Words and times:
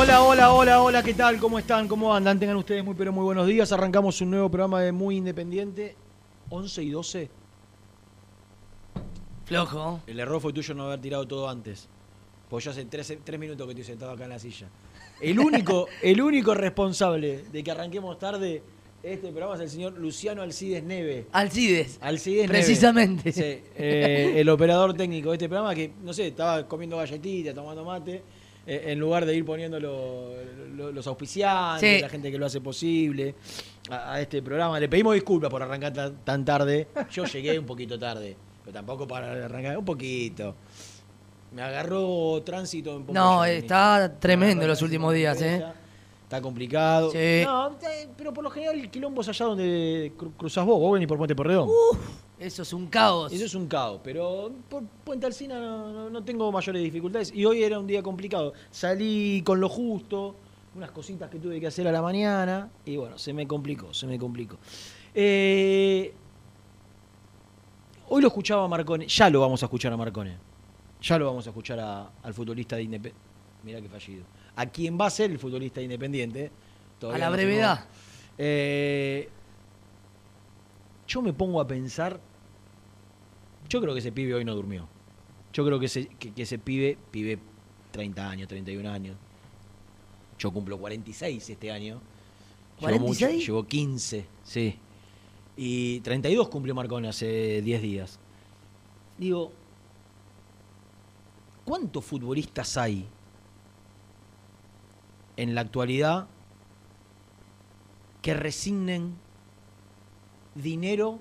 Hola, 0.00 0.22
hola, 0.22 0.52
hola, 0.52 0.80
hola, 0.80 1.02
¿qué 1.02 1.12
tal? 1.12 1.40
¿Cómo 1.40 1.58
están? 1.58 1.88
¿Cómo 1.88 2.14
andan? 2.14 2.38
Tengan 2.38 2.56
ustedes 2.56 2.84
muy 2.84 2.94
pero 2.94 3.12
muy 3.12 3.24
buenos 3.24 3.48
días. 3.48 3.72
Arrancamos 3.72 4.20
un 4.20 4.30
nuevo 4.30 4.48
programa 4.48 4.80
de 4.80 4.92
Muy 4.92 5.16
Independiente. 5.16 5.96
11 6.50 6.82
y 6.84 6.90
12. 6.90 7.30
Flojo. 9.44 10.00
El 10.06 10.20
error 10.20 10.40
fue 10.40 10.52
tuyo 10.52 10.72
no 10.72 10.84
haber 10.84 11.00
tirado 11.00 11.26
todo 11.26 11.48
antes. 11.48 11.88
Pues 12.48 12.64
yo 12.64 12.70
hace 12.70 12.84
tres, 12.84 13.12
tres 13.24 13.40
minutos 13.40 13.66
que 13.66 13.72
estoy 13.72 13.84
sentado 13.84 14.12
acá 14.12 14.22
en 14.22 14.30
la 14.30 14.38
silla. 14.38 14.68
El 15.20 15.40
único, 15.40 15.88
el 16.02 16.22
único 16.22 16.54
responsable 16.54 17.46
de 17.50 17.64
que 17.64 17.70
arranquemos 17.72 18.20
tarde 18.20 18.62
este 19.02 19.30
programa 19.30 19.56
es 19.56 19.62
el 19.62 19.70
señor 19.70 19.98
Luciano 19.98 20.42
Alcides 20.42 20.84
Neve. 20.84 21.26
Alcides. 21.32 21.98
Alcides 22.00 22.42
Neve. 22.42 22.54
Precisamente. 22.54 23.32
Sí, 23.32 23.42
eh, 23.42 24.34
el 24.36 24.48
operador 24.48 24.94
técnico 24.94 25.30
de 25.30 25.34
este 25.34 25.48
programa 25.48 25.74
que, 25.74 25.90
no 26.04 26.12
sé, 26.12 26.28
estaba 26.28 26.68
comiendo 26.68 26.96
galletitas, 26.96 27.52
tomando 27.52 27.84
mate, 27.84 28.22
en 28.68 28.98
lugar 28.98 29.24
de 29.26 29.34
ir 29.34 29.44
poniendo 29.44 29.80
lo- 29.80 30.32
lo- 30.76 30.92
los 30.92 31.06
auspiciantes, 31.06 31.96
Sí. 31.96 32.02
la 32.02 32.08
gente 32.08 32.30
que 32.30 32.38
lo 32.38 32.46
hace 32.46 32.60
posible 32.60 33.34
a, 33.90 34.14
a 34.14 34.20
este 34.20 34.42
programa. 34.42 34.78
Le 34.78 34.88
pedimos 34.88 35.14
disculpas 35.14 35.50
por 35.50 35.62
arrancar 35.62 35.92
tan, 35.92 36.16
tan 36.24 36.44
tarde. 36.44 36.88
Yo 37.10 37.24
llegué 37.24 37.58
un 37.58 37.66
poquito 37.66 37.98
tarde, 37.98 38.36
pero 38.64 38.74
tampoco 38.74 39.06
para 39.08 39.44
arrancar, 39.46 39.76
un 39.78 39.84
poquito. 39.84 40.54
Me 41.52 41.62
agarró 41.62 42.42
tránsito 42.44 42.94
en 42.96 43.06
No, 43.12 43.44
está 43.44 44.10
Me 44.12 44.18
tremendo 44.20 44.66
los 44.66 44.82
últimos 44.82 45.14
días, 45.14 45.40
¿eh? 45.40 45.64
Está 46.24 46.42
complicado. 46.42 47.10
Sí. 47.10 47.40
No, 47.42 47.70
eh, 47.90 48.06
pero 48.18 48.34
por 48.34 48.44
lo 48.44 48.50
general 48.50 48.78
el 48.78 48.90
quilombo 48.90 49.22
es 49.22 49.28
allá 49.30 49.46
donde 49.46 50.12
cru- 50.18 50.30
cruzás 50.36 50.66
vos, 50.66 50.78
vos 50.78 50.92
venís 50.92 51.08
por 51.08 51.16
Puente 51.16 51.34
Porredón. 51.34 51.70
Eso 52.40 52.62
es 52.62 52.72
un 52.72 52.86
caos. 52.86 53.32
Eso 53.32 53.44
es 53.46 53.54
un 53.54 53.66
caos, 53.66 54.00
pero 54.04 54.52
por 54.68 54.84
Puente 55.04 55.26
Alsina 55.26 55.58
no, 55.58 55.92
no- 55.92 56.10
no 56.10 56.22
tengo 56.24 56.50
mayores 56.52 56.82
dificultades. 56.82 57.32
Y 57.34 57.44
hoy 57.44 57.62
era 57.64 57.78
un 57.78 57.86
día 57.86 58.02
complicado. 58.02 58.52
Salí 58.70 59.42
con 59.44 59.60
lo 59.60 59.68
justo, 59.68 60.36
unas 60.76 60.90
cositas 60.92 61.28
que 61.30 61.38
tuve 61.38 61.58
que 61.58 61.66
hacer 61.66 61.88
a 61.88 61.92
la 61.92 62.00
mañana, 62.00 62.70
y 62.84 62.96
bueno, 62.96 63.18
se 63.18 63.32
me 63.32 63.46
complicó, 63.46 63.92
se 63.92 64.06
me 64.06 64.18
complicó. 64.18 64.56
Eh, 65.14 66.12
hoy 68.08 68.22
lo 68.22 68.28
escuchaba 68.28 68.64
a 68.64 68.68
Marcone, 68.68 69.06
ya 69.08 69.28
lo 69.30 69.40
vamos 69.40 69.62
a 69.62 69.66
escuchar 69.66 69.92
a 69.92 69.96
Marcone. 69.96 70.36
Ya 71.02 71.18
lo 71.18 71.26
vamos 71.26 71.46
a 71.46 71.50
escuchar 71.50 71.78
a- 71.80 72.10
al 72.22 72.34
futbolista 72.34 72.76
de 72.76 72.82
Independiente. 72.82 73.20
Mirá 73.64 73.80
qué 73.80 73.88
fallido. 73.88 74.24
A 74.56 74.66
quien 74.66 74.98
va 75.00 75.06
a 75.06 75.10
ser 75.10 75.30
el 75.30 75.38
futbolista 75.38 75.80
de 75.80 75.84
Independiente. 75.84 76.50
A 77.02 77.18
la 77.18 77.26
no 77.26 77.32
brevedad. 77.32 77.84
Eh, 78.36 79.28
yo 81.08 81.22
me 81.22 81.32
pongo 81.32 81.60
a 81.60 81.66
pensar. 81.66 82.20
Yo 83.68 83.80
creo 83.80 83.94
que 83.94 84.00
ese 84.00 84.12
pibe 84.12 84.34
hoy 84.34 84.44
no 84.44 84.54
durmió. 84.54 84.86
Yo 85.52 85.64
creo 85.64 85.80
que 85.80 85.86
ese, 85.86 86.06
que, 86.06 86.32
que 86.32 86.42
ese 86.42 86.58
pibe, 86.58 86.96
pibe 87.10 87.38
30 87.90 88.30
años, 88.30 88.48
31 88.48 88.88
años. 88.90 89.16
Yo 90.38 90.52
cumplo 90.52 90.78
46 90.78 91.50
este 91.50 91.72
año. 91.72 92.00
Llevo 92.80 92.98
mucho, 93.00 93.26
¿46? 93.26 93.46
llevo 93.46 93.66
15, 93.66 94.26
sí. 94.44 94.78
Y 95.56 96.00
32 96.00 96.48
cumplió 96.48 96.74
Marcone 96.74 97.08
hace 97.08 97.60
10 97.62 97.82
días. 97.82 98.20
Digo, 99.16 99.50
¿cuántos 101.64 102.04
futbolistas 102.04 102.76
hay 102.76 103.08
en 105.36 105.54
la 105.54 105.62
actualidad 105.62 106.28
que 108.22 108.34
resignen 108.34 109.16
dinero 110.62 111.18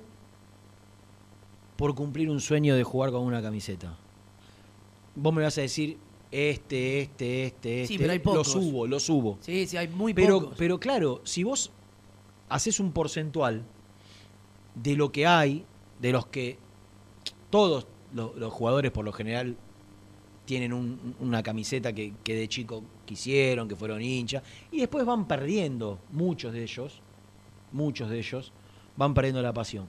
por 1.76 1.94
cumplir 1.96 2.30
un 2.30 2.42
sueño 2.42 2.76
de 2.76 2.84
jugar 2.84 3.12
con 3.12 3.22
una 3.24 3.42
camiseta? 3.42 3.96
Vos 5.16 5.34
me 5.34 5.44
vas 5.44 5.58
a 5.58 5.62
decir, 5.62 5.98
este, 6.32 7.02
este, 7.02 7.46
este, 7.46 7.82
este. 7.84 7.88
Sí, 7.88 7.98
pero 7.98 8.12
hay 8.12 8.18
lo 8.20 8.24
pocos. 8.24 8.48
subo, 8.52 8.88
lo 8.88 9.00
subo. 9.00 9.38
Sí, 9.42 9.66
sí, 9.68 9.78
hay 9.78 9.88
muy 9.88 10.14
Pero, 10.14 10.40
pocos. 10.42 10.56
pero 10.58 10.80
claro, 10.80 11.22
si 11.24 11.44
vos 11.44 11.72
haces 12.50 12.80
un 12.80 12.92
porcentual 12.92 13.64
de 14.76 14.96
lo 14.96 15.12
que 15.12 15.26
hay, 15.26 15.66
de 16.00 16.12
los 16.12 16.28
que 16.28 16.58
todos 17.50 17.88
lo- 18.14 18.34
los, 18.36 18.54
jugadores 18.54 18.92
por 18.92 19.06
lo 19.06 19.12
general 19.12 19.58
tienen 20.46 20.72
un- 20.74 21.16
una 21.20 21.42
camiseta 21.44 21.94
que, 21.94 22.14
que 22.24 22.36
de 22.36 22.48
chico 22.48 22.84
quisieron, 23.06 23.68
que 23.68 23.76
fueron 23.76 24.02
hinchas, 24.02 24.44
y 24.72 24.80
después 24.80 25.06
van 25.06 25.28
perdiendo, 25.28 26.00
muchos 26.12 26.54
de 26.54 26.64
ellos, 26.64 27.02
muchos 27.72 28.10
de 28.10 28.20
ellos, 28.20 28.52
van 28.98 29.14
perdiendo 29.14 29.42
la 29.42 29.54
pasión. 29.54 29.88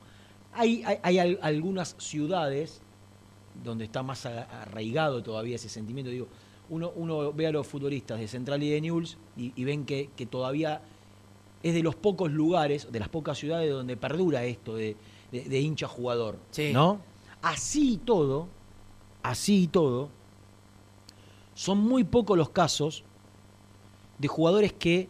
Hay, 0.52 0.82
hay, 0.84 0.98
hay 1.02 1.18
al- 1.18 1.38
algunas 1.42 1.96
ciudades 1.98 2.80
donde 3.64 3.84
está 3.84 4.02
más 4.02 4.24
arraigado 4.26 5.22
todavía 5.22 5.56
ese 5.56 5.68
sentimiento. 5.68 6.10
Digo, 6.10 6.28
uno, 6.70 6.92
uno 6.94 7.32
ve 7.32 7.46
a 7.46 7.50
los 7.50 7.66
futbolistas 7.66 8.20
de 8.20 8.28
Central 8.28 8.62
y 8.62 8.70
de 8.70 8.80
Newell's 8.80 9.16
y, 9.36 9.52
y 9.56 9.64
ven 9.64 9.84
que, 9.84 10.10
que 10.16 10.26
todavía 10.26 10.82
es 11.62 11.74
de 11.74 11.82
los 11.82 11.96
pocos 11.96 12.30
lugares, 12.30 12.92
de 12.92 13.00
las 13.00 13.08
pocas 13.08 13.36
ciudades 13.38 13.70
donde 13.72 13.96
perdura 13.96 14.44
esto 14.44 14.76
de, 14.76 14.96
de- 15.32 15.42
de 15.48 15.60
hincha 15.60 15.88
jugador. 15.88 16.38
Sí. 16.50 16.72
¿No? 16.72 17.00
Así 17.42 17.94
y 17.94 17.96
todo, 17.98 18.46
así 19.22 19.62
y 19.64 19.66
todo, 19.68 20.08
son 21.54 21.78
muy 21.78 22.04
pocos 22.04 22.36
los 22.36 22.50
casos 22.50 23.02
de 24.18 24.28
jugadores 24.28 24.72
que 24.72 25.08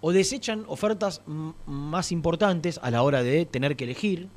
o 0.00 0.12
desechan 0.12 0.64
ofertas 0.68 1.22
más 1.66 2.10
importantes 2.12 2.78
a 2.82 2.90
la 2.90 3.02
hora 3.02 3.22
de 3.22 3.44
tener 3.46 3.76
que 3.76 3.84
elegir. 3.84 4.28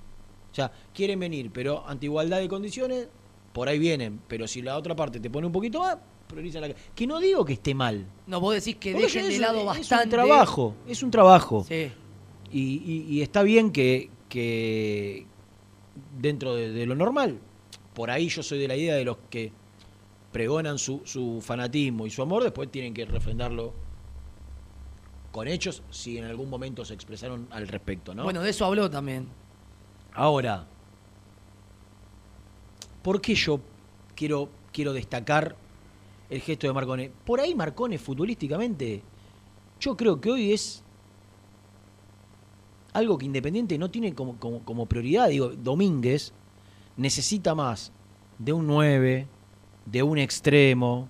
O 0.51 0.55
sea, 0.55 0.71
quieren 0.93 1.19
venir, 1.19 1.51
pero 1.51 1.87
ante 1.87 2.05
igualdad 2.05 2.39
de 2.39 2.47
condiciones 2.49 3.07
por 3.53 3.67
ahí 3.69 3.79
vienen, 3.79 4.19
pero 4.27 4.47
si 4.47 4.61
la 4.61 4.77
otra 4.77 4.95
parte 4.95 5.19
te 5.19 5.29
pone 5.29 5.47
un 5.47 5.53
poquito 5.53 5.79
más, 5.79 5.97
prioriza 6.27 6.59
la 6.59 6.73
Que 6.95 7.05
no 7.07 7.19
digo 7.19 7.45
que 7.45 7.53
esté 7.53 7.73
mal. 7.75 8.05
No, 8.27 8.39
vos 8.39 8.53
decís 8.55 8.75
que 8.77 8.91
Porque 8.91 9.05
dejen 9.07 9.25
es- 9.25 9.33
de 9.33 9.39
lado 9.39 9.59
es 9.59 9.65
bastante. 9.65 10.03
un 10.05 10.09
trabajo, 10.11 10.75
es 10.87 11.03
un 11.03 11.11
trabajo. 11.11 11.65
Sí. 11.67 11.91
Y, 12.51 12.59
y- 12.61 13.05
y 13.09 13.21
está 13.21 13.41
bien 13.43 13.71
que, 13.71 14.09
que 14.29 15.25
dentro 16.19 16.55
de, 16.55 16.71
de 16.71 16.85
lo 16.85 16.95
normal, 16.95 17.39
por 17.93 18.09
ahí 18.11 18.27
yo 18.29 18.43
soy 18.43 18.59
de 18.59 18.67
la 18.67 18.75
idea 18.75 18.95
de 18.95 19.05
los 19.05 19.17
que 19.29 19.51
pregonan 20.31 20.77
su, 20.79 21.01
su 21.05 21.39
fanatismo 21.41 22.07
y 22.07 22.09
su 22.09 22.21
amor, 22.21 22.43
después 22.43 22.69
tienen 22.71 22.93
que 22.93 23.05
refrendarlo 23.05 23.73
con 25.33 25.47
hechos 25.47 25.81
si 25.89 26.19
en 26.19 26.25
algún 26.25 26.47
momento 26.47 26.85
se 26.85 26.93
expresaron 26.93 27.47
al 27.49 27.67
respecto, 27.67 28.13
¿no? 28.13 28.23
Bueno, 28.23 28.41
de 28.41 28.51
eso 28.51 28.65
habló 28.65 28.87
también. 28.87 29.27
Ahora, 30.13 30.67
¿por 33.01 33.19
qué 33.19 33.33
yo 33.33 33.59
quiero, 34.15 34.47
quiero 34.71 34.93
destacar 34.93 35.55
el 36.29 36.39
gesto 36.39 36.67
de 36.67 36.73
Marcone? 36.73 37.11
Por 37.25 37.39
ahí 37.39 37.55
Marcone 37.55 37.97
futbolísticamente, 37.97 39.01
yo 39.79 39.97
creo 39.97 40.21
que 40.21 40.29
hoy 40.29 40.53
es 40.53 40.83
algo 42.93 43.17
que 43.17 43.25
Independiente 43.25 43.75
no 43.79 43.89
tiene 43.89 44.13
como, 44.13 44.37
como, 44.37 44.63
como 44.63 44.85
prioridad. 44.85 45.29
Digo, 45.29 45.49
Domínguez 45.49 46.31
necesita 46.95 47.55
más 47.55 47.91
de 48.37 48.53
un 48.53 48.67
9, 48.67 49.25
de 49.87 50.03
un 50.03 50.19
extremo, 50.19 51.09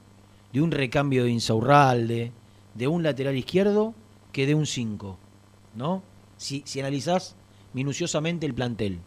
de 0.53 0.61
un 0.61 0.71
recambio 0.71 1.25
de 1.25 1.31
Insaurralde, 1.31 2.31
de 2.73 2.87
un 2.87 3.03
lateral 3.03 3.35
izquierdo, 3.35 3.93
que 4.33 4.45
de 4.45 4.55
un 4.55 4.65
5. 4.65 5.17
¿No? 5.75 6.03
Si, 6.35 6.63
si 6.65 6.81
analizás 6.81 7.37
minuciosamente 7.71 8.45
el 8.45 8.53
plantel. 8.53 8.99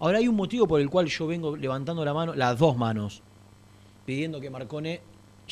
Ahora 0.00 0.18
hay 0.18 0.28
un 0.28 0.36
motivo 0.36 0.68
por 0.68 0.80
el 0.80 0.90
cual 0.90 1.06
yo 1.06 1.26
vengo 1.26 1.56
levantando 1.56 2.04
la 2.04 2.14
mano, 2.14 2.34
las 2.34 2.58
dos 2.58 2.76
manos, 2.76 3.22
pidiendo 4.04 4.40
que 4.40 4.50
Marcone 4.50 5.00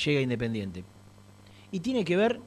llegue 0.04 0.18
a 0.18 0.22
Independiente. 0.22 0.84
Y 1.72 1.80
tiene 1.80 2.04
que 2.04 2.16
ver 2.16 2.40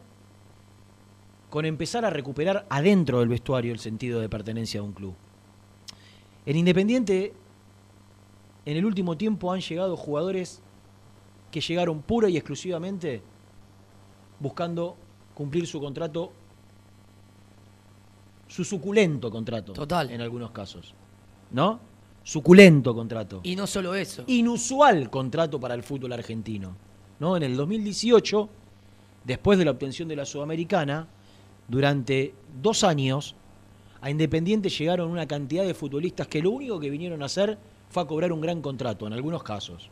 con 1.49 1.65
empezar 1.65 2.05
a 2.05 2.09
recuperar 2.09 2.65
adentro 2.69 3.19
del 3.19 3.27
vestuario 3.27 3.73
el 3.73 3.79
sentido 3.79 4.21
de 4.21 4.29
pertenencia 4.29 4.79
a 4.79 4.83
un 4.83 4.93
club. 4.93 5.15
En 6.45 6.55
Independiente, 6.55 7.33
en 8.65 8.77
el 8.77 8.85
último 8.85 9.17
tiempo 9.17 9.51
han 9.51 9.59
llegado 9.59 9.97
jugadores 9.97 10.61
que 11.51 11.59
llegaron 11.59 12.01
pura 12.01 12.29
y 12.29 12.37
exclusivamente 12.37 13.21
buscando 14.39 14.95
cumplir 15.33 15.67
su 15.67 15.79
contrato, 15.79 16.31
su 18.47 18.63
suculento 18.63 19.29
contrato. 19.29 19.73
Total. 19.73 20.11
En 20.11 20.21
algunos 20.21 20.51
casos. 20.51 20.93
¿No? 21.51 21.79
Suculento 22.23 22.93
contrato. 22.93 23.41
Y 23.43 23.55
no 23.55 23.67
solo 23.67 23.95
eso. 23.95 24.23
Inusual 24.27 25.09
contrato 25.09 25.59
para 25.59 25.73
el 25.73 25.83
fútbol 25.83 26.13
argentino. 26.13 26.75
¿No? 27.19 27.37
En 27.37 27.43
el 27.43 27.55
2018, 27.55 28.49
después 29.25 29.57
de 29.57 29.65
la 29.65 29.71
obtención 29.71 30.07
de 30.07 30.15
la 30.15 30.25
Sudamericana, 30.25 31.07
durante 31.67 32.33
dos 32.61 32.83
años, 32.83 33.35
a 34.01 34.09
Independiente 34.09 34.69
llegaron 34.69 35.09
una 35.09 35.27
cantidad 35.27 35.65
de 35.65 35.73
futbolistas 35.73 36.27
que 36.27 36.41
lo 36.41 36.51
único 36.51 36.79
que 36.79 36.89
vinieron 36.89 37.21
a 37.21 37.25
hacer 37.25 37.57
fue 37.89 38.03
a 38.03 38.05
cobrar 38.05 38.31
un 38.31 38.41
gran 38.41 38.61
contrato, 38.61 39.07
en 39.07 39.13
algunos 39.13 39.43
casos. 39.43 39.89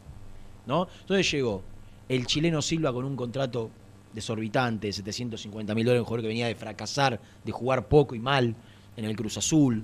¿no? 0.65 0.87
Entonces 1.01 1.29
llegó 1.31 1.63
el 2.07 2.25
chileno 2.27 2.61
Silva 2.61 2.93
con 2.93 3.05
un 3.05 3.15
contrato 3.15 3.69
desorbitante 4.17 4.87
de 4.87 4.93
750 4.93 5.75
mil 5.75 5.85
dólares, 5.85 6.01
un 6.01 6.05
jugador 6.05 6.23
que 6.23 6.27
venía 6.27 6.47
de 6.47 6.55
fracasar, 6.55 7.19
de 7.45 7.51
jugar 7.51 7.87
poco 7.87 8.15
y 8.15 8.19
mal 8.19 8.55
en 8.95 9.05
el 9.05 9.15
Cruz 9.15 9.37
Azul. 9.37 9.83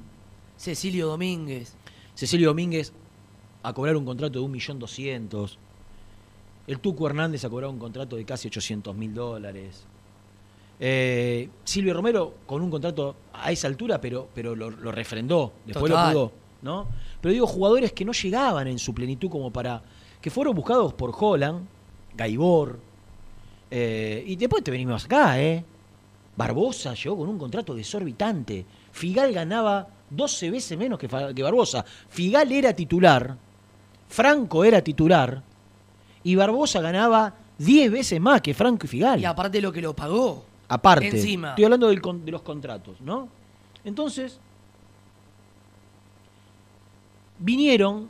Cecilio 0.58 1.08
Domínguez. 1.08 1.76
Cecilio 2.16 2.50
Domínguez 2.50 2.94
a 3.62 3.74
cobrar 3.74 3.96
un 3.96 4.06
contrato 4.06 4.42
de 4.42 4.46
1.200.000. 4.46 5.58
El 6.66 6.80
Tuco 6.80 7.06
Hernández 7.08 7.46
a 7.46 7.50
cobrar 7.50 7.70
un 7.70 7.78
contrato 7.78 8.16
de 8.16 8.26
casi 8.26 8.48
800 8.48 8.96
mil 8.96 9.14
dólares. 9.14 9.86
Eh, 10.80 11.50
Silvio 11.64 11.94
Romero 11.94 12.34
con 12.46 12.62
un 12.62 12.72
contrato 12.72 13.16
a 13.34 13.52
esa 13.52 13.68
altura, 13.68 14.02
pero, 14.02 14.30
pero 14.34 14.56
lo, 14.56 14.70
lo 14.72 14.92
refrendó. 14.92 15.54
Después 15.66 15.92
Total. 15.92 16.14
lo 16.14 16.20
pudo. 16.30 16.44
¿no? 16.64 16.88
Pero 17.22 17.34
digo, 17.34 17.46
jugadores 17.46 17.94
que 17.94 18.06
no 18.06 18.14
llegaban 18.14 18.68
en 18.68 18.80
su 18.80 18.94
plenitud 18.94 19.30
como 19.30 19.52
para. 19.52 19.84
que 20.20 20.32
fueron 20.32 20.56
buscados 20.56 20.94
por 20.94 21.14
Holland, 21.18 21.68
Gaibor. 22.16 22.80
Eh, 23.76 24.24
y 24.28 24.36
después 24.36 24.64
te 24.64 24.70
venimos 24.70 25.06
acá, 25.06 25.42
¿eh? 25.42 25.66
Barbosa 26.38 26.94
llegó 26.94 27.18
con 27.18 27.28
un 27.28 27.40
contrato 27.40 27.74
desorbitante. 27.74 28.64
Figal 28.92 29.34
ganaba 29.34 29.88
12 30.12 30.52
veces 30.52 30.78
menos 30.78 31.00
que, 31.00 31.08
que 31.08 31.42
Barbosa. 31.42 31.84
Figal 31.84 32.52
era 32.52 32.72
titular, 32.74 33.36
Franco 34.10 34.64
era 34.64 34.84
titular, 34.84 35.42
y 36.24 36.36
Barbosa 36.36 36.82
ganaba 36.82 37.34
10 37.58 37.92
veces 37.92 38.22
más 38.22 38.42
que 38.42 38.54
Franco 38.54 38.86
y 38.86 38.90
Figal. 38.90 39.20
Y 39.20 39.26
aparte 39.26 39.60
lo 39.60 39.72
que 39.72 39.82
lo 39.82 39.96
pagó. 39.96 40.46
Aparte, 40.68 41.08
Encima. 41.08 41.50
estoy 41.50 41.64
hablando 41.64 41.88
del 41.88 42.00
de 42.24 42.32
los 42.32 42.44
contratos, 42.44 43.02
¿no? 43.02 43.28
Entonces, 43.84 44.40
vinieron 47.40 48.08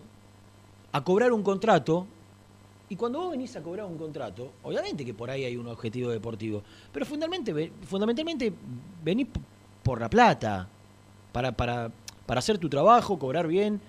a 0.91 1.01
cobrar 1.05 1.31
un 1.31 1.41
contrato, 1.41 2.05
y 2.93 2.95
cuando 2.95 3.21
vos 3.21 3.31
venís 3.31 3.55
a 3.55 3.63
cobrar 3.63 3.87
un 3.87 3.97
contrato, 3.97 4.51
obviamente 4.61 5.03
que 5.03 5.15
por 5.15 5.27
ahí 5.27 5.45
hay 5.45 5.57
un 5.57 5.65
objetivo 5.65 6.11
deportivo, 6.11 6.61
pero 6.91 7.07
fundamentalmente, 7.07 7.73
fundamentalmente 7.87 8.53
venís 9.03 9.29
por 9.81 9.99
la 9.99 10.07
plata, 10.07 10.69
para, 11.31 11.51
para, 11.53 11.91
para 12.27 12.37
hacer 12.37 12.59
tu 12.59 12.69
trabajo, 12.69 13.17
cobrar 13.17 13.47
bien. 13.47 13.81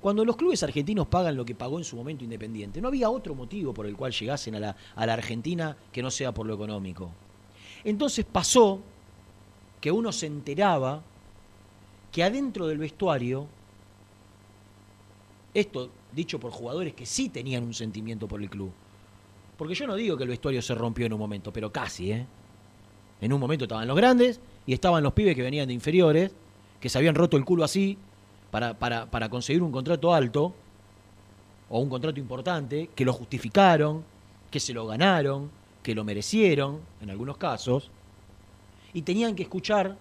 Cuando 0.00 0.24
los 0.24 0.34
clubes 0.34 0.60
argentinos 0.64 1.06
pagan 1.06 1.36
lo 1.36 1.44
que 1.44 1.54
pagó 1.54 1.78
en 1.78 1.84
su 1.84 1.94
momento 1.94 2.24
Independiente, 2.24 2.80
no 2.80 2.88
había 2.88 3.08
otro 3.10 3.32
motivo 3.36 3.72
por 3.72 3.86
el 3.86 3.94
cual 3.94 4.10
llegasen 4.10 4.56
a 4.56 4.58
la, 4.58 4.76
a 4.96 5.06
la 5.06 5.12
Argentina 5.12 5.76
que 5.92 6.02
no 6.02 6.10
sea 6.10 6.32
por 6.32 6.44
lo 6.44 6.54
económico. 6.54 7.12
Entonces 7.84 8.24
pasó 8.24 8.80
que 9.80 9.92
uno 9.92 10.10
se 10.10 10.26
enteraba 10.26 11.00
que 12.10 12.24
adentro 12.24 12.66
del 12.66 12.78
vestuario, 12.78 13.46
esto 15.54 15.90
dicho 16.12 16.40
por 16.40 16.50
jugadores 16.50 16.94
que 16.94 17.06
sí 17.06 17.28
tenían 17.28 17.64
un 17.64 17.74
sentimiento 17.74 18.26
por 18.26 18.40
el 18.40 18.50
club, 18.50 18.72
porque 19.56 19.74
yo 19.74 19.86
no 19.86 19.96
digo 19.96 20.16
que 20.16 20.22
el 20.22 20.28
vestuario 20.28 20.62
se 20.62 20.74
rompió 20.74 21.06
en 21.06 21.12
un 21.12 21.18
momento, 21.18 21.52
pero 21.52 21.72
casi, 21.72 22.12
¿eh? 22.12 22.26
En 23.20 23.32
un 23.32 23.40
momento 23.40 23.64
estaban 23.64 23.88
los 23.88 23.96
grandes 23.96 24.40
y 24.66 24.72
estaban 24.72 25.02
los 25.02 25.12
pibes 25.12 25.34
que 25.34 25.42
venían 25.42 25.66
de 25.66 25.74
inferiores, 25.74 26.32
que 26.80 26.88
se 26.88 26.96
habían 26.98 27.16
roto 27.16 27.36
el 27.36 27.44
culo 27.44 27.64
así 27.64 27.98
para, 28.52 28.78
para, 28.78 29.10
para 29.10 29.28
conseguir 29.28 29.62
un 29.62 29.72
contrato 29.72 30.14
alto 30.14 30.54
o 31.68 31.80
un 31.80 31.88
contrato 31.88 32.20
importante, 32.20 32.90
que 32.94 33.04
lo 33.04 33.12
justificaron, 33.12 34.04
que 34.50 34.60
se 34.60 34.72
lo 34.72 34.86
ganaron, 34.86 35.50
que 35.82 35.94
lo 35.94 36.04
merecieron, 36.04 36.80
en 37.00 37.10
algunos 37.10 37.36
casos, 37.36 37.90
y 38.94 39.02
tenían 39.02 39.34
que 39.34 39.42
escuchar 39.42 39.96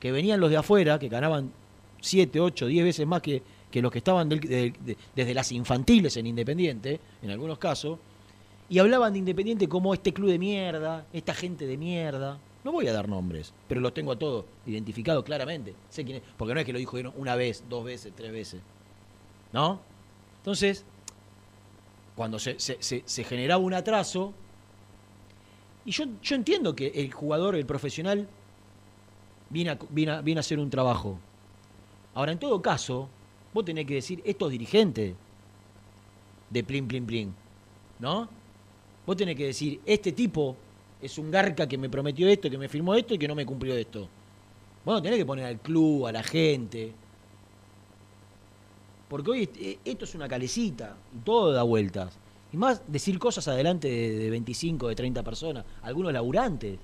que 0.00 0.12
venían 0.12 0.40
los 0.40 0.50
de 0.50 0.56
afuera, 0.56 0.98
que 0.98 1.08
ganaban 1.08 1.52
7, 2.00 2.40
8, 2.40 2.66
10 2.66 2.84
veces 2.84 3.06
más 3.06 3.22
que, 3.22 3.42
que 3.70 3.82
los 3.82 3.92
que 3.92 3.98
estaban 3.98 4.28
desde 4.28 5.34
las 5.34 5.52
infantiles 5.52 6.16
en 6.16 6.26
Independiente, 6.26 7.00
en 7.22 7.30
algunos 7.30 7.58
casos, 7.58 7.98
y 8.68 8.78
hablaban 8.78 9.12
de 9.12 9.18
Independiente 9.20 9.68
como 9.68 9.94
este 9.94 10.12
club 10.12 10.30
de 10.30 10.38
mierda, 10.38 11.06
esta 11.12 11.34
gente 11.34 11.66
de 11.66 11.76
mierda. 11.76 12.38
No 12.64 12.72
voy 12.72 12.88
a 12.88 12.92
dar 12.92 13.08
nombres, 13.08 13.52
pero 13.66 13.80
los 13.80 13.94
tengo 13.94 14.12
a 14.12 14.18
todos 14.18 14.44
identificados 14.66 15.24
claramente. 15.24 15.74
Sé 15.88 16.04
quién 16.04 16.18
es, 16.18 16.22
porque 16.36 16.54
no 16.54 16.60
es 16.60 16.66
que 16.66 16.72
lo 16.72 16.78
dijo 16.78 16.96
una 17.16 17.34
vez, 17.34 17.64
dos 17.68 17.84
veces, 17.84 18.12
tres 18.14 18.32
veces. 18.32 18.60
¿No? 19.52 19.80
Entonces, 20.38 20.84
cuando 22.16 22.38
se, 22.38 23.24
generaba 23.24 23.62
un 23.62 23.74
atraso, 23.74 24.34
y 25.84 25.90
yo, 25.90 26.04
yo 26.22 26.36
entiendo 26.36 26.74
que 26.74 26.88
el 26.88 27.12
jugador, 27.12 27.54
el 27.54 27.64
profesional, 27.64 28.28
viene 29.50 29.78
viene, 29.90 30.20
viene 30.22 30.38
a 30.38 30.40
hacer 30.40 30.58
un 30.58 30.68
trabajo. 30.68 31.18
Ahora, 32.14 32.32
en 32.32 32.38
todo 32.38 32.60
caso, 32.60 33.08
vos 33.58 33.64
tenés 33.64 33.86
que 33.86 33.94
decir, 33.94 34.22
estos 34.24 34.52
dirigentes 34.52 35.14
de 36.48 36.62
plin, 36.64 36.86
plin, 36.86 37.04
plin, 37.04 37.34
¿no? 37.98 38.28
Vos 39.04 39.16
tenés 39.16 39.34
que 39.34 39.46
decir, 39.46 39.80
este 39.84 40.12
tipo 40.12 40.54
es 41.02 41.18
un 41.18 41.28
garca 41.30 41.66
que 41.66 41.76
me 41.76 41.88
prometió 41.90 42.28
esto, 42.28 42.48
que 42.48 42.56
me 42.56 42.68
firmó 42.68 42.94
esto 42.94 43.14
y 43.14 43.18
que 43.18 43.26
no 43.26 43.34
me 43.34 43.44
cumplió 43.44 43.74
esto. 43.76 44.08
Bueno, 44.84 45.02
tenés 45.02 45.18
que 45.18 45.26
poner 45.26 45.44
al 45.46 45.58
club, 45.58 46.06
a 46.06 46.12
la 46.12 46.22
gente. 46.22 46.92
Porque 49.08 49.30
hoy 49.30 49.42
est- 49.42 49.78
esto 49.84 50.04
es 50.04 50.14
una 50.14 50.28
calecita, 50.28 50.96
y 51.16 51.18
todo 51.24 51.50
da 51.52 51.64
vueltas. 51.64 52.16
Y 52.52 52.56
más 52.56 52.80
decir 52.86 53.18
cosas 53.18 53.48
adelante 53.48 53.88
de, 53.88 54.18
de 54.18 54.30
25, 54.30 54.86
de 54.88 54.94
30 54.94 55.22
personas, 55.24 55.64
algunos 55.82 56.12
laburantes, 56.12 56.78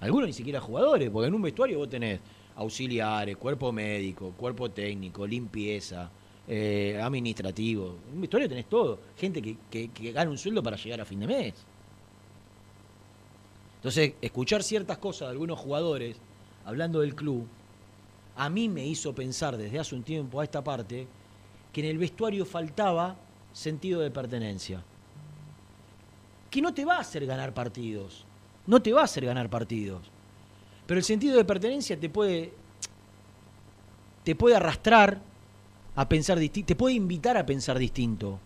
algunos 0.00 0.26
ni 0.26 0.32
siquiera 0.34 0.60
jugadores, 0.60 1.08
porque 1.10 1.28
en 1.28 1.34
un 1.34 1.42
vestuario 1.42 1.78
vos 1.78 1.88
tenés 1.88 2.20
auxiliares, 2.56 3.36
cuerpo 3.36 3.72
médico, 3.72 4.32
cuerpo 4.36 4.70
técnico, 4.70 5.26
limpieza, 5.26 6.10
eh, 6.46 7.00
administrativo. 7.02 7.96
En 8.12 8.20
vestuario 8.20 8.48
tenés 8.48 8.66
todo, 8.68 8.98
gente 9.16 9.40
que- 9.42 9.88
que 9.88 10.12
gana 10.12 10.30
un 10.30 10.38
sueldo 10.38 10.62
para 10.62 10.76
llegar 10.76 11.00
a 11.00 11.04
fin 11.04 11.20
de 11.20 11.26
mes. 11.26 11.54
Entonces, 13.76 14.14
escuchar 14.20 14.62
ciertas 14.62 14.98
cosas 14.98 15.28
de 15.28 15.32
algunos 15.32 15.58
jugadores 15.58 16.16
hablando 16.64 17.00
del 17.00 17.14
club, 17.14 17.46
a 18.36 18.48
mí 18.48 18.68
me 18.68 18.86
hizo 18.86 19.12
pensar 19.14 19.56
desde 19.56 19.78
hace 19.78 19.94
un 19.94 20.02
tiempo 20.04 20.40
a 20.40 20.44
esta 20.44 20.62
parte 20.62 21.06
que 21.72 21.80
en 21.80 21.86
el 21.86 21.98
vestuario 21.98 22.44
faltaba 22.46 23.16
sentido 23.52 24.00
de 24.00 24.10
pertenencia. 24.10 24.82
Que 26.50 26.62
no 26.62 26.72
te 26.72 26.84
va 26.84 26.96
a 26.96 27.00
hacer 27.00 27.26
ganar 27.26 27.54
partidos. 27.54 28.24
No 28.66 28.80
te 28.80 28.92
va 28.92 29.00
a 29.00 29.04
hacer 29.04 29.24
ganar 29.24 29.50
partidos. 29.50 30.10
Pero 30.92 30.98
el 30.98 31.06
sentido 31.06 31.38
de 31.38 31.46
pertenencia 31.46 31.98
te 31.98 32.10
puede. 32.10 32.52
te 34.24 34.36
puede 34.36 34.56
arrastrar 34.56 35.22
a 35.96 36.06
pensar 36.06 36.38
distinto. 36.38 36.66
Te 36.66 36.76
puede 36.76 36.94
invitar 36.94 37.34
a 37.38 37.46
pensar 37.46 37.78
distinto. 37.78 38.38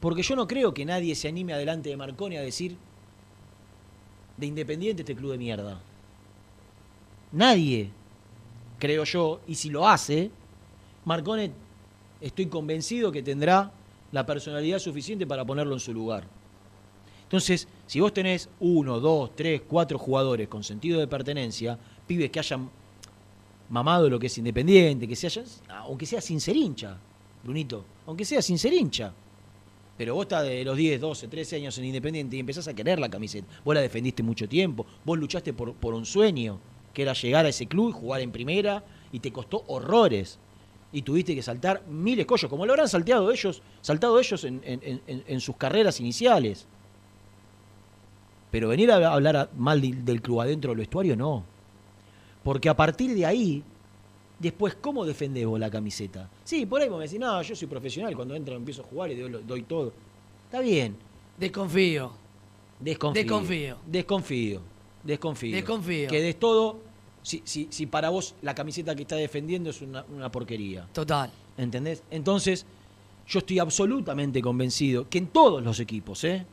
Porque 0.00 0.22
yo 0.22 0.34
no 0.34 0.48
creo 0.48 0.72
que 0.72 0.86
nadie 0.86 1.14
se 1.14 1.28
anime 1.28 1.52
adelante 1.52 1.90
de 1.90 1.98
Marconi 1.98 2.38
a 2.38 2.40
decir. 2.40 2.78
de 4.38 4.46
Independiente 4.46 5.02
este 5.02 5.14
club 5.14 5.32
de 5.32 5.36
mierda. 5.36 5.78
Nadie, 7.32 7.90
creo 8.78 9.04
yo, 9.04 9.42
y 9.46 9.54
si 9.54 9.68
lo 9.68 9.86
hace, 9.86 10.30
Marcone 11.04 11.52
estoy 12.22 12.46
convencido 12.46 13.12
que 13.12 13.22
tendrá 13.22 13.72
la 14.10 14.24
personalidad 14.24 14.78
suficiente 14.78 15.26
para 15.26 15.44
ponerlo 15.44 15.74
en 15.74 15.80
su 15.80 15.92
lugar. 15.92 16.24
Entonces, 17.28 17.68
si 17.86 18.00
vos 18.00 18.14
tenés 18.14 18.48
uno, 18.60 19.00
dos, 19.00 19.36
tres, 19.36 19.60
cuatro 19.68 19.98
jugadores 19.98 20.48
con 20.48 20.64
sentido 20.64 20.98
de 20.98 21.06
pertenencia, 21.06 21.78
pibes 22.06 22.30
que 22.30 22.38
hayan 22.38 22.70
mamado 23.68 24.08
lo 24.08 24.18
que 24.18 24.28
es 24.28 24.38
independiente, 24.38 25.06
que 25.06 25.14
se 25.14 25.26
hayan, 25.26 25.44
aunque 25.68 26.06
sea 26.06 26.22
sin 26.22 26.40
ser 26.40 26.56
hincha, 26.56 26.96
Brunito, 27.44 27.84
aunque 28.06 28.24
sea 28.24 28.40
sin 28.40 28.58
ser 28.58 28.72
hincha. 28.72 29.12
Pero 29.98 30.14
vos 30.14 30.22
estás 30.22 30.44
de 30.44 30.64
los 30.64 30.74
10, 30.76 31.00
12, 31.00 31.28
13 31.28 31.56
años 31.56 31.76
en 31.76 31.84
Independiente 31.84 32.36
y 32.36 32.40
empezás 32.40 32.66
a 32.68 32.72
querer 32.74 32.98
la 32.98 33.10
camiseta. 33.10 33.46
Vos 33.62 33.74
la 33.74 33.82
defendiste 33.82 34.22
mucho 34.22 34.48
tiempo, 34.48 34.86
vos 35.04 35.18
luchaste 35.18 35.52
por, 35.52 35.74
por 35.74 35.92
un 35.92 36.06
sueño, 36.06 36.58
que 36.94 37.02
era 37.02 37.12
llegar 37.12 37.44
a 37.44 37.50
ese 37.50 37.66
club 37.66 37.90
y 37.90 37.92
jugar 37.92 38.22
en 38.22 38.32
primera, 38.32 38.82
y 39.12 39.20
te 39.20 39.32
costó 39.32 39.64
horrores. 39.66 40.38
Y 40.92 41.02
tuviste 41.02 41.34
que 41.34 41.42
saltar 41.42 41.82
miles 41.88 42.24
collos, 42.24 42.48
como 42.48 42.64
lo 42.64 42.72
habrán 42.72 42.88
salteado 42.88 43.30
ellos, 43.30 43.60
saltado 43.82 44.18
ellos 44.18 44.44
en- 44.44 44.62
en 44.64 45.40
sus 45.40 45.56
carreras 45.56 46.00
iniciales. 46.00 46.66
Pero 48.50 48.68
venir 48.68 48.90
a 48.90 49.12
hablar 49.12 49.50
mal 49.56 49.80
del, 49.80 50.22
club 50.22 50.40
adentro 50.40 50.70
del 50.70 50.78
vestuario, 50.78 51.16
no. 51.16 51.44
Porque 52.42 52.68
a 52.68 52.76
partir 52.76 53.14
de 53.14 53.26
ahí, 53.26 53.62
después, 54.38 54.74
¿cómo 54.74 55.04
defendés 55.04 55.46
vos 55.46 55.60
la 55.60 55.70
camiseta? 55.70 56.30
Sí, 56.44 56.64
por 56.64 56.80
ahí 56.80 56.88
vos 56.88 56.98
me 56.98 57.04
decís, 57.04 57.20
no, 57.20 57.42
yo 57.42 57.54
soy 57.54 57.68
profesional, 57.68 58.16
cuando 58.16 58.34
entro 58.34 58.56
empiezo 58.56 58.82
a 58.82 58.84
jugar 58.84 59.10
y 59.10 59.16
doy 59.16 59.62
todo. 59.62 59.92
Está 60.46 60.60
bien, 60.60 60.96
Desconfío. 61.38 62.10
desconfío. 62.80 63.22
Desconfío. 63.22 63.76
Desconfío. 63.86 64.60
Desconfío. 65.04 65.54
Desconfío. 65.54 66.08
Que 66.08 66.20
des 66.20 66.38
todo 66.38 66.78
si, 67.22 67.42
si, 67.44 67.68
si 67.70 67.86
para 67.86 68.08
vos 68.08 68.34
la 68.42 68.54
camiseta 68.54 68.94
que 68.94 69.02
estás 69.02 69.18
defendiendo 69.18 69.70
es 69.70 69.82
una, 69.82 70.04
una 70.14 70.32
porquería. 70.32 70.88
Total. 70.92 71.30
¿Entendés? 71.56 72.02
Entonces, 72.10 72.64
yo 73.26 73.40
estoy 73.40 73.58
absolutamente 73.58 74.40
convencido 74.40 75.08
que 75.08 75.18
en 75.18 75.26
todos 75.26 75.62
los 75.62 75.78
equipos, 75.80 76.24
¿eh? 76.24 76.46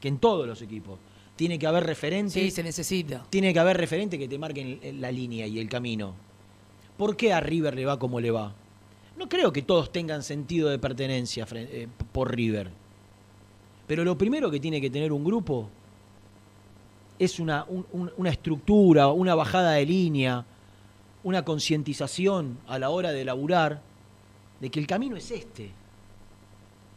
Que 0.00 0.08
en 0.08 0.18
todos 0.18 0.46
los 0.46 0.62
equipos 0.62 0.98
tiene 1.36 1.58
que 1.58 1.66
haber 1.66 1.84
referentes. 1.84 2.32
Sí, 2.34 2.50
se 2.50 2.62
necesita. 2.62 3.24
Tiene 3.30 3.52
que 3.52 3.58
haber 3.58 3.76
referentes 3.76 4.18
que 4.18 4.28
te 4.28 4.38
marquen 4.38 4.78
la 5.00 5.10
línea 5.10 5.46
y 5.46 5.58
el 5.58 5.68
camino. 5.68 6.14
¿Por 6.96 7.16
qué 7.16 7.32
a 7.32 7.40
River 7.40 7.74
le 7.74 7.84
va 7.86 7.98
como 7.98 8.20
le 8.20 8.30
va? 8.30 8.54
No 9.16 9.28
creo 9.28 9.52
que 9.52 9.62
todos 9.62 9.90
tengan 9.92 10.22
sentido 10.22 10.68
de 10.68 10.78
pertenencia 10.78 11.46
eh, 11.52 11.88
por 12.12 12.34
River. 12.34 12.70
Pero 13.86 14.04
lo 14.04 14.16
primero 14.16 14.50
que 14.50 14.60
tiene 14.60 14.80
que 14.80 14.90
tener 14.90 15.12
un 15.12 15.24
grupo 15.24 15.68
es 17.18 17.38
una, 17.38 17.64
un- 17.68 17.86
un- 17.92 18.12
una 18.16 18.30
estructura, 18.30 19.08
una 19.08 19.34
bajada 19.34 19.72
de 19.72 19.86
línea, 19.86 20.44
una 21.24 21.44
concientización 21.44 22.58
a 22.66 22.78
la 22.78 22.90
hora 22.90 23.12
de 23.12 23.24
laburar 23.24 23.80
de 24.60 24.70
que 24.70 24.80
el 24.80 24.86
camino 24.86 25.16
es 25.16 25.30
este. 25.30 25.70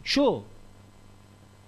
Yo, 0.03 0.43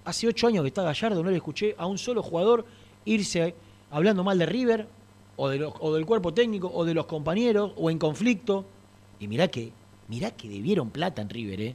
hace 0.08 0.26
ocho 0.26 0.46
años 0.46 0.62
que 0.62 0.68
está 0.68 0.82
Gallardo, 0.82 1.22
no 1.22 1.30
le 1.30 1.36
escuché 1.36 1.74
a 1.78 1.86
un 1.86 1.98
solo 1.98 2.22
jugador 2.22 2.64
irse 3.04 3.54
hablando 3.90 4.24
mal 4.24 4.38
de 4.38 4.46
River, 4.46 4.88
o, 5.36 5.48
de 5.48 5.58
los- 5.58 5.74
o 5.80 5.94
del 5.94 6.04
cuerpo 6.06 6.32
técnico, 6.34 6.70
o 6.72 6.84
de 6.84 6.94
los 6.94 7.06
compañeros, 7.06 7.72
o 7.76 7.90
en 7.90 7.98
conflicto. 7.98 8.64
Y 9.20 9.28
mirá 9.28 9.48
que, 9.48 9.70
mirá 10.08 10.30
que 10.32 10.48
debieron 10.48 10.90
plata 10.90 11.22
en 11.22 11.28
River, 11.28 11.60
¿eh? 11.60 11.74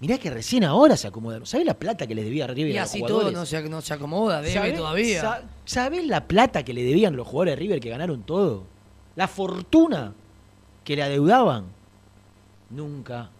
Mirá 0.00 0.18
que 0.18 0.30
recién 0.30 0.64
ahora 0.64 0.96
se 0.96 1.06
acomodaron. 1.06 1.46
¿Sabés 1.46 1.64
la 1.66 1.74
plata 1.74 2.06
que 2.08 2.14
les 2.16 2.24
debía 2.24 2.46
River 2.48 2.74
Y 2.74 2.78
a 2.78 2.80
los 2.80 2.90
así 2.90 2.98
jugadores? 3.00 3.28
todo 3.32 3.40
no 3.40 3.46
se, 3.46 3.68
no 3.68 3.80
se 3.80 3.94
acomoda, 3.94 4.40
debe 4.42 4.54
¿Sabés- 4.54 4.76
todavía. 4.76 5.20
sa- 5.20 5.42
¿Sabés 5.64 6.06
la 6.06 6.26
plata 6.26 6.64
que 6.64 6.72
le 6.74 6.82
debían 6.82 7.14
los 7.14 7.28
jugadores 7.28 7.52
de 7.52 7.56
River 7.56 7.78
que 7.80 7.90
ganaron 7.90 8.22
todo? 8.24 8.64
La 9.14 9.28
fortuna 9.28 10.12
que 10.82 10.96
le 10.96 11.02
adeudaban. 11.04 11.66
Nunca. 12.70 13.30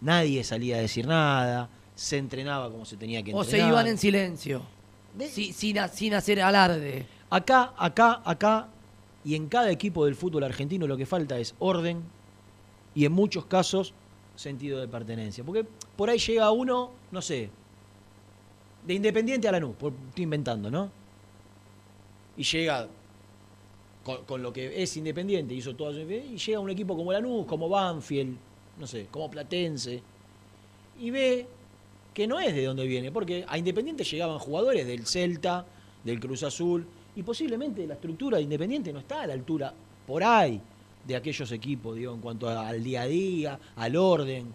Nadie 0.00 0.44
salía 0.44 0.76
a 0.76 0.80
decir 0.80 1.06
nada. 1.06 1.70
Se 1.94 2.16
entrenaba 2.18 2.70
como 2.70 2.84
se 2.84 2.96
tenía 2.96 3.22
que 3.22 3.32
o 3.34 3.42
entrenar. 3.42 3.66
se 3.66 3.72
iban 3.72 3.86
en 3.86 3.98
silencio. 3.98 4.62
Sin, 5.30 5.76
sin 5.88 6.14
hacer 6.14 6.40
alarde. 6.40 7.06
Acá, 7.30 7.72
acá, 7.76 8.20
acá 8.24 8.68
y 9.24 9.34
en 9.36 9.48
cada 9.48 9.70
equipo 9.70 10.04
del 10.04 10.16
fútbol 10.16 10.42
argentino 10.44 10.86
lo 10.86 10.96
que 10.96 11.06
falta 11.06 11.38
es 11.38 11.54
orden 11.60 12.02
y 12.94 13.04
en 13.04 13.12
muchos 13.12 13.44
casos 13.46 13.94
sentido 14.34 14.80
de 14.80 14.88
pertenencia. 14.88 15.44
Porque 15.44 15.64
por 15.96 16.10
ahí 16.10 16.18
llega 16.18 16.50
uno, 16.50 16.90
no 17.12 17.22
sé, 17.22 17.48
de 18.86 18.94
Independiente 18.94 19.46
a 19.48 19.52
Lanús, 19.52 19.76
por- 19.76 19.92
estoy 20.08 20.24
inventando, 20.24 20.70
¿no? 20.70 20.90
Y 22.36 22.42
llega 22.42 22.88
con, 24.02 24.24
con 24.24 24.42
lo 24.42 24.52
que 24.52 24.82
es 24.82 24.96
Independiente, 24.96 25.54
hizo 25.54 25.74
todo 25.76 25.92
y 25.98 26.36
llega 26.36 26.58
un 26.58 26.70
equipo 26.70 26.96
como 26.96 27.12
Lanús, 27.12 27.46
como 27.46 27.68
Banfield, 27.68 28.36
no 28.78 28.86
sé, 28.86 29.06
como 29.10 29.30
Platense, 29.30 30.02
y 31.00 31.10
ve 31.10 31.46
que 32.14 32.26
no 32.26 32.38
es 32.38 32.54
de 32.54 32.64
donde 32.64 32.86
viene, 32.86 33.10
porque 33.10 33.44
a 33.48 33.58
Independiente 33.58 34.04
llegaban 34.04 34.38
jugadores 34.38 34.86
del 34.86 35.04
Celta, 35.06 35.66
del 36.04 36.20
Cruz 36.20 36.44
Azul, 36.44 36.86
y 37.16 37.22
posiblemente 37.22 37.86
la 37.86 37.94
estructura 37.94 38.38
de 38.38 38.44
Independiente 38.44 38.92
no 38.92 39.00
está 39.00 39.22
a 39.22 39.26
la 39.26 39.34
altura, 39.34 39.74
por 40.06 40.22
ahí, 40.22 40.60
de 41.06 41.16
aquellos 41.16 41.50
equipos, 41.52 41.96
digo, 41.96 42.14
en 42.14 42.20
cuanto 42.20 42.48
al 42.48 42.82
día 42.82 43.02
a 43.02 43.06
día, 43.06 43.58
al 43.76 43.96
orden. 43.96 44.46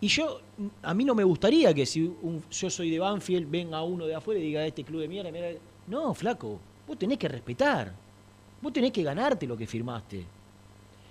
Y 0.00 0.08
yo, 0.08 0.40
a 0.82 0.94
mí 0.94 1.04
no 1.04 1.14
me 1.14 1.22
gustaría 1.22 1.72
que 1.72 1.86
si 1.86 2.12
yo 2.50 2.70
soy 2.70 2.90
de 2.90 2.98
Banfield, 2.98 3.48
venga 3.48 3.82
uno 3.82 4.06
de 4.06 4.14
afuera 4.14 4.40
y 4.40 4.44
diga, 4.44 4.66
este 4.66 4.82
club 4.82 5.00
de 5.00 5.08
mierda, 5.08 5.30
mira". 5.30 5.52
No, 5.86 6.12
flaco, 6.14 6.58
vos 6.88 6.98
tenés 6.98 7.18
que 7.18 7.28
respetar. 7.28 7.92
Vos 8.60 8.72
tenés 8.72 8.90
que 8.90 9.02
ganarte 9.02 9.46
lo 9.46 9.56
que 9.56 9.66
firmaste. 9.66 10.24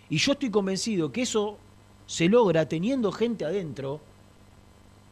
Y 0.09 0.17
yo 0.17 0.33
estoy 0.33 0.49
convencido 0.49 1.09
que 1.09 1.21
eso 1.21 1.57
se 2.05 2.27
logra 2.27 2.67
teniendo 2.67 3.11
gente 3.11 3.45
adentro 3.45 4.01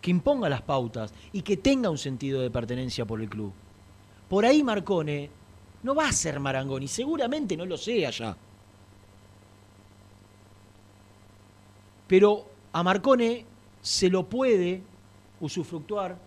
que 0.01 0.12
imponga 0.12 0.50
las 0.50 0.62
pautas 0.62 1.13
y 1.34 1.41
que 1.41 1.58
tenga 1.58 1.89
un 1.89 1.98
sentido 1.98 2.41
de 2.41 2.50
pertenencia 2.50 3.05
por 3.05 3.22
el 3.22 3.29
club. 3.29 3.51
Por 4.27 4.46
ahí 4.46 4.63
Marcone 4.63 5.29
no 5.84 5.96
va 5.96 6.08
a 6.08 6.12
ser 6.12 6.39
Marangoni, 6.39 6.88
seguramente 6.88 7.58
no 7.58 7.65
lo 7.65 7.77
sea 7.77 8.10
ya. 8.10 8.38
Pero 12.08 12.46
a 12.74 12.84
Marcone 12.84 13.46
se 13.81 14.10
lo 14.10 14.27
puede 14.27 14.81
usufructuar, 15.41 16.17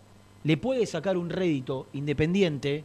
le 0.45 0.57
puede 0.57 0.87
sacar 0.87 1.17
un 1.17 1.29
rédito 1.29 1.89
independiente 1.93 2.85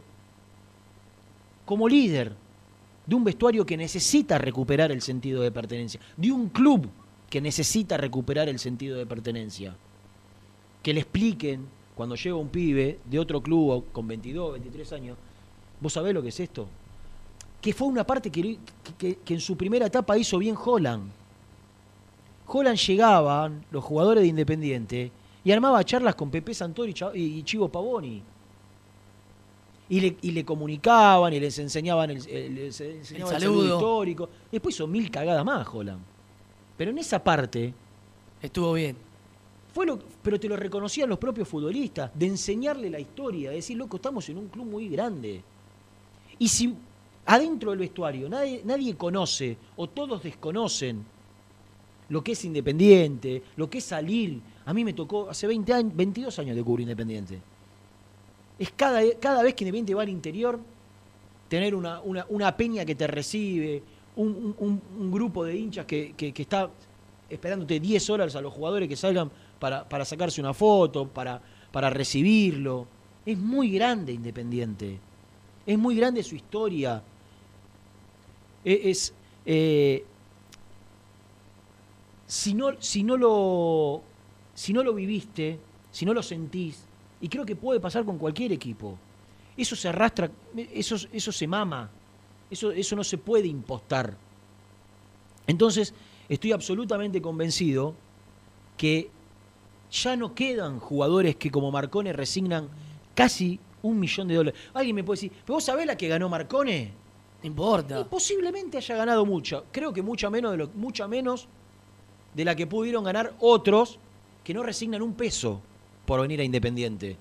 como 1.64 1.88
líder 1.88 2.34
de 3.06 3.14
un 3.14 3.24
vestuario 3.24 3.64
que 3.64 3.76
necesita 3.76 4.38
recuperar 4.38 4.92
el 4.92 5.00
sentido 5.00 5.42
de 5.42 5.50
pertenencia, 5.50 6.00
de 6.16 6.30
un 6.30 6.48
club 6.48 6.88
que 7.30 7.40
necesita 7.40 7.96
recuperar 7.96 8.48
el 8.48 8.58
sentido 8.58 8.96
de 8.98 9.06
pertenencia. 9.06 9.76
Que 10.82 10.94
le 10.94 11.00
expliquen 11.00 11.66
cuando 11.94 12.14
llega 12.14 12.36
un 12.36 12.48
pibe 12.48 12.98
de 13.04 13.18
otro 13.18 13.42
club 13.42 13.86
con 13.92 14.06
22, 14.08 14.52
23 14.52 14.92
años, 14.92 15.18
¿vos 15.80 15.92
sabés 15.92 16.14
lo 16.14 16.22
que 16.22 16.28
es 16.28 16.40
esto? 16.40 16.68
Que 17.60 17.72
fue 17.72 17.88
una 17.88 18.04
parte 18.04 18.30
que, 18.30 18.58
que- 18.96 19.16
que 19.16 19.34
en 19.34 19.40
su 19.40 19.56
primera 19.56 19.86
etapa 19.86 20.16
hizo 20.16 20.38
bien 20.38 20.56
Holland. 20.62 21.10
Holland 22.46 22.78
llegaban 22.78 23.64
los 23.70 23.84
jugadores 23.84 24.22
de 24.22 24.28
Independiente 24.28 25.10
y 25.44 25.52
armaba 25.52 25.84
charlas 25.84 26.14
con 26.14 26.30
Pepe 26.30 26.54
Santori 26.54 26.94
y 27.14 27.42
Chivo 27.42 27.68
Pavoni. 27.68 28.22
Y 29.90 30.00
le, 30.00 30.16
y 30.20 30.30
le 30.32 30.44
comunicaban 30.44 31.32
y 31.32 31.40
les 31.40 31.58
enseñaban 31.58 32.10
el, 32.10 32.26
el- 32.28 32.54
les 32.54 32.80
enseñaban 32.80 33.34
el 33.34 33.40
saludo 33.40 33.60
saludo. 33.62 33.76
histórico. 33.76 34.28
Después 34.52 34.74
hizo 34.74 34.86
mil 34.86 35.10
cagadas 35.10 35.44
más 35.44 35.66
Holland. 35.70 36.00
Pero 36.78 36.90
en 36.92 36.98
esa 36.98 37.22
parte 37.22 37.74
Estuvo 38.42 38.72
bien. 38.72 38.96
fue 39.74 39.86
lo, 39.86 39.98
pero 40.22 40.38
te 40.38 40.48
lo 40.48 40.56
reconocían 40.56 41.08
los 41.08 41.18
propios 41.18 41.48
futbolistas, 41.48 42.10
de 42.14 42.26
enseñarle 42.26 42.88
la 42.88 43.00
historia, 43.00 43.50
de 43.50 43.56
decir, 43.56 43.76
loco, 43.76 43.96
estamos 43.96 44.28
en 44.28 44.38
un 44.38 44.48
club 44.48 44.66
muy 44.66 44.88
grande. 44.88 45.42
Y 46.38 46.48
si 46.48 46.74
adentro 47.26 47.70
del 47.70 47.80
vestuario 47.80 48.28
nadie, 48.28 48.62
nadie 48.64 48.96
conoce 48.96 49.56
o 49.76 49.88
todos 49.88 50.22
desconocen 50.22 51.04
lo 52.08 52.22
que 52.22 52.32
es 52.32 52.44
Independiente, 52.44 53.42
lo 53.56 53.68
que 53.68 53.78
es 53.78 53.84
salir. 53.84 54.40
A 54.64 54.72
mí 54.72 54.84
me 54.84 54.92
tocó 54.92 55.28
hace 55.28 55.46
20 55.46 55.72
años, 55.72 55.96
22 55.96 56.38
años 56.38 56.56
de 56.56 56.62
cubrir 56.62 56.84
Independiente. 56.84 57.38
Es 58.58 58.70
cada, 58.70 59.02
cada 59.18 59.42
vez 59.42 59.54
que 59.54 59.64
Independiente 59.64 59.94
va 59.94 60.02
al 60.02 60.08
interior, 60.08 60.58
tener 61.48 61.74
una, 61.74 62.00
una, 62.00 62.24
una 62.28 62.56
peña 62.56 62.84
que 62.84 62.94
te 62.94 63.06
recibe, 63.06 63.82
un, 64.18 64.54
un- 64.98 65.10
grupo 65.10 65.44
de 65.44 65.56
hinchas 65.56 65.86
que, 65.86 66.14
que- 66.16 66.32
que 66.32 66.42
está 66.42 66.70
esperándote 67.30 67.78
10 67.80 68.08
horas 68.10 68.34
a 68.36 68.40
los 68.40 68.52
jugadores 68.52 68.88
que 68.88 68.96
salgan 68.96 69.30
para, 69.58 69.88
para 69.88 70.04
sacarse 70.04 70.40
una 70.40 70.54
foto, 70.54 71.06
para, 71.08 71.40
para 71.72 71.90
recibirlo. 71.90 72.86
Es 73.24 73.38
muy 73.38 73.70
grande 73.70 74.12
Independiente. 74.12 74.98
Es 75.66 75.78
muy 75.78 75.94
grande 75.96 76.22
su 76.22 76.34
historia. 76.34 77.02
E- 78.64 78.90
Es, 78.90 79.12
eh, 79.46 80.04
si, 82.26 82.54
no, 82.54 82.80
si, 82.80 83.02
no 83.02 83.16
lo, 83.16 84.02
si 84.54 84.72
no 84.72 84.82
lo 84.82 84.94
viviste, 84.94 85.58
si 85.90 86.04
no 86.04 86.12
lo 86.12 86.22
sentís, 86.22 86.84
y 87.20 87.28
creo 87.28 87.44
que 87.44 87.56
puede 87.56 87.80
pasar 87.80 88.04
con 88.04 88.18
cualquier 88.18 88.52
equipo, 88.52 88.96
eso 89.56 89.74
se 89.74 89.88
arrastra, 89.88 90.30
eso, 90.72 90.96
eso 91.12 91.32
se 91.32 91.46
mama, 91.46 91.90
eso, 92.50 92.70
eso 92.70 92.96
no 92.96 93.04
se 93.04 93.18
puede 93.18 93.46
impostar. 93.46 94.16
Entonces, 95.46 95.94
estoy 96.28 96.52
absolutamente 96.52 97.22
convencido 97.22 97.94
que 98.76 99.10
ya 99.90 100.16
no 100.16 100.34
quedan 100.34 100.78
jugadores 100.78 101.36
que 101.36 101.50
como 101.50 101.70
Marcone 101.70 102.12
resignan 102.12 102.68
casi 103.14 103.58
un 103.82 103.98
millón 103.98 104.28
de 104.28 104.34
dólares. 104.34 104.60
Alguien 104.74 104.96
me 104.96 105.04
puede 105.04 105.16
decir, 105.16 105.32
¿pero 105.44 105.54
vos 105.54 105.64
sabés 105.64 105.86
la 105.86 105.96
que 105.96 106.08
ganó 106.08 106.28
Marcone? 106.28 106.92
No 107.42 107.46
importa. 107.46 108.00
Y 108.00 108.04
posiblemente 108.04 108.78
haya 108.78 108.96
ganado 108.96 109.24
mucho. 109.24 109.66
Creo 109.72 109.92
que 109.92 110.02
mucha 110.02 110.28
menos, 110.30 110.52
de 110.52 110.58
lo, 110.58 110.68
mucha 110.74 111.06
menos 111.08 111.48
de 112.34 112.44
la 112.44 112.54
que 112.54 112.66
pudieron 112.66 113.04
ganar 113.04 113.34
otros 113.40 113.98
que 114.44 114.54
no 114.54 114.62
resignan 114.62 115.02
un 115.02 115.14
peso 115.14 115.60
por 116.04 116.20
venir 116.20 116.40
a 116.40 116.44
Independiente. 116.44 117.16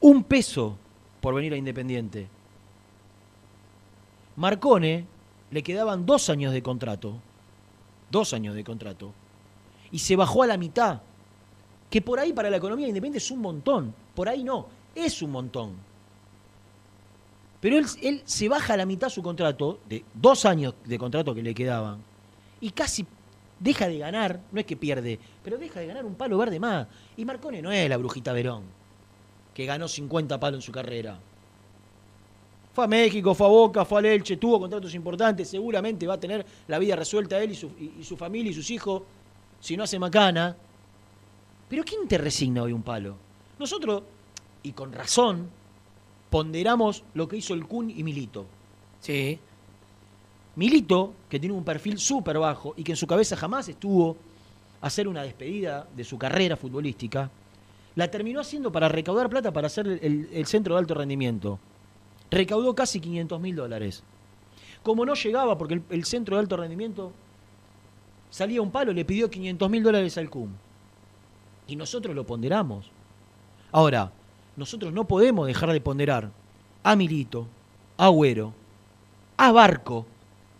Un 0.00 0.24
peso 0.24 0.76
por 1.20 1.34
venir 1.34 1.52
a 1.52 1.56
Independiente. 1.56 2.28
Marcone 4.36 5.06
le 5.50 5.62
quedaban 5.62 6.06
dos 6.06 6.30
años 6.30 6.52
de 6.52 6.62
contrato. 6.62 7.14
Dos 8.10 8.32
años 8.32 8.54
de 8.54 8.64
contrato. 8.64 9.12
Y 9.90 9.98
se 9.98 10.16
bajó 10.16 10.42
a 10.42 10.46
la 10.46 10.56
mitad. 10.56 11.00
Que 11.90 12.02
por 12.02 12.18
ahí 12.18 12.32
para 12.32 12.50
la 12.50 12.56
economía 12.56 12.88
independiente 12.88 13.18
es 13.18 13.30
un 13.30 13.40
montón. 13.40 13.94
Por 14.14 14.28
ahí 14.28 14.44
no. 14.44 14.66
Es 14.94 15.22
un 15.22 15.30
montón. 15.30 15.74
Pero 17.60 17.78
él, 17.78 17.86
él 18.02 18.22
se 18.24 18.48
baja 18.48 18.74
a 18.74 18.76
la 18.76 18.86
mitad 18.86 19.08
su 19.08 19.22
contrato, 19.22 19.80
de 19.88 20.04
dos 20.14 20.44
años 20.44 20.74
de 20.84 20.98
contrato 20.98 21.34
que 21.34 21.42
le 21.42 21.54
quedaban, 21.54 21.98
y 22.60 22.70
casi 22.70 23.06
deja 23.58 23.88
de 23.88 23.98
ganar, 23.98 24.40
no 24.52 24.60
es 24.60 24.66
que 24.66 24.76
pierde, 24.76 25.18
pero 25.42 25.58
deja 25.58 25.80
de 25.80 25.86
ganar 25.86 26.04
un 26.04 26.14
palo 26.14 26.38
verde 26.38 26.60
más. 26.60 26.86
Y 27.16 27.24
Marcone 27.24 27.62
no 27.62 27.72
es 27.72 27.88
la 27.88 27.96
brujita 27.96 28.32
Verón, 28.32 28.64
que 29.54 29.66
ganó 29.66 29.88
50 29.88 30.38
palos 30.38 30.58
en 30.58 30.62
su 30.62 30.72
carrera. 30.72 31.18
Fue 32.76 32.84
a 32.84 32.88
México, 32.88 33.34
fue 33.34 33.46
a 33.46 33.48
Boca, 33.48 33.86
fue 33.86 34.06
a 34.06 34.12
Elche, 34.12 34.36
tuvo 34.36 34.60
contratos 34.60 34.94
importantes, 34.94 35.48
seguramente 35.48 36.06
va 36.06 36.12
a 36.12 36.20
tener 36.20 36.44
la 36.68 36.78
vida 36.78 36.94
resuelta 36.94 37.42
él 37.42 37.52
y 37.52 37.54
su, 37.54 37.68
y- 37.68 37.92
y 38.00 38.04
su 38.04 38.18
familia 38.18 38.50
y 38.50 38.54
sus 38.54 38.70
hijos, 38.70 39.00
si 39.58 39.78
no 39.78 39.84
hace 39.84 39.98
macana. 39.98 40.54
Pero 41.70 41.82
¿quién 41.84 42.06
te 42.06 42.18
resigna 42.18 42.62
hoy 42.64 42.72
un 42.74 42.82
palo? 42.82 43.16
Nosotros, 43.58 44.02
y 44.62 44.72
con 44.72 44.92
razón, 44.92 45.48
ponderamos 46.28 47.02
lo 47.14 47.26
que 47.26 47.38
hizo 47.38 47.54
el 47.54 47.64
Kun 47.66 47.88
y 47.88 48.02
Milito. 48.02 48.44
Sí. 49.00 49.38
Milito, 50.56 51.14
que 51.30 51.40
tiene 51.40 51.54
un 51.56 51.64
perfil 51.64 51.98
súper 51.98 52.38
bajo 52.38 52.74
y 52.76 52.84
que 52.84 52.92
en 52.92 52.96
su 52.96 53.06
cabeza 53.06 53.36
jamás 53.38 53.70
estuvo 53.70 54.18
hacer 54.82 55.08
una 55.08 55.22
despedida 55.22 55.88
de 55.96 56.04
su 56.04 56.18
carrera 56.18 56.58
futbolística, 56.58 57.30
la 57.94 58.10
terminó 58.10 58.40
haciendo 58.40 58.70
para 58.70 58.90
recaudar 58.90 59.30
plata 59.30 59.50
para 59.50 59.68
hacer 59.68 59.86
el, 60.02 60.28
el 60.30 60.44
centro 60.44 60.74
de 60.74 60.80
alto 60.80 60.92
rendimiento. 60.92 61.58
Recaudó 62.30 62.74
casi 62.74 63.00
500 63.00 63.40
mil 63.40 63.54
dólares. 63.56 64.02
Como 64.82 65.04
no 65.04 65.14
llegaba, 65.14 65.56
porque 65.58 65.74
el, 65.74 65.82
el 65.90 66.04
centro 66.04 66.36
de 66.36 66.40
alto 66.42 66.56
rendimiento 66.56 67.12
salía 68.30 68.62
un 68.62 68.70
palo, 68.70 68.92
le 68.92 69.04
pidió 69.04 69.30
500 69.30 69.70
mil 69.70 69.82
dólares 69.82 70.16
al 70.18 70.30
CUM. 70.30 70.50
Y 71.68 71.76
nosotros 71.76 72.14
lo 72.14 72.24
ponderamos. 72.24 72.90
Ahora, 73.72 74.12
nosotros 74.56 74.92
no 74.92 75.04
podemos 75.04 75.46
dejar 75.46 75.72
de 75.72 75.80
ponderar 75.80 76.30
a 76.82 76.96
Milito, 76.96 77.46
a 77.96 78.06
Agüero, 78.06 78.52
a 79.36 79.50
Barco, 79.52 80.06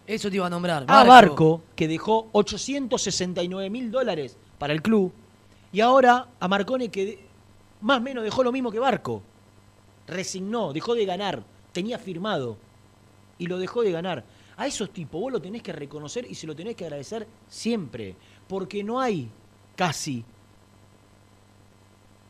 Eso 0.06 0.28
te 0.30 0.36
iba 0.36 0.46
a 0.46 0.50
nombrar. 0.50 0.84
a 0.88 1.04
Barco, 1.04 1.62
que 1.76 1.88
dejó 1.88 2.28
869 2.32 3.70
mil 3.70 3.90
dólares 3.90 4.36
para 4.58 4.72
el 4.72 4.82
club, 4.82 5.12
y 5.72 5.80
ahora 5.80 6.28
a 6.40 6.48
Marcone, 6.48 6.88
que 6.90 7.04
de- 7.04 7.18
más 7.80 7.98
o 7.98 8.00
menos 8.00 8.24
dejó 8.24 8.42
lo 8.42 8.52
mismo 8.52 8.70
que 8.70 8.78
Barco. 8.78 9.22
Resignó, 10.06 10.72
dejó 10.72 10.94
de 10.94 11.04
ganar, 11.06 11.42
tenía 11.76 11.98
firmado, 11.98 12.56
y 13.38 13.46
lo 13.48 13.58
dejó 13.58 13.82
de 13.82 13.92
ganar. 13.92 14.24
A 14.56 14.66
esos 14.66 14.88
tipos 14.90 15.20
vos 15.20 15.30
lo 15.30 15.42
tenés 15.42 15.62
que 15.62 15.74
reconocer 15.74 16.26
y 16.26 16.34
se 16.34 16.46
lo 16.46 16.56
tenés 16.56 16.74
que 16.74 16.84
agradecer 16.84 17.26
siempre, 17.50 18.14
porque 18.48 18.82
no 18.82 18.98
hay 18.98 19.28
casi 19.76 20.24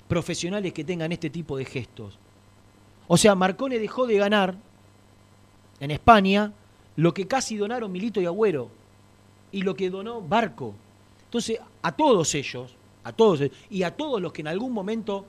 profesionales 0.09 0.73
que 0.73 0.83
tengan 0.83 1.13
este 1.13 1.31
tipo 1.31 1.57
de 1.57 1.65
gestos. 1.65 2.19
O 3.07 3.17
sea, 3.17 3.37
Marcone 3.37 3.79
dejó 3.79 4.05
de 4.09 4.19
ganar 4.19 4.57
en 5.79 5.93
España 5.93 6.53
lo 6.97 7.15
que 7.15 7.29
casi 7.29 7.57
donaron 7.57 7.93
Milito 7.93 8.21
y 8.21 8.27
Agüero 8.27 8.69
y 9.53 9.63
lo 9.63 9.77
que 9.77 9.91
donó 9.91 10.21
Barco. 10.21 10.75
Entonces, 11.27 11.61
a 11.83 11.93
todos 11.93 12.35
ellos, 12.35 12.75
a 13.05 13.13
todos 13.13 13.43
y 13.71 13.85
a 13.85 13.95
todos 13.95 14.21
los 14.21 14.33
que 14.33 14.41
en 14.41 14.49
algún 14.49 14.73
momento 14.73 15.25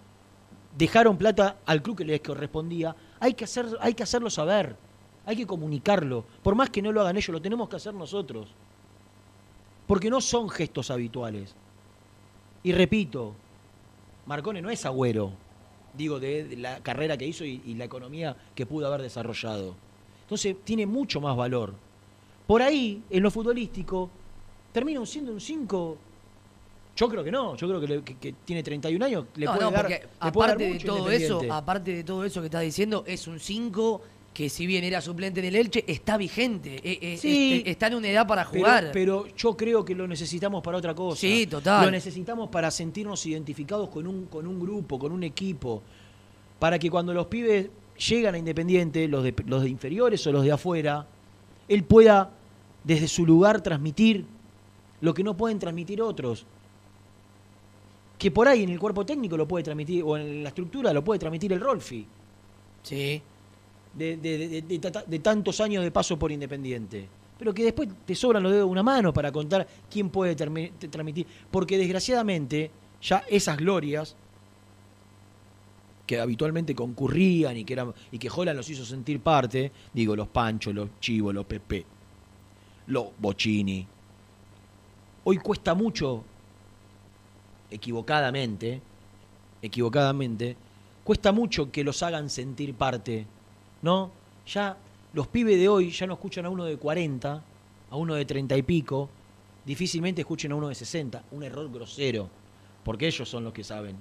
dejaron 0.75 1.17
plata 1.17 1.57
al 1.67 1.83
club 1.83 1.97
que 1.97 2.05
les 2.05 2.21
correspondía, 2.21 2.95
hay 3.19 3.33
que, 3.33 3.43
hacer, 3.43 3.65
hay 3.79 3.93
que 3.93 4.03
hacerlo 4.03 4.29
saber, 4.29 4.75
hay 5.25 5.35
que 5.35 5.47
comunicarlo. 5.47 6.25
Por 6.43 6.55
más 6.55 6.69
que 6.69 6.81
no 6.81 6.91
lo 6.91 7.01
hagan 7.01 7.17
ellos, 7.17 7.29
lo 7.29 7.41
tenemos 7.41 7.69
que 7.69 7.75
hacer 7.75 7.93
nosotros. 7.93 8.49
Porque 9.85 10.09
no 10.09 10.21
son 10.21 10.49
gestos 10.49 10.91
habituales. 10.91 11.55
Y 12.63 12.71
repito, 12.71 13.33
Marcone 14.25 14.61
no 14.61 14.69
es 14.69 14.85
agüero, 14.85 15.31
digo, 15.93 16.19
de, 16.19 16.57
la 16.57 16.81
carrera 16.81 17.17
que 17.17 17.25
hizo 17.25 17.45
y, 17.45 17.61
y 17.65 17.75
la 17.75 17.85
economía 17.85 18.35
que 18.53 18.65
pudo 18.65 18.87
haber 18.87 19.01
desarrollado. 19.01 19.75
Entonces 20.23 20.57
tiene 20.63 20.85
mucho 20.85 21.21
más 21.21 21.35
valor. 21.37 21.73
Por 22.45 22.61
ahí, 22.61 23.03
en 23.09 23.23
lo 23.23 23.31
futbolístico, 23.31 24.09
termina 24.73 25.05
siendo 25.05 25.31
un 25.31 25.41
5. 25.41 25.97
Yo 26.97 27.07
creo 27.07 27.23
que 27.23 27.31
no, 27.31 27.55
yo 27.55 27.67
creo 27.67 27.79
que, 27.79 27.87
le- 27.87 28.03
que- 28.03 28.15
que 28.15 28.33
tiene 28.43 28.61
31 28.63 29.05
años, 29.05 29.25
le 29.35 29.45
no, 29.45 29.51
puede 29.53 29.63
no, 29.65 29.71
dar, 29.71 29.89
le 29.89 29.97
puede 29.97 30.01
dar 30.01 30.09
aparte 30.19 30.63
de 30.73 30.79
todo 30.79 31.11
eso, 31.11 31.41
aparte 31.49 31.93
de 31.95 32.03
todo 32.03 32.25
eso 32.25 32.41
que 32.41 32.47
estás 32.47 32.61
diciendo, 32.63 33.03
es 33.07 33.27
un 33.27 33.39
5 33.39 34.01
que 34.33 34.49
si 34.49 34.67
bien 34.67 34.83
era 34.83 34.99
suplente 35.01 35.39
en 35.39 35.45
el 35.47 35.55
Elche, 35.55 35.83
está 35.87 36.15
vigente. 36.17 36.75
eh, 36.83 36.99
eh, 37.01 37.17
Sí. 37.17 37.53
este, 37.59 37.71
está 37.71 37.87
en 37.87 37.95
una 37.95 38.07
edad 38.09 38.27
para 38.27 38.43
Pero- 38.49 38.59
jugar. 38.63 38.89
Pero, 38.93 39.25
yo 39.35 39.55
creo 39.57 39.83
que 39.85 39.95
lo 39.95 40.07
necesitamos 40.07 40.61
para 40.61 40.77
otra 40.77 40.93
cosa. 40.93 41.19
Sí, 41.21 41.47
total. 41.47 41.85
Lo 41.85 41.91
necesitamos 41.91 42.49
para 42.49 42.69
sentirnos 42.69 43.25
identificados 43.25 43.89
con 43.89 44.05
un, 44.05 44.25
con 44.27 44.45
un 44.45 44.59
grupo, 44.59 44.99
con 44.99 45.11
un 45.11 45.23
equipo. 45.23 45.81
Para 46.59 46.77
que 46.77 46.89
cuando 46.91 47.13
los 47.15 47.25
pibes 47.27 47.69
llegan 48.09 48.35
a 48.35 48.37
Independiente, 48.37 49.07
los 49.07 49.23
de, 49.23 49.33
los 49.47 49.63
de 49.63 49.69
inferiores 49.69 50.25
o 50.27 50.31
los 50.31 50.43
de 50.43 50.51
afuera, 50.51 51.07
él 51.67 51.83
pueda 51.83 52.29
desde 52.83 53.07
su 53.07 53.25
lugar 53.25 53.61
transmitir 53.61 54.25
lo 55.01 55.13
que 55.15 55.23
no 55.23 55.35
pueden 55.35 55.57
transmitir 55.59 55.99
otros. 56.01 56.45
Que 58.17 58.31
por 58.31 58.47
ahí 58.47 58.63
en 58.63 58.69
el 58.69 58.79
cuerpo 58.79 59.05
técnico 59.05 59.37
lo 59.37 59.47
puede 59.47 59.63
transmitir, 59.63 60.03
o 60.03 60.17
en 60.17 60.41
la 60.43 60.49
estructura 60.49 60.91
lo 60.93 61.03
puede 61.03 61.19
transmitir 61.19 61.53
el 61.53 61.59
Rolfi 61.59 62.05
Sí. 62.83 63.21
de, 63.93 64.17
de- 64.17 64.61
de- 65.07 65.19
tantos 65.19 65.59
años 65.61 65.83
de 65.83 65.91
paso 65.91 66.17
por 66.17 66.31
Independiente. 66.31 67.07
Pero 67.37 67.53
que 67.53 67.63
después 67.63 67.87
te 68.05 68.15
sobran 68.15 68.41
los 68.41 68.51
dedos 68.51 68.65
de 68.67 68.71
una 68.71 68.81
mano 68.83 69.13
para 69.13 69.31
contar 69.31 69.67
quién 69.91 70.09
puede 70.09 70.35
transmitir. 70.35 71.27
Porque 71.51 71.77
desgraciadamente 71.77 72.71
ya 73.01 73.23
esas 73.29 73.57
glorias 73.57 74.15
que 76.07 76.19
habitualmente 76.19 76.73
concurrían 76.73 77.57
y 77.57 77.65
que, 77.65 77.73
eran, 77.73 77.93
y 78.11 78.17
que 78.17 78.29
Holland 78.33 78.57
los 78.57 78.69
hizo 78.69 78.85
sentir 78.85 79.19
parte, 79.19 79.71
digo, 79.93 80.15
los 80.15 80.29
Panchos, 80.29 80.73
los 80.73 80.89
Chivos, 81.01 81.33
los 81.35 81.45
Pepe, 81.45 81.85
los 82.87 83.07
Bocini, 83.19 83.85
hoy 85.25 85.37
cuesta 85.37 85.73
mucho, 85.75 86.23
equivocadamente, 87.71 88.81
equivocadamente, 89.61 90.55
cuesta 91.03 91.31
mucho 91.31 91.71
que 91.71 91.83
los 91.83 92.03
hagan 92.03 92.29
sentir 92.29 92.73
parte, 92.73 93.25
¿no? 93.81 94.11
Ya 94.45 94.77
los 95.13 95.27
pibes 95.27 95.57
de 95.57 95.69
hoy 95.69 95.91
ya 95.91 96.07
no 96.07 96.13
escuchan 96.13 96.45
a 96.45 96.49
uno 96.49 96.65
de 96.65 96.77
40, 96.77 97.43
a 97.89 97.95
uno 97.95 98.13
de 98.15 98.25
30 98.25 98.57
y 98.57 98.61
pico, 98.61 99.09
difícilmente 99.65 100.21
escuchen 100.21 100.51
a 100.51 100.55
uno 100.55 100.69
de 100.69 100.75
60, 100.75 101.23
un 101.31 101.43
error 101.43 101.71
grosero, 101.71 102.29
porque 102.83 103.07
ellos 103.07 103.27
son 103.27 103.43
los 103.43 103.53
que 103.53 103.63
saben, 103.63 103.95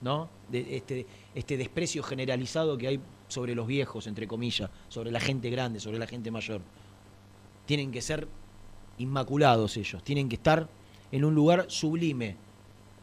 ¿no? 0.00 0.28
De 0.48 0.76
este, 0.76 1.06
este 1.34 1.56
desprecio 1.56 2.02
generalizado 2.02 2.78
que 2.78 2.88
hay 2.88 3.00
sobre 3.28 3.54
los 3.54 3.66
viejos, 3.66 4.06
entre 4.06 4.26
comillas, 4.26 4.70
sobre 4.88 5.10
la 5.10 5.20
gente 5.20 5.50
grande, 5.50 5.80
sobre 5.80 5.98
la 5.98 6.06
gente 6.06 6.30
mayor. 6.30 6.60
Tienen 7.66 7.92
que 7.92 8.02
ser 8.02 8.26
inmaculados 8.98 9.76
ellos, 9.76 10.02
tienen 10.02 10.28
que 10.28 10.36
estar 10.36 10.68
en 11.12 11.24
un 11.24 11.34
lugar 11.34 11.66
sublime, 11.68 12.36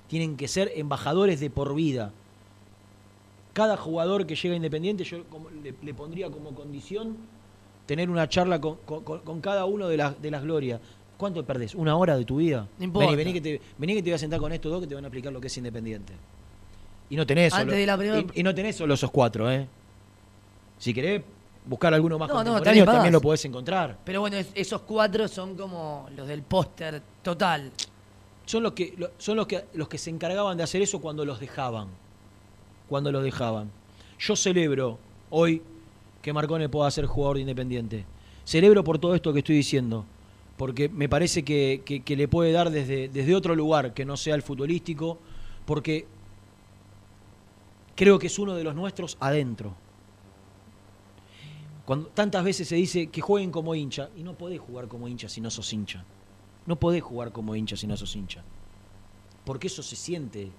tienen 0.07 0.37
que 0.37 0.47
ser 0.47 0.71
embajadores 0.75 1.39
de 1.39 1.49
por 1.49 1.75
vida. 1.75 2.11
Cada 3.53 3.75
jugador 3.77 4.25
que 4.27 4.35
llega 4.35 4.53
a 4.53 4.55
Independiente 4.57 5.03
yo 5.03 5.23
como- 5.25 5.49
le, 5.49 5.73
le 5.81 5.93
pondría 5.93 6.29
como 6.29 6.51
condición 6.53 7.17
tener 7.85 8.09
una 8.09 8.29
charla 8.29 8.61
con, 8.61 8.75
con- 8.85 9.03
con- 9.03 9.19
con 9.21 9.41
cada 9.41 9.65
uno 9.65 9.87
de 9.87 9.97
las, 9.97 10.21
de 10.21 10.29
las 10.31 10.43
glorias. 10.43 10.79
¿Cuánto 11.17 11.43
perdés? 11.43 11.73
¿Una 11.73 11.95
hora 11.95 12.15
de 12.15 12.25
tu 12.25 12.37
vida? 12.37 12.67
No 12.77 12.83
importa. 12.83 13.07
Vení, 13.09 13.17
vení 13.17 13.33
que 13.33 13.41
te, 13.41 13.61
vení 13.77 13.95
que 13.95 14.03
te 14.03 14.09
voy 14.11 14.15
a 14.15 14.19
sentar 14.19 14.39
con 14.39 14.51
estos 14.51 14.71
dos 14.71 14.81
que 14.81 14.87
te 14.87 14.93
van 14.93 15.03
a 15.03 15.07
explicar 15.07 15.33
lo 15.33 15.41
que 15.41 15.47
es 15.47 15.57
independiente. 15.57 16.13
Y 17.09 17.15
no 17.15 17.25
tenés 17.25 17.51
Antes 17.53 17.65
solo, 17.65 17.77
de 17.77 17.85
la 17.87 17.97
primera- 17.97 18.19
y, 18.19 18.39
y 18.39 18.43
no 18.43 18.53
tenés 18.53 18.75
solo 18.75 18.93
esos 18.93 19.09
cuatro, 19.09 19.49
¿eh? 19.49 19.67
Si 20.77 20.93
querés 20.93 21.23
buscar 21.65 21.91
alguno 21.93 22.19
más 22.19 22.27
No, 22.29 22.35
no, 22.35 22.37
contemporáneo, 22.43 22.83
también 22.83 22.95
también, 22.97 23.13
lo 23.13 23.21
podés 23.21 23.43
encontrar. 23.45 23.97
Pero 24.03 24.19
bueno, 24.21 24.37
es- 24.37 24.51
esos 24.53 24.81
cuatro 24.81 25.27
son 25.27 25.55
como 25.55 26.07
los 26.15 26.27
del 26.27 26.43
póster 26.43 27.01
total. 27.23 27.71
Son 28.47 28.63
los 28.63 28.71
que 28.73 28.95
son 29.19 29.37
los 29.37 29.45
que 29.45 29.65
los 29.75 29.87
que 29.87 29.99
se 29.99 30.09
encargaban 30.09 30.57
de 30.57 30.63
hacer 30.63 30.81
eso 30.81 30.99
cuando 30.99 31.23
los 31.25 31.39
dejaban. 31.39 31.89
Cuando 32.89 33.11
los 33.11 33.23
dejaban. 33.23 33.69
Yo 34.17 34.35
celebro 34.35 34.97
hoy 35.29 35.61
que 36.21 36.33
Marcone 36.33 36.67
pueda 36.69 36.89
ser 36.89 37.05
jugador 37.05 37.35
de 37.35 37.41
Independiente. 37.41 38.05
Celebro 38.45 38.83
por 38.83 38.97
todo 38.97 39.13
esto 39.13 39.31
que 39.33 39.39
estoy 39.39 39.57
diciendo. 39.57 40.05
Porque 40.57 40.89
me 40.89 41.07
parece 41.07 41.43
que, 41.43 41.83
que- 41.85 42.01
que 42.01 42.15
le 42.15 42.27
puede 42.27 42.51
dar 42.51 42.71
desde, 42.71 43.09
desde 43.09 43.35
otro 43.35 43.53
lugar 43.53 43.93
que 43.93 44.05
no 44.05 44.17
sea 44.17 44.33
el 44.33 44.41
futbolístico. 44.41 45.19
Porque 45.65 46.07
creo 47.95 48.17
que 48.17 48.27
es 48.27 48.39
uno 48.39 48.55
de 48.55 48.63
los 48.63 48.73
nuestros 48.73 49.17
adentro. 49.19 49.75
Cuando 51.85 52.07
tantas 52.07 52.43
veces 52.43 52.67
se 52.67 52.75
dice 52.75 53.07
que 53.07 53.21
jueguen 53.21 53.51
como 53.51 53.75
hincha, 53.75 54.09
y 54.17 54.23
no 54.23 54.33
podés 54.33 54.59
jugar 54.59 54.87
como 54.87 55.07
hincha 55.07 55.29
si 55.29 55.41
no 55.41 55.49
sos 55.51 55.71
hincha. 55.73 56.03
No 56.67 56.75
podés 56.75 57.01
jugar 57.01 57.31
como 57.31 57.55
hincha 57.55 57.75
si 57.75 57.87
no 57.87 57.97
sos 57.97 58.15
hincha. 58.15 58.43
Porque 59.45 59.67
eso 59.67 59.81
se 59.81 59.95
siente. 59.95 60.51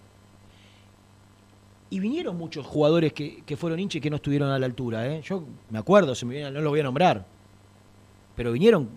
Y 1.90 2.00
vinieron 2.00 2.36
muchos 2.36 2.66
jugadores 2.66 3.12
que, 3.12 3.42
que 3.46 3.56
fueron 3.56 3.78
hinchas 3.78 3.96
y 3.96 4.00
que 4.00 4.10
no 4.10 4.16
estuvieron 4.16 4.50
a 4.50 4.58
la 4.58 4.66
altura. 4.66 5.06
¿eh? 5.06 5.22
Yo 5.22 5.44
me 5.70 5.78
acuerdo, 5.78 6.14
se 6.14 6.26
me 6.26 6.34
viene- 6.34 6.50
no 6.50 6.60
los 6.60 6.70
voy 6.70 6.80
a 6.80 6.82
nombrar. 6.82 7.24
Pero 8.34 8.50
vinieron 8.52 8.88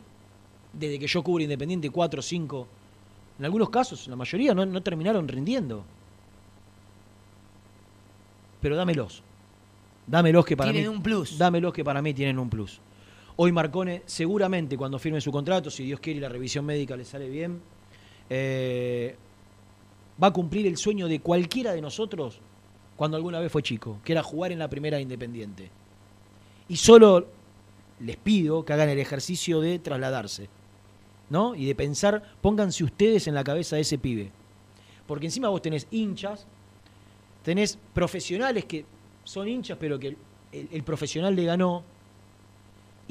desde 0.73 0.97
que 0.99 1.07
yo 1.07 1.21
cubro 1.23 1.43
Independiente 1.43 1.89
4 1.89 2.21
5. 2.21 2.67
En 3.39 3.45
algunos 3.45 3.69
casos, 3.69 4.07
la 4.07 4.15
mayoría 4.15 4.53
no, 4.53 4.65
no 4.65 4.81
terminaron 4.81 5.27
rindiendo. 5.27 5.83
Pero 8.61 8.75
dámelos. 8.75 9.23
Dámelos 10.07 10.45
que 10.45 10.55
para 10.57 10.71
Tienen 10.71 10.91
mí. 10.91 10.97
un 10.97 11.03
plus. 11.03 11.37
Dámelos 11.37 11.73
que 11.73 11.83
para 11.83 12.01
mí 12.01 12.13
tienen 12.13 12.37
un 12.39 12.49
plus. 12.49 12.79
Hoy 13.43 13.51
Marcone, 13.51 14.03
seguramente 14.05 14.77
cuando 14.77 14.99
firme 14.99 15.19
su 15.19 15.31
contrato, 15.31 15.71
si 15.71 15.83
Dios 15.83 15.99
quiere 15.99 16.19
y 16.19 16.21
la 16.21 16.29
revisión 16.29 16.63
médica 16.63 16.95
le 16.95 17.03
sale 17.03 17.27
bien, 17.27 17.59
eh, 18.29 19.15
va 20.21 20.27
a 20.27 20.31
cumplir 20.31 20.67
el 20.67 20.77
sueño 20.77 21.07
de 21.07 21.21
cualquiera 21.21 21.73
de 21.73 21.81
nosotros 21.81 22.39
cuando 22.95 23.17
alguna 23.17 23.39
vez 23.39 23.51
fue 23.51 23.63
chico, 23.63 23.97
que 24.05 24.11
era 24.11 24.21
jugar 24.21 24.51
en 24.51 24.59
la 24.59 24.69
primera 24.69 24.97
de 24.97 25.01
Independiente. 25.01 25.71
Y 26.69 26.75
solo 26.75 27.25
les 28.01 28.15
pido 28.15 28.63
que 28.63 28.73
hagan 28.73 28.89
el 28.89 28.99
ejercicio 28.99 29.59
de 29.59 29.79
trasladarse, 29.79 30.47
¿no? 31.31 31.55
Y 31.55 31.65
de 31.65 31.73
pensar, 31.73 32.21
pónganse 32.41 32.83
ustedes 32.83 33.25
en 33.25 33.33
la 33.33 33.43
cabeza 33.43 33.75
de 33.75 33.81
ese 33.81 33.97
pibe. 33.97 34.29
Porque 35.07 35.25
encima 35.25 35.49
vos 35.49 35.63
tenés 35.63 35.87
hinchas, 35.89 36.45
tenés 37.41 37.79
profesionales 37.91 38.65
que 38.65 38.85
son 39.23 39.47
hinchas, 39.47 39.79
pero 39.79 39.97
que 39.97 40.09
el- 40.09 40.17
el 40.71 40.83
profesional 40.83 41.35
le 41.35 41.45
ganó, 41.45 41.83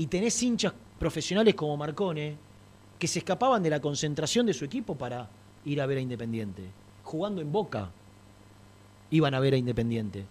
y 0.00 0.06
tenés 0.06 0.42
hinchas 0.42 0.72
profesionales 0.98 1.54
como 1.54 1.76
Marcone, 1.76 2.34
que 2.98 3.06
se 3.06 3.18
escapaban 3.18 3.62
de 3.62 3.68
la 3.68 3.80
concentración 3.80 4.46
de 4.46 4.54
su 4.54 4.64
equipo 4.64 4.94
para 4.94 5.28
ir 5.66 5.78
a 5.78 5.84
ver 5.84 5.98
a 5.98 6.00
Independiente. 6.00 6.62
Jugando 7.04 7.42
en 7.42 7.52
Boca, 7.52 7.90
iban 9.10 9.34
a 9.34 9.40
ver 9.40 9.52
a 9.52 9.56
Independiente. 9.58 10.24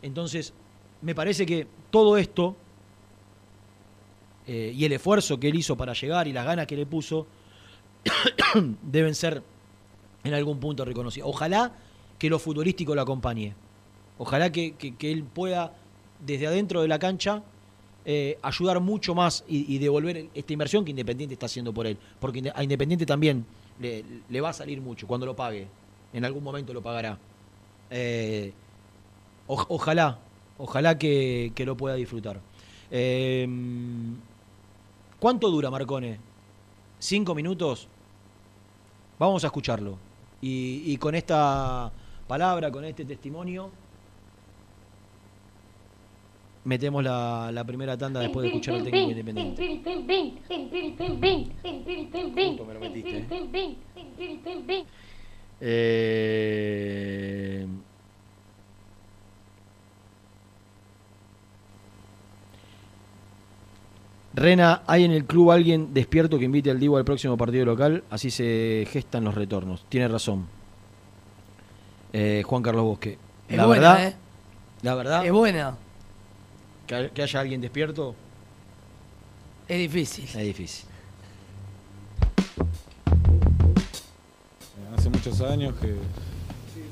Entonces, 0.00 0.54
me 1.02 1.14
parece 1.14 1.44
que 1.44 1.66
todo 1.90 2.16
esto 2.16 2.56
eh, 4.46 4.72
y 4.74 4.86
el 4.86 4.92
esfuerzo 4.94 5.38
que 5.38 5.48
él 5.50 5.56
hizo 5.56 5.76
para 5.76 5.92
llegar 5.92 6.26
y 6.26 6.32
las 6.32 6.46
ganas 6.46 6.66
que 6.66 6.74
le 6.74 6.86
puso 6.86 7.26
deben 8.82 9.14
ser 9.14 9.42
en 10.24 10.32
algún 10.32 10.58
punto 10.60 10.82
reconocidos. 10.82 11.28
Ojalá 11.28 11.74
que 12.18 12.30
lo 12.30 12.38
futbolístico 12.38 12.94
lo 12.94 13.02
acompañe. 13.02 13.54
Ojalá 14.16 14.50
que, 14.50 14.74
él 14.98 15.24
pueda, 15.24 15.74
desde 16.24 16.46
adentro 16.46 16.80
de 16.80 16.88
la 16.88 16.98
cancha, 16.98 17.42
eh, 18.06 18.38
ayudar 18.42 18.80
mucho 18.80 19.14
más 19.14 19.44
y, 19.48 19.78
devolver 19.78 20.28
esta 20.34 20.52
inversión 20.52 20.84
que 20.84 20.90
Independiente 20.90 21.34
está 21.34 21.46
haciendo 21.46 21.72
por 21.72 21.86
él. 21.86 21.96
Porque 22.20 22.52
a 22.54 22.62
Independiente 22.62 23.06
también 23.06 23.46
le, 23.80 24.40
va 24.40 24.50
a 24.50 24.52
salir 24.52 24.80
mucho 24.80 25.06
cuando 25.06 25.26
lo 25.26 25.34
pague. 25.34 25.66
En 26.12 26.24
algún 26.24 26.44
momento 26.44 26.72
lo 26.72 26.82
pagará. 26.82 27.18
Eh, 27.90 28.52
ojalá, 29.46 30.18
ojalá 30.58 30.98
que, 30.98 31.52
lo 31.58 31.76
pueda 31.76 31.94
disfrutar. 31.94 32.40
Eh, 32.90 33.48
¿Cuánto 35.18 35.50
dura 35.50 35.70
Marcone? 35.70 36.18
¿Cinco 36.98 37.34
minutos? 37.34 37.88
Vamos 39.18 39.44
a 39.44 39.46
escucharlo. 39.46 39.96
Y 40.46 40.98
con 40.98 41.14
esta 41.14 41.90
palabra, 42.28 42.70
con 42.70 42.84
este 42.84 43.06
testimonio, 43.06 43.70
metemos 46.64 47.04
la, 47.04 47.50
la 47.52 47.64
primera 47.64 47.96
tanda 47.96 48.20
después 48.20 48.42
de 48.42 48.48
escuchar 48.48 48.74
al 48.74 48.84
técnico 48.84 49.10
independiente. 49.10 49.62
Eh, 55.60 57.66
Rena, 64.34 64.82
¿hay 64.86 65.04
en 65.04 65.12
el 65.12 65.26
club 65.26 65.52
alguien 65.52 65.94
despierto 65.94 66.38
que 66.38 66.44
invite 66.44 66.70
al 66.70 66.80
Divo 66.80 66.96
al 66.96 67.04
próximo 67.04 67.36
partido 67.36 67.64
local? 67.64 68.02
Así 68.10 68.30
se 68.30 68.86
gestan 68.90 69.24
los 69.24 69.34
retornos. 69.34 69.84
Tiene 69.88 70.08
razón. 70.08 70.46
Eh, 72.12 72.42
Juan 72.44 72.62
Carlos 72.62 72.84
Bosque. 72.84 73.18
Es 73.48 73.56
la 73.56 73.66
buena, 73.66 73.92
verdad, 73.92 74.08
¿eh? 74.08 74.16
la 74.82 74.94
verdad, 74.94 75.26
Es 75.26 75.32
buena. 75.32 75.76
Que, 76.86 77.10
que 77.14 77.22
haya 77.22 77.40
alguien 77.40 77.60
despierto 77.60 78.14
Es 79.68 79.78
difícil. 79.78 80.24
es 80.24 80.36
difícil. 80.36 80.86
Hace 84.96 85.10
muchos 85.10 85.40
años 85.40 85.74
que, 85.80 85.94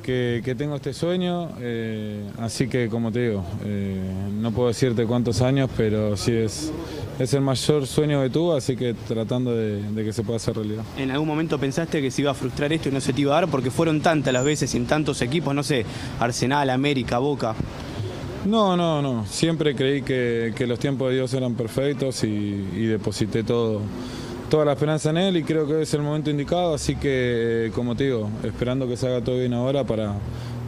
que, 0.02 0.42
que 0.44 0.54
tengo 0.54 0.76
este 0.76 0.92
sueño, 0.92 1.50
eh, 1.60 2.28
así 2.40 2.66
que 2.68 2.88
como 2.88 3.12
te 3.12 3.28
digo, 3.28 3.44
eh, 3.64 4.00
no 4.40 4.50
puedo 4.52 4.68
decirte 4.68 5.06
cuántos 5.06 5.40
años, 5.40 5.70
pero 5.76 6.16
sí 6.16 6.32
es, 6.32 6.72
es 7.18 7.32
el 7.34 7.40
mayor 7.42 7.86
sueño 7.86 8.22
que 8.22 8.30
tuve, 8.30 8.56
así 8.58 8.76
que 8.76 8.94
tratando 8.94 9.54
de, 9.54 9.82
de 9.82 10.04
que 10.04 10.12
se 10.12 10.22
pueda 10.24 10.36
hacer 10.36 10.56
realidad. 10.56 10.82
¿En 10.98 11.10
algún 11.10 11.28
momento 11.28 11.58
pensaste 11.58 12.02
que 12.02 12.10
se 12.10 12.22
iba 12.22 12.32
a 12.32 12.34
frustrar 12.34 12.72
esto 12.72 12.88
y 12.88 12.92
no 12.92 13.00
se 13.00 13.12
te 13.12 13.20
iba 13.20 13.36
a 13.36 13.40
dar? 13.42 13.50
Porque 13.50 13.70
fueron 13.70 14.00
tantas 14.00 14.32
las 14.32 14.44
veces 14.44 14.74
en 14.74 14.86
tantos 14.86 15.22
equipos, 15.22 15.54
no 15.54 15.62
sé, 15.62 15.84
Arsenal, 16.18 16.70
América, 16.70 17.18
Boca. 17.18 17.54
No, 18.44 18.76
no, 18.76 19.00
no. 19.00 19.24
Siempre 19.26 19.74
creí 19.74 20.02
que, 20.02 20.52
los 20.66 20.78
tiempos 20.78 21.10
de 21.10 21.16
Dios 21.16 21.32
eran 21.34 21.54
perfectos 21.54 22.24
y, 22.24 22.86
deposité 22.86 23.44
todo, 23.44 23.80
toda 24.50 24.64
la 24.64 24.72
esperanza 24.72 25.10
en 25.10 25.18
Él 25.18 25.36
y 25.36 25.42
creo 25.44 25.66
que 25.66 25.82
es 25.82 25.94
el 25.94 26.02
momento 26.02 26.30
indicado, 26.30 26.74
así 26.74 26.96
que, 26.96 27.66
eh, 27.66 27.72
como 27.74 27.94
te 27.94 28.04
digo, 28.04 28.28
esperando 28.42 28.88
que 28.88 28.96
se 28.96 29.06
haga 29.06 29.22
todo 29.22 29.38
bien 29.38 29.52
ahora 29.54 29.84
para, 29.84 30.14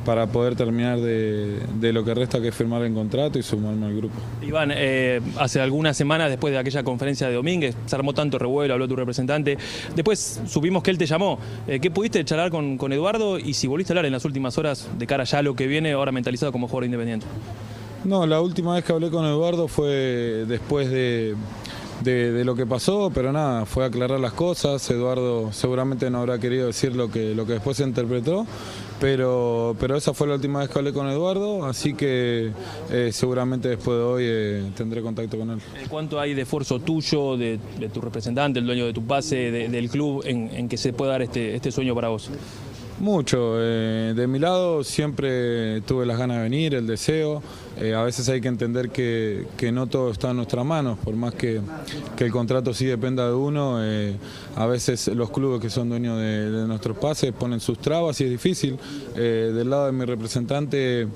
para 0.05 0.27
poder 0.27 0.55
terminar 0.57 1.01
de, 1.01 1.59
de 1.81 1.93
lo 1.93 2.05
que 2.05 2.15
resta 2.15 2.41
que 2.41 2.49
es 2.49 2.55
firmar 2.55 2.83
el 2.83 2.93
contrato 2.93 3.39
y 3.39 3.43
sumarme 3.43 3.87
al 3.87 3.97
grupo. 3.97 4.15
Iván, 4.43 4.71
eh, 4.75 5.21
hace 5.39 5.61
algunas 5.61 5.97
semanas 5.97 6.29
después 6.31 6.53
de 6.53 6.59
aquella 6.59 6.83
conferencia 6.83 7.27
de 7.29 7.35
Domínguez, 7.35 7.75
se 7.87 7.97
armó 7.97 8.13
tanto 8.13 8.39
revuelo, 8.39 8.75
habló 8.75 8.87
tu 8.89 8.97
representante. 8.97 9.57
Después 9.95 10.41
supimos 10.47 10.83
que 10.83 10.91
él 10.91 10.99
te 10.99 11.07
llamó. 11.07 11.39
Eh, 11.67 11.81
¿Qué 11.81 11.91
pudiste 11.91 12.25
charlar 12.25 12.51
con, 12.51 12.77
con 12.77 12.93
Eduardo 12.93 13.39
y 13.39 13.55
si 13.55 13.67
volviste 13.67 13.93
a 13.93 13.95
hablar 13.95 14.07
en 14.07 14.13
las 14.13 14.25
últimas 14.25 14.57
horas 14.59 14.89
de 14.99 15.07
cara 15.07 15.25
ya 15.25 15.39
a 15.39 15.43
lo 15.43 15.55
que 15.57 15.67
viene, 15.67 15.93
ahora 15.93 16.13
mentalizado 16.13 16.53
como 16.53 16.67
jugador 16.69 16.85
independiente? 16.85 17.27
No, 18.05 18.27
la 18.27 18.41
última 18.41 18.75
vez 18.75 18.85
que 18.85 18.93
hablé 18.93 19.11
con 19.11 19.25
Eduardo 19.25 19.67
fue 19.67 20.45
después 20.47 20.91
de, 20.91 21.35
de- 22.03 22.33
de 22.33 22.45
lo 22.45 22.55
que 22.55 22.67
pasó, 22.67 23.11
pero 23.15 23.33
nada, 23.33 23.65
fue 23.65 23.85
aclarar 23.87 24.21
las 24.21 24.35
cosas. 24.35 24.91
Eduardo 24.91 25.53
seguramente 25.53 26.11
no 26.11 26.19
habrá 26.19 26.39
querido 26.39 26.67
decir 26.67 26.95
lo 26.95 27.11
que, 27.11 27.35
lo 27.35 27.47
que 27.47 27.55
después 27.55 27.79
se 27.79 27.85
interpretó, 27.85 28.47
pero, 29.05 29.77
pero 29.79 29.97
esa 29.99 30.15
fue 30.15 30.27
la 30.27 30.37
última 30.37 30.61
vez 30.61 30.71
que 30.71 30.79
hablé 30.79 30.91
con 30.95 31.07
Eduardo, 31.11 31.67
así 31.67 31.93
que 31.93 32.53
eh, 32.91 33.11
seguramente 33.13 33.69
después 33.69 33.99
de 33.99 34.03
hoy 34.03 34.25
eh, 34.27 34.71
tendré 34.75 35.03
contacto 35.03 35.37
con 35.37 35.51
él. 35.51 35.59
Eh, 35.77 35.85
¿Cuánto 35.91 36.19
hay 36.19 36.33
de 36.33 36.41
esfuerzo 36.41 36.79
tuyo, 36.81 37.37
de, 37.37 37.59
tu 37.93 38.01
representante, 38.01 38.61
el 38.61 38.65
dueño 38.65 38.87
de 38.87 38.95
tu 38.95 39.03
pase, 39.03 39.51
de- 39.51 39.69
del 39.69 39.91
club, 39.91 40.23
en, 40.25 40.49
en 40.55 40.71
que 40.71 40.79
se 40.79 40.95
pueda 40.95 41.13
dar 41.13 41.21
este, 41.23 41.55
este 41.55 41.71
sueño 41.71 41.95
para 41.95 42.09
vos? 42.09 42.31
Mucho. 43.01 43.57
eh, 43.59 44.13
de 44.15 44.27
mi 44.27 44.39
lado 44.39 44.85
siempre 44.85 45.81
tuve 45.83 46.07
las 46.07 46.17
ganas 46.19 46.37
de 46.39 46.43
venir, 46.45 46.75
el 46.75 46.87
deseo. 46.87 47.43
Eh, 47.81 47.93
a 47.93 48.03
veces 48.03 48.29
hay 48.29 48.41
que 48.41 48.47
entender 48.49 48.91
que, 48.91 49.47
que 49.57 49.73
no 49.73 49.89
todo 49.89 50.11
está 50.13 50.31
en 50.31 50.37
nuestras 50.37 50.65
manos, 50.65 50.97
por 51.03 51.15
más 51.17 51.35
que, 51.35 51.61
que 52.17 52.25
el 52.25 52.31
contrato 52.31 52.73
sí 52.73 52.87
dependa 52.87 53.27
de 53.27 53.35
uno. 53.35 53.79
eh, 53.83 54.17
a 54.57 54.67
veces 54.67 55.09
los 55.09 55.31
clubes 55.31 55.61
que 55.61 55.71
son 55.71 55.89
dueños 55.89 56.19
de, 56.19 56.51
de 56.51 56.67
nuestros 56.69 56.97
pases 56.97 57.33
ponen 57.33 57.59
sus 57.59 57.79
trabas 57.79 58.21
y 58.21 58.25
es 58.25 58.31
difícil. 58.31 58.79
Del 59.15 59.69
lado 59.69 59.87
de 59.87 59.93
mi 59.93 60.05
representante. 60.05 61.09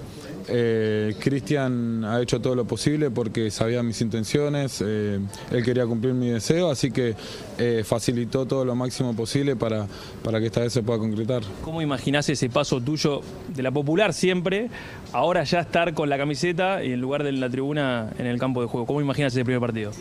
Eh, 0.49 1.15
Cristian 1.19 2.05
ha 2.05 2.21
hecho 2.21 2.41
todo 2.41 2.55
lo 2.55 2.65
posible 2.65 3.11
porque 3.11 3.51
sabía 3.51 3.83
mis 3.83 4.01
intenciones, 4.01 4.83
eh, 4.85 5.21
él 5.51 5.65
quería 5.65 5.87
cumplir 5.87 6.15
mi 6.15 6.29
deseo, 6.31 6.71
así 6.71 6.91
que 6.91 7.15
eh, 7.59 7.83
facilitó 7.85 8.47
todo 8.47 8.65
lo 8.65 8.75
máximo 8.75 9.15
posible 9.15 9.57
para, 9.57 9.87
para 10.23 10.41
que 10.41 10.47
esta 10.47 10.61
vez 10.61 10.73
se 10.73 10.83
pueda 10.83 10.99
concretar. 10.99 11.43
¿Cómo 11.63 11.83
imaginás 11.83 12.29
ese 12.29 12.49
paso 12.49 12.81
tuyo 12.81 13.21
de 13.55 13.63
la 13.63 13.71
popular 13.71 14.15
siempre, 14.15 14.71
ahora 15.13 15.45
ya 15.45 15.61
estar 15.61 15.93
con 15.93 16.09
la 16.09 16.17
camiseta 16.17 16.83
y 16.83 16.93
en 16.93 17.01
lugar 17.01 17.25
de 17.25 17.33
la 17.33 17.51
tribuna 17.51 18.11
en 18.19 18.27
el 18.27 18.39
campo 18.39 18.63
de 18.63 18.69
juego? 18.69 18.87
¿Cómo 18.87 19.01
imaginas 19.01 19.35
ese 19.35 19.45
primer 19.45 19.61
partido? 19.61 19.93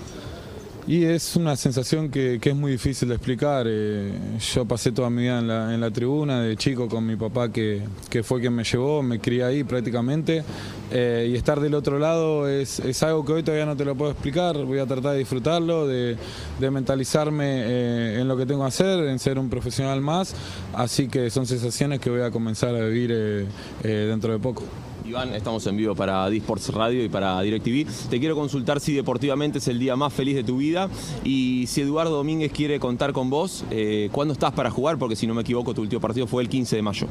Y 0.89 1.03
es 1.03 1.35
una 1.35 1.57
sensación 1.57 2.09
que, 2.09 2.39
que 2.39 2.51
es 2.51 2.55
muy 2.55 2.71
difícil 2.71 3.09
de 3.09 3.15
explicar. 3.15 3.65
eh, 3.67 4.09
yo 4.53 4.63
pasé 4.63 4.93
toda 4.93 5.09
mi 5.09 5.23
vida 5.23 5.39
en 5.39 5.47
la, 5.49 5.73
en 5.73 5.81
la 5.81 5.91
tribuna, 5.91 6.41
de 6.41 6.55
chico 6.55 6.87
con 6.87 7.05
mi 7.05 7.17
papá 7.17 7.51
que, 7.51 7.81
que 8.09 8.23
fue 8.23 8.39
quien 8.39 8.53
me 8.53 8.63
llevó, 8.63 9.03
me 9.03 9.19
crié 9.19 9.43
ahí 9.43 9.63
prácticamente. 9.65 10.45
eh, 10.89 11.27
y 11.29 11.35
estar 11.35 11.59
del 11.59 11.73
otro 11.73 11.99
lado 11.99 12.47
es, 12.47 12.79
es 12.79 13.03
algo 13.03 13.25
que 13.25 13.33
hoy 13.33 13.43
todavía 13.43 13.65
no 13.65 13.75
te 13.75 13.83
lo 13.83 13.95
puedo 13.95 14.11
explicar. 14.11 14.55
Voy 14.63 14.79
a 14.79 14.85
tratar 14.85 15.11
de 15.11 15.17
disfrutarlo, 15.19 15.85
de, 15.87 16.15
de 16.57 16.71
mentalizarme 16.71 17.63
eh, 17.65 18.21
en 18.21 18.27
lo 18.29 18.37
que 18.37 18.45
tengo 18.45 18.61
que 18.61 18.67
hacer, 18.67 19.07
en 19.07 19.19
ser 19.19 19.37
un 19.37 19.49
profesional 19.49 19.99
más. 19.99 20.35
Así 20.73 21.09
que 21.09 21.29
son 21.29 21.45
sensaciones 21.45 21.99
que 21.99 22.09
voy 22.09 22.21
a 22.21 22.31
comenzar 22.31 22.73
a 22.73 22.85
vivir 22.85 23.45
dentro 23.83 24.31
de 24.31 24.39
poco. 24.39 24.63
Iván, 25.07 25.33
estamos 25.33 25.65
en 25.67 25.77
vivo 25.77 25.95
para 25.95 26.29
Disports 26.29 26.67
Radio 26.73 27.01
y 27.01 27.07
para 27.07 27.39
DirecTV. 27.41 28.09
Te 28.09 28.19
quiero 28.19 28.35
consultar 28.35 28.81
si 28.81 28.93
deportivamente 28.93 29.59
es 29.59 29.67
el 29.69 29.79
día 29.79 29.95
más 29.95 30.11
feliz 30.11 30.35
de 30.35 30.43
tu 30.43 30.57
vida 30.57 30.89
y 31.23 31.65
si 31.67 31.79
Eduardo 31.79 32.17
Domínguez 32.17 32.51
quiere 32.51 32.77
contar 32.77 33.13
con 33.13 33.29
vos, 33.29 33.63
eh, 33.71 34.09
¿cuándo 34.11 34.33
estás 34.33 34.51
para 34.51 34.69
jugar? 34.69 34.97
Porque 34.97 35.15
si 35.15 35.25
no 35.25 35.33
me 35.33 35.43
equivoco, 35.43 35.73
tu 35.73 35.81
último 35.81 36.01
partido 36.01 36.27
fue 36.27 36.43
el 36.43 36.49
15 36.49 36.75
de 36.75 36.81
mayo. 36.81 37.07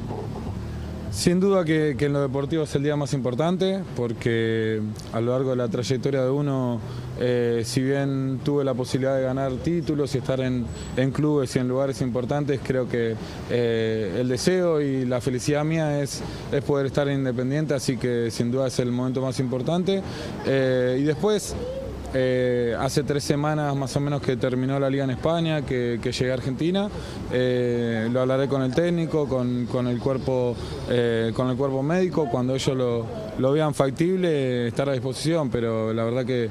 Sin 1.17 1.41
duda 1.41 1.65
que, 1.65 1.97
en 1.99 2.13
lo 2.13 2.21
deportivo 2.21 2.65
es 2.65 2.75
el 2.75 2.83
día 2.83 2.95
más 2.95 3.15
importante 3.15 3.83
porque 3.97 4.83
a 5.15 5.21
lo 5.23 5.33
largo 5.33 5.51
de 5.51 5.57
la 5.57 5.67
trayectoria 5.67 6.23
de 6.23 6.29
uno, 6.29 6.79
eh, 7.19 7.63
si 7.65 7.83
bien 7.83 8.39
tuve 8.45 8.65
la 8.65 8.75
posibilidad 8.75 9.17
de 9.17 9.23
ganar 9.23 9.51
títulos 9.55 10.15
y 10.15 10.19
estar 10.19 10.41
en, 10.41 10.67
en 10.95 11.11
clubes 11.13 11.57
y 11.57 11.59
en 11.59 11.69
lugares 11.69 12.03
importantes, 12.03 12.61
creo 12.63 12.87
que 12.87 13.15
eh, 13.51 14.19
el 14.21 14.29
deseo 14.29 14.83
y 14.83 15.07
la 15.07 15.23
felicidad 15.23 15.65
mía 15.65 16.03
es, 16.03 16.21
es 16.53 16.63
poder 16.63 16.85
estar 16.85 17.09
independiente, 17.09 17.73
así 17.73 17.97
que 17.97 18.31
sin 18.31 18.53
duda 18.53 18.67
es 18.67 18.79
el 18.79 18.93
momento 18.93 19.23
más 19.23 19.41
importante. 19.41 20.03
Eh, 20.45 20.99
y 21.01 21.05
después... 21.05 21.57
Eh, 22.15 22.75
hace 22.79 23.03
tres 23.03 23.25
semanas 23.25 23.75
más 23.77 23.95
o 23.97 24.01
menos 24.01 24.23
que 24.23 24.37
terminó 24.37 24.79
la 24.79 24.89
liga 24.89 25.05
en 25.05 25.11
España, 25.11 25.63
que, 25.63 25.99
que 26.03 26.13
llegué 26.13 26.31
a 26.31 26.35
Argentina. 26.35 26.89
Eh, 27.33 28.09
lo 28.11 28.21
hablaré 28.21 28.49
con 28.49 28.63
el 28.63 28.75
técnico, 28.75 29.29
con, 29.29 29.87
el 29.87 29.99
cuerpo, 29.99 30.57
eh, 30.89 31.33
con 31.35 31.51
el 31.51 31.57
cuerpo 31.57 31.83
médico. 31.83 32.29
Cuando 32.31 32.55
ellos 32.55 32.77
lo, 32.77 33.07
lo 33.39 33.53
vean 33.53 33.75
factible, 33.75 34.69
estar 34.69 34.89
a 34.89 34.93
disposición. 34.93 35.51
Pero 35.51 35.93
la 35.93 36.05
verdad 36.05 36.25
que, 36.25 36.49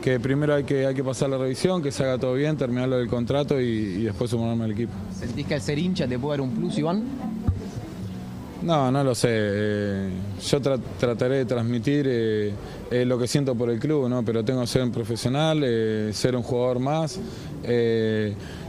que 0.00 0.20
primero 0.20 0.54
hay 0.54 0.64
que, 0.64 0.86
hay 0.86 0.94
que 0.94 1.04
pasar 1.04 1.30
la 1.30 1.38
revisión, 1.38 1.82
que 1.82 1.92
se 1.92 2.04
haga 2.04 2.18
todo 2.18 2.34
bien, 2.34 2.56
terminar 2.56 2.88
lo 2.88 2.96
del 2.96 3.08
contrato 3.08 3.60
y, 3.60 3.64
y 3.64 4.02
después 4.04 4.30
sumarme 4.30 4.64
al 4.64 4.72
equipo. 4.72 4.92
¿Sentís 5.18 5.46
que 5.46 5.54
al 5.54 5.60
ser 5.60 5.78
hincha 5.78 6.06
te 6.06 6.18
puede 6.18 6.38
dar 6.38 6.48
un 6.48 6.54
plus, 6.54 6.78
Iván? 6.78 7.02
No, 8.62 8.92
no 8.92 9.02
lo 9.02 9.14
sé. 9.14 9.28
Eh, 9.30 10.08
yo 10.48 10.60
tra- 10.60 10.80
trataré 10.98 11.38
de 11.38 11.44
transmitir 11.44 12.06
eh, 12.08 12.52
eh, 12.90 13.04
lo 13.04 13.18
que 13.18 13.26
siento 13.26 13.54
por 13.54 13.70
el 13.70 13.78
club, 13.78 14.08
¿no? 14.08 14.24
pero 14.24 14.44
tengo 14.44 14.60
que 14.60 14.66
ser 14.68 14.82
un 14.82 14.92
profesional, 14.92 15.60
eh, 15.64 16.10
ser 16.12 16.36
un 16.36 16.42
jugador 16.42 16.78
más, 16.78 17.18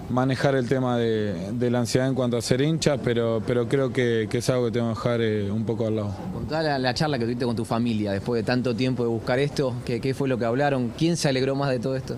manejar 0.10 0.56
el 0.56 0.67
tema 0.67 0.97
de, 0.97 1.69
la 1.69 1.79
ansiedad 1.79 2.08
en 2.08 2.15
cuanto 2.15 2.38
a 2.38 2.41
ser 2.41 2.62
hincha, 2.62 2.97
pero, 2.97 3.41
pero 3.45 3.67
creo 3.67 3.91
que, 3.93 4.27
es 4.32 4.49
algo 4.49 4.65
que 4.65 4.71
tengo 4.71 4.88
que 4.93 5.10
dejar 5.10 5.51
un 5.51 5.65
poco 5.65 5.88
al 5.88 5.95
lado. 5.95 6.15
Contá 6.34 6.62
la, 6.62 6.77
la 6.79 6.93
charla 6.93 7.17
que 7.17 7.25
tuviste 7.25 7.45
con 7.45 7.56
tu 7.56 7.65
familia 7.65 8.12
después 8.12 8.39
de 8.41 8.45
tanto 8.45 8.75
tiempo 8.75 9.03
de 9.03 9.10
buscar 9.10 9.39
esto. 9.39 9.73
¿Qué, 9.86 10.01
qué 10.01 10.13
fue 10.13 10.27
lo 10.27 10.38
que 10.38 10.45
hablaron? 10.45 10.91
¿Quién 10.97 11.17
se 11.17 11.29
alegró 11.29 11.56
más 11.56 11.69
de 11.69 11.79
todo 11.79 11.95
esto? 11.95 12.17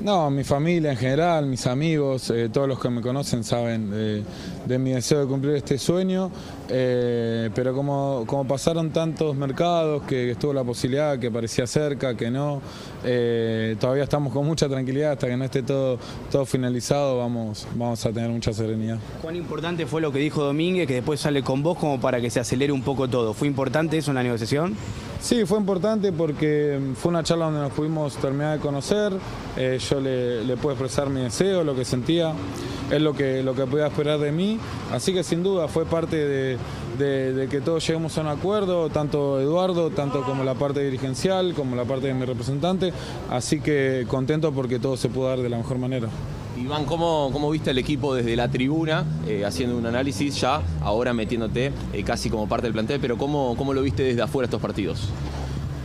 No, 0.00 0.30
mi 0.30 0.44
familia 0.44 0.92
en 0.92 0.96
general, 0.96 1.46
mis 1.46 1.66
amigos, 1.66 2.30
eh, 2.30 2.48
todos 2.52 2.68
los 2.68 2.78
que 2.78 2.88
me 2.88 3.00
conocen 3.00 3.42
saben 3.42 3.90
eh, 3.92 4.22
de 4.64 4.78
mi 4.78 4.92
deseo 4.92 5.20
de 5.20 5.26
cumplir 5.26 5.56
este 5.56 5.76
sueño, 5.76 6.30
eh, 6.68 7.50
pero 7.52 7.74
como, 7.74 8.22
como 8.24 8.46
pasaron 8.46 8.90
tantos 8.90 9.34
mercados, 9.34 10.04
que 10.04 10.30
estuvo 10.30 10.52
la 10.52 10.62
posibilidad, 10.62 11.18
que 11.18 11.32
parecía 11.32 11.66
cerca, 11.66 12.16
que 12.16 12.30
no, 12.30 12.62
eh, 13.04 13.74
todavía 13.80 14.04
estamos 14.04 14.32
con 14.32 14.46
mucha 14.46 14.68
tranquilidad 14.68 15.12
hasta 15.12 15.26
que 15.26 15.36
no 15.36 15.44
esté 15.44 15.64
todo, 15.64 15.98
todo 16.30 16.46
finalizado, 16.46 17.18
vamos, 17.18 17.66
vamos 17.74 18.06
a 18.06 18.12
tener 18.12 18.30
mucha 18.30 18.52
serenidad. 18.52 18.98
Cuán 19.20 19.34
importante 19.34 19.84
fue 19.86 20.00
lo 20.00 20.12
que 20.12 20.20
dijo 20.20 20.44
Domínguez, 20.44 20.86
que 20.86 20.94
después 20.94 21.18
sale 21.18 21.42
con 21.42 21.64
vos 21.64 21.76
como 21.76 22.00
para 22.00 22.20
que 22.20 22.30
se 22.30 22.38
acelere 22.38 22.72
un 22.72 22.82
poco 22.82 23.08
todo. 23.08 23.34
¿Fue 23.34 23.48
importante 23.48 23.98
eso 23.98 24.12
en 24.12 24.14
la 24.14 24.22
negociación? 24.22 24.76
Sí, 25.20 25.44
fue 25.46 25.58
importante 25.58 26.12
porque 26.12 26.78
fue 26.94 27.08
una 27.08 27.24
charla 27.24 27.46
donde 27.46 27.60
nos 27.60 27.72
pudimos 27.72 28.14
terminar 28.16 28.58
de 28.58 28.62
conocer. 28.62 29.12
Yo 29.88 30.00
le, 30.00 30.44
le 30.44 30.56
pude 30.56 30.72
expresar 30.72 31.10
mi 31.10 31.20
deseo, 31.22 31.64
lo 31.64 31.74
que 31.74 31.84
sentía, 31.84 32.34
es 32.90 33.00
lo 33.00 33.14
que, 33.14 33.42
lo 33.42 33.54
que 33.54 33.66
podía 33.66 33.86
esperar 33.86 34.18
de 34.18 34.32
mí. 34.32 34.58
Así 34.92 35.12
que 35.12 35.22
sin 35.22 35.42
duda 35.42 35.68
fue 35.68 35.84
parte 35.84 36.16
de, 36.16 37.48
que 37.50 37.60
todos 37.60 37.86
lleguemos 37.86 38.16
a 38.18 38.22
un 38.22 38.28
acuerdo, 38.28 38.88
tanto 38.90 39.40
Eduardo, 39.40 39.90
tanto 39.90 40.22
como 40.22 40.44
la 40.44 40.54
parte 40.54 40.80
dirigencial, 40.80 41.54
como 41.54 41.76
la 41.76 41.84
parte 41.84 42.08
de 42.08 42.14
mi 42.14 42.24
representante. 42.24 42.92
Así 43.30 43.60
que 43.60 44.06
contento 44.08 44.52
porque 44.52 44.78
todo 44.78 44.96
se 44.96 45.08
pudo 45.08 45.28
dar 45.28 45.40
de 45.40 45.48
la 45.48 45.58
mejor 45.58 45.78
manera. 45.78 46.08
Iván, 46.58 46.86
¿cómo, 46.86 47.30
cómo 47.32 47.50
viste 47.50 47.70
el 47.70 47.78
equipo 47.78 48.14
desde 48.14 48.34
la 48.34 48.48
tribuna, 48.48 49.04
eh, 49.28 49.44
haciendo 49.44 49.76
un 49.76 49.86
análisis 49.86 50.40
ya, 50.40 50.60
ahora 50.82 51.14
metiéndote 51.14 51.70
eh, 51.92 52.02
casi 52.02 52.30
como 52.30 52.48
parte 52.48 52.66
del 52.66 52.72
plantel, 52.72 52.98
pero 53.00 53.16
¿cómo, 53.16 53.54
cómo 53.56 53.72
lo 53.72 53.80
viste 53.80 54.02
desde 54.02 54.22
afuera 54.22 54.46
estos 54.46 54.60
partidos? 54.60 55.08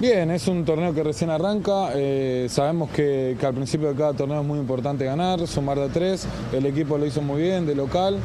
Bien, 0.04 0.32
es 0.32 0.50
un 0.50 0.66
torneo 0.66 0.94
que 0.94 1.02
recién 1.02 1.30
arranca. 1.30 1.92
eh, 1.96 2.48
sabemos 2.50 2.90
que, 2.90 3.38
que 3.40 3.46
al 3.46 3.54
principio 3.54 3.88
de 3.88 3.96
cada 3.96 4.12
torneo 4.12 4.42
es 4.42 4.46
muy 4.46 4.60
importante 4.60 5.06
ganar, 5.06 5.48
sumar 5.48 5.80
de 5.80 5.88
tres. 5.88 6.28
El 6.52 6.66
equipo 6.66 6.98
lo 6.98 7.06
hizo 7.06 7.22
muy 7.22 7.42
bien, 7.42 7.66
de 7.66 7.74
local. 7.74 8.18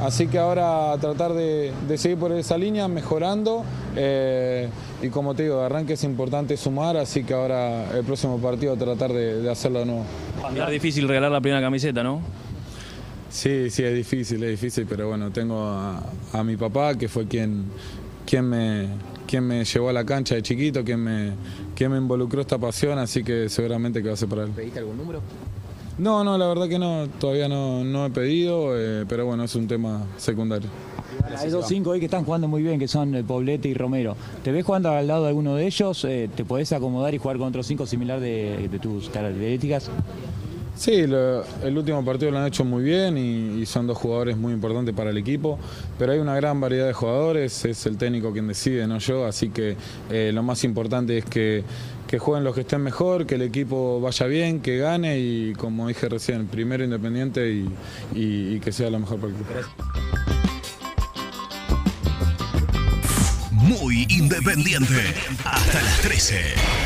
Así 0.00 0.28
que 0.28 0.38
ahora 0.38 0.92
a 0.92 0.96
tratar 0.96 1.34
de, 1.34 1.74
de 1.86 1.98
seguir 1.98 2.16
por 2.16 2.32
esa 2.32 2.56
línea, 2.56 2.88
mejorando. 2.88 3.64
eh, 3.96 4.70
y 5.02 5.10
como 5.10 5.34
te 5.34 5.42
digo, 5.42 5.58
de 5.58 5.66
arranque 5.66 5.92
es 5.92 6.04
importante 6.04 6.56
sumar, 6.56 6.96
así 6.96 7.22
que 7.22 7.34
ahora 7.34 7.94
el 7.94 8.02
próximo 8.02 8.38
partido 8.38 8.74
tratar 8.78 9.12
de, 9.12 9.42
de 9.42 9.50
hacerlo 9.50 9.80
de 9.80 9.84
nuevo. 9.84 10.04
Es 10.56 10.70
difícil 10.70 11.06
regalar 11.06 11.30
la 11.30 11.42
primera 11.42 11.60
camiseta, 11.60 12.02
¿no? 12.02 12.22
Sí, 13.28 13.68
sí, 13.68 13.82
es 13.84 13.94
difícil, 13.94 14.42
es 14.42 14.52
difícil, 14.52 14.86
pero 14.88 15.08
bueno, 15.08 15.30
tengo 15.30 15.60
a, 15.62 16.02
a 16.32 16.42
mi 16.42 16.56
papá, 16.56 16.94
que 16.94 17.08
fue 17.08 17.26
quien, 17.28 17.64
quien, 18.24 18.48
me, 18.48 18.86
quien 19.26 19.46
me 19.46 19.64
llevó 19.64 19.88
a 19.88 19.92
la 19.92 20.04
cancha 20.04 20.34
de 20.34 20.42
chiquito, 20.42 20.84
quien 20.84 21.00
me, 21.00 21.32
quien 21.74 21.90
me 21.90 21.98
involucró 21.98 22.40
esta 22.40 22.58
pasión, 22.58 22.98
así 22.98 23.22
que 23.22 23.48
seguramente 23.48 24.02
que 24.02 24.08
va 24.08 24.14
a 24.14 24.16
ser 24.16 24.28
para 24.28 24.44
él. 24.44 24.50
¿Pediste 24.50 24.78
algún 24.78 24.96
número? 24.96 25.20
No, 25.98 26.22
no, 26.24 26.36
la 26.36 26.46
verdad 26.46 26.68
que 26.68 26.78
no, 26.78 27.08
todavía 27.18 27.48
no, 27.48 27.82
no 27.82 28.06
he 28.06 28.10
pedido, 28.10 28.78
eh, 28.78 29.06
pero 29.08 29.24
bueno, 29.24 29.44
es 29.44 29.54
un 29.54 29.66
tema 29.66 30.04
secundario. 30.18 30.68
Hay 31.38 31.48
dos 31.48 31.66
cinco 31.66 31.90
hoy 31.90 31.98
que 31.98 32.04
están 32.04 32.24
jugando 32.24 32.48
muy 32.48 32.62
bien, 32.62 32.78
que 32.78 32.86
son 32.86 33.14
eh, 33.14 33.24
Poblete 33.24 33.68
y 33.68 33.74
Romero. 33.74 34.14
¿Te 34.44 34.52
ves 34.52 34.64
jugando 34.64 34.90
al 34.90 35.06
lado 35.06 35.22
de 35.22 35.28
alguno 35.30 35.54
de 35.54 35.66
ellos? 35.66 36.04
Eh, 36.04 36.28
¿Te 36.34 36.44
podés 36.44 36.72
acomodar 36.72 37.14
y 37.14 37.18
jugar 37.18 37.38
con 37.38 37.48
otros 37.48 37.66
cinco 37.66 37.86
similar 37.86 38.20
de, 38.20 38.68
de 38.70 38.78
tus 38.78 39.08
características? 39.08 39.90
Sí, 40.76 40.92
el 40.92 41.78
último 41.78 42.04
partido 42.04 42.30
lo 42.30 42.38
han 42.38 42.46
hecho 42.46 42.64
muy 42.64 42.84
bien 42.84 43.16
y, 43.16 43.64
son 43.66 43.86
dos 43.86 43.98
jugadores 43.98 44.36
muy 44.36 44.52
importantes 44.52 44.94
para 44.94 45.10
el 45.10 45.18
equipo, 45.18 45.58
pero 45.98 46.12
hay 46.12 46.18
una 46.18 46.36
gran 46.36 46.60
variedad 46.60 46.86
de 46.86 46.92
jugadores, 46.92 47.64
es 47.64 47.84
el 47.86 47.96
técnico 47.96 48.32
quien 48.32 48.46
decide, 48.46 48.86
no 48.86 48.98
yo, 48.98 49.26
así 49.26 49.48
que 49.48 49.76
eh, 50.10 50.30
lo 50.32 50.42
más 50.42 50.62
importante 50.62 51.18
es 51.18 51.24
que, 51.24 51.64
que 52.06 52.18
jueguen 52.18 52.44
los 52.44 52.54
que 52.54 52.60
estén 52.60 52.82
mejor, 52.82 53.26
que 53.26 53.34
el 53.34 53.42
equipo 53.42 54.00
vaya 54.00 54.26
bien, 54.26 54.60
que 54.60 54.78
gane 54.78 55.18
y 55.18 55.54
como 55.54 55.88
dije 55.88 56.08
recién, 56.08 56.46
primero 56.46 56.84
independiente 56.84 57.64
y 58.14 58.60
que 58.60 58.70
sea 58.70 58.90
lo 58.90 59.00
mejor 59.00 59.18
para 59.18 59.32
el 59.32 59.40
equipo. 59.40 59.52
Muy 63.66 64.06
independiente. 64.08 65.12
Hasta 65.44 65.82
las 65.82 66.00
13. 66.02 66.85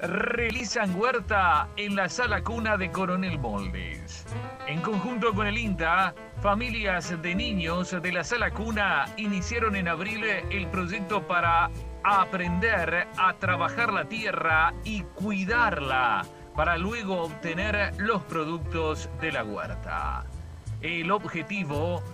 Realizan 0.00 0.94
huerta 0.94 1.68
en 1.76 1.96
la 1.96 2.08
sala 2.08 2.44
cuna 2.44 2.76
de 2.76 2.88
Coronel 2.88 3.36
Moldes. 3.36 4.24
En 4.68 4.80
conjunto 4.80 5.34
con 5.34 5.48
el 5.48 5.58
INTA, 5.58 6.14
familias 6.40 7.20
de 7.20 7.34
niños 7.34 7.90
de 8.00 8.12
la 8.12 8.22
sala 8.22 8.52
cuna 8.52 9.06
iniciaron 9.16 9.74
en 9.74 9.88
abril 9.88 10.22
el 10.24 10.68
proyecto 10.68 11.26
para 11.26 11.68
aprender 12.04 13.08
a 13.16 13.32
trabajar 13.40 13.92
la 13.92 14.04
tierra 14.04 14.72
y 14.84 15.02
cuidarla 15.02 16.24
para 16.54 16.78
luego 16.78 17.22
obtener 17.22 17.92
los 17.98 18.22
productos 18.22 19.10
de 19.20 19.32
la 19.32 19.42
huerta. 19.42 20.24
El 20.80 21.10
objetivo 21.10 22.04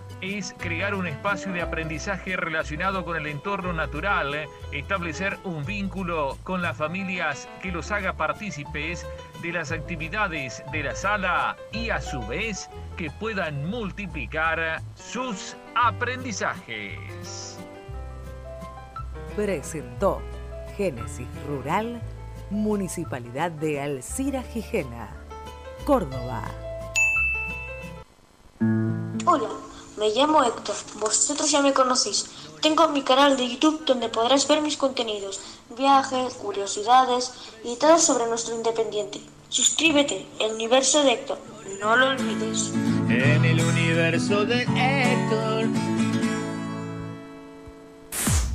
crear 0.58 0.94
un 0.94 1.06
espacio 1.06 1.52
de 1.52 1.62
aprendizaje 1.62 2.36
relacionado 2.36 3.04
con 3.04 3.16
el 3.16 3.26
entorno 3.26 3.72
natural, 3.72 4.46
establecer 4.72 5.38
un 5.44 5.64
vínculo 5.64 6.38
con 6.42 6.62
las 6.62 6.76
familias 6.76 7.48
que 7.62 7.70
los 7.70 7.90
haga 7.90 8.14
partícipes 8.14 9.06
de 9.42 9.52
las 9.52 9.72
actividades 9.72 10.62
de 10.72 10.82
la 10.82 10.94
sala 10.94 11.56
y 11.72 11.90
a 11.90 12.00
su 12.00 12.26
vez 12.26 12.70
que 12.96 13.10
puedan 13.10 13.68
multiplicar 13.68 14.80
sus 14.94 15.56
aprendizajes. 15.74 17.58
Presentó 19.36 20.22
Génesis 20.76 21.28
Rural, 21.46 22.00
Municipalidad 22.50 23.50
de 23.50 23.80
Alcira 23.80 24.42
Gijena, 24.42 25.08
Córdoba. 25.84 26.44
Hola, 29.26 29.48
me 29.96 30.10
llamo 30.10 30.42
Héctor, 30.42 30.74
vosotros 30.96 31.50
ya 31.50 31.62
me 31.62 31.72
conocéis. 31.72 32.26
Tengo 32.60 32.88
mi 32.88 33.02
canal 33.02 33.36
de 33.36 33.48
YouTube 33.48 33.84
donde 33.84 34.08
podrás 34.08 34.48
ver 34.48 34.62
mis 34.62 34.76
contenidos, 34.76 35.40
viajes, 35.76 36.34
curiosidades 36.34 37.32
y 37.62 37.76
todo 37.76 37.98
sobre 37.98 38.26
nuestro 38.26 38.54
independiente. 38.54 39.20
Suscríbete, 39.48 40.26
el 40.40 40.52
universo 40.52 41.02
de 41.04 41.12
Héctor, 41.12 41.38
no 41.80 41.96
lo 41.96 42.08
olvides. 42.08 42.72
En 43.08 43.44
el 43.44 43.60
universo 43.60 44.44
de 44.44 44.62
Héctor. 44.62 45.66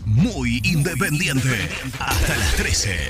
Muy 0.06 0.60
independiente. 0.64 1.70
Hasta 2.00 2.36
las 2.36 2.56
13. 2.56 3.10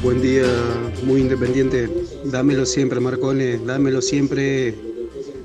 Buen 0.00 0.22
día, 0.22 0.44
muy 1.02 1.22
independiente. 1.22 1.90
Dámelo 2.24 2.64
siempre, 2.66 3.00
Marcone, 3.00 3.58
dámelo 3.58 4.00
siempre. 4.00 4.76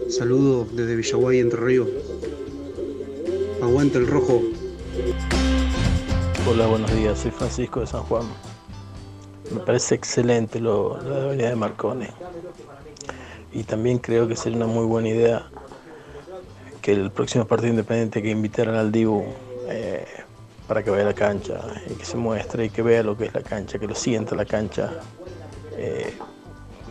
Saludo 0.10 0.68
desde 0.72 0.96
Villaguay, 0.96 1.40
Entre 1.40 1.60
Ríos. 1.60 1.88
Aguanta 3.64 3.98
el 3.98 4.06
rojo. 4.06 4.44
Hola, 6.48 6.68
buenos 6.68 6.96
días. 6.96 7.18
Soy 7.18 7.32
Francisco 7.32 7.80
de 7.80 7.88
San 7.88 8.04
Juan. 8.04 8.28
Me 9.52 9.60
parece 9.62 9.96
excelente 9.96 10.60
lo, 10.60 11.02
la 11.02 11.22
debilidad 11.22 11.50
de 11.50 11.56
Marcone. 11.56 12.10
Y 13.54 13.64
también 13.64 13.98
creo 13.98 14.28
que 14.28 14.36
sería 14.36 14.58
una 14.58 14.68
muy 14.68 14.86
buena 14.86 15.10
idea 15.10 15.50
que 16.84 16.92
el 16.92 17.10
próximo 17.12 17.48
partido 17.48 17.72
independiente 17.72 18.22
que 18.22 18.30
invitaran 18.30 18.76
al 18.76 18.92
Dibu 18.92 19.24
eh, 19.68 20.06
para 20.68 20.84
que 20.84 20.90
vaya 20.90 21.04
a 21.04 21.08
la 21.08 21.14
cancha 21.14 21.62
y 21.90 21.94
que 21.96 22.06
se 22.06 22.18
muestre 22.18 22.66
y 22.66 22.70
que 22.70 22.82
vea 22.82 23.04
lo 23.04 23.18
que 23.18 23.26
es 23.26 23.34
la 23.34 23.42
cancha, 23.42 23.80
que 23.80 23.88
lo 23.88 23.96
sienta 23.96 24.36
la 24.36 24.46
cancha. 24.46 24.92
Eh, 25.78 26.14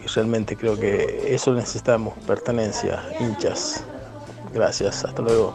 y 0.05 0.07
realmente 0.09 0.57
creo 0.57 0.79
que 0.79 1.35
eso 1.35 1.53
necesitamos, 1.55 2.15
pertenencia, 2.27 3.03
hinchas. 3.21 3.85
Gracias, 4.53 5.05
hasta 5.05 5.23
luego. 5.23 5.55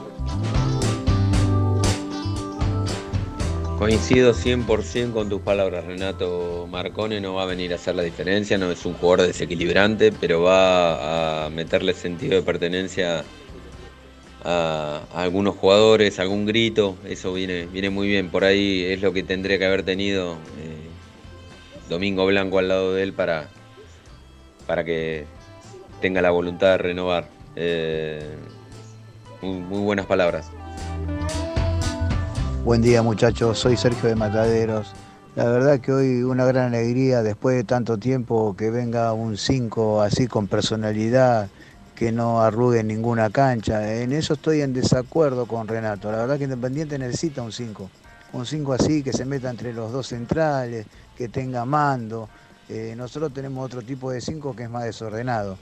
Coincido 3.77 4.33
100% 4.33 5.13
con 5.13 5.29
tus 5.29 5.41
palabras, 5.41 5.85
Renato. 5.85 6.65
Marcone 6.67 7.21
no 7.21 7.35
va 7.35 7.43
a 7.43 7.45
venir 7.45 7.73
a 7.73 7.75
hacer 7.75 7.93
la 7.93 8.01
diferencia, 8.01 8.57
no 8.57 8.71
es 8.71 8.83
un 8.87 8.95
jugador 8.95 9.27
desequilibrante, 9.27 10.11
pero 10.11 10.41
va 10.41 11.45
a 11.45 11.49
meterle 11.51 11.93
sentido 11.93 12.37
de 12.37 12.41
pertenencia 12.41 13.23
a, 14.47 15.01
algunos 15.13 15.55
jugadores, 15.55 16.19
algún 16.19 16.45
grito, 16.45 16.95
eso 17.05 17.33
viene, 17.33 17.65
viene 17.65 17.89
muy 17.89 18.07
bien. 18.07 18.29
Por 18.29 18.45
ahí 18.45 18.83
es 18.85 19.01
lo 19.01 19.11
que 19.11 19.21
tendría 19.21 19.59
que 19.59 19.65
haber 19.65 19.83
tenido 19.83 20.33
eh, 20.57 20.87
Domingo 21.89 22.25
Blanco 22.25 22.59
al 22.59 22.69
lado 22.69 22.93
de 22.93 23.03
él 23.03 23.13
para, 23.13 23.49
para 24.65 24.85
que 24.85 25.25
tenga 26.01 26.21
la 26.21 26.31
voluntad 26.31 26.71
de 26.71 26.77
renovar. 26.77 27.27
Eh, 27.57 28.37
muy, 29.41 29.59
muy 29.59 29.81
buenas 29.81 30.05
palabras. 30.05 30.49
Buen 32.63 32.81
día 32.81 33.01
muchachos, 33.01 33.59
soy 33.59 33.75
Sergio 33.75 34.07
de 34.07 34.15
Mataderos. 34.15 34.93
La 35.35 35.45
verdad 35.45 35.79
que 35.81 35.91
hoy 35.91 36.23
una 36.23 36.45
gran 36.45 36.73
alegría 36.73 37.21
después 37.21 37.55
de 37.55 37.63
tanto 37.63 37.97
tiempo 37.97 38.55
que 38.57 38.71
venga 38.71 39.11
un 39.13 39.37
5 39.37 40.01
así 40.01 40.27
con 40.27 40.47
personalidad, 40.47 41.49
que 41.97 42.11
no 42.11 42.41
arrugue 42.41 42.83
ninguna 42.83 43.31
cancha. 43.31 43.95
En 43.95 44.13
eso 44.13 44.35
estoy 44.35 44.61
en 44.61 44.71
desacuerdo 44.71 45.47
con 45.47 45.67
Renato. 45.67 46.11
La 46.11 46.19
verdad 46.19 46.37
que 46.37 46.43
Independiente 46.43 46.99
necesita 46.99 47.41
un 47.41 47.51
5. 47.51 47.89
Un 48.33 48.45
5 48.45 48.73
así 48.73 49.01
que 49.01 49.11
se 49.11 49.25
meta 49.25 49.49
entre 49.49 49.73
los 49.73 49.91
dos 49.91 50.07
centrales, 50.07 50.85
que 51.17 51.27
tenga 51.27 51.65
mando. 51.65 52.29
Eh, 52.69 52.93
nosotros 52.95 53.33
tenemos 53.33 53.65
otro 53.65 53.81
tipo 53.81 54.11
de 54.11 54.21
5 54.21 54.55
que 54.55 54.63
es 54.63 54.69
más 54.69 54.83
desordenado. 54.83 55.57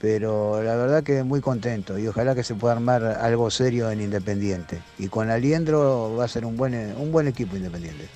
Pero 0.00 0.62
la 0.62 0.76
verdad 0.76 1.02
que 1.02 1.24
muy 1.24 1.40
contento 1.40 1.98
y 1.98 2.06
ojalá 2.06 2.36
que 2.36 2.44
se 2.44 2.54
pueda 2.54 2.74
armar 2.74 3.04
algo 3.04 3.50
serio 3.50 3.90
en 3.90 4.00
Independiente. 4.00 4.80
Y 5.00 5.08
con 5.08 5.28
Aliendro 5.28 6.14
va 6.16 6.26
a 6.26 6.28
ser 6.28 6.44
un 6.44 6.56
buen, 6.56 6.94
un 6.96 7.10
buen 7.10 7.26
equipo 7.26 7.56
Independiente. 7.56 8.06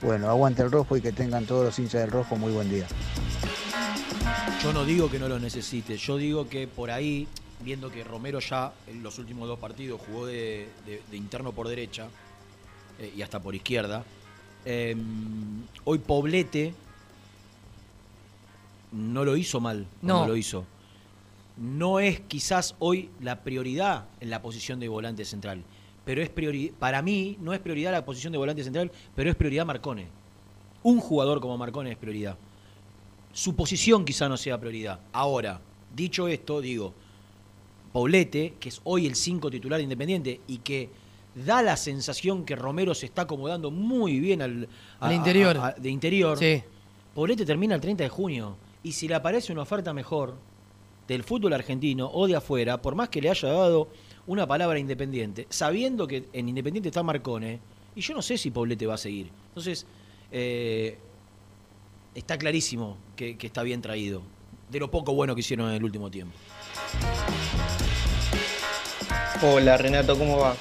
Bueno, 0.00 0.28
aguante 0.28 0.62
el 0.62 0.70
rojo 0.70 0.96
y 0.96 1.00
que 1.00 1.10
tengan 1.10 1.44
todos 1.44 1.64
los 1.64 1.78
hinchas 1.78 2.02
del 2.02 2.12
rojo 2.12 2.36
muy 2.36 2.52
buen 2.52 2.70
día. 2.70 2.86
Yo 4.62 4.72
no 4.74 4.84
digo 4.84 5.10
que 5.10 5.18
no 5.18 5.28
lo 5.28 5.38
necesite, 5.38 5.96
yo 5.96 6.16
digo 6.18 6.48
que 6.48 6.68
por 6.68 6.90
ahí 6.90 7.26
viendo 7.64 7.90
que 7.90 8.04
Romero 8.04 8.40
ya 8.40 8.72
en 8.86 9.02
los 9.02 9.18
últimos 9.18 9.48
dos 9.48 9.58
partidos 9.58 10.00
jugó 10.06 10.26
de, 10.26 10.68
de- 10.86 11.02
de 11.10 11.16
interno 11.16 11.52
por 11.52 11.66
derecha 11.68 12.08
eh, 12.98 13.12
y 13.16 13.22
hasta 13.22 13.40
por 13.40 13.54
izquierda. 13.54 14.04
eh, 14.66 14.94
hoy 15.84 15.98
Poblete 15.98 16.74
no 18.92 19.24
lo 19.24 19.36
hizo 19.36 19.60
mal, 19.60 19.86
No. 20.02 20.20
no 20.20 20.26
lo 20.28 20.36
hizo. 20.36 20.64
No 21.56 21.98
es 22.00 22.20
quizás 22.20 22.74
hoy 22.78 23.10
la 23.20 23.40
prioridad 23.42 24.04
en 24.20 24.28
la 24.30 24.42
posición 24.42 24.78
de 24.80 24.88
volante 24.88 25.24
central, 25.24 25.62
pero 26.04 26.22
es 26.22 26.30
priori- 26.34 26.72
para 26.72 27.00
mí 27.00 27.38
no 27.40 27.54
es 27.54 27.60
prioridad 27.60 27.92
la 27.92 28.04
posición 28.04 28.32
de 28.32 28.38
volante 28.38 28.62
central, 28.64 28.90
pero 29.16 29.30
es 29.30 29.36
prioridad 29.36 29.64
Marcone. 29.64 30.06
Un 30.82 31.00
jugador 31.00 31.40
como 31.40 31.56
Marcone 31.56 31.92
es 31.92 31.98
prioridad. 31.98 32.36
Su 33.32 33.54
posición 33.54 34.04
quizá 34.04 34.28
no 34.28 34.36
sea 34.36 34.58
prioridad. 34.58 35.00
Ahora, 35.12 35.60
dicho 35.94 36.26
esto, 36.28 36.60
digo, 36.60 36.92
Poblete, 37.92 38.54
que 38.60 38.68
es 38.68 38.80
hoy 38.84 39.06
el 39.06 39.14
5 39.16 39.50
titular 39.50 39.78
de 39.78 39.84
Independiente 39.84 40.40
y 40.46 40.58
que 40.58 40.88
da 41.34 41.62
la 41.62 41.76
sensación 41.76 42.44
que 42.44 42.56
Romero 42.56 42.94
se 42.94 43.06
está 43.06 43.22
acomodando 43.22 43.70
muy 43.70 44.20
bien 44.20 44.42
al, 44.42 44.68
Al 45.00 45.12
interior. 45.12 45.56
a- 45.58 45.72
de 45.72 45.88
interior. 45.90 46.38
Sí. 46.38 46.62
Poblete 47.14 47.44
termina 47.44 47.74
el 47.74 47.80
30 47.80 48.04
de 48.04 48.08
junio 48.10 48.56
y 48.82 48.92
si 48.92 49.08
le 49.08 49.14
aparece 49.16 49.52
una 49.52 49.62
oferta 49.62 49.92
mejor 49.92 50.36
del 51.08 51.24
fútbol 51.24 51.52
argentino 51.52 52.08
o 52.12 52.26
de 52.28 52.36
afuera, 52.36 52.80
por 52.80 52.94
más 52.94 53.08
que 53.08 53.20
le 53.20 53.30
haya 53.30 53.48
dado 53.48 53.88
una 54.26 54.46
palabra 54.46 54.78
Independiente, 54.78 55.46
sabiendo 55.50 56.06
que 56.06 56.24
en 56.32 56.48
Independiente 56.48 56.88
está 56.90 57.02
Marcone, 57.02 57.58
y 57.96 58.00
yo 58.00 58.14
no 58.14 58.22
sé 58.22 58.38
si 58.38 58.52
Poblete 58.52 58.86
va 58.86 58.94
a 58.94 58.98
seguir. 58.98 59.28
Entonces, 59.48 59.84
eh, 60.30 60.96
está 62.14 62.38
clarísimo 62.38 62.96
que, 63.16 63.36
que 63.36 63.46
está 63.46 63.62
bien 63.62 63.82
traído, 63.82 64.22
de 64.68 64.80
lo 64.80 64.90
poco 64.90 65.14
bueno 65.14 65.34
que 65.34 65.40
hicieron 65.40 65.68
en 65.68 65.76
el 65.76 65.84
último 65.84 66.10
tiempo. 66.10 66.36
Hola 69.42 69.76
Renato, 69.76 70.18
¿cómo 70.18 70.38
va? 70.38 70.54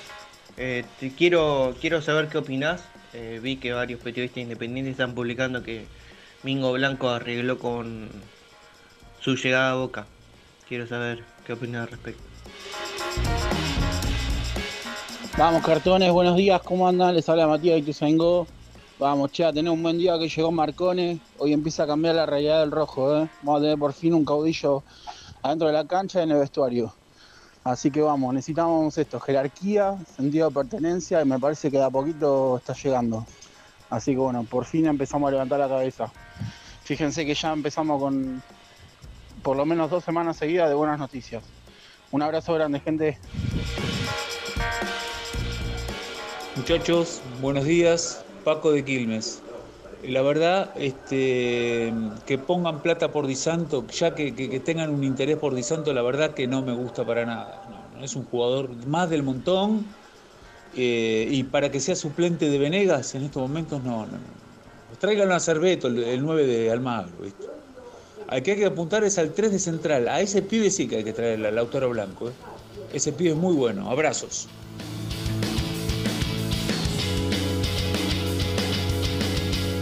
Eh, 0.58 0.86
te 1.00 1.12
quiero, 1.12 1.76
quiero 1.80 2.02
saber 2.02 2.28
qué 2.28 2.38
opinás. 2.38 2.84
Eh, 3.14 3.40
vi 3.42 3.58
que 3.58 3.74
varios 3.74 4.00
periodistas 4.00 4.44
independientes 4.44 4.92
están 4.92 5.16
publicando 5.16 5.64
que 5.64 5.86
Mingo 6.44 6.72
Blanco 6.74 7.10
arregló 7.10 7.58
con 7.58 8.10
su 9.20 9.36
llegada 9.36 9.72
a 9.72 9.76
Boca. 9.76 10.06
Quiero 10.68 10.88
saber 10.88 11.24
qué 11.46 11.54
opinás 11.54 11.84
al 11.84 11.92
respecto. 11.92 12.24
Vamos, 15.38 15.66
cartones, 15.66 16.12
buenos 16.12 16.36
días, 16.36 16.62
¿cómo 16.62 16.88
andan? 16.88 17.16
Les 17.16 17.28
habla 17.28 17.48
Matías 17.48 17.76
de 17.76 17.80
Ituzaingó. 17.80 18.46
Vamos, 19.00 19.32
che, 19.32 19.46
a 19.46 19.54
tener 19.54 19.72
un 19.72 19.82
buen 19.82 19.98
día 19.98 20.20
que 20.20 20.28
llegó 20.28 20.52
Marcone. 20.52 21.22
Hoy 21.38 21.54
empieza 21.54 21.84
a 21.84 21.88
cambiar 21.88 22.16
la 22.16 22.26
realidad 22.26 22.60
del 22.60 22.70
rojo, 22.70 23.18
¿eh? 23.18 23.30
Vamos 23.44 23.62
a 23.62 23.64
tener 23.64 23.80
por 23.80 23.94
fin 23.94 24.14
un 24.14 24.26
caudillo 24.26 24.84
adentro 25.42 25.68
de 25.68 25.74
la 25.74 25.88
cancha 25.88 26.20
y 26.20 26.24
en 26.24 26.32
el 26.32 26.40
vestuario. 26.40 26.94
Así 27.64 27.92
que 27.92 28.02
vamos, 28.02 28.34
necesitamos 28.34 28.98
esto, 28.98 29.22
jerarquía, 29.22 29.98
sentido 30.18 30.50
de 30.50 30.54
pertenencia 30.54 31.22
y 31.22 31.26
me 31.26 31.40
parece 31.40 31.72
que 31.72 31.78
de 31.78 31.86
a 31.86 31.90
poquito 31.90 32.58
está 32.58 32.74
llegando. 32.74 33.26
Así 33.90 34.12
que 34.12 34.18
bueno, 34.18 34.44
por 34.44 34.66
fin 34.66 34.86
empezamos 34.86 35.30
a 35.30 35.32
levantar 35.32 35.60
la 35.60 35.70
cabeza. 35.70 36.12
Fíjense 36.84 37.26
que 37.26 37.36
ya 37.36 37.54
empezamos 37.54 38.02
con 38.02 38.44
por 39.42 39.56
lo 39.56 39.66
menos 39.66 39.90
dos 39.90 40.04
semanas 40.04 40.36
seguidas 40.36 40.68
de 40.68 40.76
buenas 40.76 41.00
noticias. 41.00 41.42
Un 42.12 42.22
abrazo 42.22 42.54
grande, 42.54 42.82
gente. 42.82 43.18
Muchachos, 46.58 47.22
buenos 47.40 47.64
días. 47.64 48.26
Paco 48.50 48.72
de 48.72 48.84
Quilmes. 48.84 49.44
La 50.08 50.24
verdad, 50.24 50.72
este, 50.76 51.94
que 52.26 52.40
pongan 52.40 52.82
plata 52.82 53.12
por 53.12 53.28
Di 53.28 53.36
Santo, 53.36 53.86
ya 53.86 54.16
que, 54.16 54.32
tengan 54.66 54.90
un 54.90 55.04
interés 55.04 55.38
por 55.38 55.54
Di 55.54 55.62
Santo, 55.62 55.94
la 55.94 56.02
verdad 56.02 56.34
que 56.34 56.48
no 56.48 56.64
me 56.64 56.74
gusta 56.74 57.06
para 57.06 57.28
nada. 57.28 57.62
No, 57.94 58.04
es 58.04 58.16
un 58.16 58.24
jugador 58.26 58.72
más 58.88 59.08
del 59.12 59.22
montón. 59.22 59.86
eh, 60.76 61.28
y 61.30 61.44
para 61.44 61.70
que 61.70 61.80
sea 61.80 61.96
suplente 61.96 62.50
de 62.50 62.58
Venegas 62.58 63.14
en 63.14 63.24
estos 63.24 63.42
momentos, 63.44 63.84
no, 63.84 64.08
no. 64.08 64.14
no. 64.14 64.98
Tráiganlo 65.00 65.36
a 65.36 65.40
Cerveto, 65.40 65.88
el, 65.88 66.04
el 66.04 66.22
9 66.24 66.48
de 66.48 66.72
Almagro. 66.72 67.12
¿viste? 67.22 67.46
Al 68.30 68.42
que 68.42 68.52
hay 68.54 68.58
que 68.58 68.66
apuntar 68.66 69.04
es 69.04 69.20
al 69.20 69.32
3 69.32 69.52
de 69.52 69.60
Central. 69.60 70.08
A 70.08 70.22
ese 70.22 70.42
pibe 70.42 70.72
sí 70.72 70.88
que 70.88 70.98
hay 70.98 71.04
que 71.04 71.14
traer 71.14 71.46
al 71.46 71.54
Lautaro 71.54 71.90
Blanco. 71.92 72.30
¿eh? 72.30 72.34
Ese 72.94 73.12
pibe 73.12 73.30
es 73.32 73.36
muy 73.36 73.56
bueno. 73.56 73.92
Abrazos. 73.92 74.48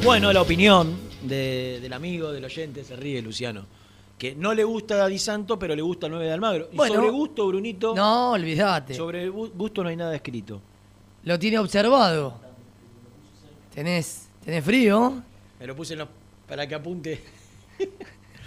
Bueno, 0.07 0.31
la 0.31 0.41
opinión 0.41 0.95
de- 1.23 1.79
del 1.81 1.91
amigo, 1.91 2.31
del 2.31 2.45
oyente, 2.45 2.81
se 2.85 2.95
ríe 2.95 3.21
Luciano. 3.21 3.65
Que 4.17 4.33
no 4.35 4.53
le 4.53 4.63
gusta 4.63 5.03
a 5.03 5.07
Di 5.07 5.19
Santo, 5.19 5.59
pero 5.59 5.75
le 5.75 5.81
gusta 5.81 6.05
el 6.07 6.13
9 6.13 6.25
de 6.27 6.31
Almagro. 6.31 6.69
Y 6.71 6.77
Bueno. 6.77 6.95
sobre 6.95 7.09
gusto, 7.09 7.45
Brunito. 7.47 7.93
No, 7.93 8.31
olvídate. 8.31 8.93
Sobre 8.93 9.29
gu- 9.29 9.51
gusto 9.53 9.83
no 9.83 9.89
hay 9.89 9.97
nada 9.97 10.15
escrito. 10.15 10.61
Lo 11.23 11.37
tiene 11.37 11.59
observado. 11.59 12.39
Tenés, 13.75 14.29
tenés 14.45 14.63
frío. 14.63 15.21
Me 15.59 15.67
lo 15.67 15.75
puse 15.75 15.91
en 15.93 15.99
los- 15.99 16.07
para 16.47 16.65
que 16.65 16.73
apunte. 16.75 17.21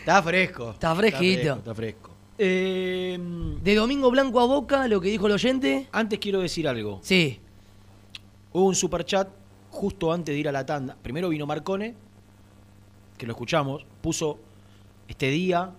está 0.00 0.22
fresco. 0.22 0.72
Está 0.72 0.94
fresquito. 0.94 1.54
Está 1.54 1.74
fresco. 1.74 2.10
Eh, 2.36 3.18
De 3.62 3.74
Domingo 3.74 4.10
Blanco 4.10 4.40
a 4.40 4.44
Boca, 4.46 4.86
lo 4.88 5.00
que 5.00 5.08
dijo 5.08 5.26
el 5.26 5.32
oyente. 5.32 5.88
Antes 5.90 6.18
quiero 6.18 6.40
decir 6.40 6.68
algo. 6.68 7.00
Sí. 7.02 7.40
Hubo 8.52 8.66
un 8.66 8.74
superchat 8.74 9.28
justo 9.72 10.12
antes 10.12 10.34
de 10.34 10.38
ir 10.38 10.48
a 10.48 10.52
la 10.52 10.64
tanda. 10.64 10.96
Primero 11.02 11.30
vino 11.30 11.46
Marcone, 11.46 11.94
que 13.18 13.26
lo 13.26 13.32
escuchamos, 13.32 13.84
puso 14.02 14.38
este 15.08 15.30
día, 15.30 15.72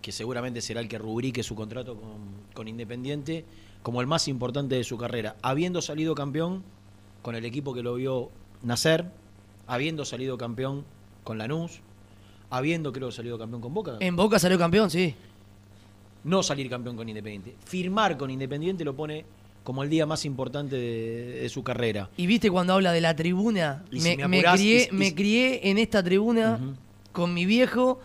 que 0.00 0.12
seguramente 0.12 0.62
será 0.62 0.80
el 0.80 0.88
que 0.88 0.96
rubrique 0.96 1.42
su 1.42 1.54
contrato 1.54 1.96
con, 1.96 2.18
con 2.54 2.68
Independiente, 2.68 3.44
como 3.82 4.00
el 4.00 4.06
más 4.06 4.28
importante 4.28 4.76
de 4.76 4.84
su 4.84 4.96
carrera. 4.96 5.36
Habiendo 5.42 5.82
salido 5.82 6.14
campeón 6.14 6.62
con 7.22 7.34
el 7.34 7.44
equipo 7.44 7.74
que 7.74 7.82
lo 7.82 7.96
vio 7.96 8.30
nacer, 8.62 9.10
habiendo 9.66 10.04
salido 10.04 10.38
campeón 10.38 10.84
con 11.24 11.38
Lanús, 11.38 11.80
habiendo 12.48 12.92
creo 12.92 13.10
salido 13.10 13.38
campeón 13.38 13.60
con 13.60 13.74
Boca. 13.74 13.96
En 14.00 14.14
Boca 14.14 14.38
salió 14.38 14.58
campeón, 14.58 14.88
sí. 14.88 15.14
No 16.22 16.42
salir 16.42 16.70
campeón 16.70 16.96
con 16.96 17.08
Independiente. 17.08 17.56
Firmar 17.64 18.16
con 18.16 18.30
Independiente 18.30 18.84
lo 18.84 18.94
pone 18.94 19.24
como 19.66 19.82
el 19.82 19.90
día 19.90 20.06
más 20.06 20.24
importante 20.24 20.76
de, 20.76 21.40
de 21.42 21.48
su 21.48 21.64
carrera. 21.64 22.08
Y 22.16 22.28
viste 22.28 22.48
cuando 22.52 22.72
habla 22.74 22.92
de 22.92 23.00
la 23.00 23.16
tribuna, 23.16 23.84
si 23.90 23.98
me, 24.00 24.16
me 24.16 24.28
me 24.28 24.42
crié, 24.54 24.76
y- 24.92 24.94
y- 24.94 24.96
me 24.96 25.14
crié 25.14 25.68
en 25.70 25.78
esta 25.78 26.04
tribuna 26.04 26.60
con 27.10 27.34
mi 27.34 27.44
viejo. 27.46 27.98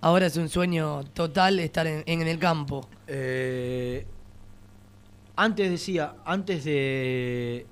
Ahora 0.00 0.26
es 0.26 0.36
un 0.36 0.48
sueño 0.48 1.02
total 1.14 1.58
estar 1.58 1.88
en, 1.88 2.04
en 2.06 2.22
el 2.22 2.38
campo. 2.38 2.88
Eh, 3.08 4.06
antes 5.34 5.68
decía, 5.70 6.14
antes 6.24 6.62
de 6.64 7.66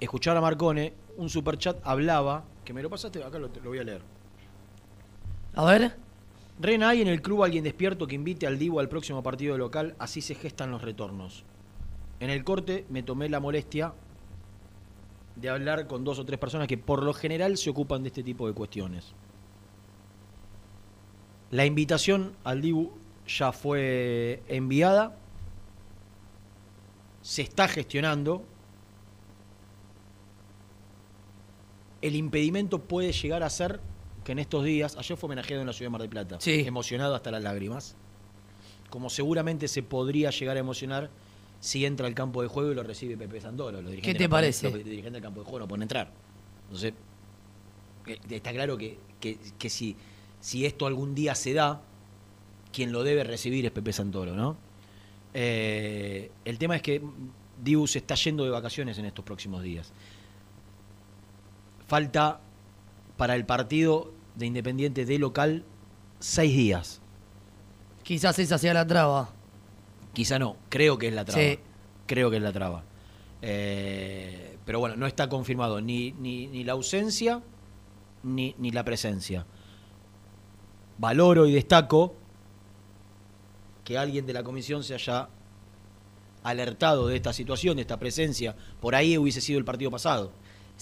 escuchar 0.00 0.36
a 0.36 0.42
Marcone, 0.42 0.92
un 1.16 1.30
superchat 1.30 1.78
hablaba, 1.82 2.44
que 2.62 2.74
me 2.74 2.82
lo 2.82 2.90
pasaste, 2.90 3.24
acá 3.24 3.38
lo, 3.38 3.48
lo 3.48 3.70
voy 3.70 3.78
a 3.78 3.84
leer. 3.84 4.02
A 5.54 5.64
ver. 5.64 5.96
Ren, 6.62 6.84
¿hay 6.84 7.02
en 7.02 7.08
el 7.08 7.20
club 7.20 7.42
alguien 7.42 7.64
despierto 7.64 8.06
que 8.06 8.14
invite 8.14 8.46
al 8.46 8.56
Divo 8.56 8.78
al 8.78 8.88
próximo 8.88 9.20
partido 9.20 9.58
local? 9.58 9.96
Así 9.98 10.20
se 10.20 10.36
gestan 10.36 10.70
los 10.70 10.80
retornos. 10.80 11.44
En 12.20 12.30
el 12.30 12.44
corte 12.44 12.86
me 12.88 13.02
tomé 13.02 13.28
la 13.28 13.40
molestia 13.40 13.94
de 15.34 15.48
hablar 15.48 15.88
con 15.88 16.04
dos 16.04 16.20
o 16.20 16.24
tres 16.24 16.38
personas 16.38 16.68
que 16.68 16.78
por 16.78 17.02
lo 17.02 17.14
general 17.14 17.56
se 17.56 17.68
ocupan 17.68 18.04
de 18.04 18.10
este 18.10 18.22
tipo 18.22 18.46
de 18.46 18.54
cuestiones. 18.54 19.12
La 21.50 21.66
invitación 21.66 22.36
al 22.44 22.62
Dibu 22.62 22.92
ya 23.26 23.50
fue 23.50 24.44
enviada, 24.46 25.16
se 27.22 27.42
está 27.42 27.66
gestionando. 27.66 28.44
El 32.00 32.14
impedimento 32.14 32.78
puede 32.78 33.10
llegar 33.10 33.42
a 33.42 33.50
ser 33.50 33.80
que 34.24 34.32
en 34.32 34.38
estos 34.38 34.64
días, 34.64 34.96
ayer 34.96 35.16
fue 35.16 35.26
homenajeado 35.28 35.60
en 35.62 35.66
la 35.66 35.72
ciudad 35.72 35.86
de 35.86 35.92
Mar 35.92 36.00
del 36.00 36.10
Plata, 36.10 36.36
Sí. 36.40 36.64
emocionado 36.66 37.14
hasta 37.14 37.30
las 37.30 37.42
lágrimas, 37.42 37.96
como 38.90 39.10
seguramente 39.10 39.68
se 39.68 39.82
podría 39.82 40.30
llegar 40.30 40.56
a 40.56 40.60
emocionar 40.60 41.10
si 41.60 41.84
entra 41.86 42.06
al 42.06 42.14
campo 42.14 42.42
de 42.42 42.48
juego 42.48 42.72
y 42.72 42.74
lo 42.74 42.82
recibe 42.82 43.16
Pepe 43.16 43.40
Sandoro. 43.40 43.80
Los 43.80 43.90
dirigentes 43.90 44.18
te 44.18 44.24
no 44.24 44.30
pueden- 44.30 44.42
parece? 44.44 44.70
Los 44.70 44.74
dirigentes 44.84 45.12
del 45.14 45.22
campo 45.22 45.40
de 45.40 45.44
juego 45.44 45.58
no 45.60 45.68
pueden 45.68 45.82
entrar. 45.82 46.10
Entonces, 46.64 46.92
eh, 48.06 48.18
está 48.30 48.52
claro 48.52 48.76
que, 48.76 48.98
que- 49.20 49.38
que 49.58 49.70
si, 49.70 49.96
si 50.40 50.66
esto 50.66 50.86
algún 50.86 51.14
día 51.14 51.34
se 51.34 51.52
da, 51.54 51.80
quien 52.72 52.90
lo 52.92 53.02
debe 53.04 53.22
recibir 53.24 53.64
es 53.66 53.70
Pepe 53.70 53.92
Santoro, 53.92 54.34
¿no? 54.34 54.56
Eh, 55.34 56.30
el 56.44 56.58
tema 56.58 56.76
es 56.76 56.82
que 56.82 57.00
Dibu 57.62 57.86
se 57.86 57.98
está 57.98 58.14
yendo 58.16 58.44
de 58.44 58.50
vacaciones 58.50 58.98
en 58.98 59.04
estos 59.04 59.24
próximos 59.24 59.62
días. 59.62 59.92
Falta 61.86 62.40
para 63.16 63.34
el 63.34 63.44
partido 63.46 64.12
de 64.34 64.46
Independiente 64.46 65.04
de 65.04 65.18
local 65.18 65.64
seis 66.18 66.56
días. 66.56 67.00
Quizás 68.02 68.38
esa 68.38 68.58
sea 68.58 68.74
la 68.74 68.86
traba. 68.86 69.30
Quizá 70.12 70.38
no, 70.38 70.56
creo 70.68 70.98
que 70.98 71.08
es 71.08 71.14
la 71.14 71.24
traba. 71.24 71.42
Sí. 71.42 71.58
Creo 72.06 72.30
que 72.30 72.36
es 72.36 72.42
la 72.42 72.52
traba. 72.52 72.84
Eh, 73.40 74.56
pero 74.64 74.78
bueno, 74.78 74.96
no 74.96 75.06
está 75.06 75.28
confirmado 75.28 75.80
ni, 75.80 76.12
ni, 76.12 76.46
ni 76.46 76.64
la 76.64 76.72
ausencia 76.72 77.42
ni, 78.22 78.54
ni 78.58 78.70
la 78.70 78.84
presencia. 78.84 79.46
Valoro 80.98 81.46
y 81.46 81.52
destaco 81.52 82.14
que 83.84 83.98
alguien 83.98 84.26
de 84.26 84.32
la 84.32 84.44
comisión 84.44 84.84
se 84.84 84.94
haya 84.94 85.28
alertado 86.42 87.08
de 87.08 87.16
esta 87.16 87.32
situación, 87.32 87.76
de 87.76 87.82
esta 87.82 87.98
presencia. 87.98 88.54
Por 88.80 88.94
ahí 88.94 89.18
hubiese 89.18 89.40
sido 89.40 89.58
el 89.58 89.64
partido 89.64 89.90
pasado. 89.90 90.32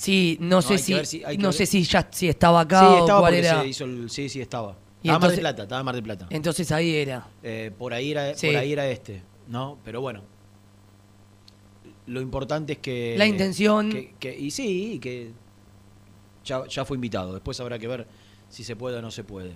Sí, 0.01 0.39
no, 0.41 0.63
sé 0.63 0.79
si, 0.79 1.05
si- 1.05 1.19
no 1.37 1.49
ver- 1.49 1.53
sé 1.53 1.67
si 1.67 1.83
ya 1.83 2.09
si 2.11 2.27
estaba 2.31 2.61
acá 2.63 2.81
sí, 2.81 2.87
o 2.87 2.99
estaba 3.01 3.21
cuál 3.21 3.35
porque 3.35 3.47
era. 3.47 3.61
se 3.61 3.69
hizo 3.69 3.85
el- 3.85 4.09
sí, 4.09 4.31
sí, 4.31 4.41
estaba. 4.41 4.71
Y 4.71 4.73
estaba 4.73 4.79
en 5.03 5.09
Mar 5.09 5.15
entonces- 5.17 5.37
del 5.37 5.43
Plata, 5.43 5.63
estaba 5.65 5.83
Mar 5.83 5.95
del 5.95 6.05
Plata. 6.05 6.27
Entonces 6.31 6.73
ahí 6.73 6.95
era. 6.97 7.29
Eh, 7.43 7.71
por, 7.79 7.93
ahí 7.93 8.11
era, 8.13 8.35
Sí. 8.35 8.47
por 8.47 8.57
ahí 8.57 8.73
era 8.73 8.89
este, 8.89 9.23
¿no? 9.49 9.77
Pero 9.85 10.01
bueno. 10.01 10.23
Lo 12.07 12.23
importante 12.23 12.73
es 12.73 12.79
que. 12.79 13.15
La 13.19 13.27
intención. 13.27 13.91
que- 13.91 14.15
que- 14.19 14.39
y 14.39 14.51
sí, 14.51 14.99
que 15.03 15.33
ya, 16.47 16.67
ya 16.67 16.87
fue 16.87 16.97
invitado. 16.97 17.35
Después 17.35 17.61
habrá 17.61 17.79
que 17.79 17.87
ver 17.87 18.07
si 18.49 18.65
se 18.65 18.77
puede 18.77 18.97
o 18.97 19.03
no 19.03 19.11
se 19.11 19.23
puede. 19.23 19.55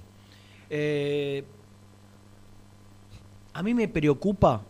Eh, 0.68 1.42
a 3.55 3.62
mí 3.62 3.72
me 3.72 3.88
preocupa. 3.88 4.62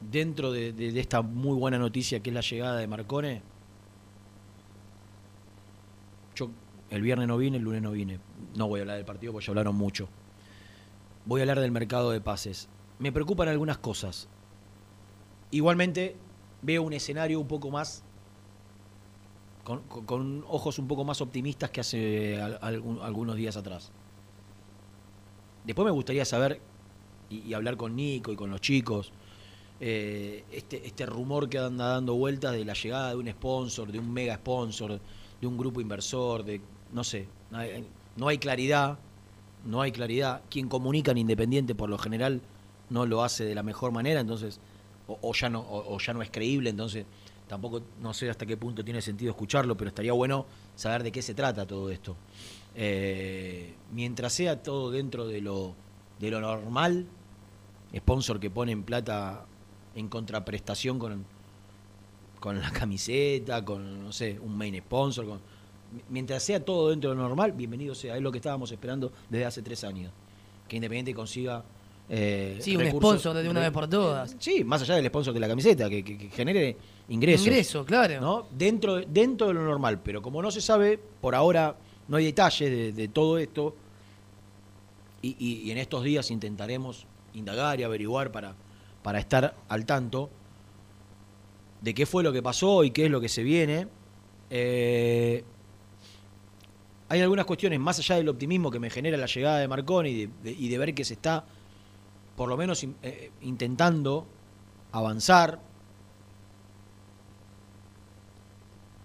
Dentro 0.00 0.50
de, 0.50 0.98
esta 0.98 1.20
muy 1.22 1.56
buena 1.58 1.78
noticia 1.78 2.20
que 2.20 2.30
es 2.30 2.34
la 2.34 2.40
llegada 2.40 2.76
de 2.76 2.86
Marcone. 2.86 3.42
Yo 6.34 6.50
el 6.88 7.02
viernes 7.02 7.28
no 7.28 7.36
vine, 7.36 7.58
el 7.58 7.62
lunes 7.62 7.82
no 7.82 7.90
vine. 7.90 8.18
No 8.56 8.66
voy 8.66 8.80
a 8.80 8.82
hablar 8.82 8.96
del 8.96 9.04
partido 9.04 9.32
porque 9.32 9.46
ya 9.46 9.50
hablaron 9.50 9.76
mucho. 9.76 10.08
Voy 11.26 11.40
a 11.40 11.42
hablar 11.42 11.60
del 11.60 11.70
mercado 11.70 12.10
de 12.12 12.20
pases. 12.20 12.68
Me 12.98 13.12
preocupan 13.12 13.48
algunas 13.48 13.78
cosas. 13.78 14.28
Igualmente 15.50 16.16
veo 16.62 16.82
un 16.82 16.92
escenario 16.92 17.38
un 17.40 17.48
poco 17.48 17.70
más 17.70 18.02
con, 19.64 20.44
ojos 20.48 20.78
un 20.78 20.88
poco 20.88 21.04
más 21.04 21.20
optimistas 21.20 21.70
que 21.70 21.80
hace 21.80 22.40
algunos 22.40 23.36
días 23.36 23.56
atrás. 23.56 23.92
Después 25.64 25.84
me 25.84 25.92
gustaría 25.92 26.24
saber 26.24 26.60
y 27.28 27.52
hablar 27.52 27.76
con 27.76 27.94
Nico 27.94 28.32
y 28.32 28.36
con 28.36 28.50
los 28.50 28.60
chicos 28.60 29.12
eh, 29.82 30.44
este, 30.52 30.86
este 30.86 31.06
rumor 31.06 31.48
que 31.48 31.58
anda 31.58 31.88
dando 31.88 32.14
vueltas 32.14 32.52
de 32.52 32.64
la 32.66 32.74
llegada 32.74 33.10
de 33.10 33.16
un 33.16 33.28
sponsor, 33.30 33.90
de 33.90 33.98
un 33.98 34.12
mega 34.12 34.36
sponsor, 34.36 35.00
de 35.40 35.46
un 35.46 35.56
grupo 35.56 35.80
inversor, 35.80 36.44
de 36.44 36.60
no 36.92 37.02
sé, 37.02 37.26
no 38.16 38.28
hay, 38.28 38.38
claridad, 38.38 38.98
no 39.64 39.80
hay 39.80 39.90
claridad. 39.90 40.42
Quien 40.50 40.68
comunica 40.68 41.12
en 41.12 41.18
Independiente 41.18 41.74
por 41.74 41.88
lo 41.88 41.96
general 41.96 42.42
no 42.90 43.06
lo 43.06 43.24
hace 43.24 43.44
de 43.44 43.54
la 43.54 43.62
mejor 43.62 43.90
manera, 43.92 44.20
entonces 44.20 44.60
o, 45.06 45.32
ya 45.32 45.48
no 45.48 45.60
o, 45.60 45.98
ya 45.98 46.12
no 46.12 46.20
es 46.20 46.30
creíble, 46.30 46.70
entonces 46.70 47.06
tampoco 47.48 47.80
no 48.02 48.12
sé 48.12 48.28
hasta 48.28 48.44
qué 48.44 48.56
punto 48.56 48.84
tiene 48.84 49.00
sentido 49.00 49.30
escucharlo, 49.30 49.76
pero 49.76 49.88
estaría 49.88 50.12
bueno 50.12 50.44
saber 50.76 51.02
de 51.02 51.10
qué 51.10 51.22
se 51.22 51.34
trata 51.34 51.66
todo 51.66 51.90
esto. 51.90 52.16
Eh, 52.74 53.74
mientras 53.92 54.32
sea 54.32 54.62
todo 54.62 54.90
dentro 54.90 55.26
de 55.26 55.40
lo 55.40 55.74
de 56.18 56.30
lo 56.30 56.40
normal, 56.40 57.06
sponsor 57.96 58.38
que 58.38 58.50
pone 58.50 58.72
en 58.72 58.82
plata 58.82 59.46
en 59.94 60.08
contraprestación 60.08 60.98
con, 60.98 61.24
con 62.38 62.60
la 62.60 62.70
camiseta, 62.70 63.64
con, 63.64 64.04
no 64.04 64.12
sé, 64.12 64.38
un 64.40 64.56
main 64.56 64.76
sponsor. 64.78 65.26
Con, 65.26 65.40
mientras 66.08 66.42
sea 66.42 66.64
todo 66.64 66.90
dentro 66.90 67.10
de 67.10 67.16
lo 67.16 67.22
normal, 67.22 67.52
bienvenido 67.52 67.94
sea. 67.94 68.16
Es 68.16 68.22
lo 68.22 68.30
que 68.32 68.38
estábamos 68.38 68.70
esperando 68.72 69.12
desde 69.28 69.44
hace 69.46 69.62
tres 69.62 69.82
años. 69.84 70.12
Que 70.68 70.76
Independiente 70.76 71.12
consiga. 71.14 71.64
eh, 72.08 72.58
Sí, 72.60 72.76
un 72.76 72.86
sponsor 72.88 73.36
de 73.36 73.48
una 73.48 73.60
vez 73.60 73.70
por 73.72 73.88
todas. 73.88 74.36
Sí, 74.38 74.62
más 74.64 74.82
allá 74.82 74.94
del 74.96 75.06
sponsor 75.06 75.34
de 75.34 75.40
la 75.40 75.48
camiseta, 75.48 75.88
que, 75.90 76.04
que- 76.04 76.16
que 76.18 76.28
genere 76.30 76.76
ingresos. 77.08 77.46
Ingreso, 77.46 77.84
claro. 77.84 78.20
¿no? 78.20 78.46
Dentro, 78.56 79.00
dentro 79.00 79.48
de 79.48 79.54
lo 79.54 79.64
normal, 79.64 80.00
pero 80.02 80.22
como 80.22 80.40
no 80.42 80.50
se 80.52 80.60
sabe, 80.60 80.98
por 81.20 81.34
ahora 81.34 81.76
no 82.08 82.16
hay 82.16 82.24
detalles 82.26 82.70
de, 82.70 82.92
de 82.92 83.08
todo 83.08 83.38
esto, 83.38 83.74
y, 85.22 85.36
y- 85.38 85.62
y 85.68 85.70
en 85.72 85.78
estos 85.78 86.02
días 86.04 86.30
intentaremos 86.30 87.06
indagar 87.34 87.78
y 87.80 87.82
averiguar 87.82 88.32
para, 88.32 88.54
para 89.02 89.18
estar 89.18 89.54
al 89.68 89.86
tanto 89.86 90.30
de 91.80 91.94
qué 91.94 92.06
fue 92.06 92.22
lo 92.22 92.32
que 92.32 92.42
pasó 92.42 92.84
y 92.84 92.90
qué 92.90 93.06
es 93.06 93.10
lo 93.10 93.20
que 93.20 93.28
se 93.28 93.42
viene. 93.42 93.88
Eh, 94.50 95.44
hay 97.08 97.20
algunas 97.20 97.46
cuestiones, 97.46 97.80
más 97.80 97.98
allá 97.98 98.16
del 98.16 98.28
optimismo 98.28 98.70
que 98.70 98.78
me 98.78 98.90
genera 98.90 99.16
la 99.16 99.26
llegada 99.26 99.58
de 99.58 99.68
Marconi 99.68 100.30
y 100.44 100.68
de, 100.68 100.78
ver 100.78 100.94
que 100.94 101.04
se 101.04 101.14
está, 101.14 101.44
por 102.36 102.48
lo 102.48 102.56
menos, 102.56 102.84
eh, 103.02 103.30
intentando 103.42 104.26
avanzar. 104.92 105.60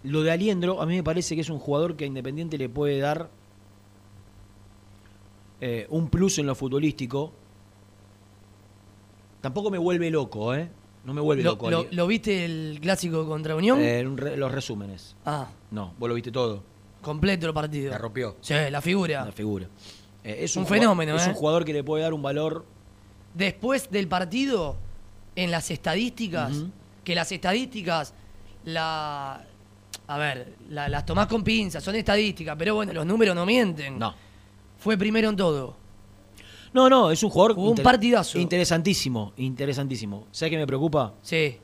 Lo 0.04 0.22
de 0.22 0.30
Aliendro, 0.30 0.80
a 0.80 0.86
mí 0.86 0.94
me 0.94 1.02
parece 1.02 1.34
que 1.34 1.40
es 1.40 1.50
un 1.50 1.58
jugador 1.58 1.96
que 1.96 2.04
a 2.04 2.06
Independiente 2.06 2.58
le 2.58 2.68
puede 2.68 3.00
dar 3.00 3.28
eh, 5.60 5.86
un 5.90 6.08
plus 6.08 6.38
en 6.38 6.46
lo 6.46 6.54
futbolístico. 6.54 7.32
Tampoco 9.40 9.70
me 9.70 9.78
vuelve 9.78 10.10
loco, 10.10 10.54
¿eh? 10.54 10.68
No 11.04 11.14
me 11.14 11.20
vuelve 11.20 11.42
¿Lo, 11.44 11.52
loco. 11.52 11.70
lo- 11.70 12.06
viste 12.08 12.44
el 12.44 12.78
clásico 12.82 13.26
contra 13.28 13.54
Unión? 13.54 13.78
Eh, 13.80 14.04
re- 14.16 14.36
los 14.36 14.50
resúmenes. 14.50 15.14
ah, 15.24 15.48
No, 15.70 15.94
vos 15.98 16.08
lo 16.08 16.14
viste 16.14 16.32
todo. 16.32 16.62
completo 17.00 17.46
el 17.46 17.54
partido. 17.54 17.90
La 17.92 17.98
rompió. 17.98 18.36
Sí, 18.40 18.54
la 18.70 18.80
figura. 18.80 19.24
La 19.26 19.32
figura. 19.32 19.66
Eh, 20.24 20.38
es 20.40 20.56
Un 20.56 20.66
fenómeno, 20.66 21.14
Es 21.14 21.26
¿eh? 21.26 21.30
un 21.30 21.34
jugador 21.36 21.64
que 21.64 21.72
le 21.72 21.84
puede 21.84 22.02
dar 22.02 22.12
un 22.12 22.22
valor. 22.22 22.64
Después 23.34 23.88
del 23.90 24.08
partido, 24.08 24.76
en 25.36 25.50
las 25.52 25.70
estadísticas, 25.70 26.64
que 27.04 27.14
las 27.14 27.30
estadísticas, 27.30 28.12
la. 28.64 29.44
A 30.08 30.18
ver, 30.18 30.54
la- 30.70 30.88
las 30.88 31.04
tomás 31.06 31.26
con 31.28 31.42
pinzas, 31.44 31.82
son 31.84 31.94
estadísticas, 31.96 32.56
pero 32.58 32.74
bueno, 32.76 32.92
los 32.92 33.06
números 33.06 33.34
no 33.36 33.44
mienten. 33.46 33.98
No. 33.98 34.14
Fue 34.78 34.96
primero 34.96 35.28
en 35.30 35.36
todo. 35.36 35.76
No, 36.76 36.90
no, 36.90 37.10
es 37.10 37.22
un 37.22 37.30
jugador. 37.30 37.58
Un 37.58 37.74
partidazo. 37.76 38.38
Interesantísimo, 38.38 39.32
interesantísimo. 39.38 40.26
¿Sabes 40.30 40.50
qué 40.50 40.58
me 40.58 40.66
preocupa? 40.66 41.14
Sí. 41.22 41.56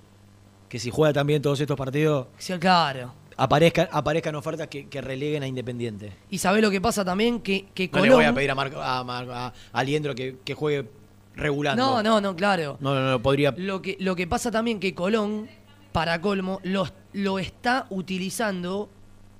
Que 0.68 0.78
si 0.78 0.90
juega 0.90 1.12
también 1.12 1.42
todos 1.42 1.60
estos 1.60 1.76
partidos, 1.76 2.28
Sí, 2.38 2.54
claro. 2.58 3.12
aparezcan, 3.36 3.88
aparezcan 3.92 4.34
ofertas 4.36 4.68
que, 4.68 4.88
que 4.88 5.00
releguen 5.02 5.42
a 5.42 5.46
Independiente. 5.46 6.12
Y 6.30 6.38
sabés 6.38 6.62
lo 6.62 6.70
que 6.70 6.80
pasa 6.80 7.04
también, 7.04 7.40
que, 7.40 7.66
que 7.74 7.86
No 7.88 7.90
Colón. 7.92 8.08
le 8.08 8.14
voy 8.14 8.24
a 8.24 8.32
pedir 8.34 8.50
a, 8.50 8.54
Marco- 8.54 8.80
a, 8.80 9.04
Mar- 9.04 9.28
a- 9.30 9.52
a 9.70 9.84
Liendro 9.84 10.14
que, 10.14 10.38
que 10.42 10.54
juegue 10.54 10.88
regulando. 11.36 11.82
No, 11.84 12.02
no, 12.02 12.20
no, 12.22 12.34
claro. 12.34 12.78
No, 12.80 12.94
no, 12.94 13.10
no, 13.10 13.20
podría. 13.22 13.52
Lo 13.58 13.82
que, 13.82 13.98
lo 14.00 14.16
que 14.16 14.26
pasa 14.26 14.50
también 14.50 14.80
que 14.80 14.94
Colón, 14.94 15.46
para 15.92 16.22
colmo, 16.22 16.58
lo, 16.62 16.88
lo 17.12 17.38
está 17.38 17.86
utilizando 17.90 18.88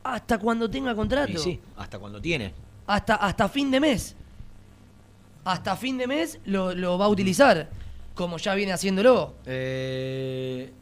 hasta 0.04 0.36
cuando 0.38 0.68
tenga 0.68 0.94
contrato. 0.94 1.32
Y 1.32 1.38
sí, 1.38 1.60
hasta 1.78 1.98
cuando 1.98 2.20
tiene. 2.20 2.52
Hasta, 2.86 3.14
hasta 3.14 3.48
fin 3.48 3.70
de 3.70 3.80
mes. 3.80 4.16
Hasta 5.44 5.76
fin 5.76 5.98
de 5.98 6.06
mes 6.06 6.38
lo, 6.44 6.74
lo 6.74 6.98
va 6.98 7.06
a 7.06 7.08
utilizar. 7.08 7.68
Como 8.14 8.36
ya 8.38 8.54
viene 8.54 8.72
haciéndolo. 8.72 9.34
Eh, 9.46 10.72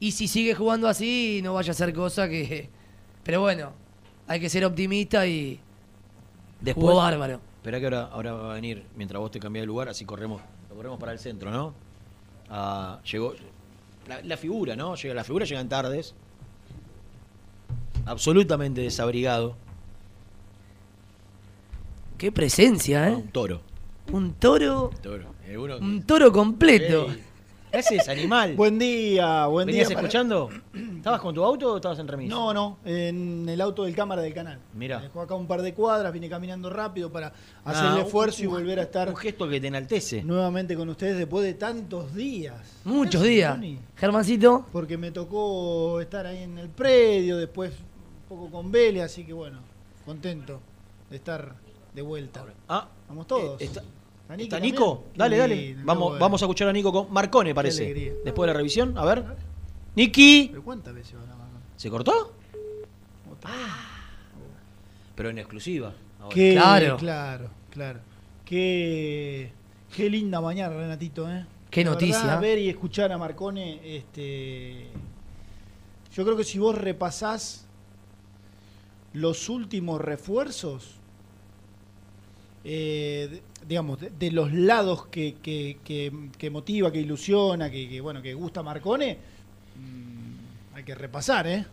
Y 0.00 0.12
si 0.12 0.26
sigue 0.28 0.54
jugando 0.54 0.88
así, 0.88 1.40
no 1.42 1.54
vaya 1.54 1.72
a 1.72 1.74
ser 1.74 1.92
cosa 1.92 2.28
que. 2.28 2.68
Pero 3.24 3.40
bueno, 3.42 3.72
hay 4.26 4.40
que 4.40 4.48
ser 4.48 4.64
optimista 4.64 5.26
y. 5.26 5.60
Después, 6.60 6.84
Jugó 6.84 6.96
bárbaro. 6.96 7.40
Esperá 7.58 7.78
que 7.78 7.84
ahora, 7.86 8.02
ahora 8.12 8.32
va 8.32 8.50
a 8.52 8.54
venir, 8.54 8.84
mientras 8.96 9.20
vos 9.20 9.30
te 9.30 9.38
cambiás 9.38 9.62
de 9.62 9.66
lugar, 9.66 9.88
así 9.88 10.04
corremos, 10.04 10.40
lo 10.70 10.76
corremos 10.76 10.98
para 10.98 11.12
el 11.12 11.18
centro, 11.18 11.50
¿no? 11.50 11.74
Ah, 12.48 13.00
llegó. 13.10 13.34
La, 14.08 14.22
la 14.22 14.36
figura, 14.36 14.74
¿no? 14.74 14.94
Llega, 14.94 15.14
la 15.14 15.24
figura 15.24 15.44
llega 15.44 15.60
en 15.60 15.68
tardes. 15.68 16.14
Absolutamente 18.06 18.80
desabrigado. 18.80 19.54
Qué 22.16 22.32
presencia, 22.32 23.08
¿eh? 23.08 23.14
Un 23.14 23.28
toro. 23.28 23.60
Un 24.12 24.34
toro. 24.34 24.90
Toro. 25.02 25.26
Un 25.80 26.02
toro 26.02 26.32
completo. 26.32 27.06
Ey, 27.10 27.22
¿Qué 27.70 27.76
haces, 27.78 28.08
animal? 28.08 28.54
Buen 28.54 28.78
día, 28.78 29.46
buen 29.46 29.66
¿Venías 29.66 29.88
día. 29.88 29.96
para- 29.96 30.06
escuchando? 30.08 30.48
¿Estabas 30.96 31.20
con 31.20 31.34
tu 31.34 31.44
auto 31.44 31.74
o 31.74 31.76
estabas 31.76 31.98
en 31.98 32.08
remis? 32.08 32.28
No, 32.30 32.54
no, 32.54 32.78
en 32.86 33.46
el 33.46 33.60
auto 33.60 33.84
del 33.84 33.94
cámara 33.94 34.22
del 34.22 34.32
canal. 34.32 34.58
Mirá. 34.72 35.00
Dejó 35.00 35.20
acá 35.20 35.34
un 35.34 35.46
par 35.46 35.60
de 35.60 35.74
cuadras, 35.74 36.10
vine 36.12 36.30
caminando 36.30 36.70
rápido 36.70 37.12
para 37.12 37.28
Ah, 37.64 37.70
hacer 37.70 37.86
el 37.88 37.92
un- 37.92 37.98
esfuerzo 38.00 38.42
y 38.42 38.46
volver 38.46 38.78
a 38.78 38.82
estar 38.84 39.10
Un 39.10 39.16
gesto 39.16 39.46
que 39.46 39.60
te 39.60 39.66
enaltece. 39.66 40.22
nuevamente 40.22 40.74
con 40.76 40.88
ustedes 40.88 41.18
después 41.18 41.44
de 41.44 41.54
tantos 41.54 42.14
días. 42.14 42.54
Muchos 42.84 43.22
días. 43.22 43.54
Tony. 43.54 43.78
Germancito. 43.96 44.64
Porque 44.72 44.96
me 44.96 45.10
tocó 45.10 46.00
estar 46.00 46.24
ahí 46.24 46.44
en 46.44 46.56
el 46.56 46.70
predio, 46.70 47.36
después 47.36 47.72
un 47.72 48.28
poco 48.38 48.50
con 48.50 48.72
Vélez, 48.72 49.02
así 49.04 49.24
que 49.24 49.34
bueno, 49.34 49.58
contento 50.06 50.60
de 51.10 51.16
estar 51.16 51.54
de 51.94 52.00
vuelta. 52.02 52.46
Ah, 52.66 52.88
Vamos 53.08 53.26
todos. 53.26 53.60
eh, 53.60 53.64
está- 53.66 53.82
¿Está 54.36 54.60
Nico 54.60 55.04
Dale, 55.16 55.36
dale. 55.38 55.76
Vamos, 55.84 56.18
vamos 56.18 56.42
a 56.42 56.44
escuchar 56.44 56.68
a 56.68 56.72
Nico 56.72 56.92
con 56.92 57.12
Marcone, 57.12 57.54
parece. 57.54 58.16
Después 58.24 58.46
de 58.46 58.52
la 58.52 58.58
revisión, 58.58 58.96
a 58.98 59.04
ver. 59.04 59.24
Niki. 59.94 60.48
¿Pero 60.50 60.62
cuántas 60.62 60.94
veces 60.94 61.14
van 61.14 61.30
a 61.30 61.36
mandar? 61.36 61.62
¿Se 61.76 61.88
cortó? 61.90 62.34
Otra. 63.32 63.50
Pero 65.14 65.30
en 65.30 65.38
exclusiva. 65.38 65.92
ahora. 66.20 66.34
Qué, 66.34 66.52
Claro. 66.54 66.96
claro, 66.98 67.50
claro. 67.70 68.00
Qué, 68.44 69.50
qué 69.94 70.08
linda 70.10 70.40
mañana, 70.40 70.74
Renatito, 70.76 71.28
¿eh? 71.30 71.44
Qué 71.70 71.84
La 71.84 71.90
noticia. 71.90 72.22
verdad, 72.22 72.40
ver 72.40 72.58
y 72.58 72.68
escuchar 72.68 73.12
a 73.12 73.18
Marcone, 73.18 73.80
este, 73.96 74.86
yo 76.14 76.24
creo 76.24 76.36
que 76.36 76.44
si 76.44 76.58
vos 76.58 76.76
repasás 76.78 77.66
los 79.12 79.48
últimos 79.48 80.00
refuerzos, 80.00 80.94
eh, 82.64 83.42
digamos, 83.68 84.00
de, 84.00 84.10
de 84.10 84.30
los 84.30 84.52
lados 84.52 85.06
que, 85.06 85.34
que, 85.42 85.76
que- 85.84 86.10
que 86.38 86.50
motiva, 86.50 86.90
que 86.90 87.00
ilusiona, 87.00 87.70
que, 87.70 87.88
que, 87.88 88.00
bueno, 88.00 88.22
que 88.22 88.32
gusta 88.34 88.62
Marcone, 88.62 89.18
mm, 89.76 90.74
hay 90.76 90.84
que 90.84 90.94
repasar, 90.94 91.46
¿eh? 91.46 91.66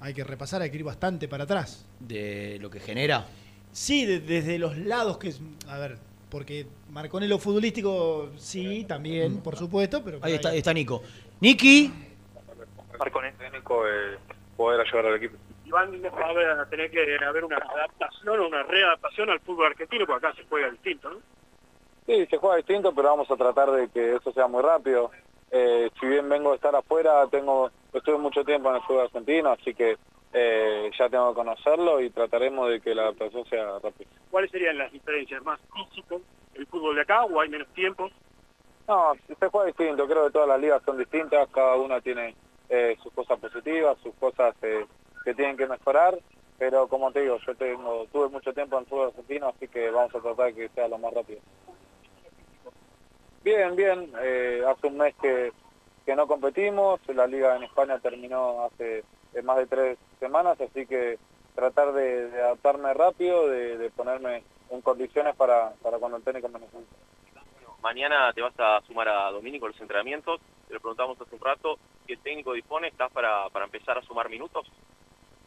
Hay 0.00 0.12
que 0.12 0.24
repasar, 0.24 0.60
hay 0.62 0.70
que 0.70 0.76
ir 0.76 0.84
bastante 0.84 1.28
para 1.28 1.44
atrás. 1.44 1.86
De 2.00 2.58
lo 2.60 2.68
que 2.68 2.80
genera. 2.80 3.26
Sí, 3.72 4.04
de- 4.06 4.20
desde 4.20 4.58
los 4.58 4.76
lados 4.76 5.18
que 5.18 5.28
es. 5.28 5.40
A 5.68 5.78
ver, 5.78 5.98
porque 6.30 6.66
Marcone 6.90 7.28
lo 7.28 7.38
futbolístico, 7.38 8.30
sí, 8.36 8.84
también, 8.88 9.38
por 9.38 9.56
supuesto, 9.56 10.02
pero. 10.04 10.18
Ahí 10.22 10.34
está, 10.34 10.52
está 10.54 10.74
Nico. 10.74 11.02
Niki. 11.40 11.92
Marcone 12.98 13.32
técnico 13.32 13.86
eh, 13.86 14.16
poder 14.56 14.80
ayudar 14.80 15.06
al 15.06 15.16
equipo. 15.16 15.36
Iván 15.66 16.00
va 16.04 16.26
a 16.26 16.30
haber- 16.30 16.50
a 16.60 16.68
tener 16.68 16.90
que 16.90 17.18
haber 17.24 17.44
una 17.44 17.56
adaptación 17.56 18.38
o 18.40 18.46
una 18.46 18.62
readaptación 18.62 19.30
al 19.30 19.40
fútbol 19.40 19.66
argentino, 19.66 20.06
porque 20.06 20.26
acá 20.26 20.36
se 20.36 20.46
juega 20.48 20.70
distinto, 20.70 21.10
¿no? 21.10 21.18
Sí, 22.06 22.24
se 22.26 22.36
juega 22.38 22.56
distinto, 22.56 22.94
pero 22.94 23.08
vamos 23.08 23.30
a 23.30 23.36
tratar 23.36 23.70
de 23.72 23.88
que 23.88 24.14
eso 24.14 24.32
sea 24.32 24.46
muy 24.46 24.62
rápido. 24.62 25.10
Eh, 25.50 25.90
si 25.98 26.06
bien 26.06 26.28
vengo 26.28 26.50
de 26.50 26.56
estar 26.56 26.74
afuera, 26.74 27.26
tengo 27.28 27.70
estuve 27.92 28.18
mucho 28.18 28.44
tiempo 28.44 28.68
en 28.70 28.76
el 28.76 28.82
fútbol 28.82 29.04
argentino, 29.06 29.50
así 29.50 29.74
que 29.74 29.96
eh, 30.32 30.90
ya 30.98 31.08
tengo 31.08 31.30
que 31.30 31.34
conocerlo 31.36 32.00
y 32.00 32.10
trataremos 32.10 32.68
de 32.68 32.80
que 32.80 32.94
la 32.94 33.02
adaptación 33.02 33.44
sea 33.46 33.78
rápida. 33.78 34.08
¿Cuáles 34.30 34.50
serían 34.50 34.76
las 34.78 34.92
diferencias? 34.92 35.42
¿Más 35.42 35.58
físico 35.74 36.20
el 36.54 36.66
fútbol 36.66 36.94
de 36.96 37.02
acá 37.02 37.24
o 37.24 37.40
hay 37.40 37.48
menos 37.48 37.68
tiempo? 37.68 38.10
No, 38.86 39.14
se 39.26 39.48
juega 39.48 39.66
distinto, 39.66 40.06
creo 40.06 40.26
que 40.26 40.32
todas 40.32 40.48
las 40.48 40.60
ligas 40.60 40.82
son 40.84 40.98
distintas, 40.98 41.48
cada 41.50 41.76
una 41.76 42.00
tiene 42.00 42.36
eh, 42.68 42.96
sus 43.02 43.12
cosas 43.12 43.38
positivas, 43.40 43.96
sus 44.02 44.14
cosas 44.16 44.54
eh, 44.62 44.84
que 45.26 45.34
tienen 45.34 45.56
que 45.56 45.66
mejorar, 45.66 46.16
pero 46.56 46.86
como 46.86 47.10
te 47.10 47.22
digo, 47.22 47.36
yo 47.44 47.56
tengo 47.56 48.06
tuve 48.12 48.28
mucho 48.28 48.54
tiempo 48.54 48.76
en 48.76 48.84
el 48.84 48.88
fútbol 48.88 49.08
argentino, 49.08 49.48
así 49.48 49.66
que 49.66 49.90
vamos 49.90 50.14
a 50.14 50.20
tratar 50.20 50.54
que 50.54 50.68
sea 50.68 50.86
lo 50.86 50.98
más 50.98 51.12
rápido. 51.12 51.40
Bien, 53.42 53.74
bien, 53.74 54.12
eh, 54.22 54.62
hace 54.64 54.86
un 54.86 54.98
mes 54.98 55.16
que, 55.20 55.52
no 56.14 56.28
competimos, 56.28 57.00
la 57.08 57.26
liga 57.26 57.56
en 57.56 57.64
España 57.64 57.98
terminó 57.98 58.66
hace 58.66 59.02
más 59.42 59.56
de 59.56 59.66
tres 59.66 59.98
semanas, 60.20 60.60
así 60.60 60.86
que 60.86 61.18
tratar 61.56 61.92
de, 61.92 62.30
adaptarme 62.40 62.94
rápido, 62.94 63.48
de, 63.48 63.78
de 63.78 63.90
ponerme 63.90 64.44
en 64.70 64.80
condiciones 64.80 65.34
para, 65.34 65.72
para 65.82 65.98
cuando 65.98 66.18
el 66.18 66.22
técnico 66.22 66.48
me 66.48 66.60
necesite. 66.60 66.86
Mañana 67.82 68.32
te 68.32 68.42
vas 68.42 68.54
a 68.58 68.80
sumar 68.86 69.08
a 69.08 69.32
Domínico 69.32 69.66
los 69.66 69.80
entrenamientos. 69.80 70.40
Te 70.68 70.74
lo 70.74 70.80
preguntamos 70.80 71.20
hace 71.20 71.34
un 71.34 71.40
rato. 71.40 71.78
El 72.06 72.18
técnico 72.20 72.52
dispone, 72.52 72.88
¿estás 72.88 73.10
para, 73.10 73.48
para 73.50 73.64
empezar 73.64 73.98
a 73.98 74.02
sumar 74.02 74.28
minutos? 74.28 74.70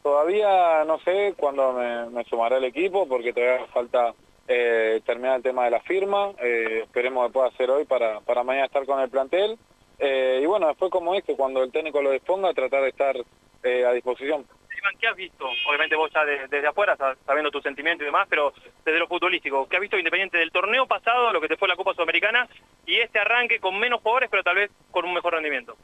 Todavía 0.03 0.83
no 0.85 0.99
sé 0.99 1.33
cuándo 1.37 1.73
me, 1.73 2.05
me 2.09 2.23
sumará 2.25 2.57
el 2.57 2.63
equipo 2.65 3.07
porque 3.07 3.33
todavía 3.33 3.65
falta 3.67 4.13
eh, 4.47 5.01
terminar 5.05 5.37
el 5.37 5.43
tema 5.43 5.65
de 5.65 5.71
la 5.71 5.81
firma. 5.81 6.31
Eh, 6.41 6.81
esperemos 6.83 7.27
que 7.27 7.33
pueda 7.33 7.51
ser 7.51 7.69
hoy 7.69 7.85
para, 7.85 8.19
para 8.21 8.43
mañana 8.43 8.65
estar 8.65 8.85
con 8.85 8.99
el 8.99 9.09
plantel. 9.09 9.57
Eh, 9.99 10.39
y 10.41 10.45
bueno, 10.45 10.67
después 10.67 10.89
como 10.91 11.13
dije, 11.13 11.35
cuando 11.35 11.61
el 11.63 11.71
técnico 11.71 12.01
lo 12.01 12.11
disponga, 12.11 12.53
tratar 12.53 12.83
de 12.83 12.89
estar 12.89 13.15
eh, 13.63 13.85
a 13.85 13.91
disposición. 13.91 14.45
Iván, 14.77 14.95
¿qué 14.97 15.07
has 15.07 15.15
visto? 15.17 15.45
Obviamente 15.67 15.97
vos 15.97 16.09
ya 16.13 16.23
de- 16.23 16.47
desde 16.47 16.67
afuera, 16.67 16.95
sab- 16.97 17.17
sabiendo 17.25 17.51
tus 17.51 17.61
sentimientos 17.63 18.03
y 18.03 18.05
demás, 18.05 18.27
pero 18.29 18.53
desde 18.85 18.97
lo 18.97 19.07
futbolístico, 19.07 19.67
¿qué 19.67 19.75
has 19.75 19.81
visto 19.81 19.97
Independiente 19.97 20.37
del 20.37 20.53
torneo 20.53 20.87
pasado, 20.87 21.33
lo 21.33 21.41
que 21.41 21.49
te 21.49 21.57
fue 21.57 21.67
la 21.67 21.75
Copa 21.75 21.93
Sudamericana, 21.93 22.47
y 22.85 22.95
este 22.97 23.19
arranque 23.19 23.59
con 23.59 23.77
menos 23.77 23.99
jugadores, 24.01 24.29
pero 24.31 24.41
tal 24.41 24.55
vez 24.55 24.71
con 24.89 25.03
un 25.03 25.13
mejor 25.13 25.33
rendimiento? 25.33 25.75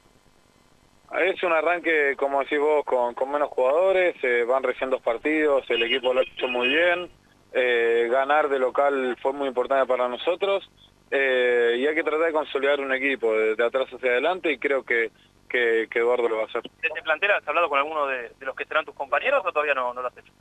Es 1.20 1.42
un 1.44 1.54
arranque, 1.54 2.16
como 2.18 2.42
decís 2.42 2.60
vos, 2.60 2.84
con, 2.84 3.14
con 3.14 3.32
menos 3.32 3.50
jugadores, 3.50 4.16
eh, 4.24 4.44
van 4.44 4.64
recién 4.64 4.90
dos 4.90 5.02
partidos, 5.02 5.64
el 5.70 5.84
equipo 5.84 6.14
lo 6.14 6.20
ha 6.20 6.24
hecho 6.24 6.48
muy 6.48 6.68
bien, 6.68 7.10
eh, 7.54 8.08
ganar 8.12 8.50
de 8.50 8.60
local 8.60 9.16
fue 9.22 9.32
muy 9.32 9.48
importante 9.48 9.86
para 9.86 10.08
nosotros 10.08 10.70
eh, 11.12 11.76
y 11.78 11.88
hay 11.88 11.96
que 11.96 12.04
tratar 12.04 12.28
de 12.28 12.34
consolidar 12.34 12.80
un 12.82 12.94
equipo 12.94 13.34
de, 13.34 13.56
de 13.56 13.66
atrás 13.66 13.88
hacia 13.94 14.12
adelante 14.12 14.52
y 14.52 14.58
creo 14.58 14.84
que, 14.84 15.12
que, 15.48 15.88
que 15.90 16.00
Eduardo 16.00 16.28
lo 16.28 16.38
va 16.38 16.44
a 16.44 16.46
hacer. 16.48 16.64
¿Desde 16.82 17.02
plantel 17.02 17.32
has 17.32 17.48
hablado 17.48 17.70
con 17.70 17.80
alguno 17.80 18.08
de, 18.08 18.32
de 18.38 18.46
los 18.46 18.56
que 18.56 18.66
serán 18.66 18.84
tus 18.84 18.96
compañeros 18.96 19.42
o 19.46 19.52
todavía 19.52 19.74
no, 19.74 19.94
no 19.94 20.02
lo 20.02 20.08
has 20.08 20.18
hecho? 20.18 20.34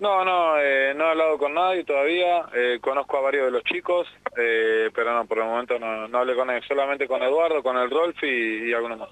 No, 0.00 0.24
no, 0.24 0.58
eh, 0.58 0.92
no 0.94 1.04
he 1.04 1.10
hablado 1.10 1.38
con 1.38 1.54
nadie 1.54 1.84
todavía, 1.84 2.46
eh, 2.52 2.78
conozco 2.82 3.16
a 3.16 3.22
varios 3.22 3.46
de 3.46 3.50
los 3.52 3.62
chicos, 3.64 4.06
eh, 4.36 4.90
pero 4.94 5.14
no, 5.14 5.24
por 5.24 5.38
el 5.38 5.44
momento 5.44 5.78
no, 5.78 6.06
no 6.08 6.18
hablé 6.18 6.34
con 6.34 6.50
ellos, 6.50 6.66
solamente 6.66 7.06
con 7.06 7.22
Eduardo, 7.22 7.62
con 7.62 7.78
el 7.78 7.90
Rolfi 7.90 8.26
y, 8.26 8.70
y 8.70 8.74
algunos 8.74 8.98
más. 8.98 9.08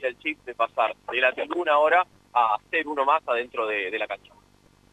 Cambia 0.00 0.08
el 0.08 0.18
chip 0.18 0.38
de 0.44 0.54
pasar 0.54 0.94
de 1.10 1.20
la 1.20 1.32
tribuna 1.32 1.72
ahora 1.72 2.06
a 2.32 2.56
ser 2.70 2.86
uno 2.86 3.04
más 3.04 3.22
adentro 3.26 3.66
de, 3.66 3.90
de 3.90 3.98
la 3.98 4.06
cancha. 4.06 4.32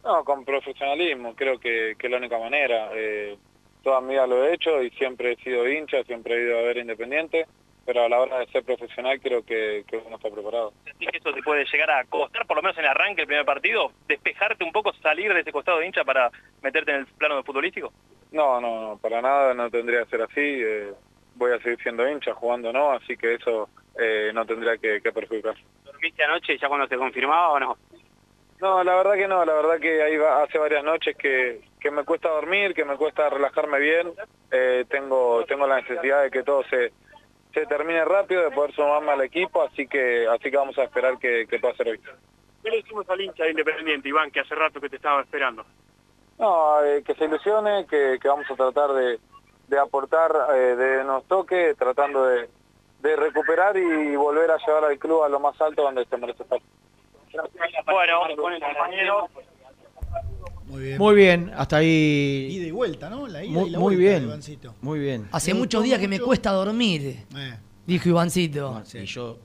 No, 0.03 0.24
con 0.24 0.43
profesionalismo, 0.43 1.34
creo 1.36 1.60
que, 1.60 1.95
que 1.97 2.08
es 2.08 2.12
la 2.12 2.18
única 2.18 2.38
manera. 2.38 2.89
Eh, 2.93 3.38
toda 3.84 4.01
mi 4.01 4.14
vida 4.14 4.28
lo 4.28 4.43
he 4.43 4.53
hecho 4.53 4.82
y 4.84 4.89
siempre 4.91 5.32
he 5.34 5.36
sido 5.38 5.68
hincha, 5.68 6.03
siempre 6.03 6.36
he 6.36 6.43
ido 6.43 6.60
a 6.60 6.62
ver 6.64 6.78
Independiente, 6.78 7.45
pero 7.86 8.03
a 8.03 8.10
la 8.10 8.20
hora 8.20 8.39
de 8.39 8.47
ser 8.47 8.64
profesional 8.64 9.20
creo 9.22 9.43
que, 9.45 9.86
que 9.88 9.97
uno 9.97 10.18
está 10.18 10.30
preparado. 10.30 10.74
¿Sentís 10.84 11.10
que 11.10 11.18
eso 11.18 11.34
te 11.34 11.41
puede 11.41 11.66
llegar 11.66 11.91
a 11.91 12.03
costar, 12.05 12.45
por 12.45 12.58
lo 12.58 12.64
menos 12.64 12.78
en 12.78 12.84
el 12.84 12.89
arranque 12.91 13.22
del 13.22 13.28
primer 13.28 13.45
partido, 13.45 13.91
despejarte 14.08 14.64
un 14.64 14.72
poco, 14.74 14.91
salir 14.93 15.34
de 15.34 15.39
ese 15.41 15.51
costado 15.53 15.80
de 15.80 15.88
hincha 15.88 16.03
para 16.03 16.32
meterte 16.62 16.91
en 16.91 16.97
el 16.97 17.05
plano 17.05 17.43
futbolístico? 17.43 17.93
No, 18.32 18.60
no, 18.60 18.82
no, 18.82 18.97
para 18.97 19.22
nada 19.22 19.53
no 19.53 19.70
tendría 19.70 20.03
que 20.03 20.10
ser 20.10 20.22
así. 20.22 20.41
eh, 20.41 20.93
voy 21.38 21.52
a 21.54 21.60
seguir 21.60 21.80
siendo 21.82 22.08
hincha, 22.08 22.34
jugando 22.34 22.72
no, 22.74 22.92
así 22.92 23.16
que 23.18 23.36
eso 23.36 23.70
eh, 24.00 24.32
no 24.34 24.46
tendría 24.46 24.78
que, 24.78 25.02
que 25.02 25.12
perjudicar. 25.12 25.56
¿Dormiste 25.86 26.24
anoche 26.24 26.58
ya 26.58 26.68
cuando 26.68 26.88
se 26.88 26.98
confirmaba 26.98 27.50
o 27.50 27.60
no? 27.60 27.78
No, 28.60 28.84
la 28.84 28.96
verdad 28.96 29.14
que 29.14 29.28
no, 29.28 29.46
la 29.46 29.54
verdad 29.54 29.80
que 29.80 30.02
ahí 30.02 30.18
va- 30.18 30.42
hace 30.44 30.58
varias 30.58 30.84
noches 30.84 31.16
que, 31.16 31.62
que 31.80 31.92
me 31.92 32.04
cuesta 32.04 32.30
dormir, 32.30 32.74
que 32.74 32.86
me 32.86 32.96
cuesta 32.98 33.30
relajarme 33.30 33.80
bien, 33.80 34.14
eh, 34.52 34.86
tengo 34.90 35.46
tengo 35.46 35.68
la 35.68 35.82
necesidad 35.82 36.24
de 36.24 36.32
que 36.32 36.42
todo 36.44 36.64
se, 36.64 36.92
se 37.54 37.66
termine 37.68 38.04
rápido, 38.04 38.42
de 38.44 38.52
poder 38.52 38.74
sumarme 38.74 39.12
al 39.12 39.22
equipo, 39.22 39.62
así 39.64 39.88
que 39.88 40.28
así 40.28 40.50
que 40.50 40.58
vamos 40.58 40.78
a 40.80 40.84
esperar 40.86 41.20
que, 41.20 41.46
que 41.48 41.60
pueda 41.60 41.76
ser 41.76 41.90
hoy. 41.90 42.00
¿Qué 42.64 42.72
le 42.72 42.78
decimos 42.78 43.08
al 43.10 43.22
hincha 43.22 43.44
de 43.44 43.52
Independiente, 43.52 44.10
Iván, 44.10 44.32
que 44.32 44.40
hace 44.40 44.56
rato 44.56 44.82
que 44.82 44.90
te 44.90 44.96
estaba 44.96 45.22
esperando? 45.22 45.64
No, 46.40 46.84
eh, 46.84 47.04
que 47.06 47.14
se 47.16 47.26
ilusione, 47.26 47.86
que, 47.88 48.18
que 48.22 48.28
vamos 48.28 48.50
a 48.50 48.56
tratar 48.56 48.92
de, 48.94 49.20
de 49.68 49.80
aportar 49.80 50.32
eh, 50.55 50.76
de 50.76 51.03
nos 51.03 51.24
toque, 51.26 51.76
tratando 51.78 52.26
de, 52.26 52.49
de 53.01 53.15
recuperar 53.15 53.76
y 53.78 54.15
volver 54.15 54.49
a 54.51 54.57
llevar 54.65 54.86
al 54.86 54.97
club 54.97 55.24
a 55.24 55.30
lo 55.30 55.39
más 55.39 55.59
alto 55.61 55.84
donde 55.84 56.05
se 56.05 56.18
merece 56.18 56.43
estar. 56.43 56.59
Bueno, 57.86 58.20
compañeros, 58.38 59.30
Muy 60.65 60.82
bien. 60.82 60.97
Muy 60.97 61.15
bien, 61.15 61.51
hasta 61.55 61.78
ahí. 61.78 62.47
Ida 62.51 62.68
y 62.68 62.72
vuelta, 62.72 63.09
¿no? 63.09 63.28
La 63.28 63.43
ida 63.43 63.53
Muy, 63.59 63.70
y 63.70 63.72
la 63.72 63.80
muy 63.80 63.95
vuelta 63.95 64.09
de 64.11 64.20
bien. 64.20 64.24
Ivancito. 64.30 64.76
Muy 64.82 64.99
bien. 64.99 65.28
Hace 65.32 65.53
Me 65.53 65.59
muchos 65.59 65.84
días 65.84 65.99
que 65.99 66.07
me 66.07 66.20
cuesta 66.20 66.51
dormir, 66.51 67.26
Eh, 67.36 67.57
dijo 67.86 68.09
Ivancito. 68.09 68.82
Y 68.93 69.05
yo 69.05 69.38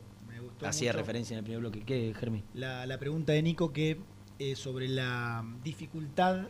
hacía 0.64 0.92
mucho. 0.92 0.98
referencia 1.00 1.34
en 1.34 1.38
el 1.38 1.44
primer 1.44 1.60
bloque. 1.60 1.84
¿Qué, 1.84 2.14
Germi? 2.18 2.44
la, 2.54 2.86
la 2.86 2.98
pregunta 2.98 3.32
de 3.32 3.42
Nico 3.42 3.72
que 3.72 3.98
eh, 4.38 4.56
sobre 4.56 4.88
la 4.88 5.44
dificultad 5.62 6.46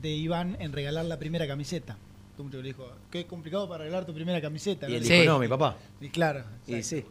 de 0.00 0.08
Iván 0.10 0.56
en 0.60 0.72
regalar 0.72 1.04
la 1.04 1.18
primera 1.18 1.46
camiseta. 1.46 1.96
Que 2.36 2.56
le 2.56 2.62
dijo, 2.62 2.88
qué 3.10 3.26
complicado 3.26 3.68
para 3.68 3.84
regalar 3.84 4.06
tu 4.06 4.14
primera 4.14 4.40
camiseta. 4.40 4.88
Y 4.88 4.94
él 4.96 5.02
dijo, 5.02 5.24
no, 5.24 5.38
mi 5.38 5.48
papá. 5.48 5.76
Y 6.00 6.08
claro. 6.08 6.42
Y 6.66 6.82
sí. 6.82 7.04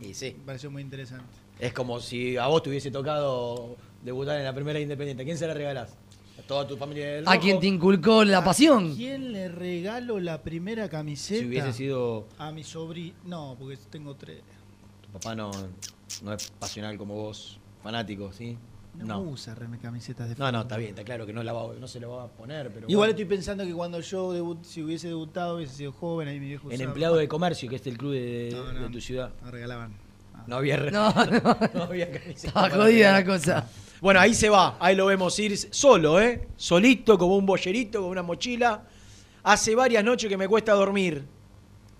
Y 0.00 0.14
sí. 0.14 0.34
Me 0.38 0.44
pareció 0.46 0.70
muy 0.70 0.82
interesante. 0.82 1.26
Es 1.58 1.72
como 1.72 2.00
si 2.00 2.36
a 2.36 2.46
vos 2.46 2.62
te 2.62 2.70
hubiese 2.70 2.90
tocado 2.90 3.76
debutar 4.02 4.38
en 4.38 4.44
la 4.44 4.54
primera 4.54 4.78
Independiente. 4.80 5.22
¿A 5.22 5.26
quién 5.26 5.36
se 5.36 5.46
la 5.46 5.54
regalás? 5.54 5.90
A 6.38 6.42
toda 6.42 6.66
tu 6.66 6.76
familia 6.76 7.14
del 7.14 7.26
A 7.28 7.32
Rojo? 7.32 7.42
quien 7.42 7.60
te 7.60 7.66
inculcó 7.66 8.24
la 8.24 8.44
pasión. 8.44 8.94
¿Quién 8.94 9.32
le 9.32 9.48
regalo 9.48 10.20
la 10.20 10.40
primera 10.42 10.88
camiseta? 10.88 11.40
Si 11.40 11.46
hubiese 11.46 11.72
sido 11.72 12.26
A 12.38 12.52
mi 12.52 12.62
sobrino. 12.62 13.16
No, 13.24 13.56
porque 13.58 13.76
tengo 13.90 14.14
tres. 14.14 14.40
tu 15.02 15.08
papá 15.10 15.34
no, 15.34 15.50
no 16.22 16.32
es 16.32 16.50
pasional 16.52 16.96
como 16.96 17.14
vos, 17.14 17.58
fanático, 17.82 18.32
¿sí? 18.32 18.56
No, 19.06 19.20
usa 19.20 19.54
reme- 19.54 19.78
camisetas 19.80 20.28
de 20.28 20.34
No, 20.36 20.46
no, 20.46 20.50
fútbol. 20.50 20.62
está 20.62 20.76
bien, 20.76 20.90
está 20.90 21.04
claro 21.04 21.26
que 21.26 21.32
no, 21.32 21.42
la 21.42 21.52
va- 21.52 21.74
no 21.78 21.86
se 21.88 22.00
la 22.00 22.06
va 22.08 22.24
a 22.24 22.28
poner, 22.28 22.68
pero 22.72 22.86
Igual 22.88 22.96
bueno. 22.96 23.10
estoy 23.10 23.24
pensando 23.24 23.64
que 23.64 23.72
cuando 23.72 24.00
yo, 24.00 24.32
debut- 24.34 24.62
si 24.64 24.82
hubiese 24.82 25.08
debutado, 25.08 25.56
hubiese 25.56 25.74
sido 25.74 25.92
joven, 25.92 26.28
ahí 26.28 26.40
mi 26.40 26.46
viejo 26.48 26.70
En 26.70 26.80
empleado 26.80 27.16
de 27.16 27.28
comercio, 27.28 27.68
que 27.68 27.76
es 27.76 27.86
el 27.86 27.96
club 27.98 28.12
de, 28.12 28.50
No, 28.52 28.72
no, 28.72 28.80
de 28.86 28.88
tu 28.90 29.00
ciudad. 29.00 29.30
no 29.44 29.50
regalaban. 29.50 29.92
No 30.46 30.56
había 30.56 30.76
No, 30.78 31.12
no. 31.14 31.58
no 31.74 31.82
había 31.84 32.04
Estaba 32.06 32.70
jodida 32.70 33.12
la 33.12 33.24
cosa. 33.24 33.68
Bueno, 34.00 34.20
ahí 34.20 34.32
se 34.34 34.48
va, 34.48 34.76
ahí 34.80 34.94
lo 34.96 35.06
vemos 35.06 35.38
ir 35.40 35.56
solo, 35.58 36.20
¿eh? 36.20 36.48
Solito, 36.56 37.18
como 37.18 37.36
un 37.36 37.44
bollerito, 37.46 38.00
con 38.00 38.10
una 38.10 38.22
mochila. 38.22 38.84
Hace 39.42 39.74
varias 39.74 40.04
noches 40.04 40.28
que 40.28 40.36
me 40.36 40.46
cuesta 40.48 40.72
dormir. 40.74 41.24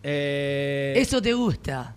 Eh, 0.02 0.94
Eso 0.96 1.20
te 1.20 1.32
gusta. 1.34 1.94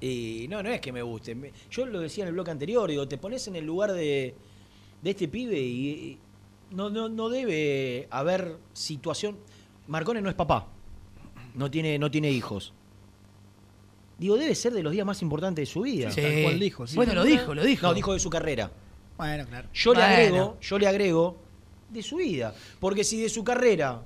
Y 0.00 0.46
no, 0.48 0.62
no 0.62 0.70
es 0.70 0.80
que 0.80 0.92
me 0.92 1.02
guste. 1.02 1.34
Me- 1.34 1.52
Yo 1.70 1.84
lo 1.86 2.00
decía 2.00 2.24
en 2.24 2.28
el 2.28 2.34
bloque 2.34 2.50
anterior, 2.50 2.88
digo, 2.90 3.06
te 3.06 3.18
pones 3.18 3.46
en 3.48 3.56
el 3.56 3.66
lugar 3.66 3.92
de, 3.92 4.34
de 5.02 5.10
este 5.10 5.28
pibe 5.28 5.58
y, 5.60 5.88
y 5.90 6.18
no, 6.70 6.88
no, 6.90 7.08
no 7.08 7.28
debe 7.28 8.06
haber 8.10 8.56
situación. 8.72 9.36
Marcone 9.88 10.22
no 10.22 10.28
es 10.30 10.34
papá, 10.36 10.68
no 11.54 11.70
tiene, 11.70 11.98
no 11.98 12.10
tiene 12.10 12.30
hijos. 12.30 12.72
Digo, 14.18 14.36
debe 14.36 14.54
ser 14.54 14.72
de 14.72 14.82
los 14.82 14.92
días 14.92 15.06
más 15.06 15.22
importantes 15.22 15.62
de 15.68 15.72
su 15.72 15.80
vida. 15.82 16.10
Sí. 16.10 16.20
Tal 16.20 16.42
cual 16.42 16.60
dijo, 16.60 16.86
sí. 16.86 16.96
Bueno, 16.96 17.14
lo 17.14 17.24
dijo, 17.24 17.54
lo 17.54 17.64
dijo. 17.64 17.86
No, 17.86 17.94
dijo 17.94 18.12
de 18.12 18.20
su 18.20 18.28
carrera. 18.30 18.70
Bueno, 19.16 19.46
claro. 19.46 19.68
Yo 19.72 19.94
le 19.94 20.02
agrego, 20.02 20.58
yo 20.60 20.78
le 20.78 20.86
agrego 20.86 21.36
de 21.88 22.02
su 22.02 22.16
vida. 22.16 22.54
Porque 22.78 23.02
si 23.04 23.20
de 23.20 23.28
su 23.30 23.42
carrera, 23.44 24.02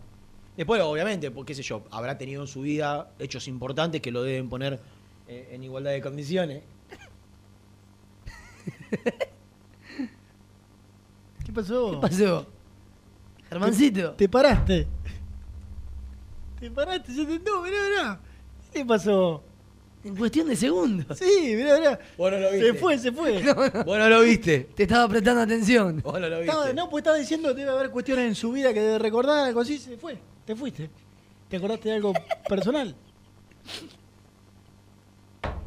después 0.56 0.80
obviamente, 0.82 1.30
porque 1.32 1.50
qué 1.52 1.56
sé 1.56 1.62
yo, 1.62 1.82
habrá 1.90 2.16
tenido 2.16 2.42
en 2.42 2.48
su 2.48 2.62
vida 2.62 3.10
hechos 3.18 3.46
importantes 3.48 4.00
que 4.00 4.10
lo 4.12 4.22
deben 4.22 4.48
poner 4.48 4.80
eh, 5.28 5.48
en 5.52 5.62
igualdad 5.64 5.92
de 5.92 6.00
condiciones. 6.02 6.62
¿Qué 11.44 11.52
pasó? 11.52 11.90
¿Qué 11.92 11.98
pasó? 12.08 12.46
Germancito. 13.48 14.10
Te, 14.12 14.16
te 14.24 14.28
paraste. 14.28 14.86
Te 16.60 16.70
paraste, 16.70 17.14
se 17.14 17.24
te 17.26 17.38
no, 17.40 17.62
mirá, 17.62 17.76
mirá. 17.88 18.20
¿Qué 18.72 18.84
pasó? 18.84 19.42
En 20.02 20.16
cuestión 20.16 20.48
de 20.48 20.56
segundos. 20.56 21.18
Sí, 21.18 21.54
mirá, 21.56 21.78
mirá. 21.78 21.98
Vos 22.16 22.30
no 22.32 22.38
lo 22.38 22.50
Se 22.50 22.56
viste. 22.56 22.74
fue, 22.74 22.98
se 22.98 23.12
fue. 23.12 23.42
No, 23.42 23.54
no. 23.54 23.84
Vos 23.84 23.98
no 23.98 24.08
lo 24.08 24.20
viste. 24.22 24.68
Te 24.74 24.82
estaba 24.84 25.08
prestando 25.08 25.42
atención. 25.42 26.00
Vos 26.02 26.14
no 26.20 26.28
lo 26.28 26.38
viste. 26.40 26.50
Estaba- 26.50 26.72
no, 26.72 26.88
pues 26.90 27.02
estaba 27.02 27.16
diciendo 27.16 27.48
que 27.54 27.60
debe 27.60 27.70
haber 27.70 27.90
cuestiones 27.90 28.26
en 28.26 28.34
su 28.34 28.52
vida 28.52 28.72
que 28.74 28.80
debe 28.80 28.98
recordar, 28.98 29.46
algo 29.46 29.60
así, 29.60 29.78
se 29.78 29.96
fue. 29.96 30.18
Te 30.46 30.54
fuiste. 30.56 30.90
¿Te 31.48 31.56
acordaste 31.56 31.88
de 31.90 31.94
algo 31.96 32.12
personal? 32.48 32.94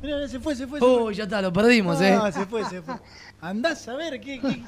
Mirá, 0.02 0.28
se 0.28 0.40
fue, 0.40 0.56
se 0.56 0.68
fue. 0.68 0.80
se 0.80 0.86
Oh, 0.86 1.12
ya 1.12 1.24
está, 1.24 1.42
lo 1.42 1.52
perdimos, 1.52 2.00
¿eh? 2.02 2.14
Ah, 2.14 2.32
se 2.32 2.46
fue, 2.46 2.64
se 2.66 2.82
fue. 2.82 2.96
Andás 3.42 3.88
a 3.88 3.96
ver 3.96 4.20
qué, 4.22 4.40
qué, 4.40 4.62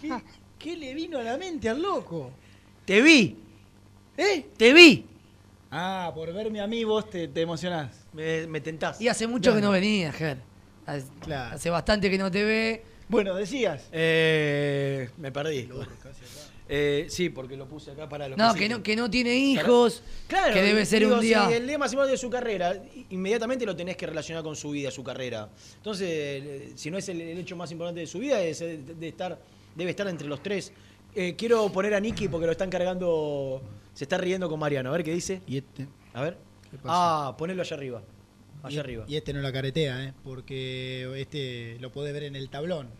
qué, 0.00 0.10
qué 0.58 0.76
le 0.76 0.94
vino 0.94 1.18
a 1.18 1.22
la 1.22 1.36
mente 1.36 1.68
al 1.68 1.82
loco. 1.82 2.30
Te 2.84 3.00
vi. 3.02 3.36
¿Eh? 4.16 4.46
Te 4.56 4.72
vi. 4.72 5.04
Ah, 5.70 6.12
por 6.14 6.32
verme 6.32 6.60
a 6.60 6.66
mí 6.66 6.84
vos 6.84 7.10
te, 7.10 7.28
te 7.28 7.42
emocionás. 7.42 7.90
Me, 8.12 8.46
me 8.46 8.60
tentás. 8.60 9.00
Y 9.00 9.08
hace 9.08 9.26
mucho 9.26 9.54
que 9.54 9.60
no 9.60 9.70
venías, 9.72 10.14
Ger. 10.14 10.38
Hace, 10.86 11.06
Claro. 11.20 11.56
hace 11.56 11.68
bastante 11.68 12.08
que 12.08 12.16
no 12.18 12.30
te 12.30 12.44
ve. 12.44 12.84
Bueno, 13.08 13.34
decías. 13.34 13.88
Eh, 13.92 15.10
me 15.18 15.32
perdí. 15.32 15.68
Eh, 16.68 17.06
sí, 17.08 17.28
porque 17.30 17.56
lo 17.56 17.68
puse 17.68 17.92
acá 17.92 18.08
para 18.08 18.28
los 18.28 18.36
No, 18.36 18.52
que 18.54 18.68
no, 18.68 18.82
que 18.82 18.96
no 18.96 19.08
tiene 19.08 19.34
hijos. 19.36 20.02
Claro, 20.26 20.52
que 20.52 20.62
debe 20.62 20.84
ser 20.84 21.00
digo, 21.00 21.14
un 21.14 21.20
día. 21.20 21.46
Si 21.46 21.54
el 21.54 21.66
lema 21.66 21.86
de 21.86 22.16
su 22.16 22.28
carrera, 22.28 22.82
inmediatamente 23.10 23.64
lo 23.64 23.76
tenés 23.76 23.96
que 23.96 24.06
relacionar 24.06 24.42
con 24.42 24.56
su 24.56 24.70
vida, 24.70 24.90
su 24.90 25.04
carrera. 25.04 25.48
Entonces, 25.76 26.08
eh, 26.08 26.72
si 26.74 26.90
no 26.90 26.98
es 26.98 27.08
el, 27.08 27.20
el 27.20 27.38
hecho 27.38 27.56
más 27.56 27.70
importante 27.70 28.00
de 28.00 28.06
su 28.06 28.18
vida, 28.18 28.42
es 28.42 28.60
eh, 28.62 28.78
de 28.78 29.08
estar, 29.08 29.38
debe 29.76 29.90
estar 29.90 30.08
entre 30.08 30.26
los 30.26 30.42
tres. 30.42 30.72
Eh, 31.14 31.34
quiero 31.36 31.70
poner 31.70 31.94
a 31.94 32.00
Nicky 32.00 32.28
porque 32.28 32.46
lo 32.46 32.52
están 32.52 32.68
cargando. 32.68 33.62
Se 33.94 34.04
está 34.04 34.18
riendo 34.18 34.48
con 34.48 34.58
Mariano. 34.58 34.90
A 34.90 34.92
ver 34.92 35.04
qué 35.04 35.14
dice. 35.14 35.42
Y 35.46 35.58
este. 35.58 35.86
A 36.14 36.22
ver. 36.22 36.36
Ah, 36.84 37.34
ponelo 37.38 37.62
allá 37.62 37.76
arriba. 37.76 38.02
Allá 38.62 38.76
y, 38.76 38.78
arriba. 38.80 39.04
y 39.06 39.16
este 39.16 39.32
no 39.32 39.40
la 39.40 39.52
caretea, 39.52 40.04
¿eh? 40.04 40.14
Porque 40.24 41.20
este 41.20 41.78
lo 41.80 41.92
podés 41.92 42.12
ver 42.12 42.24
en 42.24 42.34
el 42.34 42.50
tablón. 42.50 42.90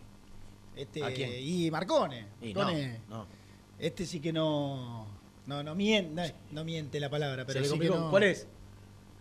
Este, 0.76 1.02
¿A 1.02 1.12
quién? 1.12 1.30
Y 1.40 1.70
Marcone. 1.70 2.26
Y 2.40 2.54
no, 2.54 2.60
Marcone. 2.60 3.00
no. 3.08 3.26
Este 3.78 4.06
sí 4.06 4.20
que 4.20 4.32
no. 4.32 5.06
No, 5.46 5.62
no 5.62 5.74
miente, 5.74 6.34
no, 6.50 6.64
miente 6.64 6.98
la 6.98 7.08
palabra, 7.08 7.44
pero 7.46 7.64
sí 7.64 7.78
que 7.78 7.88
no. 7.88 8.10
¿Cuál 8.10 8.24
es? 8.24 8.48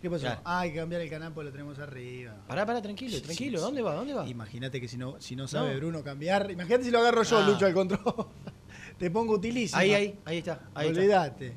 ¿Qué 0.01 0.09
pasó? 0.09 0.21
Claro. 0.23 0.41
Ah, 0.43 0.59
hay 0.61 0.71
que 0.71 0.77
cambiar 0.77 1.01
el 1.01 1.09
canal 1.09 1.33
porque 1.33 1.45
lo 1.45 1.51
tenemos 1.51 1.79
arriba. 1.79 2.35
Pará, 2.47 2.65
pará, 2.65 2.81
tranquilo, 2.81 3.19
tranquilo. 3.21 3.59
¿Dónde 3.59 3.81
va? 3.81 3.93
¿Dónde 3.95 4.13
va? 4.13 4.27
Imagínate 4.27 4.79
que 4.81 4.87
si 4.87 4.97
no, 4.97 5.19
si 5.19 5.35
no 5.35 5.47
sabe 5.47 5.71
No. 5.71 5.77
Bruno 5.77 6.03
cambiar. 6.03 6.49
Imagínate 6.51 6.83
si 6.83 6.91
lo 6.91 6.99
agarro 6.99 7.23
yo, 7.23 7.37
Ah. 7.39 7.47
Lucho, 7.47 7.65
al 7.65 7.73
control. 7.73 8.01
Te 8.99 9.09
pongo 9.11 9.33
utilísimo. 9.33 9.79
Ahí, 9.79 9.93
ahí, 9.93 10.19
ahí 10.25 10.37
está. 10.37 10.61
Ahí 10.73 10.87
está. 10.89 10.99
Olvídate. 10.99 11.53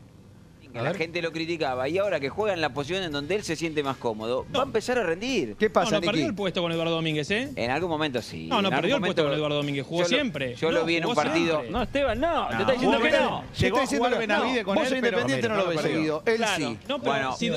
La 0.83 0.95
gente 0.95 1.23
lo 1.23 1.33
criticaba 1.33 1.89
y 1.89 1.99
ahora 1.99 2.21
que 2.21 2.29
juega 2.29 2.55
en 2.55 2.61
la 2.61 2.73
posición 2.73 3.03
en 3.03 3.13
donde 3.13 3.35
él 3.35 3.43
se 3.45 3.57
siente 3.57 3.83
más 3.83 3.97
cómodo, 3.97 4.47
va 4.55 4.61
a 4.61 4.65
empezar 4.65 4.99
a 4.99 5.03
rendir. 5.03 5.57
¿Qué 5.57 5.71
pasa, 5.71 5.93
No, 5.93 6.01
no 6.01 6.07
perdió 6.07 6.27
el 6.27 6.35
puesto 6.35 6.63
con 6.63 6.73
Eduardo 6.73 6.95
Domínguez, 6.95 7.31
¿eh? 7.31 7.51
En 7.57 7.71
algún 7.71 7.91
momento 7.91 8.23
sí. 8.23 8.47
No, 8.49 8.63
no 8.63 8.71
perdió 8.71 8.97
el 8.97 9.01
puesto 9.03 9.25
con 9.25 9.33
Eduardo 9.33 9.57
Domínguez, 9.57 9.85
jugó 9.87 10.03
Yo 10.03 10.09
lo- 10.09 10.09
siempre. 10.09 10.55
Yo 10.55 10.71
lo 10.71 10.81
No, 10.81 10.87
vi 10.87 10.97
en 10.97 11.07
un 11.07 11.15
partido. 11.15 11.55
siempre. 11.61 11.71
No, 11.71 11.83
Esteban, 11.83 12.21
no, 12.21 12.49
te 12.49 12.55
No, 12.55 12.61
está 12.61 12.73
diciendo 12.73 13.01
que 13.01 13.11
no. 13.11 13.45
Llegó 13.59 13.79
a 13.81 13.87
jugar 13.87 14.19
Benavides 14.19 14.65
con 14.65 14.75
vos 14.75 14.87
él, 14.91 14.97
independiente, 14.97 15.49
no 15.49 15.57
lo 15.57 15.67
ves 15.69 15.81
seguido. 15.81 16.23
Él 16.27 16.45
sí. 16.57 16.79
No, 16.89 16.99
bueno, 16.99 17.31
la 17.31 17.37
si 17.37 17.51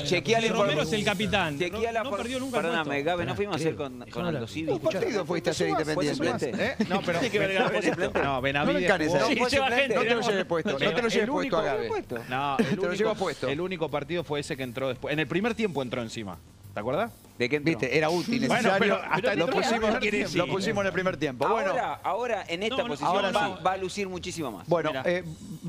Romero 0.48 0.82
es 0.82 0.92
el 0.92 1.04
capitán. 1.04 1.58
La 1.92 2.02
No 2.02 2.10
perdió 2.10 2.38
nunca 2.40 2.58
el 2.58 2.62
Perdóname. 2.62 3.02
Gabe, 3.02 3.24
no 3.24 3.34
fuimos 3.34 3.56
ayer 3.56 3.74
Creo. 3.74 3.88
con, 3.90 4.04
con 4.10 4.26
Aldo 4.26 4.46
Civi. 4.46 4.70
Un 4.72 4.78
partido 4.80 5.24
fuiste 5.24 5.50
a 5.50 5.54
ser 5.54 5.70
¿Fue 5.70 5.82
independiente. 6.06 6.52
¿Eh? 6.58 6.74
No, 6.88 7.00
pero- 7.04 7.18
¿Fue 7.20 7.82
suplente? 7.82 8.20
No, 8.22 8.40
No, 8.40 8.40
No 8.42 10.02
te 10.02 10.14
lo 10.14 10.20
lleves 10.20 10.44
puesto, 10.46 10.72
no 10.72 10.78
te 10.78 10.84
lo 10.84 11.08
lleves 11.08 11.14
El 11.16 11.28
puesto 11.28 11.58
a 11.58 11.62
Gabe. 11.62 11.90
No, 12.28 12.56
Te 12.56 12.62
el 12.64 12.76
lo 12.76 13.11
único- 13.12 13.24
llevas 13.26 13.34
puesto. 13.40 13.48
El 13.48 13.60
único 13.60 13.88
partido 13.90 14.24
fue 14.24 14.40
ese 14.40 14.56
que 14.56 14.62
entró 14.62 14.88
después. 14.88 15.12
En 15.12 15.18
el 15.20 15.26
primer 15.26 15.54
tiempo 15.54 15.82
entró 15.82 16.02
encima. 16.02 16.38
¿Te 16.74 16.80
acuerdas? 16.80 17.12
¿De 17.38 17.48
qué? 17.50 17.58
Viste, 17.58 17.96
era 17.98 18.08
útil, 18.08 18.38
Bueno, 18.46 18.54
necesario. 18.54 18.78
pero 18.78 18.96
hasta 19.12 19.34
lo, 19.34 19.46
lo 19.46 19.52
pusimos, 19.52 20.34
lo 20.34 20.46
pusimos 20.46 20.80
en 20.82 20.86
el 20.86 20.92
primer 20.92 21.16
tiempo. 21.18 21.46
Bueno, 21.48 21.70
Ahora, 21.70 22.00
ahora 22.02 22.44
en 22.48 22.62
esta 22.62 22.76
No, 22.78 22.86
posición 22.88 23.10
ahora 23.14 23.30
va, 23.30 23.56
sí. 23.58 23.62
va 23.66 23.72
a 23.72 23.76
lucir 23.76 24.08
muchísimo 24.08 24.50
más. 24.52 24.66
bueno 24.68 24.90
eh, 25.04 25.22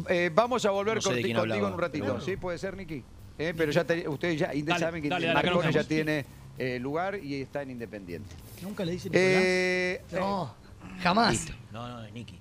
eh, 0.08 0.32
vamos 0.34 0.64
a 0.66 0.72
volver 0.72 0.96
No 0.96 1.02
sé 1.02 1.10
contigo 1.10 1.42
hablaba. 1.42 1.68
en 1.68 1.74
un 1.74 1.80
ratito. 1.80 2.22
¿Sí? 2.22 2.38
¿Puede 2.38 2.58
ser, 2.58 2.78
Nicky? 2.78 3.04
Eh, 3.38 3.54
pero 3.58 3.72
ya 3.72 3.84
te- 3.84 4.08
ustedes 4.08 4.40
ya 4.40 4.52
Dale, 4.54 4.80
saben 4.80 5.02
que 5.04 5.10
dale, 5.10 5.34
Marcone 5.34 5.72
ya 5.74 5.84
tiene 5.84 6.26
eh, 6.58 6.80
lugar 6.80 7.16
y 7.22 7.42
está 7.42 7.64
en 7.64 7.72
Independiente. 7.72 8.34
Nunca 8.62 8.86
le 8.86 8.92
dicen 8.94 9.12
Eh, 9.14 10.02
No, 10.12 10.54
jamás. 11.02 11.32
Listo. 11.34 11.54
No, 11.72 11.88
no, 11.88 12.06
es 12.06 12.14
Nicky. 12.14 12.40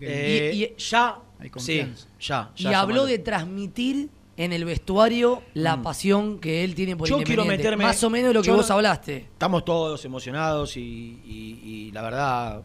Eh, 0.00 0.50
Y- 0.54 0.62
y- 0.64 0.74
ya. 0.78 1.18
Hay 1.38 1.50
Sí, 1.58 1.84
ya. 2.20 2.52
Y 2.56 2.66
habló 2.66 3.04
de 3.06 3.18
transmitir 3.18 4.08
en 4.36 4.52
el 4.52 4.64
vestuario 4.64 5.42
la 5.54 5.80
pasión 5.82 6.38
que 6.38 6.64
él 6.64 6.74
tiene 6.74 6.96
por 6.96 7.06
Mm. 7.08 7.10
Yo 7.10 7.22
quiero 7.22 7.44
meterme. 7.44 7.84
Más 7.84 8.02
o 8.02 8.10
menos 8.10 8.32
lo 8.34 8.42
que 8.42 8.50
vos 8.50 8.68
no- 8.68 8.74
hablaste. 8.74 9.16
Estamos 9.32 9.64
todos 9.64 10.04
emocionados 10.04 10.76
y, 10.76 10.80
y- 11.24 11.60
y 11.64 11.90
la 11.92 12.02
verdad, 12.02 12.62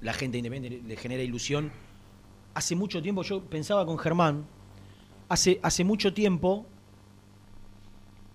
la 0.00 0.12
gente 0.12 0.36
independiente 0.38 0.82
le 0.86 0.96
genera 0.96 1.22
ilusión. 1.22 1.70
Hace 2.54 2.74
mucho 2.74 3.00
tiempo, 3.00 3.22
yo 3.22 3.42
pensaba 3.42 3.86
con 3.86 3.96
Germán, 3.98 4.44
hace, 5.28 5.60
hace 5.62 5.84
mucho 5.84 6.12
tiempo 6.12 6.66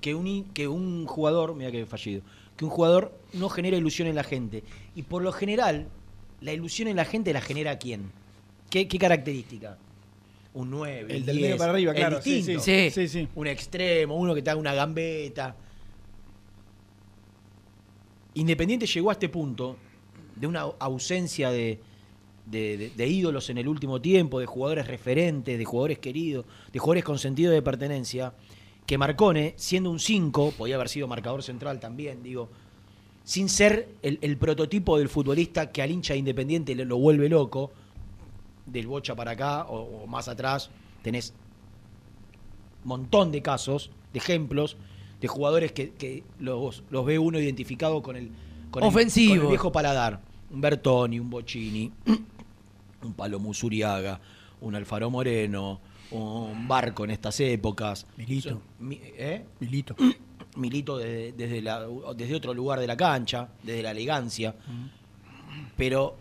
que 0.01 0.15
un, 0.15 0.45
que 0.53 0.67
un 0.67 1.05
jugador, 1.05 1.55
mira 1.55 1.71
que 1.71 1.86
fallido, 1.86 2.21
que 2.55 2.63
un 2.65 2.71
jugador 2.71 3.17
no 3.34 3.49
genera 3.49 3.76
ilusión 3.78 4.07
en 4.07 4.15
la 4.15 4.23
gente. 4.23 4.63
Y 4.95 5.03
por 5.03 5.21
lo 5.21 5.32
general, 5.32 5.88
la 6.41 6.53
ilusión 6.53 6.88
en 6.88 6.95
la 6.95 7.05
gente 7.05 7.33
la 7.33 7.41
genera 7.41 7.77
quién? 7.77 8.11
¿Qué, 8.69 8.88
qué 8.88 8.97
característica? 8.97 9.77
Un 10.53 10.69
9, 10.71 11.13
El 11.15 11.25
del 11.25 11.39
medio 11.41 11.57
para 11.57 11.71
arriba, 11.73 11.93
claro, 11.93 12.21
sí, 12.21 12.36
distinto. 12.36 12.61
sí. 12.61 12.89
Sí, 12.89 13.07
sí. 13.07 13.27
Un 13.36 13.47
extremo, 13.47 14.15
uno 14.15 14.33
que 14.33 14.41
te 14.41 14.49
haga 14.49 14.59
una 14.59 14.73
gambeta. 14.73 15.55
Independiente 18.33 18.86
llegó 18.86 19.09
a 19.09 19.13
este 19.13 19.29
punto 19.29 19.77
de 20.36 20.47
una 20.47 20.61
ausencia 20.79 21.51
de, 21.51 21.79
de- 22.45 22.77
de- 22.77 22.89
de 22.89 23.07
ídolos 23.07 23.49
en 23.49 23.57
el 23.57 23.67
último 23.67 24.01
tiempo, 24.01 24.39
de 24.39 24.45
jugadores 24.45 24.88
referentes, 24.88 25.57
de 25.57 25.65
jugadores 25.65 25.99
queridos, 25.99 26.45
de 26.71 26.79
jugadores 26.79 27.03
con 27.05 27.17
sentido 27.19 27.51
de 27.51 27.61
pertenencia, 27.61 28.33
que 28.86 28.97
Marcone, 28.97 29.53
siendo 29.57 29.89
un 29.89 29.99
5, 29.99 30.53
podía 30.57 30.75
haber 30.75 30.89
sido 30.89 31.07
marcador 31.07 31.43
central 31.43 31.79
también, 31.79 32.21
digo, 32.21 32.49
sin 33.26 33.49
ser 33.49 33.89
el, 34.01 34.17
el 34.21 34.38
prototipo 34.38 34.97
del 34.97 35.09
futbolista 35.09 35.71
que 35.71 35.82
al 35.82 35.91
hincha 35.91 36.13
de 36.13 36.19
Independiente 36.19 36.73
le- 36.76 36.86
lo 36.86 36.97
vuelve 36.97 37.28
loco, 37.28 37.71
del 38.65 38.88
Bocha 38.88 39.13
para 39.15 39.32
acá 39.32 39.63
o, 39.65 40.03
o 40.03 40.07
más 40.07 40.28
atrás, 40.30 40.69
tenés 41.03 41.34
montón 42.84 43.32
de 43.32 43.41
casos, 43.41 43.91
de 44.13 44.19
ejemplos, 44.19 44.78
de 45.21 45.28
jugadores 45.28 45.71
que, 45.71 45.91
que 45.91 46.23
los, 46.39 46.84
los 46.89 47.05
ve 47.05 47.17
uno 47.19 47.39
identificado 47.39 48.01
con 48.01 48.15
el, 48.15 48.30
con 48.71 48.84
el- 48.84 48.89
Ofensivos. 48.89 49.38
con 49.38 49.45
el 49.47 49.49
viejo 49.49 49.71
paladar. 49.71 50.21
Un 50.51 50.61
Bertoni, 50.61 51.19
un 51.19 51.30
Bocini, 51.30 51.91
un 53.03 53.13
Palomo 53.13 53.53
Zuriaga, 53.53 54.21
un 54.61 54.76
Alfaro 54.76 55.09
Moreno, 55.09 55.80
un 56.11 56.67
Barco 56.67 57.03
en 57.03 57.11
estas 57.11 57.39
épocas. 57.39 58.05
Milito. 58.17 58.49
Son- 58.49 58.61
mi- 58.80 58.99
¿eh? 59.01 59.43
Milito. 59.59 59.95
Milito 60.56 60.97
desde, 60.97 61.32
desde, 61.34 61.62
la- 61.62 61.86
desde 62.16 62.36
otro 62.36 62.53
lugar 62.53 62.80
de 62.80 62.88
la 62.88 62.95
cancha, 62.97 63.49
desde 63.64 63.82
la 63.84 63.91
elegancia. 63.91 64.56
Pero 65.78 66.16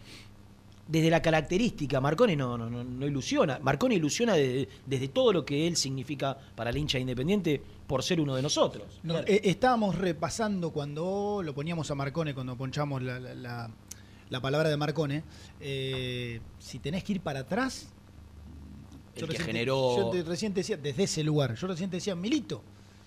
desde 0.86 1.08
la 1.10 1.22
característica, 1.22 2.00
Marconi 2.00 2.36
no, 2.36 2.58
no, 2.58 2.68
no, 2.68 2.84
no 2.84 3.06
ilusiona. 3.06 3.58
Marconi 3.60 3.94
ilusiona 3.96 4.34
desde, 4.34 4.68
desde 4.86 5.08
todo 5.08 5.32
lo 5.32 5.44
que 5.44 5.66
él 5.66 5.76
significa 5.76 6.36
para 6.54 6.70
el 6.70 6.76
hincha 6.76 6.98
independiente 6.98 7.60
por 7.86 8.02
ser 8.02 8.20
uno 8.20 8.34
de 8.34 8.42
nosotros. 8.42 9.00
No, 9.02 9.18
eh, 9.20 9.40
estábamos 9.44 9.94
repasando 9.96 10.70
cuando 10.70 11.40
lo 11.42 11.54
poníamos 11.54 11.90
a 11.90 11.94
Marcone, 11.94 12.34
cuando 12.34 12.56
ponchamos 12.56 13.02
la, 13.02 13.18
la- 13.18 13.34
la- 13.34 13.70
la 14.30 14.40
palabra 14.40 14.68
de 14.68 14.76
Marcone. 14.76 15.22
eh, 15.60 16.40
si 16.58 16.78
tenés 16.80 17.04
que 17.04 17.12
ir 17.12 17.20
para 17.20 17.40
atrás. 17.40 17.88
El 19.14 19.20
yo 19.20 19.26
que 19.28 19.32
recién 19.34 19.46
generó- 19.46 19.96
yo 19.96 20.10
te- 20.10 20.22
recién 20.24 20.52
decía, 20.52 20.76
desde 20.76 21.04
ese 21.04 21.22
lugar. 21.22 21.54
Yo 21.54 21.66
recién 21.68 21.88
decía, 21.88 22.14
Milito. 22.16 22.62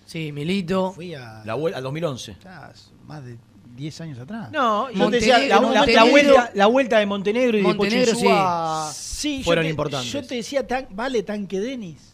Sí, 0.08 0.32
Milito. 0.32 0.92
Fui 0.94 1.14
a. 1.14 1.44
La 1.46 1.54
vuelta 1.54 1.78
al 1.78 1.84
2011. 1.84 2.38
ya, 2.44 2.72
más 3.06 3.24
de 3.26 3.38
10 3.76 4.02
años 4.02 4.18
atrás. 4.20 4.50
No, 4.52 4.90
y 4.90 4.98
Yo 4.98 5.10
te 5.10 5.18
decía, 5.18 5.38
la, 5.40 5.60
la- 5.60 5.86
la 5.86 6.04
vuelta, 6.06 6.52
la 6.56 6.66
vuelta 6.68 6.98
de 7.00 7.06
Montenegro 7.06 7.58
y 7.58 7.62
Montenegro, 7.62 8.06
de 8.06 8.12
Pochinsúa 8.14 8.90
Sí, 8.94 9.44
fueron 9.44 9.66
te- 9.66 9.70
importantes. 9.70 10.12
Yo 10.12 10.24
te 10.26 10.36
decía, 10.36 10.66
tan- 10.66 10.88
vale, 10.92 11.22
tanque 11.24 11.60
Denis. 11.60 12.14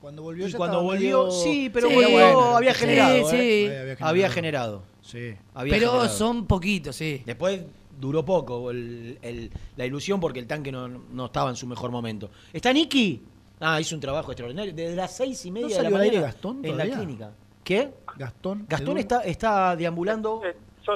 Cuando 0.00 0.22
volvió 0.22 0.48
Y 0.48 0.50
ya 0.50 0.56
cuando 0.56 0.82
volvió, 0.82 1.26
medio- 1.26 1.30
sí, 1.30 1.70
pero 1.72 1.88
Sí, 1.88 1.94
volvió, 1.94 2.10
bueno, 2.12 2.56
había 2.56 2.74
generado. 2.74 3.30
sí. 3.30 3.36
¿eh? 3.36 3.66
Había 3.68 3.84
generado. 3.96 4.08
Había 4.08 4.30
generado. 4.30 4.82
Sí. 5.02 5.34
Había 5.54 5.74
Pero 5.74 5.90
generado. 5.92 6.16
son 6.16 6.46
poquitos, 6.46 6.96
sí. 6.96 7.22
Después 7.26 7.60
duró 8.00 8.24
poco 8.24 8.70
el- 8.70 9.18
el- 9.22 9.50
la 9.76 9.84
ilusión 9.86 10.18
porque 10.20 10.38
el 10.40 10.46
tanque 10.46 10.72
no, 10.72 10.88
no 10.88 11.26
estaba 11.26 11.50
en 11.50 11.56
su 11.56 11.66
mejor 11.66 11.90
momento. 11.90 12.30
¿Está 12.52 12.72
Nicky? 12.72 13.22
Ah, 13.60 13.80
hizo 13.80 13.94
un 13.94 14.00
trabajo 14.00 14.32
extraordinario. 14.32 14.72
Desde 14.74 14.96
las 14.96 15.16
seis 15.16 15.44
y 15.46 15.50
media 15.50 15.68
¿No 15.68 15.82
de 15.82 15.90
la 15.90 15.98
mañana 15.98 16.20
Gastón 16.20 16.64
en 16.64 16.76
la 16.76 16.84
clínica. 16.84 17.30
¿Qué? 17.64 17.92
Gastón. 18.16 18.66
Gastón 18.68 18.98
está, 18.98 19.20
está 19.22 19.74
deambulando. 19.76 20.42
Yo, 20.86 20.92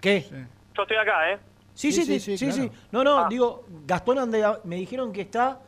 ¿Qué? 0.00 0.26
yo 0.74 0.82
estoy 0.82 0.96
acá, 0.96 1.32
¿eh? 1.32 1.38
Sí, 1.74 1.90
sí, 1.90 2.04
sí, 2.04 2.36
sí, 2.36 2.52
sí, 2.52 2.70
No, 2.90 3.02
no, 3.02 3.28
digo, 3.28 3.64
Gastón 3.86 4.18
anda- 4.18 4.60
me 4.64 4.76
dijeron 4.76 5.12
que 5.12 5.22
está 5.22 5.60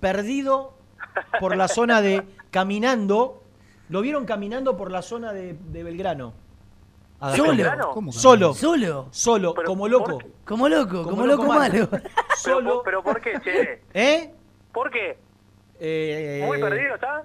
perdido 0.00 0.74
por 1.40 1.56
la 1.56 1.68
zona 1.68 2.00
de 2.00 2.22
caminando. 2.50 3.42
Lo 3.88 4.02
vieron 4.02 4.26
caminando 4.26 4.76
por 4.76 4.90
la 4.92 5.00
zona 5.00 5.32
de, 5.32 5.54
de 5.54 5.82
Belgrano. 5.82 6.34
¿Solo? 7.34 7.90
¿Cómo 7.92 8.12
Solo. 8.12 8.54
¿Solo? 8.54 9.08
Solo, 9.10 9.54
como 9.54 9.88
loco. 9.88 10.18
Como 10.44 10.68
loco, 10.68 11.02
como, 11.02 11.26
loco, 11.26 11.44
malo. 11.46 11.88
Pero, 12.44 12.82
pero 12.84 13.02
¿por 13.02 13.20
qué, 13.20 13.32
che? 13.42 13.82
¿Eh? 13.92 14.32
¿Por 14.72 14.90
qué? 14.90 15.18
Eh, 15.80 16.42
¿Muy 16.46 16.58
perdido 16.60 16.94
está? 16.94 17.24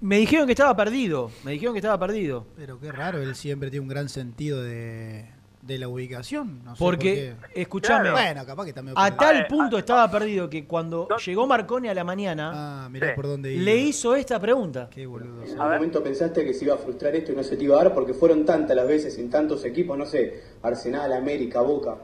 Me 0.00 0.18
dijeron 0.18 0.46
que 0.46 0.52
estaba 0.52 0.76
perdido. 0.76 1.30
Me 1.44 1.52
dijeron 1.52 1.74
que 1.74 1.78
estaba 1.78 1.98
perdido. 1.98 2.46
Pero 2.56 2.78
qué 2.78 2.92
raro, 2.92 3.22
él 3.22 3.34
siempre 3.34 3.70
tiene 3.70 3.82
un 3.82 3.88
gran 3.88 4.08
sentido 4.10 4.62
de, 4.62 5.24
de 5.62 5.78
la 5.78 5.88
ubicación. 5.88 6.62
No 6.62 6.76
sé 6.76 6.78
Porque, 6.78 7.34
por 7.40 7.48
qué. 7.50 7.60
escuchame, 7.62 8.10
Bueno, 8.10 8.44
capaz 8.44 8.64
que 8.64 8.68
está 8.70 8.82
medio 8.82 8.98
a 8.98 9.04
perdido. 9.04 9.18
tal 9.18 9.46
punto 9.46 9.78
estaba 9.78 10.10
perdido 10.10 10.50
que 10.50 10.66
cuando 10.66 11.08
llegó 11.24 11.46
Marconi 11.46 11.88
a 11.88 11.94
la 11.94 12.04
mañana, 12.04 12.84
Ah, 12.84 12.88
mirá 12.90 13.14
por 13.14 13.26
dónde 13.28 13.52
iba. 13.54 13.62
le 13.62 13.76
hizo 13.76 14.14
esta 14.14 14.38
pregunta. 14.38 14.90
Qué 14.90 15.06
boludo. 15.06 15.42
¿En 15.42 15.52
algún 15.58 15.74
momento 15.76 16.02
pensaste 16.02 16.44
que 16.44 16.52
se 16.52 16.66
iba 16.66 16.74
a 16.74 16.78
frustrar 16.78 17.14
esto 17.16 17.32
y 17.32 17.36
no 17.36 17.42
se 17.42 17.56
te 17.56 17.64
iba 17.64 17.80
a 17.80 17.84
dar? 17.84 17.94
Porque 17.94 18.12
fueron 18.12 18.44
tantas 18.44 18.76
las 18.76 18.86
veces 18.86 19.16
en 19.18 19.30
tantos 19.30 19.64
equipos, 19.64 19.96
no 19.96 20.04
sé, 20.04 20.42
Arsenal, 20.62 21.14
América, 21.14 21.62
Boca. 21.62 21.96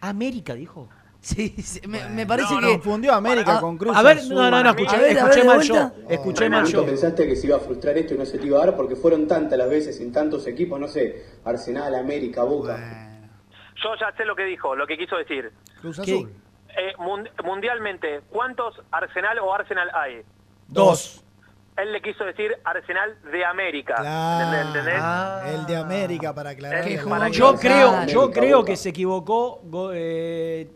América, 0.00 0.54
dijo. 0.54 0.88
Sí, 1.22 1.50
sí, 1.62 1.80
me, 1.86 2.08
me 2.08 2.26
parece 2.26 2.52
No, 2.54 2.60
que. 2.60 2.66
confundió 2.72 3.12
a 3.12 3.16
América 3.18 3.58
Ah, 3.58 3.60
con 3.60 3.78
Cruz 3.78 3.96
A 3.96 4.02
ver, 4.02 4.18
Azul. 4.18 4.34
no, 4.34 4.50
no, 4.50 4.62
no, 4.64 4.70
escuché, 4.70 4.98
ver, 4.98 5.16
escuché 5.16 5.44
mal 5.44 5.60
yo. 5.62 5.90
Escuché 6.08 6.44
¿En 6.46 6.52
mal 6.52 6.66
yo. 6.66 6.84
pensaste 6.84 7.28
que 7.28 7.36
se 7.36 7.46
iba 7.46 7.56
a 7.56 7.60
frustrar 7.60 7.96
esto 7.96 8.14
y 8.14 8.18
no 8.18 8.26
se 8.26 8.38
te 8.38 8.46
iba 8.46 8.60
a 8.60 8.66
dar? 8.66 8.76
Porque 8.76 8.96
fueron 8.96 9.28
tantas 9.28 9.56
las 9.56 9.70
veces 9.70 10.00
en 10.00 10.10
tantos 10.12 10.46
equipos, 10.48 10.80
no 10.80 10.88
sé, 10.88 11.24
Arsenal, 11.44 11.94
América, 11.94 12.42
Boca. 12.42 12.76
Yo 13.82 13.90
ya 14.00 14.10
sé 14.16 14.24
lo 14.24 14.34
que 14.34 14.44
dijo, 14.44 14.74
lo 14.74 14.84
que 14.86 14.98
quiso 14.98 15.16
decir. 15.16 15.52
Cruz 15.80 16.00
¿Qué? 16.04 16.12
Azul. 16.12 16.32
Eh, 16.70 16.92
mun- 16.98 17.28
mundialmente, 17.44 18.22
¿cuántos 18.28 18.80
Arsenal 18.90 19.38
o 19.38 19.54
Arsenal 19.54 19.90
hay? 19.94 20.22
Dos. 20.66 21.24
Él 21.76 21.92
le 21.92 22.02
quiso 22.02 22.24
decir 22.24 22.50
Arsenal 22.64 23.16
de 23.30 23.44
América. 23.44 23.94
Claro. 23.94 24.68
¿Entendés? 24.68 24.94
Ah. 24.98 25.42
El 25.54 25.66
de 25.66 25.76
América 25.76 26.34
para 26.34 26.50
aclarar. 26.50 26.84
Yo 27.30 27.54
creo, 27.56 28.06
yo 28.06 28.30
creo 28.30 28.64
que 28.64 28.74
se 28.76 28.88
equivocó. 28.90 29.62
eh, 29.94 30.68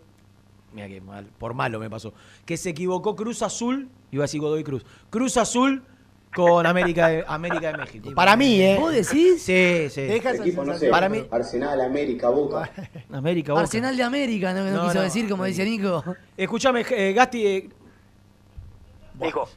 mira 0.76 0.88
que 0.88 1.00
mal, 1.00 1.26
por 1.38 1.54
malo 1.54 1.80
me 1.80 1.88
pasó. 1.90 2.12
Que 2.44 2.56
se 2.56 2.70
equivocó 2.70 3.16
Cruz 3.16 3.42
Azul, 3.42 3.88
iba 4.12 4.22
a 4.24 4.26
decir 4.26 4.40
Godoy 4.40 4.62
Cruz. 4.62 4.84
Cruz 5.10 5.36
Azul 5.38 5.82
con 6.34 6.66
América 6.66 7.08
de, 7.08 7.24
América 7.26 7.72
de 7.72 7.78
México. 7.78 8.10
Para 8.14 8.36
mí, 8.36 8.60
¿eh? 8.60 8.76
¿Vos 8.78 8.92
decís? 8.92 9.42
Sí, 9.42 9.88
sí. 9.88 10.02
Deja 10.02 10.32
esa 10.32 10.42
Equipos, 10.42 10.66
no 10.66 10.74
sé. 10.76 10.90
Para 10.90 11.08
mí- 11.08 11.24
Arsenal, 11.30 11.80
América, 11.80 12.28
Boca. 12.28 12.70
América, 13.10 13.52
Boca. 13.52 13.62
Arsenal 13.62 13.96
de 13.96 14.02
América, 14.02 14.52
no, 14.52 14.62
no 14.64 14.70
No, 14.70 14.82
quiso 14.84 14.94
no. 14.96 15.02
decir, 15.02 15.28
como 15.30 15.44
dice 15.44 15.64
Nico. 15.64 16.04
Escúchame, 16.36 16.84
eh, 16.90 17.12
Gasti, 17.14 17.46
eh, 17.46 17.70
Dijo. 19.14 19.48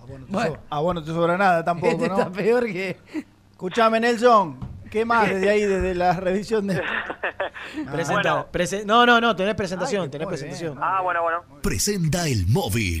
vos 0.06 0.20
no 0.20 0.26
te 0.26 0.32
Bueno. 0.32 0.50
so- 0.54 0.60
A 0.70 0.80
vos 0.80 0.94
no 0.94 1.02
te 1.04 1.10
sobra 1.10 1.36
nada 1.36 1.64
tampoco, 1.64 1.92
Este 1.92 2.08
¿no? 2.08 2.18
está 2.18 2.30
peor 2.30 2.66
que. 2.66 2.96
Escuchame, 3.50 3.98
Nelson. 3.98 4.56
¿Qué 4.90 5.04
más 5.04 5.28
desde 5.28 5.50
ahí, 5.50 5.62
desde 5.62 5.94
la 5.94 6.12
revisión 6.14 6.66
de. 6.66 6.82
presenta- 7.92 8.12
Bueno. 8.14 8.48
prese- 8.52 8.84
no, 8.84 9.04
no, 9.06 9.20
no, 9.20 9.34
tenés 9.36 9.54
presentación, 9.54 10.04
Ay, 10.04 10.08
tenés 10.10 10.28
presentación. 10.28 10.74
bien. 10.74 10.84
Ah, 10.84 11.00
bueno, 11.02 11.22
bueno. 11.22 11.42
Presenta 11.62 12.26
el 12.28 12.46
móvil. 12.46 13.00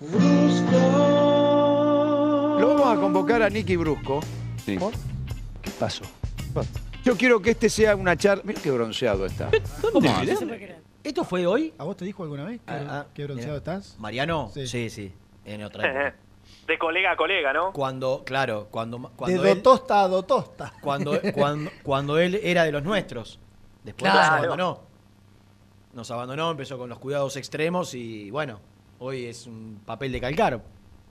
Brusco. 0.00 0.78
Lo 2.60 2.68
vamos 2.74 2.96
a 2.96 3.00
convocar 3.00 3.42
a 3.42 3.50
Nicky 3.50 3.76
Brusco. 3.76 4.20
¿Por? 4.78 4.92
¿Qué 5.62 5.70
pasó? 5.78 6.04
Yo 7.04 7.16
quiero 7.16 7.40
que 7.40 7.50
este 7.50 7.68
sea 7.70 7.96
una 7.96 8.16
charla. 8.16 8.42
Mira 8.46 8.60
qué 8.62 8.70
bronceado 8.70 9.26
está. 9.26 9.50
¿Dónde? 9.82 10.08
¿Cómo? 10.10 10.52
¿Esto 11.04 11.24
fue 11.24 11.46
hoy? 11.46 11.72
¿A 11.78 11.84
vos 11.84 11.96
te 11.96 12.04
dijo 12.04 12.22
alguna 12.22 12.44
vez 12.44 12.60
que, 12.60 12.70
Ah, 12.72 12.84
ah, 12.88 13.06
que 13.14 13.24
bronceado 13.24 13.58
mira. 13.60 13.76
estás? 13.76 13.96
Mariano, 13.98 14.50
Sí. 14.52 14.66
sí, 14.66 14.90
sí, 14.90 15.12
en 15.44 15.62
otra 15.64 15.86
época. 15.86 16.14
De 16.66 16.78
colega 16.78 17.12
a 17.12 17.16
colega, 17.16 17.52
¿no? 17.52 17.72
Cuando, 17.72 18.22
claro, 18.26 18.68
cuando, 18.70 18.98
De 18.98 19.08
cuando 19.16 19.44
él, 19.46 19.62
dotosta 19.62 20.02
a 20.02 20.08
dotosta. 20.08 20.72
cuando, 20.82 21.18
cuando, 21.34 21.70
cuando 21.82 22.18
él 22.18 22.38
era 22.42 22.64
de 22.64 22.72
los 22.72 22.82
nuestros. 22.82 23.38
Después 23.84 24.10
Claro. 24.12 24.26
nos 24.26 24.36
abandonó. 24.44 24.80
Nos 25.94 26.10
abandonó, 26.10 26.50
empezó 26.50 26.76
con 26.76 26.90
los 26.90 26.98
cuidados 26.98 27.36
extremos 27.36 27.94
y 27.94 28.30
bueno, 28.30 28.60
hoy 29.00 29.26
es 29.26 29.46
un 29.46 29.80
papel 29.84 30.12
de 30.12 30.20
calcar. 30.20 30.60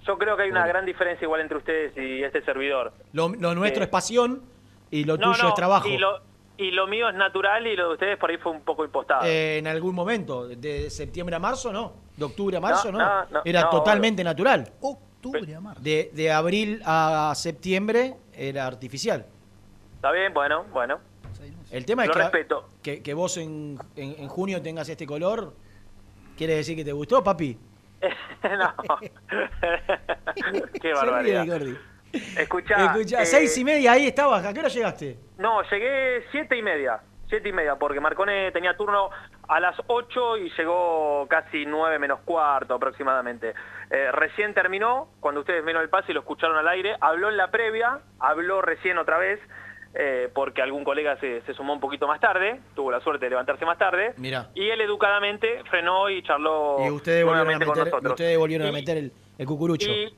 Yo 0.05 0.17
creo 0.17 0.37
que 0.37 0.43
hay 0.43 0.51
una 0.51 0.65
gran 0.65 0.85
diferencia 0.85 1.25
igual 1.25 1.41
entre 1.41 1.57
ustedes 1.57 1.97
y 1.97 2.23
este 2.23 2.41
servidor. 2.43 2.93
Lo, 3.13 3.29
lo 3.29 3.53
nuestro 3.55 3.81
Sí. 3.81 3.83
es 3.83 3.89
pasión 3.89 4.41
y 4.89 5.03
lo 5.03 5.17
No, 5.17 5.31
tuyo 5.31 5.43
no, 5.43 5.49
es 5.49 5.55
trabajo. 5.55 5.87
Y 5.87 5.97
lo, 5.97 6.21
y 6.57 6.71
lo 6.71 6.87
mío 6.87 7.09
es 7.09 7.15
natural 7.15 7.67
y 7.67 7.75
lo 7.75 7.89
de 7.89 7.93
ustedes 7.95 8.17
por 8.17 8.29
ahí 8.29 8.37
fue 8.37 8.53
un 8.53 8.61
poco 8.61 8.85
impostado. 8.85 9.25
Eh, 9.25 9.57
en 9.57 9.67
algún 9.67 9.93
momento, 9.93 10.47
de 10.47 10.89
septiembre 10.89 11.35
a 11.35 11.39
marzo 11.39 11.73
no, 11.73 11.93
de 12.15 12.23
octubre 12.25 12.55
a 12.55 12.59
marzo 12.61 12.91
no, 12.91 12.99
no, 12.99 13.25
no, 13.31 13.41
era 13.43 13.63
no, 13.63 13.69
totalmente 13.69 14.23
natural. 14.23 14.71
Octubre 14.79 15.53
a 15.55 15.59
marzo. 15.59 15.81
De, 15.81 16.09
de 16.13 16.31
abril 16.31 16.81
a 16.85 17.33
septiembre 17.35 18.15
era 18.33 18.65
artificial. 18.65 19.25
Está 19.95 20.11
bien, 20.11 20.33
bueno, 20.33 20.63
bueno. 20.71 20.99
El 21.69 21.85
tema 21.85 22.05
es 22.05 22.11
que, 22.11 22.17
respeto. 22.19 22.69
que, 22.81 23.03
que 23.03 23.13
vos 23.13 23.35
en, 23.37 23.77
en- 23.97 24.15
en 24.19 24.27
junio 24.29 24.61
tengas 24.61 24.87
este 24.87 25.05
color, 25.05 25.53
¿quiere 26.37 26.55
decir 26.55 26.77
que 26.77 26.85
te 26.85 26.93
gustó, 26.93 27.21
papi? 27.21 27.57
no. 28.43 28.99
Qué 30.81 30.93
barbaridad. 30.93 31.45
Escuchá. 32.37 32.85
Escuchá, 32.85 33.21
eh, 33.21 33.25
seis 33.25 33.57
y 33.57 33.63
media, 33.63 33.91
ahí 33.93 34.07
estabas, 34.07 34.45
¿a 34.45 34.53
qué 34.53 34.59
hora 34.59 34.69
llegaste? 34.69 35.17
No, 35.37 35.61
llegué 35.63 36.23
siete 36.31 36.57
y 36.57 36.61
media. 36.61 36.99
Siete 37.29 37.49
y 37.49 37.51
media, 37.51 37.75
porque 37.75 37.99
Marcone 37.99 38.53
tenía 38.53 38.77
turno 38.77 39.09
a 39.49 39.59
las 39.59 39.75
ocho 39.87 40.37
y 40.37 40.49
llegó 40.57 41.27
casi 41.29 41.65
nueve 41.65 41.99
menos 41.99 42.21
cuarto 42.21 42.75
aproximadamente. 42.75 43.53
Eh, 43.89 44.11
recién 44.13 44.53
terminó, 44.53 45.09
cuando 45.19 45.41
ustedes 45.41 45.65
vieron 45.65 45.83
el 45.83 45.89
pase 45.89 46.11
y 46.11 46.13
lo 46.13 46.21
escucharon 46.21 46.57
al 46.57 46.67
aire, 46.69 46.95
habló 47.01 47.29
en 47.29 47.35
la 47.35 47.51
previa, 47.51 47.99
habló 48.19 48.61
recién 48.61 48.97
otra 48.97 49.17
vez, 49.17 49.41
eh, 49.99 50.29
porque 50.33 50.61
algún 50.61 50.83
colega 50.83 51.19
se, 51.19 51.41
se 51.41 51.53
sumó 51.53 51.73
un 51.73 51.79
poquito 51.79 52.07
más 52.07 52.19
tarde, 52.19 52.59
tuvo 52.75 52.91
la 52.91 52.99
suerte 53.01 53.25
de 53.25 53.31
levantarse 53.31 53.65
más 53.65 53.77
tarde, 53.77 54.13
Mira. 54.17 54.49
y 54.53 54.69
él 54.69 54.79
educadamente 54.81 55.63
frenó 55.69 56.09
y 56.09 56.21
charló 56.23 56.77
Y 56.85 56.91
ustedes 56.91 57.25
volvieron, 57.25 57.49
a 57.49 57.57
con 57.65 57.67
meter, 57.75 57.85
nosotros. 57.87 58.11
ustedes 58.11 58.37
volvieron 58.37 58.67
a 58.67 58.71
meter 58.71 58.97
el, 58.97 59.11
el 59.37 59.45
cucurucho. 59.47 59.89
y 59.89 60.13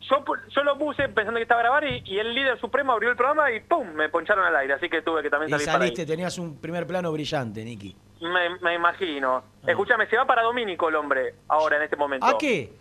yo, 0.00 0.24
yo 0.50 0.64
lo 0.64 0.76
puse 0.76 1.08
pensando 1.08 1.38
que 1.38 1.42
estaba 1.44 1.60
a 1.60 1.64
grabar 1.64 1.84
y, 1.84 2.02
y 2.04 2.18
el 2.18 2.34
líder 2.34 2.58
supremo 2.60 2.92
abrió 2.92 3.08
el 3.10 3.16
programa 3.16 3.50
y 3.52 3.60
¡pum! 3.60 3.88
me 3.94 4.08
poncharon 4.08 4.44
al 4.44 4.54
aire, 4.56 4.74
así 4.74 4.88
que 4.88 5.00
tuve 5.00 5.22
que 5.22 5.30
también 5.30 5.48
Y 5.48 5.52
salir 5.52 5.66
para 5.66 5.78
ahí. 5.78 5.88
saliste, 5.90 6.06
tenías 6.06 6.36
un 6.38 6.60
primer 6.60 6.86
plano 6.86 7.10
brillante, 7.12 7.64
Nicky. 7.64 7.96
Me, 8.20 8.58
me 8.60 8.74
imagino. 8.74 9.36
Ah. 9.62 9.70
Escúchame, 9.70 10.06
se 10.08 10.16
va 10.16 10.24
para 10.26 10.42
Domínico 10.42 10.88
el 10.88 10.96
hombre 10.96 11.34
ahora 11.48 11.76
en 11.76 11.82
este 11.84 11.96
momento. 11.96 12.26
¿A 12.26 12.36
qué? 12.38 12.72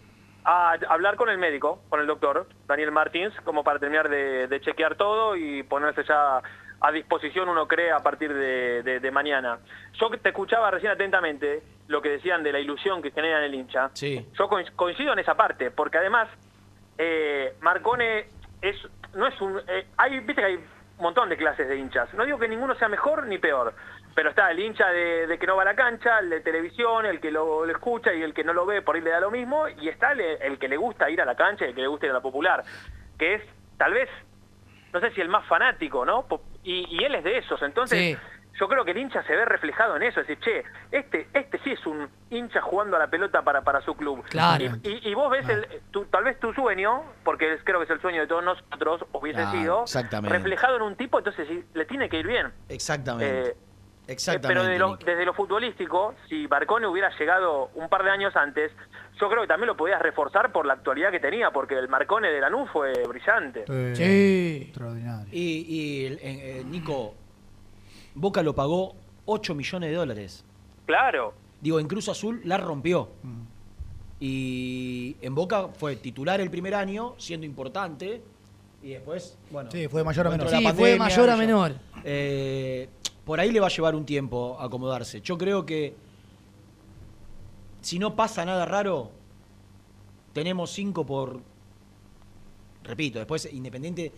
A 0.43 0.71
hablar 0.89 1.15
con 1.17 1.29
el 1.29 1.37
médico, 1.37 1.81
con 1.89 1.99
el 1.99 2.07
doctor 2.07 2.47
Daniel 2.67 2.91
Martins, 2.91 3.33
como 3.43 3.63
para 3.63 3.77
terminar 3.79 4.09
de, 4.09 4.47
de 4.47 4.61
chequear 4.61 4.95
todo 4.95 5.35
y 5.35 5.61
ponerse 5.63 6.03
ya 6.03 6.41
a 6.83 6.91
disposición, 6.91 7.47
uno 7.47 7.67
cree, 7.67 7.91
a 7.91 7.99
partir 7.99 8.33
de, 8.33 8.81
de- 8.81 8.99
de 8.99 9.11
mañana. 9.11 9.59
Yo 9.93 10.09
te 10.09 10.29
escuchaba 10.29 10.71
recién 10.71 10.91
atentamente 10.91 11.61
lo 11.87 12.01
que 12.01 12.09
decían 12.09 12.41
de 12.41 12.51
la 12.51 12.59
ilusión 12.59 13.03
que 13.03 13.11
genera 13.11 13.37
en 13.37 13.43
el 13.43 13.53
hincha. 13.53 13.91
Sí. 13.93 14.25
Yo 14.33 14.49
coinc- 14.49 14.75
coincido 14.75 15.13
en 15.13 15.19
esa 15.19 15.35
parte, 15.35 15.69
porque 15.69 15.99
además 15.99 16.27
eh, 16.97 17.53
Marcone 17.61 18.25
es 18.61 18.75
no 19.13 19.27
es 19.27 19.39
un 19.41 19.59
eh, 19.67 19.87
hay 19.97 20.19
viste 20.19 20.35
que 20.41 20.45
hay 20.45 20.55
un 20.55 20.63
montón 21.03 21.29
de 21.29 21.37
clases 21.37 21.67
de 21.67 21.77
hinchas. 21.77 22.11
No 22.15 22.25
digo 22.25 22.39
que 22.39 22.47
ninguno 22.47 22.73
sea 22.75 22.87
mejor 22.87 23.27
ni 23.27 23.37
peor, 23.37 23.73
pero 24.15 24.29
está 24.29 24.51
el 24.51 24.59
hincha 24.59 24.87
de, 24.89 25.27
de 25.27 25.37
que 25.39 25.47
no 25.47 25.55
va 25.55 25.61
a 25.61 25.65
la 25.65 25.75
cancha, 25.75 26.19
el 26.19 26.29
de 26.29 26.41
televisión, 26.41 27.05
el 27.05 27.19
que 27.19 27.31
lo, 27.31 27.65
lo 27.65 27.71
escucha 27.71 28.13
y 28.13 28.21
el 28.21 28.33
que 28.33 28.43
no 28.43 28.53
lo 28.53 28.65
ve 28.65 28.81
por 28.81 28.95
ahí 28.95 29.01
le 29.01 29.09
da 29.11 29.19
lo 29.19 29.31
mismo, 29.31 29.67
y 29.69 29.87
está 29.89 30.11
el, 30.11 30.21
el 30.21 30.59
que 30.59 30.67
le 30.67 30.77
gusta 30.77 31.09
ir 31.09 31.21
a 31.21 31.25
la 31.25 31.35
cancha 31.35 31.65
y 31.65 31.69
el 31.69 31.75
que 31.75 31.81
le 31.81 31.87
gusta 31.87 32.05
ir 32.07 32.11
a 32.11 32.15
la 32.15 32.21
popular, 32.21 32.63
que 33.17 33.35
es 33.35 33.41
tal 33.77 33.93
vez 33.93 34.09
no 34.93 34.99
sé 34.99 35.11
si 35.11 35.21
el 35.21 35.29
más 35.29 35.45
fanático, 35.47 36.05
¿no? 36.05 36.25
Y, 36.63 36.85
y 36.89 37.03
él 37.05 37.15
es 37.15 37.23
de 37.23 37.37
esos, 37.37 37.61
entonces 37.61 38.17
yo 38.59 38.67
creo 38.67 38.83
que 38.83 38.91
el 38.91 38.97
hincha 38.97 39.23
se 39.23 39.33
ve 39.33 39.45
reflejado 39.45 39.95
en 39.95 40.03
eso, 40.03 40.19
es 40.19 40.27
decir, 40.27 40.43
che, 40.43 40.63
este, 40.91 41.27
este 41.33 41.57
sí 41.59 41.71
es 41.71 41.85
un 41.87 42.09
hincha 42.29 42.59
jugando 42.61 42.97
a 42.97 42.99
la 42.99 43.07
pelota 43.07 43.41
para, 43.41 43.61
para 43.61 43.79
su 43.81 43.95
club. 43.95 44.23
Claro. 44.29 44.65
Y, 44.83 44.89
y- 44.89 45.09
y 45.09 45.13
vos 45.13 45.31
ves, 45.31 45.47
el, 45.47 45.65
tu- 45.91 46.03
tal 46.07 46.25
vez 46.25 46.37
tu 46.41 46.53
sueño, 46.53 47.03
porque 47.23 47.53
es- 47.53 47.63
creo 47.63 47.79
que 47.79 47.85
es 47.85 47.89
el 47.91 48.01
sueño 48.01 48.19
de 48.21 48.27
todos 48.27 48.43
nosotros, 48.43 49.05
hubiese 49.13 49.39
Claro, 49.41 49.57
sido 49.57 49.85
reflejado 50.29 50.75
en 50.75 50.81
un 50.81 50.95
tipo, 50.97 51.17
entonces 51.19 51.47
sí, 51.47 51.63
le 51.73 51.85
tiene 51.85 52.09
que 52.09 52.19
ir 52.19 52.27
bien. 52.27 52.51
Exactamente. 52.67 53.51
Eh, 53.51 53.55
Exactamente. 54.11 54.47
pero 54.61 54.63
de 54.71 54.79
lo- 54.79 54.89
Nick. 54.97 55.05
desde 55.05 55.25
lo 55.25 55.33
futbolístico, 55.33 56.13
si 56.29 56.47
Barcone 56.47 56.87
hubiera 56.87 57.09
llegado 57.17 57.69
un 57.75 57.87
par 57.89 58.03
de 58.03 58.11
años 58.11 58.35
antes, 58.35 58.71
yo 59.19 59.29
creo 59.29 59.41
que 59.43 59.47
también 59.47 59.67
lo 59.67 59.77
podías 59.77 60.01
reforzar 60.01 60.51
por 60.51 60.65
la 60.65 60.73
actualidad 60.73 61.11
que 61.11 61.19
tenía, 61.19 61.51
porque 61.51 61.77
el 61.77 61.87
Marcone 61.89 62.29
de 62.29 62.39
Lanús 62.41 62.69
fue 62.71 62.91
brillante. 63.07 63.65
Sí. 63.95 64.63
Extraordinario. 64.67 65.27
Y, 65.31 66.05
eh, 66.05 66.19
eh, 66.21 66.63
Nico, 66.65 67.13
Boca 68.15 68.41
lo 68.43 68.53
pagó 68.55 68.95
8 69.25 69.53
millones 69.55 69.89
de 69.91 69.95
dólares. 69.95 70.43
Claro. 70.85 71.33
Digo, 71.61 71.79
en 71.79 71.87
Cruz 71.87 72.09
Azul 72.09 72.41
la 72.43 72.57
rompió. 72.57 73.09
Y 74.19 75.15
en 75.21 75.33
Boca 75.33 75.69
fue 75.69 75.95
titular 75.95 76.39
el 76.41 76.49
primer 76.51 76.75
año, 76.75 77.15
siendo 77.17 77.45
importante. 77.45 78.21
Y 78.83 78.91
después, 78.91 79.37
bueno. 79.49 79.69
Sí, 79.71 79.87
fue 79.87 80.01
de 80.01 80.05
mayor 80.05 80.27
a 80.27 80.29
menor. 80.31 80.49
Sí, 80.49 80.67
fue 80.75 80.89
de 80.91 80.99
mayor 80.99 81.29
a 81.29 81.37
menor. 81.37 81.71
Eh, 82.03 82.89
por 83.25 83.39
ahí 83.39 83.51
le 83.51 83.59
va 83.59 83.67
a 83.67 83.69
llevar 83.69 83.95
un 83.95 84.05
tiempo 84.05 84.57
acomodarse. 84.59 85.21
Yo 85.21 85.37
creo 85.37 85.65
que 85.65 85.95
si 87.81 87.99
no 87.99 88.15
pasa 88.15 88.45
nada 88.45 88.65
raro, 88.65 89.11
tenemos 90.33 90.71
cinco 90.71 91.05
por. 91.05 91.41
Repito, 92.83 93.19
después 93.19 93.47
Independiente 93.53 94.11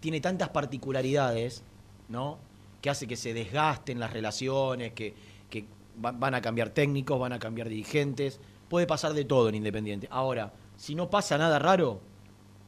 tiene 0.00 0.20
tantas 0.20 0.48
particularidades, 0.50 1.62
¿no? 2.08 2.38
Que 2.80 2.90
hace 2.90 3.06
que 3.06 3.16
se 3.16 3.34
desgasten 3.34 3.98
las 3.98 4.12
relaciones, 4.12 4.92
que, 4.92 5.14
que 5.50 5.64
va- 6.04 6.12
van 6.12 6.34
a 6.34 6.40
cambiar 6.40 6.70
técnicos, 6.70 7.18
van 7.18 7.32
a 7.32 7.38
cambiar 7.38 7.68
dirigentes. 7.68 8.38
Puede 8.68 8.86
pasar 8.86 9.12
de 9.12 9.24
todo 9.24 9.48
en 9.48 9.56
Independiente. 9.56 10.06
Ahora, 10.10 10.52
si 10.76 10.94
no 10.94 11.08
pasa 11.10 11.38
nada 11.38 11.58
raro, 11.58 12.00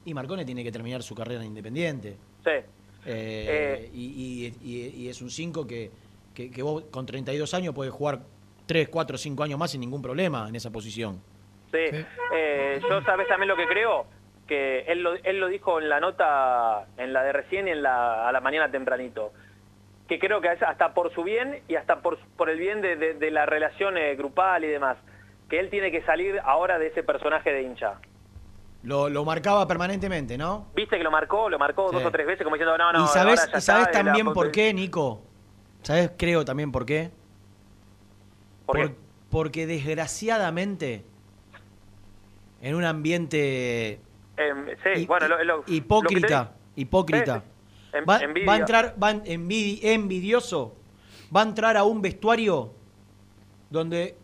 y 0.05 0.14
Marcone 0.14 0.45
tiene 0.45 0.64
que 0.64 0.72
terminar 0.72 1.03
su 1.03 1.14
carrera 1.14 1.41
en 1.43 1.49
Independiente. 1.49 2.16
Sí. 2.45 2.51
Eh, 3.11 3.90
y, 3.94 4.46
y- 4.46 4.54
y- 4.62 5.02
y 5.04 5.09
es 5.09 5.22
un 5.22 5.30
5 5.30 5.66
que, 5.66 5.90
que, 6.34 6.50
que 6.50 6.62
vos 6.62 6.84
con 6.90 7.06
32 7.06 7.52
años 7.54 7.74
podés 7.74 7.92
jugar 7.92 8.20
3, 8.66 8.88
4, 8.88 9.16
5 9.16 9.42
años 9.42 9.59
más 9.59 9.70
sin 9.70 9.80
ningún 9.80 10.02
problema 10.02 10.48
en 10.48 10.54
esa 10.56 10.70
posición. 10.70 11.20
Sí, 11.72 11.78
Eh, 12.34 12.80
yo 12.88 13.02
sabes 13.02 13.26
también 13.28 13.48
lo 13.48 13.56
que 13.56 13.66
creo, 13.66 14.06
que 14.46 14.80
él 14.88 15.02
lo, 15.02 15.14
él 15.14 15.40
lo 15.40 15.48
dijo 15.48 15.80
en 15.80 15.88
la 15.88 16.00
nota, 16.00 16.86
en 16.96 17.12
la 17.12 17.22
de 17.22 17.32
recién 17.32 17.68
y 17.68 17.70
en 17.72 17.82
la, 17.82 18.28
a 18.28 18.32
la 18.32 18.40
mañana 18.40 18.70
tempranito, 18.70 19.32
que 20.09 20.18
creo 20.18 20.40
que 20.40 20.52
es 20.52 20.62
hasta 20.62 20.94
por 20.94 21.12
su 21.14 21.22
bien 21.24 21.61
y 21.68 21.74
hasta 21.74 22.00
por, 22.00 22.18
por 22.36 22.48
el 22.50 22.59
bien 22.59 22.80
de, 22.80 22.96
de- 22.96 23.14
de 23.14 23.30
la 23.30 23.44
relación 23.46 23.96
eh, 23.98 24.14
grupal 24.16 24.64
y 24.64 24.68
demás, 24.68 24.96
que 25.50 25.59
él 25.61 25.68
tiene 25.70 25.90
que 25.90 26.02
salir 26.02 26.38
ahora 26.44 26.78
de 26.78 26.88
ese 26.88 27.02
personaje 27.02 27.52
de 27.52 27.62
hincha. 27.62 27.94
Lo, 28.85 29.09
lo 29.09 29.24
marcaba 29.24 29.66
permanentemente, 29.66 30.39
¿no? 30.39 30.66
Viste 30.74 30.97
que 30.99 31.03
lo 31.05 31.11
marcó, 31.11 31.49
lo 31.51 31.59
marcó 31.59 31.91
dos 31.91 32.05
o 32.05 32.11
tres 32.12 32.26
veces 32.26 32.45
como 32.45 32.55
diciendo, 32.55 32.79
no, 32.79 32.93
no, 32.93 33.05
y 33.05 33.09
sabes, 33.09 33.49
y 33.57 33.61
sabes 33.61 33.91
también 33.91 34.26
la- 34.26 34.33
por 34.33 34.51
qué, 34.53 34.72
Nico. 34.72 35.22
¿Sabes? 35.83 36.12
Creo 36.16 36.45
también 36.45 36.70
por 36.70 36.87
qué. 36.87 37.11
¿Por 38.66 38.95
Porque 39.31 39.66
desgraciadamente, 39.66 41.05
en 42.62 42.74
un 42.74 42.85
ambiente 42.85 44.01
sí, 44.95 45.07
bueno, 45.07 45.29
lo- 45.29 45.43
lo- 45.45 45.57
lo 45.59 45.62
que 45.64 45.68
te 45.68 45.74
hipócrita, 45.74 46.53
hipócrita, 46.76 47.43
va, 48.09 48.18
va 48.49 48.53
a 48.55 48.57
entrar, 48.59 48.95
va 49.03 49.11
en- 49.11 49.24
envidi- 49.24 49.81
envidioso, 49.83 50.76
va 51.35 51.41
a 51.41 51.45
entrar 51.45 51.76
a 51.76 51.85
un 51.85 52.01
vestuario 52.01 52.72
donde 53.70 54.16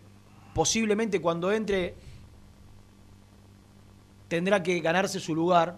posiblemente 0.54 1.20
cuando 1.20 1.50
entre 1.52 1.94
tendrá 4.28 4.62
que 4.62 4.80
ganarse 4.80 5.20
su 5.20 5.34
lugar 5.34 5.76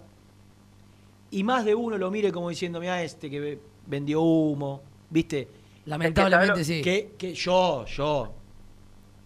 y 1.31 1.43
más 1.43 1.65
de 1.65 1.75
uno 1.75 1.99
lo 1.99 2.11
mire 2.11 2.31
como 2.33 2.49
diciendo, 2.49 2.81
mira 2.81 3.03
este 3.03 3.29
que 3.31 3.41
ve- 3.41 3.61
vendió 3.87 4.21
humo, 4.23 4.81
¿viste? 5.11 5.49
Lamentablemente 5.87 6.65
sí. 6.65 6.83
Que, 6.83 7.13
que 7.19 7.35
yo, 7.35 7.85
yo, 7.87 8.33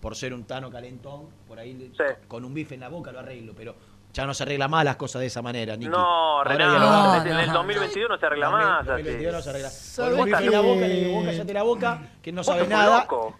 por 0.00 0.14
ser 0.16 0.34
un 0.34 0.44
tano 0.44 0.70
calentón, 0.70 1.26
por 1.46 1.58
ahí 1.58 1.92
con 2.28 2.44
un 2.44 2.52
bife 2.54 2.74
en 2.74 2.80
la 2.80 2.88
boca 2.88 3.12
lo 3.12 3.20
arreglo, 3.20 3.54
pero 3.56 3.74
ya 4.12 4.26
no 4.26 4.34
se 4.34 4.42
arregla 4.42 4.66
más 4.66 4.84
las 4.84 4.96
cosas 4.96 5.20
de 5.20 5.26
esa 5.26 5.40
manera, 5.40 5.76
Niki. 5.76 5.88
No, 5.90 6.42
Renato, 6.42 6.70
dialogamos. 6.70 7.26
en 7.26 7.38
el 7.38 7.52
2022 7.52 8.08
no 8.10 8.18
se 8.18 8.26
arregla 8.26 8.50
más. 8.50 8.80
así. 8.80 8.88
2022 8.88 9.32
no 9.32 9.42
se 9.42 9.50
arregla. 9.50 9.70
¿Sabes 9.70 10.10
Con 10.12 10.20
un 10.20 10.24
bife 10.26 10.44
en 10.44 10.50
la 10.52 10.60
boca, 10.60 10.80
le 10.80 11.04
digo, 11.04 11.22
la 11.52 11.62
boca, 11.62 12.02
que 12.22 12.32
no 12.32 12.42
sabe 12.44 12.66
nada. 12.66 13.00
loco. 13.02 13.36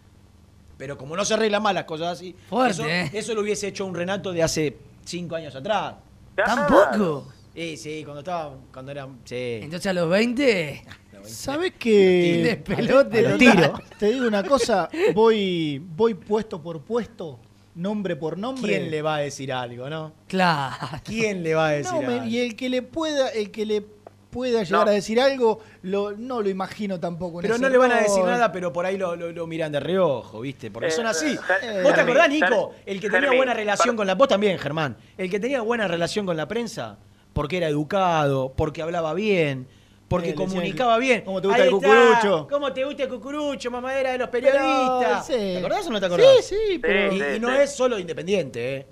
Pero 0.79 0.97
como 0.97 1.15
no 1.17 1.25
se 1.25 1.35
arregla 1.35 1.61
más 1.61 1.75
las 1.75 1.85
cosas 1.85 2.09
así, 2.09 2.35
Fuerte, 2.49 2.71
eso, 2.73 2.87
¿eh? 2.87 3.11
eso 3.13 3.35
lo 3.35 3.43
hubiese 3.43 3.69
hecho 3.69 3.85
un 3.85 3.95
Renato 3.95 4.33
de 4.33 4.43
hace 4.43 4.79
cinco 5.11 5.35
años 5.37 5.55
atrás. 5.55 5.95
¿Tampoco? 6.35 7.27
Sí, 7.55 7.77
sí, 7.77 8.03
cuando 8.05 8.21
estaba, 8.21 8.55
cuando 8.73 8.93
era, 8.93 9.09
sí. 9.25 9.59
Entonces 9.63 9.87
a 9.89 9.93
los 9.93 10.09
20. 10.09 10.85
¿Sabes 11.25 11.73
que 11.79 12.41
Despelote 12.45 13.11
te, 13.11 13.23
total. 13.25 13.39
digo, 13.39 13.81
te 13.99 14.07
digo 14.13 14.27
una 14.27 14.43
cosa, 14.43 14.89
voy, 15.15 15.79
voy 15.95 16.15
puesto 16.15 16.63
por 16.63 16.81
puesto, 16.81 17.39
nombre 17.75 18.17
por 18.17 18.39
nombre. 18.39 18.79
¿Quién 18.79 18.91
le 18.91 19.03
va 19.03 19.17
a 19.17 19.19
decir 19.19 19.53
algo, 19.53 19.91
no? 19.91 20.13
Claro. 20.29 20.77
¿Quién 21.05 21.43
le 21.43 21.55
va 21.55 21.67
a 21.69 21.71
decir 21.73 21.93
No, 21.93 22.01
me- 22.01 22.15
algo? 22.15 22.25
y 22.27 22.39
el 22.39 22.57
que 22.57 22.71
le 22.71 22.81
pueda, 22.81 23.29
el 23.29 23.51
que 23.51 23.67
le 23.67 23.85
pueda 24.31 24.63
llegar 24.63 24.85
No. 24.87 24.91
a 24.91 24.95
decir 24.95 25.21
algo, 25.21 25.61
lo, 25.83 26.13
no 26.13 26.41
lo 26.41 26.49
imagino 26.49 26.99
tampoco. 27.01 27.39
en 27.39 27.43
Pero 27.43 27.55
ese 27.55 27.63
no 27.63 27.69
le 27.69 27.79
van 27.79 27.93
a 27.93 28.01
decir 28.01 28.23
nada, 28.25 28.53
pero 28.53 28.73
por 28.73 28.87
ahí 28.87 28.97
lo, 28.97 29.17
lo- 29.17 29.33
lo 29.33 29.47
miran 29.47 29.73
de 29.73 29.81
reojo, 29.81 30.41
¿viste? 30.41 30.71
Porque 30.71 30.89
Eh, 30.89 30.93
son 30.93 31.07
así. 31.07 31.37
eh, 31.63 31.81
¿Vos 31.83 31.95
te 31.95 32.01
acordás, 32.01 32.29
Nico? 32.29 32.73
El 32.87 33.01
que 33.01 33.11
tenía 33.11 33.33
buena 33.33 33.53
relación 33.55 33.97
con 33.97 34.07
la... 34.07 34.15
Vos 34.15 34.29
también, 34.29 34.59
Germán. 34.59 34.97
El 35.19 35.29
que 35.31 35.41
tenía 35.41 35.61
buena 35.63 35.89
relación 35.89 36.27
con 36.27 36.37
la 36.37 36.47
prensa, 36.49 36.99
porque 37.33 37.57
era 37.57 37.69
educado, 37.69 38.53
porque 38.57 38.83
hablaba 38.83 39.15
bien, 39.15 39.67
porque 40.09 40.31
Eh, 40.31 40.35
comunicaba 40.35 40.95
que- 40.95 41.01
bien. 41.01 41.21
¿Cómo 41.23 41.41
te 41.41 41.49
gusta 41.49 41.63
Ahí 41.63 41.69
el 41.69 41.75
está. 41.75 41.89
cucurucho? 41.89 42.49
¿Cómo 42.51 42.73
te 42.73 42.85
gusta 42.85 43.03
el 43.05 43.09
cucurucho, 43.09 43.71
mamadera 43.71 44.13
de 44.13 44.19
los 44.19 44.29
Pero, 44.29 44.47
periodistas? 44.49 45.27
sí. 45.27 45.33
¿Te 45.35 45.59
acordás 45.59 45.87
o 45.87 45.91
no 45.91 46.01
te 46.01 46.07
acordás? 46.07 46.45
Sí, 46.45 46.57
sí, 46.73 46.79
pero- 46.79 47.13
Y, 47.15 47.19
Sí, 47.21 47.25
y 47.37 47.41
no 47.41 47.49
sí. 47.49 47.55
es 47.63 47.73
solo 47.75 47.99
Independiente, 47.99 48.77
¿eh? 48.77 48.87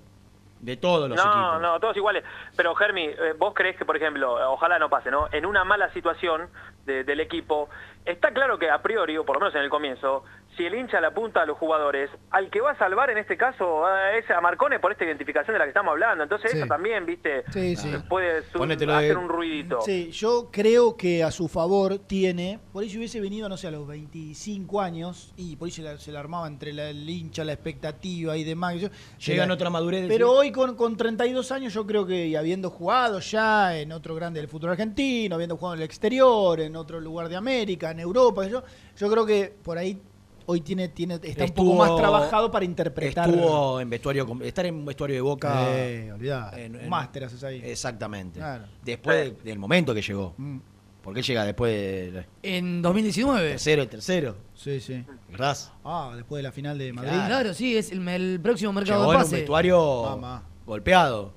De 0.60 0.76
todos 0.76 1.08
los 1.08 1.16
no, 1.16 1.22
equipos. 1.24 1.60
no, 1.62 1.80
todos 1.80 1.96
iguales. 1.96 2.24
Pero 2.56 2.74
Germi, 2.74 3.04
eh, 3.04 3.34
vos 3.38 3.54
creés 3.54 3.76
que, 3.76 3.84
por 3.84 3.96
ejemplo, 3.96 4.50
ojalá 4.52 4.78
no 4.78 4.88
pase, 4.88 5.10
¿no? 5.10 5.28
En 5.32 5.46
una 5.46 5.62
mala 5.64 5.92
situación 5.92 6.48
de- 6.84 7.04
del 7.04 7.20
equipo, 7.20 7.68
está 8.08 8.32
claro 8.32 8.58
que 8.58 8.70
a 8.70 8.80
priori, 8.82 9.16
o 9.16 9.24
por 9.24 9.36
lo 9.36 9.40
menos 9.40 9.54
en 9.54 9.62
el 9.62 9.70
comienzo, 9.70 10.24
si 10.56 10.64
el 10.66 10.74
hincha 10.74 11.00
le 11.00 11.06
apunta 11.06 11.42
a 11.42 11.46
los 11.46 11.56
jugadores, 11.56 12.10
al 12.30 12.50
que 12.50 12.60
va 12.60 12.72
a 12.72 12.78
salvar 12.78 13.10
en 13.10 13.18
este 13.18 13.36
caso 13.36 13.84
eh, 13.88 14.18
es 14.18 14.28
a 14.30 14.40
Marcone 14.40 14.80
por 14.80 14.90
esta 14.90 15.04
identificación 15.04 15.54
de 15.54 15.58
la 15.60 15.64
que 15.66 15.68
estamos 15.70 15.92
hablando. 15.92 16.24
Entonces 16.24 16.50
Sí. 16.50 16.58
eso 16.58 16.66
también, 16.66 17.06
viste, 17.06 17.44
Sí, 17.52 17.76
sí. 17.76 17.92
puede 18.08 18.42
su- 18.50 18.58
Ponételo 18.58 18.92
de- 18.92 18.98
hacer 18.98 19.18
un 19.18 19.28
ruidito. 19.28 19.80
Sí, 19.82 20.10
yo 20.10 20.48
creo 20.50 20.96
que 20.96 21.22
a 21.22 21.30
su 21.30 21.46
favor 21.46 21.98
tiene, 22.00 22.58
por 22.72 22.82
ahí 22.82 22.90
si 22.90 22.98
hubiese 22.98 23.20
venido, 23.20 23.48
no 23.48 23.56
sé, 23.56 23.68
a 23.68 23.70
los 23.70 23.86
25 23.86 24.80
años, 24.80 25.32
y 25.36 25.54
por 25.54 25.66
ahí 25.66 25.72
se 25.72 25.82
la, 25.82 25.96
se 25.98 26.10
la 26.10 26.18
armaba 26.18 26.48
entre 26.48 26.72
la, 26.72 26.88
el 26.90 27.08
hincha, 27.08 27.44
la 27.44 27.52
expectativa 27.52 28.36
y 28.36 28.42
demás. 28.42 28.74
y 28.74 28.80
yo- 28.80 28.88
Llega 29.24 29.44
en 29.44 29.50
otra 29.52 29.70
madurez. 29.70 30.06
Pero 30.08 30.32
hoy 30.32 30.50
con, 30.50 30.74
con 30.74 30.96
32 30.96 31.52
años 31.52 31.72
yo 31.72 31.86
creo 31.86 32.04
que 32.04 32.26
y 32.26 32.34
habiendo 32.34 32.70
jugado 32.70 33.20
ya 33.20 33.76
en 33.78 33.92
otro 33.92 34.14
grande 34.16 34.40
del 34.40 34.48
fútbol 34.48 34.70
argentino, 34.70 35.36
habiendo 35.36 35.56
jugado 35.56 35.74
en 35.74 35.80
el 35.82 35.84
exterior, 35.86 36.58
en 36.58 36.74
otro 36.74 36.98
lugar 37.00 37.28
de 37.28 37.36
América, 37.36 37.94
en 37.98 38.04
Europa, 38.04 38.46
yo, 38.46 38.62
yo 38.96 39.10
creo 39.10 39.26
que 39.26 39.54
por 39.62 39.76
ahí 39.78 40.00
hoy 40.46 40.60
tiene, 40.62 40.88
tiene 40.88 41.14
está 41.22 41.44
un 41.44 41.50
poco 41.50 41.70
Estuvo- 41.72 41.76
más 41.76 41.96
trabajado 41.96 42.50
para 42.50 42.64
interpretar. 42.64 43.28
Estuvo 43.28 43.80
en 43.80 43.90
vestuario, 43.90 44.26
estar 44.42 44.64
en 44.66 44.84
vestuario 44.84 45.16
de 45.16 45.20
Boca. 45.20 45.66
Eh, 45.76 46.10
olvidá, 46.12 46.52
en- 46.56 46.76
un 46.76 46.80
en- 46.82 46.88
máster 46.88 47.24
haces 47.24 47.42
ahí. 47.44 47.60
Exactamente. 47.64 48.38
Claro. 48.38 48.64
Después 48.82 49.36
de- 49.36 49.42
del 49.50 49.58
momento 49.58 49.94
que 49.94 50.00
llegó. 50.02 50.34
Mm. 50.36 50.58
Porque 51.02 51.20
él 51.20 51.26
llega 51.26 51.44
después 51.44 51.72
del 52.12 52.26
En 52.42 52.82
2019. 52.82 53.50
tercero, 53.50 53.82
el 53.82 53.88
tercero. 53.88 54.36
Sí, 54.54 54.80
sí. 54.80 55.04
¿Verdad? 55.30 55.56
Ah, 55.84 56.12
después 56.14 56.38
de 56.40 56.42
la 56.42 56.52
final 56.52 56.76
de 56.76 56.92
Madrid. 56.92 57.12
Claro, 57.26 57.54
sí, 57.54 57.76
es 57.78 57.92
el, 57.92 58.06
el 58.08 58.40
próximo 58.42 58.72
mercado 58.72 59.00
Llegó 59.00 59.12
de 59.12 59.16
en 59.16 59.20
un 59.20 59.24
pase. 59.24 59.36
vestuario 59.36 60.02
Mamá. 60.04 60.42
golpeado. 60.66 61.32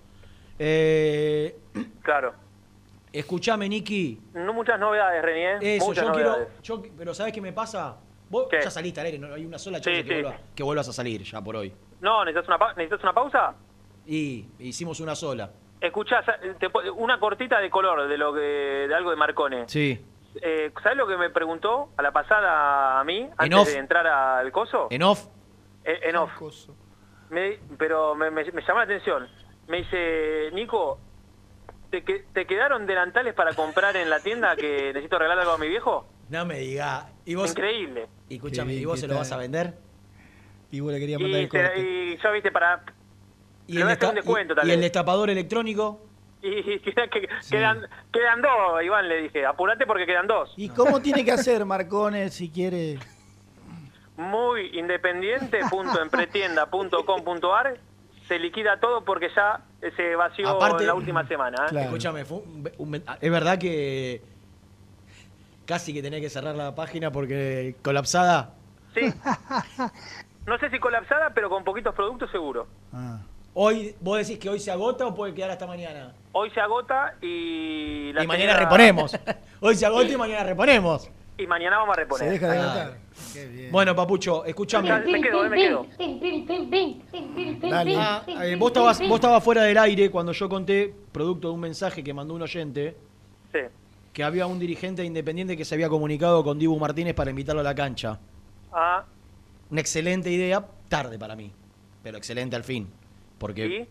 Eh, 0.60 1.56
Claro. 2.02 2.34
Escuchame, 3.14 3.68
Nicky. 3.70 4.20
No 4.34 4.54
muchas 4.54 4.80
novedades, 4.80 5.22
Reni, 5.24 5.42
¿eh? 5.66 5.76
Eso, 5.78 5.86
muchas 5.88 6.06
yo 6.06 6.12
quiero. 6.14 6.30
novedades. 6.32 6.62
yo- 6.62 6.82
pero 6.98 7.14
¿sabes 7.14 7.34
qué 7.34 7.42
me 7.42 7.54
pasa? 7.54 7.98
Vos 8.30 8.48
¿Qué? 8.50 8.60
ya 8.64 8.72
saliste 8.72 9.00
al 9.02 9.08
aire, 9.08 9.20
no 9.20 9.34
hay 9.34 9.46
una 9.46 9.58
sola 9.58 9.82
chance 9.82 10.02
Sí, 10.02 10.08
que, 10.08 10.16
sí. 10.16 10.22
vuelva- 10.22 10.40
que 10.56 10.64
vuelvas 10.64 10.88
a 10.88 10.94
salir 10.94 11.22
ya 11.24 11.42
por 11.42 11.56
hoy. 11.58 11.74
No, 12.00 12.24
¿necesitas 12.24 12.48
una, 12.48 12.58
pa- 12.58 12.74
¿necesitas 12.76 13.04
una 13.04 13.14
pausa? 13.14 13.56
Y 14.08 14.46
hicimos 14.60 15.00
una 15.02 15.16
sola. 15.16 15.52
Escuchá, 15.82 16.24
te 16.60 16.68
una 16.96 17.20
cortita 17.20 17.60
de 17.60 17.70
color 17.70 18.08
de 18.08 18.18
lo 18.18 18.34
que 18.34 18.40
de 18.40 18.96
algo 18.96 19.10
de 19.10 19.16
Marcone. 19.18 19.64
Sí. 19.68 20.00
Eh, 20.42 20.72
¿Sabes 20.82 20.98
lo 20.98 21.06
que 21.08 21.18
me 21.18 21.30
preguntó 21.30 21.90
a 21.98 22.02
la 22.02 22.12
pasada 22.12 23.00
a 23.00 23.04
mí 23.04 23.28
antes 23.38 23.60
off. 23.60 23.68
de 23.68 23.78
entrar 23.80 24.08
al 24.08 24.50
coso? 24.52 24.88
En 24.90 25.04
off. 25.04 25.26
Eh, 25.84 26.00
en 26.04 26.16
off. 26.16 26.32
Me- 27.30 27.60
pero 27.78 28.16
me, 28.16 28.30
me- 28.32 28.44
me 28.52 28.62
llamó 28.62 28.80
la 28.80 28.86
atención. 28.86 29.28
Me 29.68 29.78
dice, 29.78 30.50
Nico, 30.54 31.00
¿te, 31.92 32.04
que- 32.04 32.26
te 32.34 32.46
quedaron 32.48 32.88
delantales 32.88 33.34
para 33.36 33.54
comprar 33.54 33.96
en 33.98 34.10
la 34.10 34.20
tienda 34.20 34.56
que 34.56 34.88
necesito 34.94 35.20
regalar 35.20 35.40
algo 35.42 35.54
a 35.54 35.58
mi 35.60 35.68
viejo? 35.68 36.08
No 36.30 36.46
me 36.46 36.60
diga. 36.60 37.10
¿Y 37.26 37.36
vos? 37.36 37.52
Increíble. 37.52 38.08
Y 38.30 38.36
escúchame, 38.36 38.74
¿y 38.74 38.86
vos 38.86 39.00
se 39.00 39.08
lo 39.08 39.16
vas 39.16 39.32
a 39.32 39.38
vender? 39.38 39.74
Y 40.72 40.80
vos 40.80 40.92
le 40.94 41.00
querías 41.00 41.20
mandar 41.22 41.42
Y, 41.42 41.44
el 41.44 41.50
te- 41.50 41.64
corte. 41.64 41.80
y 41.82 42.18
yo, 42.18 42.32
viste, 42.32 42.52
para... 42.52 42.84
¿Y 43.68 43.80
el, 43.82 43.88
desta- 43.88 44.12
descuento, 44.14 44.54
y- 44.54 44.56
tal 44.56 44.68
y 44.68 44.72
el 44.72 44.82
destapador 44.82 45.30
electrónico? 45.30 46.02
Y, 46.44 46.74
y 46.74 46.80
queda- 46.80 47.08
que- 47.08 47.30
quedan, 47.52 47.88
quedan 48.12 48.42
dos, 48.42 48.82
Iván, 48.84 49.08
le 49.08 49.22
dije. 49.22 49.46
Apurate 49.46 49.86
porque 49.86 50.08
quedan 50.08 50.26
dos. 50.26 50.52
¿Y 50.58 50.70
cómo 50.70 51.00
tiene 51.00 51.24
que 51.24 51.32
hacer 51.32 51.64
Marcone 51.66 52.32
si 52.32 52.50
quiere? 52.50 52.98
Muy 54.18 54.72
independiente.empretienda.com.ar 54.80 57.78
se 58.28 58.40
liquida 58.40 58.80
todo 58.80 59.06
porque 59.06 59.30
ya 59.36 59.62
se 59.96 60.16
vació 60.16 60.48
Aparte- 60.50 60.86
la 60.86 60.94
última 60.94 61.28
semana. 61.28 61.66
¿eh? 61.72 61.82
Escúchame, 61.82 62.24
fue 62.26 62.38
un- 62.40 62.70
un- 62.78 63.04
es 63.20 63.32
verdad 63.32 63.58
que 63.58 64.22
casi 65.66 65.94
que 65.94 66.02
tenés 66.02 66.22
que 66.22 66.30
cerrar 66.30 66.56
la 66.56 66.76
página 66.76 67.12
porque 67.12 67.76
colapsada. 67.82 68.54
Sí. 68.94 69.12
No 70.46 70.58
sé 70.60 70.70
si 70.70 70.80
colapsada, 70.80 71.32
pero 71.34 71.50
con 71.50 71.64
poquitos 71.64 71.94
productos 71.96 72.30
seguro. 72.32 72.68
Hoy, 73.54 73.96
¿Vos 74.00 74.18
decís 74.18 74.40
que 74.40 74.50
hoy 74.50 74.60
se 74.60 74.72
agota 74.72 75.06
o 75.06 75.14
puede 75.16 75.34
quedar 75.34 75.52
hasta 75.52 75.68
mañana? 75.68 76.14
Hoy 76.32 76.50
se 76.52 76.60
agota 76.62 77.16
y... 77.22 78.12
la 78.14 78.24
y 78.24 78.28
mañana 78.28 78.56
reponemos. 78.58 79.16
Hoy 79.60 79.76
se 79.76 79.86
agota 79.86 80.08
y 80.08 80.18
mañana 80.18 80.44
reponemos. 80.44 81.10
Y 81.38 81.48
mañana 81.48 81.78
vamos 81.78 81.94
a 81.98 82.00
reponer. 82.00 82.28
Se 82.28 82.32
deja 82.34 82.48
de 82.52 82.60
Ah. 82.60 82.92
Bueno, 83.72 83.96
Papucho, 83.96 84.46
escúchame. 84.46 84.88
Ya, 84.88 85.00
me 85.00 85.22
quedo, 85.22 85.50
me 85.50 85.58
quedo. 85.58 85.86
Dale. 87.70 87.96
Ah, 87.98 88.24
eh, 88.28 88.56
vos, 88.58 88.70
estabas, 88.72 89.00
vos 89.00 89.16
estabas 89.16 89.44
fuera 89.44 89.64
del 89.64 89.78
aire 89.78 90.10
cuando 90.12 90.32
yo 90.32 90.48
conté, 90.50 90.94
producto 91.12 91.50
de 91.50 91.54
un 91.54 91.60
mensaje 91.60 92.04
que 92.04 92.14
mandó 92.14 92.34
un 92.34 92.42
oyente, 92.42 92.96
Sí. 93.52 93.60
que 94.14 94.24
había 94.24 94.46
un 94.48 94.60
dirigente 94.60 95.04
independiente 95.04 95.56
que 95.58 95.66
se 95.66 95.76
había 95.76 95.90
comunicado 95.90 96.44
con 96.44 96.58
Dibu 96.60 96.78
Martínez 96.80 97.14
para 97.14 97.30
invitarlo 97.30 97.62
a 97.62 97.64
la 97.64 97.76
cancha. 97.76 98.20
Ah, 98.72 99.04
Una 99.70 99.80
excelente 99.82 100.30
idea, 100.30 100.66
tarde 100.90 101.18
para 101.18 101.36
mí, 101.36 101.52
pero 102.04 102.18
excelente 102.18 102.56
al 102.58 102.64
fin. 102.66 102.90
Porque, 103.38 103.88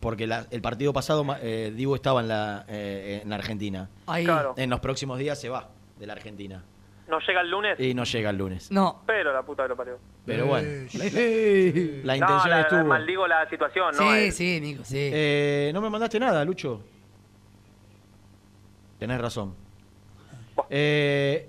porque 0.00 0.26
la- 0.26 0.46
el 0.50 0.62
partido 0.62 0.92
pasado 0.94 1.24
eh, 1.42 1.72
Dibu 1.76 1.94
estaba 1.94 2.20
en 2.22 2.28
la, 2.28 2.64
eh, 2.68 3.20
en 3.22 3.28
la 3.28 3.36
Argentina. 3.36 3.90
Ahí. 4.06 4.24
Claro. 4.24 4.54
En 4.56 4.70
los 4.70 4.80
próximos 4.80 5.18
días 5.18 5.38
se 5.38 5.48
va 5.50 5.68
de 6.00 6.06
la 6.06 6.14
Argentina. 6.14 6.64
¿no 7.08 7.18
llega 7.20 7.40
el 7.40 7.50
lunes? 7.50 7.80
Y 7.80 7.92
no 7.92 8.04
llega 8.04 8.30
el 8.30 8.36
lunes. 8.38 8.70
No. 8.70 9.02
Pero 9.04 9.32
la 9.32 9.42
puta 9.42 9.64
que 9.64 9.68
lo 9.70 9.76
parió. 9.76 9.98
Pero 10.24 10.46
bueno, 10.46 10.68
la, 10.94 11.04
la 11.04 11.08
no, 11.08 12.14
intención 12.14 12.50
la, 12.50 12.56
la- 12.56 12.60
estuvo. 12.60 12.84
maldigo 12.84 13.26
la 13.26 13.48
situación, 13.50 13.94
¿no? 13.96 14.02
Sí, 14.12 14.18
Eh, 14.18 14.30
sí, 14.32 14.60
Nico, 14.60 14.84
sí. 14.84 15.10
Eh, 15.12 15.70
no 15.74 15.80
me 15.80 15.90
mandaste 15.90 16.20
nada, 16.20 16.44
Lucho. 16.44 16.82
Tenés 19.00 19.20
razón. 19.20 19.54
Eh, 20.68 21.48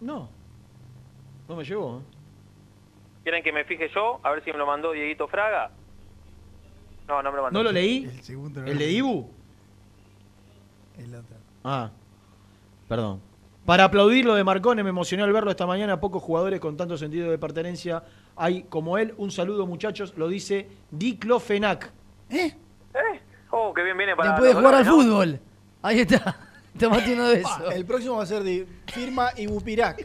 no. 0.00 0.28
No 1.48 1.56
me 1.56 1.64
llegó. 1.64 1.98
¿eh? 1.98 2.02
¿Quieren 3.22 3.42
que 3.42 3.52
me 3.52 3.64
fije 3.64 3.88
yo? 3.94 4.20
A 4.22 4.30
ver 4.32 4.44
si 4.44 4.52
me 4.52 4.58
lo 4.58 4.66
mandó 4.66 4.92
Dieguito 4.92 5.28
Fraga. 5.28 5.70
No, 7.08 7.22
no 7.22 7.30
me 7.30 7.36
lo 7.36 7.42
mandó. 7.44 7.58
¿No 7.58 7.62
lo 7.64 7.72
leí? 7.72 8.04
El 8.04 8.22
segundo 8.22 8.60
no 8.60 8.66
¿El 8.66 8.78
de. 8.78 8.86
Dibu? 8.86 9.30
El 10.98 11.14
otro. 11.14 11.36
Ah, 11.64 11.90
perdón. 12.88 13.20
Para 13.64 13.84
aplaudir 13.84 14.24
lo 14.24 14.34
de 14.34 14.44
Marcone, 14.44 14.82
me 14.84 14.90
emocioné 14.90 15.24
al 15.24 15.32
verlo 15.32 15.50
esta 15.50 15.66
mañana. 15.66 16.00
Pocos 16.00 16.22
jugadores 16.22 16.60
con 16.60 16.76
tanto 16.76 16.96
sentido 16.96 17.30
de 17.30 17.38
pertenencia 17.38 18.02
hay 18.36 18.62
como 18.64 18.96
él. 18.96 19.12
Un 19.16 19.30
saludo, 19.32 19.66
muchachos. 19.66 20.14
Lo 20.16 20.28
dice 20.28 20.68
Diclofenac. 20.92 21.90
¿Eh? 22.30 22.54
¿Eh? 22.94 23.20
Oh, 23.50 23.74
qué 23.74 23.82
bien 23.82 23.96
viene 23.96 24.14
para 24.14 24.30
Después 24.30 24.50
de 24.50 24.56
jugar 24.60 24.74
al 24.76 24.84
fútbol. 24.84 25.40
Ahí 25.82 26.00
está. 26.00 26.36
Tomate 26.78 27.12
uno 27.14 27.28
de 27.28 27.42
Ah, 27.44 27.58
esos. 27.60 27.74
el 27.74 27.84
próximo 27.86 28.16
va 28.18 28.22
a 28.22 28.26
ser 28.26 28.42
de 28.44 28.66
firma 28.86 29.30
Ibupirac. 29.36 30.04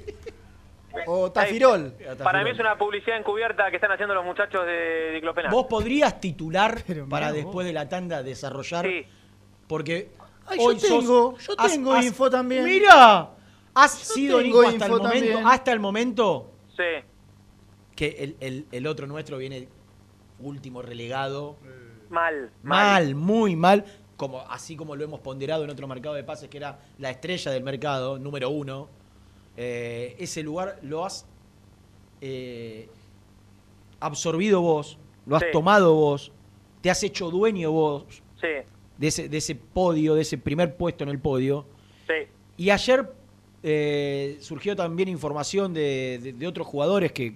O 1.05 1.31
Tafirol. 1.31 1.93
Para 2.23 2.43
mí 2.43 2.49
es 2.49 2.59
una 2.59 2.77
publicidad 2.77 3.17
encubierta 3.17 3.69
que 3.69 3.75
están 3.77 3.91
haciendo 3.91 4.13
los 4.15 4.25
muchachos 4.25 4.65
de 4.65 5.11
Diclofenac. 5.13 5.51
¿Vos 5.51 5.67
podrías 5.67 6.19
titular 6.19 6.81
Pero 6.85 7.07
para 7.07 7.27
mirá 7.27 7.37
después 7.43 7.65
de 7.67 7.73
la 7.73 7.87
tanda 7.87 8.23
desarrollar? 8.23 8.85
Sí. 8.85 9.05
Porque 9.67 10.09
Ay, 10.45 10.57
yo 10.59 10.71
sos- 10.71 10.81
tengo, 10.81 11.37
yo 11.37 11.55
tengo 11.55 11.93
has- 11.93 12.05
info 12.05 12.29
también. 12.29 12.63
Mira, 12.65 13.29
has 13.73 13.91
sido 13.91 14.41
Nico 14.41 14.61
hasta 14.61 14.85
el 14.85 14.91
info 14.91 15.03
momento, 15.03 15.25
también. 15.27 15.47
hasta 15.47 15.71
el 15.71 15.79
momento 15.79 16.51
Sí. 16.75 17.05
que 17.95 18.07
el, 18.19 18.37
el- 18.39 18.67
el 18.71 18.87
otro 18.87 19.07
nuestro 19.07 19.37
viene 19.37 19.67
último 20.39 20.81
relegado. 20.81 21.55
Mal, 22.09 22.51
Mal, 22.63 23.15
muy 23.15 23.55
mal. 23.55 23.85
Como, 24.17 24.41
así 24.41 24.75
como 24.75 24.95
lo 24.95 25.03
hemos 25.03 25.19
ponderado 25.21 25.63
en 25.63 25.69
otro 25.69 25.87
mercado 25.87 26.13
de 26.15 26.23
pases 26.23 26.49
que 26.49 26.57
era 26.57 26.79
la 26.99 27.09
estrella 27.09 27.51
del 27.51 27.63
mercado, 27.63 28.19
número 28.19 28.49
uno. 28.49 28.87
Eh, 29.57 30.15
ese 30.19 30.43
lugar 30.43 30.77
lo 30.83 31.05
has 31.05 31.25
eh, 32.21 32.87
absorbido 33.99 34.61
vos, 34.61 34.97
lo 35.25 35.35
has 35.37 35.43
Sí. 35.43 35.47
tomado 35.51 35.93
vos, 35.95 36.31
te 36.81 36.89
has 36.89 37.01
hecho 37.03 37.29
dueño 37.31 37.71
vos 37.71 38.05
Sí, 38.39 38.47
de 39.01 39.07
ese, 39.07 39.27
de 39.27 39.37
ese 39.37 39.55
podio, 39.55 40.15
de 40.15 40.21
ese 40.21 40.37
primer 40.37 40.75
puesto 40.77 41.03
en 41.03 41.09
el 41.09 41.19
podio. 41.19 41.65
sí. 42.07 42.27
Y 42.57 42.69
ayer 42.69 43.11
eh, 43.63 44.37
surgió 44.39 44.75
también 44.75 45.09
información 45.09 45.73
de, 45.73 46.19
de- 46.21 46.33
de 46.33 46.47
otros 46.47 46.65
jugadores 46.67 47.11
que 47.11 47.35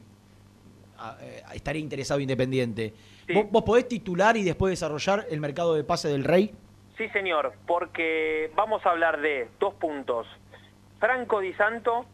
a- 0.98 1.18
eh, 1.22 1.44
estaría 1.56 1.82
interesado 1.82 2.20
Independiente. 2.20 2.94
Sí. 3.28 3.34
¿Vos, 3.34 3.46
vos 3.52 3.64
podés 3.64 3.88
titular 3.88 4.38
y 4.38 4.44
después 4.44 4.72
desarrollar 4.72 5.26
el 5.30 5.40
mercado 5.40 5.74
de 5.76 5.84
pase 5.84 6.08
del 6.10 6.24
Rey? 6.24 6.54
Sí, 6.98 7.10
señor, 7.10 7.54
porque 7.68 8.52
vamos 8.56 8.86
a 8.86 8.92
hablar 8.92 9.20
de 9.22 9.48
dos 9.60 9.74
puntos. 9.76 10.28
Franco 11.00 11.40
Di 11.42 11.54
Santo, 11.54 12.06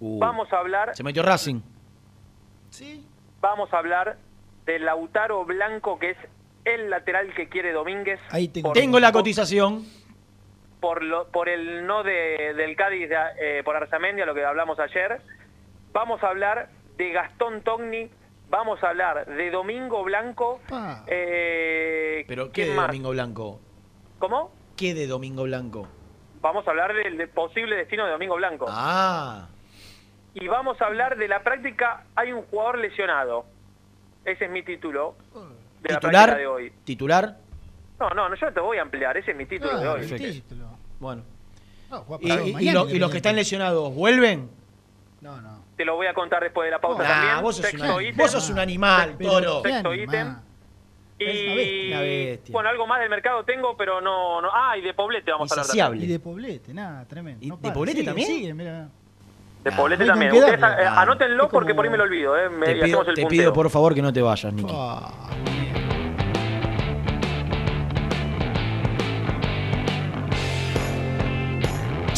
Uh, 0.00 0.18
vamos 0.18 0.52
a 0.52 0.58
hablar, 0.58 0.94
Se 0.96 1.02
metió 1.04 1.22
Racing. 1.22 1.60
Sí. 2.70 3.06
vamos 3.40 3.72
a 3.72 3.78
hablar 3.78 4.18
de 4.66 4.78
Lautaro 4.80 5.44
Blanco, 5.44 5.98
que 5.98 6.10
es 6.10 6.16
el 6.64 6.90
lateral 6.90 7.32
que 7.34 7.48
quiere 7.48 7.72
Domínguez. 7.72 8.20
Ahí 8.30 8.48
tengo. 8.48 8.68
Por- 8.68 8.76
Tengo 8.76 8.98
la 9.00 9.12
cotización. 9.12 9.84
por, 10.80 11.02
lo, 11.02 11.28
por 11.28 11.48
el 11.48 11.86
no 11.86 12.02
de, 12.02 12.52
del 12.56 12.76
Cádiz 12.76 13.08
de, 13.08 13.16
eh, 13.40 13.62
por 13.64 13.76
Arzamendia, 13.76 14.26
lo 14.26 14.34
que 14.34 14.44
hablamos 14.44 14.78
ayer. 14.78 15.20
Vamos 15.92 16.22
a 16.22 16.28
hablar 16.28 16.68
de 16.96 17.10
Gastón 17.12 17.62
Togni, 17.62 18.10
vamos 18.50 18.82
a 18.84 18.88
hablar 18.90 19.24
de 19.26 19.50
Domingo 19.50 20.02
Blanco. 20.04 20.60
Eh, 21.06 22.24
¿Pero 22.28 22.46
qué 22.46 22.52
¿quién 22.52 22.68
de 22.70 22.74
más? 22.74 22.86
Domingo 22.88 23.10
Blanco? 23.10 23.60
¿Cómo? 24.18 24.52
¿Qué 24.76 24.94
de 24.94 25.06
Domingo 25.06 25.44
Blanco? 25.44 25.88
Vamos 26.40 26.66
a 26.66 26.70
hablar 26.70 26.92
del, 26.94 27.16
del 27.16 27.28
posible 27.30 27.76
destino 27.76 28.04
de 28.04 28.12
Domingo 28.12 28.36
Blanco. 28.36 28.66
Ah, 28.68 29.48
Y 30.34 30.46
vamos 30.48 30.80
a 30.82 30.86
hablar 30.86 31.16
de 31.16 31.28
la 31.28 31.42
práctica, 31.42 32.04
hay 32.14 32.32
un 32.32 32.42
jugador 32.42 32.78
lesionado. 32.78 33.46
Ese 34.24 34.44
es 34.46 34.50
mi 34.50 34.62
título 34.62 35.16
de 35.88 35.94
la 35.94 36.00
titular. 36.00 36.36
de 36.38 36.46
hoy. 36.46 36.72
Titular. 36.84 37.38
No, 38.00 38.10
no, 38.10 38.28
no, 38.28 38.34
yo 38.34 38.52
te 38.52 38.60
voy 38.60 38.78
a 38.78 38.82
ampliar, 38.82 39.16
ese 39.16 39.30
es 39.30 39.36
mi 39.36 39.46
título 39.46 39.78
de 39.78 39.86
Ah, 39.86 39.92
hoy. 39.92 40.00
el 40.02 40.08
Perfecto. 40.08 40.32
título. 40.34 40.66
Bueno. 40.98 41.22
Ah, 41.90 42.02
¿Y, 42.20 42.28
para 42.28 42.42
y- 42.42 42.48
y 42.48 42.52
mañana, 42.54 42.80
lo- 42.80 42.90
y 42.90 42.98
los 42.98 43.10
que 43.10 43.16
están 43.18 43.36
lesionados 43.36 43.94
vuelven? 43.94 44.50
No, 45.20 45.40
no. 45.40 45.62
Te 45.76 45.84
lo 45.84 45.96
voy 45.96 46.06
a 46.06 46.14
contar 46.14 46.42
después 46.42 46.66
de 46.66 46.70
la 46.72 46.80
pausa 46.80 47.02
Nah, 47.02 47.08
también. 47.08 47.42
vos, 47.42 47.56
sos 47.56 47.66
Sexto 47.66 47.84
una- 47.94 48.02
ítem. 48.02 48.16
vos 48.16 48.30
sos 48.30 48.50
un 48.50 48.58
animal, 48.58 49.14
Pero- 49.18 49.30
toro. 49.30 49.62
Sexto 49.62 49.94
ítem. 49.94 50.36
Y 51.16 51.88
Una 51.92 52.00
bestia. 52.00 52.52
bueno, 52.52 52.68
algo 52.70 52.86
más 52.88 53.00
del 53.00 53.08
mercado 53.08 53.44
tengo, 53.44 53.76
pero 53.76 54.00
no, 54.00 54.40
no. 54.42 54.48
Ah, 54.52 54.76
y 54.76 54.80
de 54.82 54.92
Poblete 54.94 55.30
vamos 55.30 55.50
a 55.56 55.60
hablar. 55.60 55.94
Y 55.96 56.06
de 56.08 56.18
Poblete, 56.18 56.74
nada, 56.74 57.04
tremendo. 57.04 57.44
¿Y 57.44 57.48
No 57.48 57.56
de 57.56 57.70
Poblete 57.70 57.98
sigue, 57.98 58.06
también? 58.08 58.28
Sigue, 58.28 58.54
mira. 58.54 58.88
De 59.64 59.72
Poblete 59.72 60.04
también. 60.04 60.30
qué 60.30 60.38
Ustedes, 60.38 60.60
eh, 60.60 60.84
Ah. 60.86 61.00
anótenlo 61.02 61.48
porque 61.48 61.74
por 61.74 61.84
ahí 61.86 61.90
me 61.90 61.96
lo 61.96 62.04
olvido, 62.04 62.36
eh, 62.36 62.50
me- 62.50 62.66
Te 62.66 62.72
pido, 62.74 62.84
hacemos 62.84 63.08
el 63.08 63.14
te 63.14 63.26
pido 63.26 63.52
por 63.52 63.70
favor 63.70 63.94
que 63.94 64.02
no 64.02 64.12
te 64.12 64.20
vayas, 64.20 64.52
Nicky. 64.52 64.70
Ah, 64.76 65.10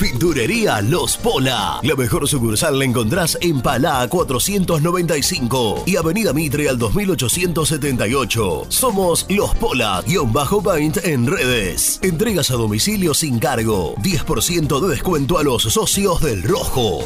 Pinturería 0.00 0.80
Los 0.80 1.18
Pola. 1.18 1.78
La 1.82 1.94
mejor 1.94 2.26
sucursal 2.26 2.78
la 2.78 2.86
encontrás 2.86 3.36
en 3.42 3.60
Palá 3.60 4.08
495 4.08 5.82
y 5.84 5.96
Avenida 5.96 6.32
Mitre 6.32 6.70
al 6.70 6.78
2878. 6.78 8.64
Somos 8.70 9.26
Los 9.28 9.54
Pola, 9.56 10.02
guion 10.06 10.32
bajo 10.32 10.62
paint 10.62 11.04
en 11.04 11.26
redes. 11.26 12.00
Entregas 12.02 12.50
a 12.50 12.54
domicilio 12.54 13.12
sin 13.12 13.38
cargo. 13.38 13.94
10% 13.96 14.80
de 14.80 14.88
descuento 14.88 15.36
a 15.36 15.42
los 15.42 15.64
socios 15.64 16.22
del 16.22 16.44
Rojo. 16.44 17.00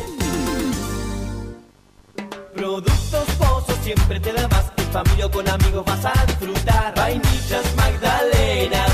Productos 2.55 3.25
Pozos 3.37 3.77
siempre 3.83 4.21
te 4.21 4.33
da 4.33 4.47
más. 4.47 4.71
En 4.77 4.93
familia 4.93 5.27
o 5.27 5.31
con 5.33 5.49
amigos 5.49 5.85
vas 5.85 6.05
a 6.05 6.27
disfrutar. 6.27 6.95
Vainillas, 6.95 7.65
magdalenas, 7.77 8.94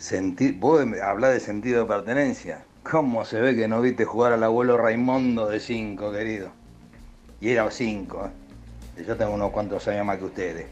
Senti- 0.00 0.52
vos 0.52 0.86
me 0.86 1.02
hablás 1.02 1.34
de 1.34 1.40
sentido 1.40 1.82
de 1.82 1.86
pertenencia. 1.86 2.64
¿Cómo 2.90 3.26
se 3.26 3.38
ve 3.38 3.54
que 3.54 3.68
no 3.68 3.82
viste 3.82 4.06
jugar 4.06 4.32
al 4.32 4.42
abuelo 4.42 4.78
Raimundo 4.78 5.46
de 5.46 5.60
5, 5.60 6.10
querido? 6.10 6.48
Y 7.38 7.50
era 7.50 7.70
5, 7.70 8.30
¿eh? 8.96 9.04
yo 9.06 9.14
tengo 9.16 9.32
unos 9.34 9.50
cuantos 9.50 9.86
años 9.88 10.06
más 10.06 10.16
que 10.16 10.24
ustedes. 10.24 10.66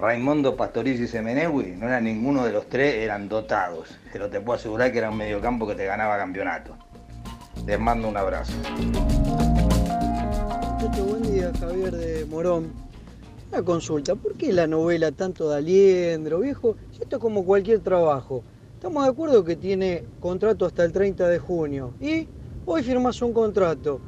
Raimundo, 0.00 0.56
Pastorizo 0.56 1.02
y 1.02 1.08
Semenewi 1.08 1.76
no 1.78 1.88
eran 1.88 2.04
ninguno 2.04 2.42
de 2.46 2.52
los 2.52 2.66
tres, 2.70 2.94
eran 2.94 3.28
dotados. 3.28 3.98
Pero 4.10 4.30
te 4.30 4.40
puedo 4.40 4.58
asegurar 4.58 4.90
que 4.92 4.96
era 4.98 5.10
un 5.10 5.18
mediocampo 5.18 5.66
que 5.66 5.74
te 5.74 5.84
ganaba 5.84 6.16
campeonato. 6.16 6.74
Les 7.66 7.78
mando 7.78 8.08
un 8.08 8.16
abrazo. 8.16 8.54
Buen 11.06 11.22
día, 11.22 11.52
Javier 11.60 11.92
de 11.92 12.24
Morón. 12.24 12.72
Una 13.52 13.62
consulta, 13.62 14.14
¿por 14.16 14.34
qué 14.34 14.54
la 14.54 14.66
novela 14.66 15.12
tanto 15.12 15.50
de 15.50 15.58
Aliendro, 15.58 16.40
viejo? 16.40 16.76
Esto 16.98 17.16
es 17.16 17.20
como 17.22 17.44
cualquier 17.44 17.80
trabajo. 17.80 18.42
Estamos 18.84 19.04
de 19.04 19.12
acuerdo 19.12 19.42
que 19.42 19.56
tiene 19.56 20.04
contrato 20.20 20.66
hasta 20.66 20.84
el 20.84 20.92
30 20.92 21.26
de 21.26 21.38
junio. 21.38 21.94
Y 22.02 22.28
hoy 22.66 22.82
firmas 22.82 23.22
un 23.22 23.32
contrato. 23.32 23.98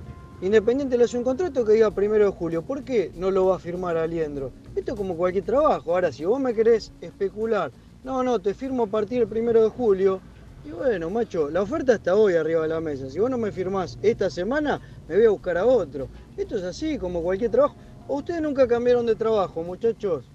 Independiente 0.43 0.99
le 0.99 1.05
hace 1.05 1.17
un 1.17 1.25
contrato 1.25 1.65
que 1.65 1.73
diga 1.73 1.91
primero 1.93 2.27
de 2.27 2.31
julio. 2.31 2.61
¿Por 2.61 2.85
qué 2.85 3.11
no 3.17 3.31
lo 3.31 3.47
va 3.47 3.57
a 3.57 3.59
firmar 3.59 3.97
Aliendro? 3.97 4.53
Esto 4.75 4.93
es 4.93 4.99
como 4.99 5.17
cualquier 5.17 5.47
trabajo. 5.47 5.95
Ahora, 5.95 6.13
si 6.13 6.27
vos 6.27 6.39
me 6.39 6.53
querés 6.53 6.93
especular, 7.01 7.73
no, 8.05 8.23
no, 8.23 8.39
te 8.39 8.53
firmo 8.53 8.83
a 8.83 8.87
partir 8.87 9.21
del 9.21 9.29
primero 9.29 9.63
de 9.63 9.71
julio. 9.71 10.21
Y 10.63 10.73
bueno, 10.73 11.09
macho, 11.09 11.49
la 11.49 11.63
oferta 11.63 11.95
está 11.95 12.15
hoy 12.15 12.35
arriba 12.35 12.61
de 12.61 12.69
la 12.69 12.81
mesa. 12.83 13.09
Si 13.09 13.19
vos 13.19 13.31
no 13.31 13.39
me 13.39 13.53
firmás 13.53 13.99
esta 14.03 14.29
semana, 14.29 14.79
me 15.09 15.17
voy 15.17 15.25
a 15.25 15.31
buscar 15.31 15.57
a 15.57 15.65
otro. 15.65 16.09
Esto 16.37 16.59
es 16.59 16.65
así, 16.65 16.99
como 16.99 17.23
cualquier 17.23 17.51
trabajo. 17.51 17.77
¿O 18.09 18.17
ustedes 18.17 18.43
nunca 18.43 18.69
cambiaron 18.69 19.07
de 19.07 19.15
trabajo, 19.15 19.63
muchachos? 19.63 20.27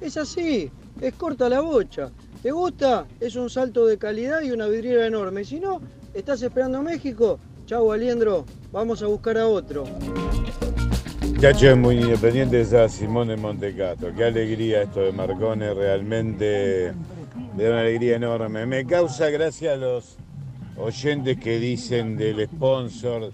Es 0.00 0.16
así, 0.16 0.68
es 1.00 1.14
corta 1.14 1.48
la 1.48 1.60
bocha. 1.60 2.10
¿Te 2.48 2.52
gusta? 2.52 3.06
Es 3.20 3.36
un 3.36 3.50
salto 3.50 3.84
de 3.84 3.98
calidad 3.98 4.40
y 4.40 4.52
una 4.52 4.68
vidriera 4.68 5.06
enorme. 5.06 5.44
Si 5.44 5.60
no, 5.60 5.82
¿estás 6.14 6.40
esperando 6.40 6.78
a 6.78 6.82
México? 6.82 7.38
Chau, 7.66 7.92
Aliendro, 7.92 8.46
vamos 8.72 9.02
a 9.02 9.06
buscar 9.06 9.36
a 9.36 9.46
otro. 9.46 9.84
Muchachos, 11.26 11.76
muy 11.76 11.96
independiente 11.96 12.62
está 12.62 12.88
Simón 12.88 13.28
de 13.28 13.36
Montecato. 13.36 14.14
Qué 14.16 14.24
alegría 14.24 14.80
esto 14.80 15.00
de 15.00 15.12
Marcone, 15.12 15.74
realmente 15.74 16.94
me 17.54 17.64
da 17.64 17.70
una 17.72 17.80
alegría 17.80 18.16
enorme. 18.16 18.64
Me 18.64 18.86
causa 18.86 19.28
gracia 19.28 19.74
a 19.74 19.76
los 19.76 20.16
oyentes 20.78 21.38
que 21.38 21.58
dicen 21.58 22.16
del 22.16 22.48
sponsor, 22.48 23.30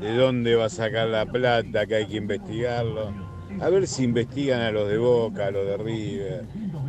de 0.00 0.16
dónde 0.16 0.54
va 0.56 0.64
a 0.64 0.70
sacar 0.70 1.08
la 1.08 1.26
plata, 1.26 1.84
que 1.84 1.96
hay 1.96 2.06
que 2.06 2.16
investigarlo. 2.16 3.33
A 3.60 3.68
ver 3.68 3.86
si 3.86 4.04
investigan 4.04 4.60
a 4.60 4.70
los 4.70 4.88
de 4.88 4.98
Boca, 4.98 5.46
a 5.46 5.50
los 5.50 5.66
de 5.66 5.76
River, 5.76 6.44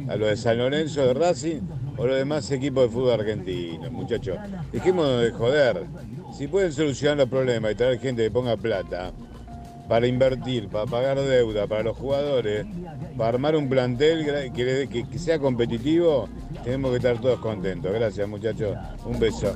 a 0.09 0.15
los 0.15 0.29
de 0.29 0.37
San 0.37 0.57
Lorenzo, 0.57 1.05
de 1.05 1.13
Racing 1.13 1.61
o 1.97 2.05
los 2.05 2.17
demás 2.17 2.49
equipos 2.51 2.83
de 2.83 2.89
fútbol 2.89 3.19
argentino, 3.19 3.89
muchachos. 3.91 4.37
Dejémonos 4.71 5.21
de 5.21 5.31
joder. 5.31 5.83
Si 6.37 6.47
pueden 6.47 6.73
solucionar 6.73 7.17
los 7.17 7.29
problemas 7.29 7.71
y 7.71 7.75
traer 7.75 7.99
gente 7.99 8.23
que 8.23 8.31
ponga 8.31 8.57
plata, 8.57 9.11
para 9.87 10.07
invertir, 10.07 10.67
para 10.67 10.85
pagar 10.87 11.19
deuda, 11.21 11.67
para 11.67 11.83
los 11.83 11.95
jugadores, 11.95 12.65
para 13.15 13.29
armar 13.29 13.55
un 13.55 13.69
plantel 13.69 14.25
que- 14.51 15.05
que 15.09 15.19
sea 15.19 15.37
competitivo, 15.39 16.27
tenemos 16.63 16.89
que 16.91 16.97
estar 16.97 17.21
todos 17.21 17.39
contentos. 17.39 17.93
Gracias 17.93 18.27
muchachos, 18.27 18.75
un 19.05 19.19
beso. 19.19 19.53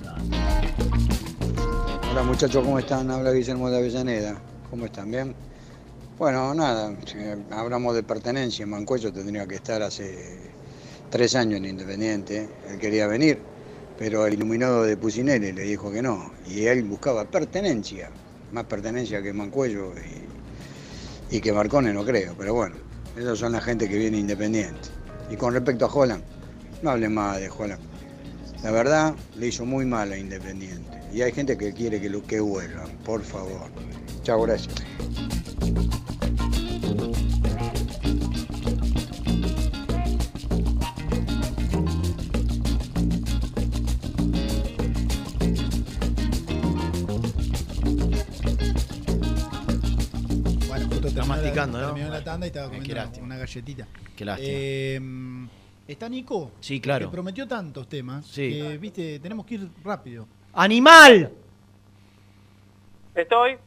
Hola 2.11 2.23
muchachos, 2.23 2.63
¿cómo 2.63 2.77
están? 2.79 3.09
Habla 3.09 3.31
Guillermo 3.31 3.69
de 3.71 3.77
Avellaneda. 3.77 4.39
¿Cómo 4.69 4.85
están? 4.85 5.09
¿Bien? 5.11 5.33
Bueno, 6.19 6.53
nada, 6.53 6.93
hablamos 7.49 7.95
de 7.95 8.03
pertenencia. 8.03 8.65
Mancuello 8.65 9.13
tendría 9.13 9.47
que 9.47 9.55
estar 9.55 9.81
hace 9.81 10.37
tres 11.09 11.33
años 11.33 11.59
en 11.59 11.65
Independiente. 11.67 12.49
Él 12.69 12.77
quería 12.77 13.07
venir, 13.07 13.39
pero 13.97 14.27
el 14.27 14.33
iluminado 14.33 14.83
de 14.83 14.97
Pusinelli 14.97 15.53
le 15.53 15.61
dijo 15.61 15.89
que 15.89 16.01
no. 16.01 16.33
Y 16.45 16.65
él 16.65 16.83
buscaba 16.83 17.23
pertenencia, 17.23 18.09
más 18.51 18.65
pertenencia 18.65 19.21
que 19.21 19.31
Mancuello. 19.31 19.93
y 21.31 21.39
que 21.39 21.53
Marcone 21.53 21.93
no 21.93 22.03
creo, 22.03 22.35
pero 22.37 22.53
bueno, 22.53 22.75
esos 23.15 23.39
son 23.39 23.53
la 23.53 23.61
gente 23.61 23.87
que 23.87 23.97
viene 23.97 24.17
independiente. 24.17 24.89
Y 25.31 25.37
con 25.37 25.53
respecto 25.53 25.85
a 25.85 25.93
Holland, 25.93 26.23
no 26.81 26.89
hablen 26.89 27.13
más 27.13 27.39
de 27.39 27.49
Holland. 27.49 27.81
La 28.61 28.71
verdad, 28.71 29.15
le 29.37 29.47
hizo 29.47 29.65
muy 29.65 29.85
mal 29.85 30.11
a 30.11 30.17
Independiente. 30.17 30.99
Y 31.13 31.21
hay 31.21 31.31
gente 31.31 31.57
que 31.57 31.71
quiere 31.71 32.01
que, 32.01 32.09
lo, 32.09 32.21
que 32.23 32.41
por 33.05 33.23
favor. 33.23 33.88
Chao, 34.29 34.43
gracias. 34.43 34.75
Bueno, 50.67 50.85
justo 50.89 51.07
Está 51.07 51.21
la- 51.21 51.25
masticando, 51.27 51.79
¿no? 51.79 51.85
Terminó 51.87 52.09
la 52.09 52.23
tanda 52.23 52.45
y 52.45 52.49
estaba 52.49 52.69
Qué 52.71 52.77
comiendo 52.77 53.19
una 53.23 53.37
galletita. 53.37 53.87
Qué 54.15 54.25
lástima. 54.25 54.49
Eh, 54.51 54.99
¿Está 55.87 56.07
Nico? 56.07 56.51
Sí, 56.59 56.79
claro. 56.79 57.07
Que 57.07 57.11
prometió 57.11 57.47
tantos 57.47 57.87
temas. 57.89 58.25
Sí. 58.25 58.51
Que, 58.51 58.77
viste, 58.77 59.19
tenemos 59.19 59.45
que 59.45 59.55
ir 59.55 59.67
rápido. 59.83 60.27
¡Animal! 60.53 61.31
Estoy 63.15 63.57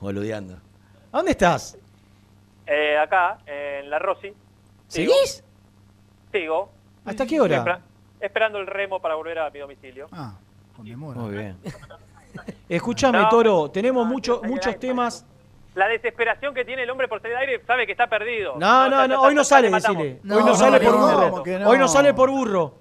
Boludeando. 0.00 0.54
¿A 1.12 1.16
dónde 1.18 1.32
estás? 1.32 1.76
eh, 2.66 2.96
acá, 2.98 3.38
en 3.46 3.90
la 3.90 3.98
Rossi. 3.98 4.32
Sigo. 4.88 5.12
¿Seguís? 5.12 5.44
Sigo. 6.32 6.70
¿Hasta 7.04 7.26
qué 7.26 7.40
hora? 7.40 7.56
Espera- 7.56 7.80
esperando 8.20 8.58
el 8.58 8.66
remo 8.66 9.00
para 9.00 9.14
volver 9.16 9.38
a 9.40 9.50
mi 9.50 9.58
domicilio. 9.58 10.06
Ah, 10.12 10.34
con 10.76 10.84
demora. 10.86 11.18
Muy 11.20 11.32
bien. 11.36 11.58
Escúchame, 12.68 13.18
No. 13.18 13.28
Toro, 13.28 13.70
tenemos 13.70 14.06
mucho- 14.06 14.40
muchos 14.44 14.78
temas. 14.78 15.26
La 15.74 15.88
desesperación 15.88 16.54
que 16.54 16.64
tiene 16.64 16.82
el 16.84 16.90
hombre 16.90 17.08
por 17.08 17.20
salir 17.22 17.36
al 17.36 17.42
aire 17.42 17.62
sabe 17.64 17.86
que 17.86 17.92
está 17.92 18.06
perdido. 18.08 18.54
No, 18.58 18.88
no, 18.88 19.06
no, 19.08 19.22
hoy 19.22 19.34
no 19.34 19.44
sale, 19.44 19.70
decile. 19.70 20.20
Hoy 20.30 20.44
no 20.44 20.54
sale 20.54 20.80
por 20.80 20.96
burro. 20.96 21.44
no? 21.58 21.68
Hoy 21.68 21.78
no 21.78 21.88
sale 21.88 22.14
por 22.14 22.30
burro. 22.30 22.74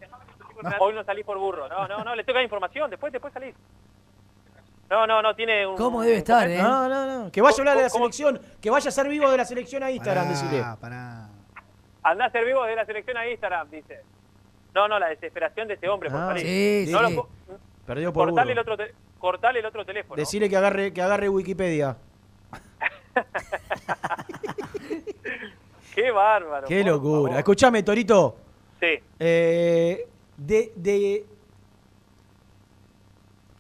Hoy 0.80 0.94
no 0.94 1.04
salís 1.04 1.24
por 1.26 1.38
burro. 1.38 1.70
No, 1.70 1.88
no, 1.88 2.04
no, 2.04 2.16
le 2.16 2.24
toca 2.26 2.44
información. 2.44 2.90
Después, 2.90 3.14
después 3.14 3.34
salís. 3.34 3.56
No, 4.90 5.06
no, 5.06 5.22
no, 5.22 5.36
tiene 5.36 5.68
un... 5.68 5.78
¿Cómo 5.78 6.02
debe 6.02 6.18
estar, 6.18 6.49
eh? 6.49 6.57
No, 6.57 6.90
no, 6.90 7.06
no. 7.26 7.32
Que 7.32 7.41
vaya 7.41 7.56
a 7.56 7.60
hablar 7.61 7.78
de 7.78 7.84
la 7.84 7.90
¿Cómo- 7.90 8.06
selección. 8.11 8.41
Que 8.60 8.70
vaya 8.72 8.90
a 8.90 8.91
ser 8.91 9.07
vivo 9.07 9.30
de 9.30 9.38
la 9.38 9.45
selección 9.45 9.84
a 9.84 9.91
Instagram, 9.91 10.30
decile. 10.30 10.64
Andá 12.02 12.26
a 12.26 12.32
ser 12.32 12.45
vivo 12.45 12.64
de 12.66 12.76
la 12.76 12.86
selección 12.86 13.18
a 13.18 13.28
Instagram, 13.30 13.70
dice. 13.70 14.02
No, 14.74 14.88
no, 14.88 14.98
la 14.99 15.10
desesperación 15.10 15.68
de 15.68 15.76
ese 15.76 15.88
hombre 15.90 16.10
por 16.10 16.20
Ah, 16.20 16.28
salir. 16.28 16.88
sí, 16.88 16.91
no 16.91 17.07
sí. 17.07 17.16
Lo, 17.16 17.30
Perdió 17.86 18.14
por 18.14 18.28
cortale, 18.30 18.52
el 18.53 18.60
otro 18.60 18.78
te- 18.78 18.94
cortale 19.20 19.60
el 19.60 19.66
otro 19.66 19.86
teléfono. 19.86 20.16
Decile 20.16 20.49
que 20.49 20.57
agarre, 20.57 20.94
que 20.94 21.02
agarre 21.02 21.28
Wikipedia. 21.30 21.98
Qué 25.95 26.11
bárbaro. 26.11 26.68
Qué 26.68 26.84
locura. 26.84 27.38
Escúchame, 27.40 27.84
Torito. 27.84 28.36
Sí. 28.80 28.99
Eh, 29.20 30.07
de, 30.38 30.72
de, 30.76 31.26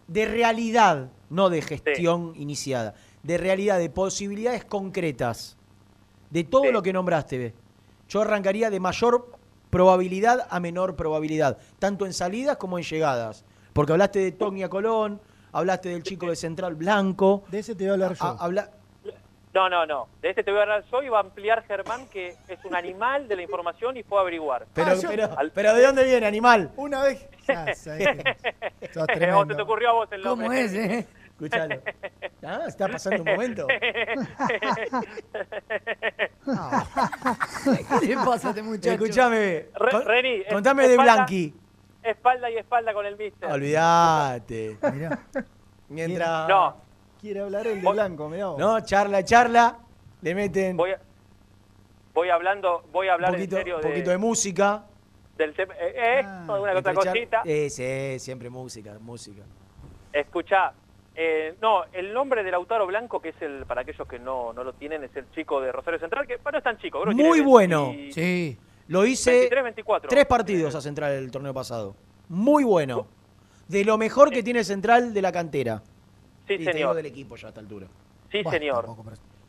de 0.07 0.25
realidad, 0.25 1.09
no 1.29 1.49
de 1.49 1.61
gestión 1.61 2.33
iniciada, 2.35 2.93
de 3.23 3.37
realidad, 3.37 3.77
de 3.79 3.89
posibilidades 3.89 4.65
concretas, 4.65 5.57
de 6.29 6.43
todo 6.43 6.71
lo 6.71 6.81
que 6.81 6.93
nombraste, 6.93 7.53
yo 8.07 8.21
arrancaría 8.21 8.69
de 8.69 8.79
mayor 8.79 9.27
probabilidad 9.69 10.47
a 10.49 10.59
menor 10.59 10.95
probabilidad, 10.95 11.57
tanto 11.77 12.05
en 12.05 12.13
salidas 12.13 12.57
como 12.57 12.77
en 12.77 12.83
llegadas. 12.83 13.45
Porque 13.73 13.91
hablaste 13.91 14.19
de 14.19 14.31
Tonia 14.31 14.67
Colón, 14.69 15.21
hablaste 15.51 15.89
del 15.89 16.01
chico 16.03 16.27
de 16.27 16.35
Central 16.35 16.75
Blanco. 16.75 17.43
De 17.49 17.59
ese 17.59 17.75
te 17.75 17.83
voy 17.83 17.91
a 17.91 17.93
hablar 17.93 18.13
yo. 18.15 18.25
a- 18.25 18.37
habla- 18.43 18.69
No, 19.53 19.69
no, 19.69 19.85
no. 19.85 20.07
De 20.21 20.29
este 20.31 20.43
te 20.43 20.51
voy 20.51 20.59
a 20.59 20.63
hablar 20.63 20.83
yo 20.91 21.01
y 21.03 21.09
va 21.09 21.17
a 21.17 21.21
ampliar 21.21 21.63
Germán, 21.63 22.07
que 22.11 22.35
es 22.47 22.59
un 22.65 22.75
animal 22.75 23.27
de 23.27 23.35
la 23.35 23.41
información 23.43 23.95
y 23.97 24.03
fue 24.03 24.17
a 24.17 24.21
averiguar. 24.21 24.65
pero, 24.73 24.93
pero, 25.07 25.29
pero 25.53 25.73
¿de 25.75 25.83
dónde 25.85 26.03
viene, 26.03 26.25
animal? 26.25 26.71
Una 26.77 27.03
vez. 27.03 27.27
Ya, 27.47 27.73
sabés 27.75 28.07
que 28.17 28.89
sos 28.93 29.03
¿O 29.03 29.05
tremendo. 29.07 29.45
se 29.47 29.55
te 29.55 29.61
ocurrió 29.61 29.89
a 29.89 29.93
vos 29.93 30.09
el 30.11 30.21
nombre? 30.23 30.47
¿Cómo 30.47 30.57
es, 30.59 30.73
eh? 30.73 31.07
Escuchalo. 31.39 31.81
Ah, 32.41 32.61
está 32.67 32.87
pasando 32.87 33.21
un 33.21 33.29
momento. 33.31 33.67
¿Qué 37.99 38.07
le 38.07 38.15
pasa 38.15 38.47
a 38.47 38.51
este 38.51 38.63
muchacho? 38.63 38.91
Escúchame. 38.91 39.65
Re- 39.75 40.03
Reni, 40.05 40.29
es- 40.41 40.53
contame 40.53 40.87
de 40.87 40.93
espalda- 40.95 41.13
Blanqui. 41.15 41.53
Espalda 42.01 42.49
y 42.49 42.57
espalda 42.57 42.93
con 42.93 43.05
el 43.05 43.17
mister. 43.17 43.51
Olvídate. 43.51 44.77
Mirá. 44.93 45.19
Mientras. 45.89 46.47
No, 46.47 46.77
Quiere 47.19 47.41
hablar 47.41 47.67
el 47.67 47.81
de 47.81 47.91
blanco, 47.91 48.29
mirá 48.29 48.47
vos. 48.47 48.57
No, 48.59 48.79
charla, 48.79 49.23
charla. 49.25 49.77
Le 50.21 50.33
meten 50.35 50.77
voy, 50.77 50.91
a- 50.91 51.01
voy 52.13 52.29
hablando, 52.29 52.85
voy 52.93 53.09
a 53.09 53.13
hablar 53.15 53.31
un 53.31 53.35
poquito, 53.35 53.57
en 53.57 53.59
serio 53.61 53.75
un 53.75 53.81
de, 53.81 53.87
poquita 53.89 54.11
de 54.11 54.17
música. 54.17 54.83
del 55.37 55.53
tema. 55.53 55.73
Eh, 55.77 55.93
eh, 55.95 56.23
alguna 56.25 56.71
que 56.71 56.77
otra 56.77 56.91
Entre 56.91 57.03
char- 57.03 57.13
cosita. 57.13 57.41
Eh, 57.43 57.69
sí, 57.69 58.19
siempre 58.19 58.49
música, 58.49 58.97
música. 59.01 59.43
Escuchá, 60.13 60.71
eh, 61.21 61.55
no, 61.61 61.83
el 61.91 62.13
nombre 62.13 62.45
de 62.45 62.51
Lautaro 62.51 62.87
Blanco, 62.87 63.19
que 63.19 63.29
es 63.29 63.41
el, 63.41 63.65
para 63.65 63.81
aquellos 63.81 64.07
que 64.07 64.19
no, 64.19 64.53
no 64.53 64.63
lo 64.63 64.71
tienen, 64.71 65.03
es 65.03 65.13
el 65.17 65.29
chico 65.31 65.59
de 65.59 65.69
Rosario 65.69 65.99
Central, 65.99 66.25
que 66.25 66.37
bueno, 66.37 66.51
no 66.53 66.57
es 66.59 66.63
tan 66.63 66.77
chico, 66.77 67.01
creo 67.01 67.13
que 67.13 67.21
Muy 67.21 67.39
tiene 67.39 67.49
bueno. 67.49 67.87
20 67.89 68.13
Sí. 68.13 68.57
Lo 68.87 69.05
hice 69.05 69.31
23, 69.31 69.63
24. 69.63 70.09
tres 70.09 70.25
partidos 70.25 70.75
a 70.75 70.81
Central 70.81 71.11
el 71.11 71.29
torneo 71.29 71.53
pasado. 71.53 71.93
Muy 72.29 72.63
bueno. 72.63 73.05
De 73.67 73.83
lo 73.83 73.97
mejor 73.97 74.31
que 74.31 74.41
tiene 74.43 74.63
Central 74.63 75.13
de 75.13 75.21
la 75.21 75.33
cantera. 75.33 75.83
Sí, 76.47 76.53
y 76.53 76.63
señor. 76.63 76.95
del 76.95 77.05
equipo 77.07 77.35
ya 77.35 77.47
a 77.47 77.49
esta 77.49 77.59
altura. 77.59 77.87
Sí, 78.31 78.41
señor. 78.49 78.85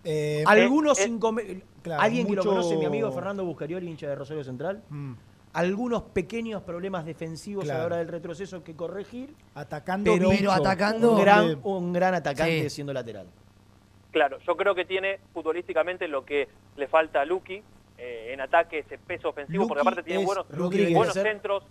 Eh, 0.02 0.42
Algunos 0.46 0.98
eh, 0.98 1.62
claro, 1.82 2.02
Alguien 2.02 2.26
que 2.26 2.34
lo 2.34 2.44
conoce, 2.44 2.76
mi 2.76 2.84
amigo 2.84 3.12
Fernando 3.12 3.44
Buscarioli, 3.44 3.88
hincha 3.88 4.08
de 4.08 4.16
Rosario 4.16 4.42
Central. 4.42 4.82
Mm. 4.90 5.12
Algunos 5.52 6.02
pequeños 6.04 6.62
problemas 6.62 7.04
defensivos 7.04 7.68
a 7.68 7.78
la 7.78 7.84
hora 7.86 7.96
del 7.96 8.06
retroceso 8.08 8.62
que 8.62 8.76
corregir. 8.76 9.34
Atacando 9.54 10.12
Pero, 10.16 10.52
atacando- 10.52 11.12
un 11.16 11.20
gran, 11.20 11.60
un 11.64 11.92
gran 11.92 12.14
atacante 12.14 12.62
Sí. 12.64 12.70
siendo 12.70 12.92
lateral. 12.92 13.26
Claro, 14.12 14.38
yo 14.46 14.56
creo 14.56 14.74
que 14.76 14.84
tiene 14.84 15.18
futbolísticamente 15.34 16.06
lo 16.08 16.24
que 16.24 16.48
le 16.76 16.86
falta 16.86 17.20
a 17.20 17.24
Luqui 17.24 17.62
eh, 17.98 18.30
en 18.32 18.40
ataque, 18.40 18.78
ese 18.78 18.96
peso 18.98 19.28
ofensivo, 19.28 19.66
porque 19.68 19.82
aparte 19.82 20.02
tiene 20.02 20.24
buenos, 20.24 20.48
Rodríguez. 20.50 20.94
buenos 20.94 21.14
centros, 21.14 21.64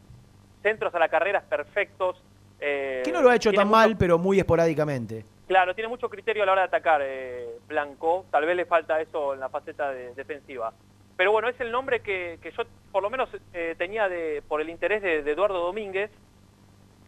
centros 0.61 0.93
a 0.93 0.99
la 0.99 1.07
carrera 1.10 1.41
perfectos. 1.41 2.22
eh, 2.61 3.01
Que 3.06 3.11
no 3.14 3.22
lo 3.22 3.30
ha 3.30 3.35
hecho 3.38 3.53
tan 3.53 3.68
mucho- 3.68 3.77
mal, 3.77 3.97
pero 3.97 4.18
muy 4.18 4.38
esporádicamente. 4.38 5.23
Claro, 5.47 5.73
tiene 5.73 5.88
mucho 5.88 6.10
criterio 6.10 6.43
a 6.43 6.45
la 6.45 6.51
hora 6.51 6.61
de 6.64 6.68
atacar 6.68 6.99
eh, 7.01 7.57
Blanco. 7.69 8.26
Tal 8.30 8.45
vez 8.45 8.56
le 8.57 8.65
falta 8.65 8.99
eso 8.99 9.34
en 9.34 9.39
la 9.39 9.47
faceta 9.47 9.89
de- 9.91 10.14
defensiva. 10.14 10.73
Pero 11.20 11.34
bueno, 11.34 11.50
es 11.50 11.60
el 11.60 11.70
nombre 11.70 12.00
que, 12.00 12.40
que 12.41 12.50
yo 12.52 12.64
por 12.94 13.04
lo 13.04 13.10
menos 13.10 13.28
eh, 13.54 13.76
tenía 13.78 14.08
de, 14.08 14.41
por 14.48 14.62
el 14.62 14.70
interés 14.70 15.02
de, 15.02 15.22
de 15.22 15.32
Eduardo 15.34 15.60
Domínguez. 15.66 16.10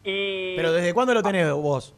Y 0.04 0.54
Pero 0.58 0.74
¿desde 0.74 0.94
cuándo 0.94 1.14
lo 1.14 1.24
tenés 1.24 1.50
vos? 1.54 1.96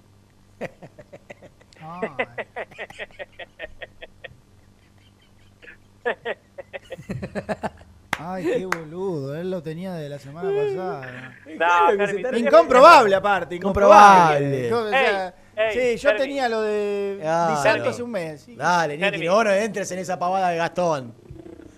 Ay, 8.20 8.44
qué 8.46 8.66
boludo. 8.68 9.36
Él 9.36 9.50
lo 9.50 9.64
tenía 9.64 9.94
de 9.96 10.08
la 10.08 10.20
semana 10.20 10.50
pasada. 10.50 11.36
No, 11.58 12.38
Incomprobable, 12.38 13.16
aparte. 13.16 13.56
Incomprobable. 13.56 14.68
Incomprobable. 14.68 14.74
O 14.74 14.90
sea, 14.90 15.34
Ey, 15.56 15.78
ey, 15.80 15.98
sí, 15.98 16.04
yo 16.04 16.16
tenía 16.16 16.48
lo 16.48 16.62
de 16.62 17.22
Ah, 17.26 17.56
Di 17.58 17.64
Santo 17.64 17.86
no. 17.86 17.90
hace 17.90 18.04
un 18.04 18.12
mes. 18.12 18.42
sí. 18.42 18.56
Dale, 18.56 18.98
no, 18.98 19.44
no 19.44 19.52
entres 19.52 19.92
en 19.92 20.00
esa 20.00 20.20
pavada 20.20 20.50
de 20.50 20.58
Gastón. 20.58 21.23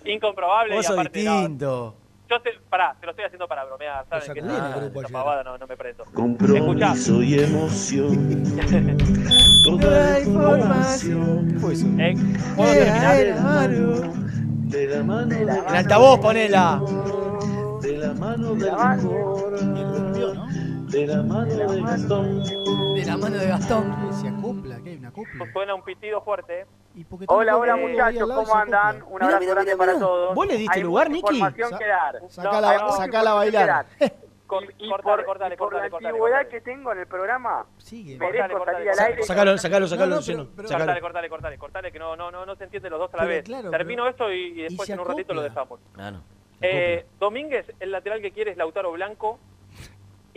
Incomprobable 0.08 0.74
Vos 0.74 0.84
y 0.84 0.88
sos 0.88 0.96
aparte 0.96 1.24
no, 1.24 1.38
distinto. 1.40 1.94
yo 2.28 2.40
te, 2.40 2.50
pará, 2.68 2.96
te 2.98 3.06
lo 3.06 3.12
estoy 3.12 3.24
haciendo 3.24 3.46
para 3.48 3.64
bromear, 3.64 4.06
¿saben? 4.08 4.32
Que 4.32 4.40
el 4.40 4.50
ayer. 4.50 5.12
pavada 5.12 5.42
no, 5.44 5.58
no 5.58 5.66
me 5.66 5.76
prendo. 5.76 6.04
Compromiso 6.14 7.22
y 7.22 7.40
emoción. 7.40 8.44
Toda 9.64 10.10
la 10.10 10.20
información. 10.20 11.58
Eh, 12.00 12.14
¿Puedo 12.56 12.72
terminar? 12.72 13.70
De 14.66 14.86
la 14.88 15.02
mano 15.04 15.26
de 15.26 15.42
En 15.42 15.76
altavoz, 15.76 16.20
ponela. 16.20 16.80
De 17.82 17.98
la 17.98 18.12
mano 18.14 18.54
del. 18.54 18.70
De 20.90 21.06
la 21.06 21.22
mano 21.22 21.54
de 21.54 21.80
Gastón. 21.82 22.42
De 22.42 23.04
la 23.04 23.16
mano 23.16 23.36
de 23.38 23.46
Gastón. 23.46 24.12
Se 24.20 24.28
acopla, 24.28 24.80
que 24.82 24.90
hay 24.90 24.96
una 24.96 25.10
copla. 25.12 25.52
Suena 25.52 25.74
un 25.74 25.82
pitido 25.82 26.20
fuerte. 26.22 26.60
¿eh? 26.60 26.66
¿Y 26.96 27.04
Hola, 27.26 27.58
hola 27.58 27.76
muchachos, 27.76 28.26
¿cómo 28.34 28.54
andan? 28.54 29.02
Un 29.02 29.22
abrazo 29.22 29.26
Mira, 29.26 29.38
mira, 29.40 29.52
grande 29.52 29.64
mira, 29.74 29.76
para 29.76 29.92
mira. 29.92 30.06
todos. 30.06 30.34
¿Vos 30.34 30.46
le 30.46 30.56
diste 30.56 30.78
Hay 30.78 30.82
lugar, 30.82 31.10
Niki? 31.10 31.34
información 31.34 31.68
Sa- 31.70 31.78
que 31.78 31.86
dar. 31.86 32.22
Sacala, 32.30 32.72
mucha 32.84 32.96
sacala 32.96 33.30
a 33.30 33.34
bailar. 33.34 33.86
Con- 34.46 34.64
Y 34.78 34.88
cortale, 34.88 35.02
por, 35.16 35.24
cortale, 35.26 35.54
y 35.54 35.58
por 35.58 35.72
cortale, 35.72 35.90
la 35.90 36.08
antigüedad 36.08 36.48
que 36.48 36.60
tengo 36.62 36.92
en 36.92 37.00
el 37.00 37.06
programa, 37.06 37.66
Sigue. 37.78 38.16
Merezco 38.16 38.58
cortale, 38.58 38.78
salir 38.78 38.90
al 38.92 38.98
aire. 39.10 39.22
Sacalo, 39.24 39.58
sacalo, 39.58 39.86
sacalo, 39.88 40.06
No, 40.06 40.10
no, 40.14 40.16
Luciano. 40.20 40.42
pero- 40.44 40.56
pero- 40.56 40.68
Sacalo. 40.68 40.84
Cortale, 40.86 41.00
cortale, 41.02 41.28
cortale, 41.28 41.58
cortale, 41.58 41.92
que 41.92 41.98
no, 41.98 42.16
no, 42.16 42.30
no, 42.30 42.46
no 42.46 42.56
se 42.56 42.64
entienden 42.64 42.92
los 42.92 43.00
dos 43.00 43.12
a 43.14 43.16
la 43.18 43.24
vez. 43.24 43.44
claro, 43.44 43.70
Termino 43.70 44.04
pero- 44.04 44.10
esto 44.10 44.32
y, 44.32 44.58
y 44.60 44.62
después 44.62 44.88
en 44.88 45.00
un 45.00 45.06
ratito 45.06 45.34
lo 45.34 45.42
dejamos. 45.42 45.80
Ah, 45.98 46.10
no. 46.12 46.22
Eh, 46.62 47.04
Domínguez, 47.18 47.66
el 47.78 47.90
lateral 47.92 48.22
que 48.22 48.30
quiere 48.30 48.52
es 48.52 48.56
Lautaro 48.56 48.90
Blanco. 48.92 49.38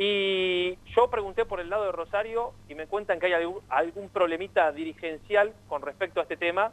Y 0.02 0.78
yo 0.96 1.10
pregunté 1.10 1.44
por 1.44 1.60
el 1.60 1.70
lado 1.70 1.84
de 1.84 1.92
Rosario 1.92 2.54
y 2.70 2.74
me 2.76 2.88
cuentan 2.88 3.20
que 3.20 3.26
hay 3.26 3.34
algún, 3.34 3.60
algún 3.68 4.08
problemita 4.08 4.72
dirigencial 4.72 5.52
con 5.68 5.82
respecto 5.82 6.22
a 6.22 6.24
este 6.24 6.38
tema. 6.38 6.72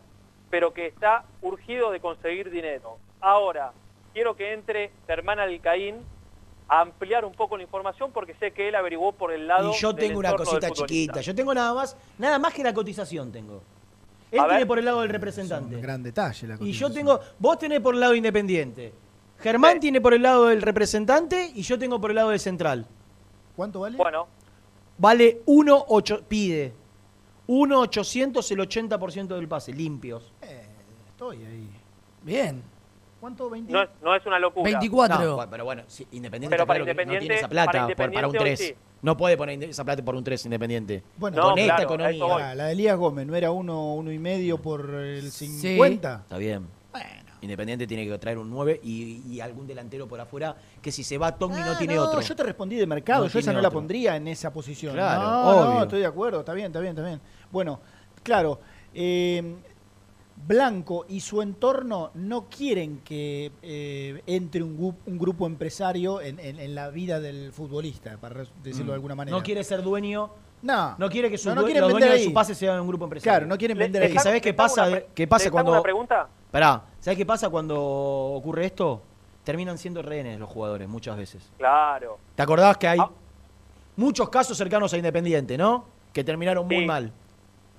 pero 0.49 0.73
que 0.73 0.87
está 0.87 1.25
urgido 1.43 1.91
de 1.91 1.99
conseguir 1.99 2.51
dinero. 2.51 2.99
Ahora, 3.21 3.73
quiero 4.15 4.37
que 4.37 4.53
entre 4.53 4.93
Germán 5.09 5.41
Alcaín 5.41 5.97
a 6.69 6.83
ampliar 6.83 7.25
un 7.25 7.33
poco 7.35 7.57
la 7.57 7.65
información 7.65 8.13
porque 8.13 8.35
sé 8.35 8.53
que 8.53 8.69
él 8.69 8.77
averiguó 8.77 9.11
por 9.11 9.33
el 9.33 9.49
lado 9.49 9.73
Y 9.73 9.75
yo 9.81 9.93
del 9.93 10.07
tengo 10.07 10.21
una 10.21 10.37
cosita 10.37 10.71
chiquita. 10.71 11.21
Yo 11.21 11.35
tengo 11.35 11.53
nada 11.53 11.75
más, 11.75 11.97
nada 12.17 12.39
más 12.39 12.55
que 12.55 12.63
la 12.63 12.73
cotización 12.73 13.33
tengo. 13.33 13.61
Él 14.31 14.39
A 14.39 14.45
tiene 14.45 14.59
ver. 14.59 14.67
por 14.69 14.79
el 14.79 14.85
lado 14.85 15.01
del 15.01 15.11
representante. 15.11 15.81
Gran 15.81 16.01
detalle 16.05 16.47
la 16.47 16.55
Y 16.55 16.59
yo 16.73 16.87
cotización. 16.87 16.93
tengo, 16.95 17.21
vos 17.41 17.59
tenés 17.59 17.81
por 17.81 17.95
el 17.95 18.01
lado 18.01 18.15
independiente. 18.15 18.93
Germán 19.41 19.81
tiene 19.81 20.01
por 20.01 20.15
el 20.15 20.23
lado 20.23 20.47
del 20.47 20.63
representante 20.63 21.51
y 21.57 21.63
yo 21.63 21.77
tengo 21.77 22.01
por 22.01 22.11
el 22.11 22.17
lado 22.17 22.31
del 22.31 22.39
central. 22.41 22.87
¿Cuánto 23.57 23.81
vale? 23.81 23.97
Bueno, 23.97 24.27
Vale 24.99 25.43
1.8, 25.47 26.23
pide 26.27 26.73
1.800 27.49 28.51
el 28.53 28.59
80% 28.61 29.27
del 29.35 29.49
pase, 29.49 29.73
limpios. 29.73 30.33
Estoy 31.11 31.45
ahí. 31.45 31.69
Bien. 32.23 32.63
¿Cuánto? 33.21 33.51
¿20? 33.51 33.67
no 33.69 33.83
es, 33.83 33.89
no 34.03 34.15
es 34.15 34.25
una 34.27 34.39
locura. 34.39 34.65
24. 34.65 35.19
No, 35.19 35.35
bueno, 35.37 35.51
pero 35.51 35.65
bueno, 35.65 35.83
sí, 35.87 36.07
Independiente 36.13 36.55
Pero 36.55 36.67
para 36.67 36.79
claro 36.81 36.85
que 36.85 36.95
no 36.95 37.13
Independiente- 37.13 37.21
tiene 37.21 37.35
esa 37.37 37.49
para 37.49 37.65
plata 37.71 37.87
por- 37.87 37.97
para, 37.97 38.09
un 38.09 38.13
Independiente 38.35 38.39
hoy 38.39 38.57
3. 38.57 38.61
sí. 38.61 38.75
No 39.03 39.17
puede 39.17 39.37
poner 39.37 39.63
esa 39.65 39.85
plata 39.85 40.03
por 40.05 40.15
un 40.17 40.25
3 40.25 40.45
Independiente. 40.47 41.03
Bueno, 41.17 41.37
No, 41.37 41.51
con 41.51 41.59
esta 41.59 41.77
claro, 41.87 41.95
economía. 41.95 42.39
La, 42.39 42.55
la 42.55 42.65
de 42.67 42.73
Elías 42.73 42.97
Gómez, 42.99 43.27
¿no 43.27 43.35
era 43.37 43.51
uno, 43.51 43.95
uno 43.95 44.11
y 44.13 44.19
medio 44.19 44.61
por 44.61 44.95
el 44.95 45.31
50? 45.31 46.21
Está 46.25 46.39
bien. 46.39 46.67
Independiente 47.43 47.87
tiene 47.87 48.07
que 48.07 48.19
traer 48.19 48.39
un 48.39 48.49
9 48.51 48.81
y, 48.83 49.23
y 49.29 49.41
algún 49.41 49.67
delantero 49.67 50.09
por 50.09 50.21
afuera 50.21 50.57
que 50.81 50.91
si 50.91 51.05
se 51.05 51.19
va 51.19 51.37
Togni 51.37 51.59
no 51.61 51.73
Ah, 51.73 51.79
tiene 51.79 51.95
no, 51.97 52.05
otro. 52.05 52.21
Yo 52.21 52.35
te 52.35 52.43
respondí 52.43 52.77
de 52.77 52.87
mercado, 52.87 53.25
No 53.25 53.31
yo 53.31 53.39
esa 53.39 53.47
tiene 53.51 53.57
no 53.59 53.63
la 53.63 53.71
pondría 53.71 54.17
en 54.17 54.27
esa 54.29 54.53
posición. 54.53 54.95
Claro, 54.95 55.23
no, 55.23 55.51
obvio. 55.51 55.75
no, 55.75 55.83
estoy 55.83 56.01
de 56.01 56.07
acuerdo, 56.07 56.41
está 56.41 56.53
bien, 56.55 56.67
está 56.69 56.81
bien, 56.81 56.97
está 56.97 57.07
bien. 57.07 57.21
Bueno, 57.53 57.81
claro, 58.23 58.61
eh, 58.95 59.55
Blanco 60.47 61.07
y 61.09 61.21
su 61.21 61.41
entorno 61.41 62.11
no 62.15 62.47
quieren 62.49 63.01
que 63.01 63.53
eh, 63.63 64.23
entre 64.27 64.63
un, 64.63 64.95
un 65.07 65.19
grupo 65.19 65.47
empresario 65.47 66.21
en, 66.21 66.39
en- 66.39 66.61
en 66.61 66.75
la 66.75 66.91
vida 66.91 67.21
del 67.21 67.53
futbolista, 67.53 68.19
para 68.19 68.45
decirlo 68.63 68.85
Mm. 68.85 68.89
de 68.89 68.95
alguna 68.95 69.15
manera. 69.15 69.37
No 69.37 69.43
quiere 69.43 69.65
ser 69.65 69.83
dueño. 69.83 70.31
No, 70.63 70.97
No 70.99 71.09
quiere 71.09 71.31
que 71.31 71.39
su 71.39 71.49
No, 71.49 71.55
no 71.57 71.63
due- 71.63 71.75
los 71.79 71.95
de 72.01 72.09
ahí. 72.09 72.25
su 72.25 72.33
pase 72.33 72.55
sean 72.55 72.81
un 72.81 72.89
grupo 72.89 73.05
empresarial. 73.05 73.37
Claro, 73.41 73.47
no 73.47 73.57
quieren 73.59 73.77
vender 73.79 74.03
le 74.03 74.09
ahí. 74.09 74.19
¿sabés 74.19 74.41
qué 74.43 74.51
¿Les 74.53 74.59
hago 74.59 74.69
pasa? 74.69 74.91
pre- 74.91 75.07
¿Qué 75.15 75.27
pasa 75.29 75.51
cuando 75.51 75.73
una 75.73 75.83
pregunta? 75.83 76.29
Pará, 76.51 76.83
¿sabés 77.01 77.17
qué 77.19 77.27
pasa 77.27 77.49
cuando 77.51 77.79
ocurre 77.81 78.67
esto? 78.67 79.03
Terminan 79.45 79.79
siendo 79.79 80.03
rehenes 80.03 80.41
los 80.41 80.49
jugadores 80.49 80.89
muchas 80.89 81.17
veces. 81.17 81.49
Claro. 81.59 82.19
¿Te 82.35 82.43
acordás 82.43 82.77
que 82.79 82.89
hay 82.89 82.99
Ah. 82.99 83.11
muchos 83.97 84.29
casos 84.29 84.57
cercanos 84.57 84.93
a 84.93 84.97
Independiente, 84.97 85.57
¿no? 85.57 85.85
Que 86.13 86.25
terminaron 86.25 86.67
muy 86.67 86.81
Sí. 86.81 86.85
mal. 86.87 87.13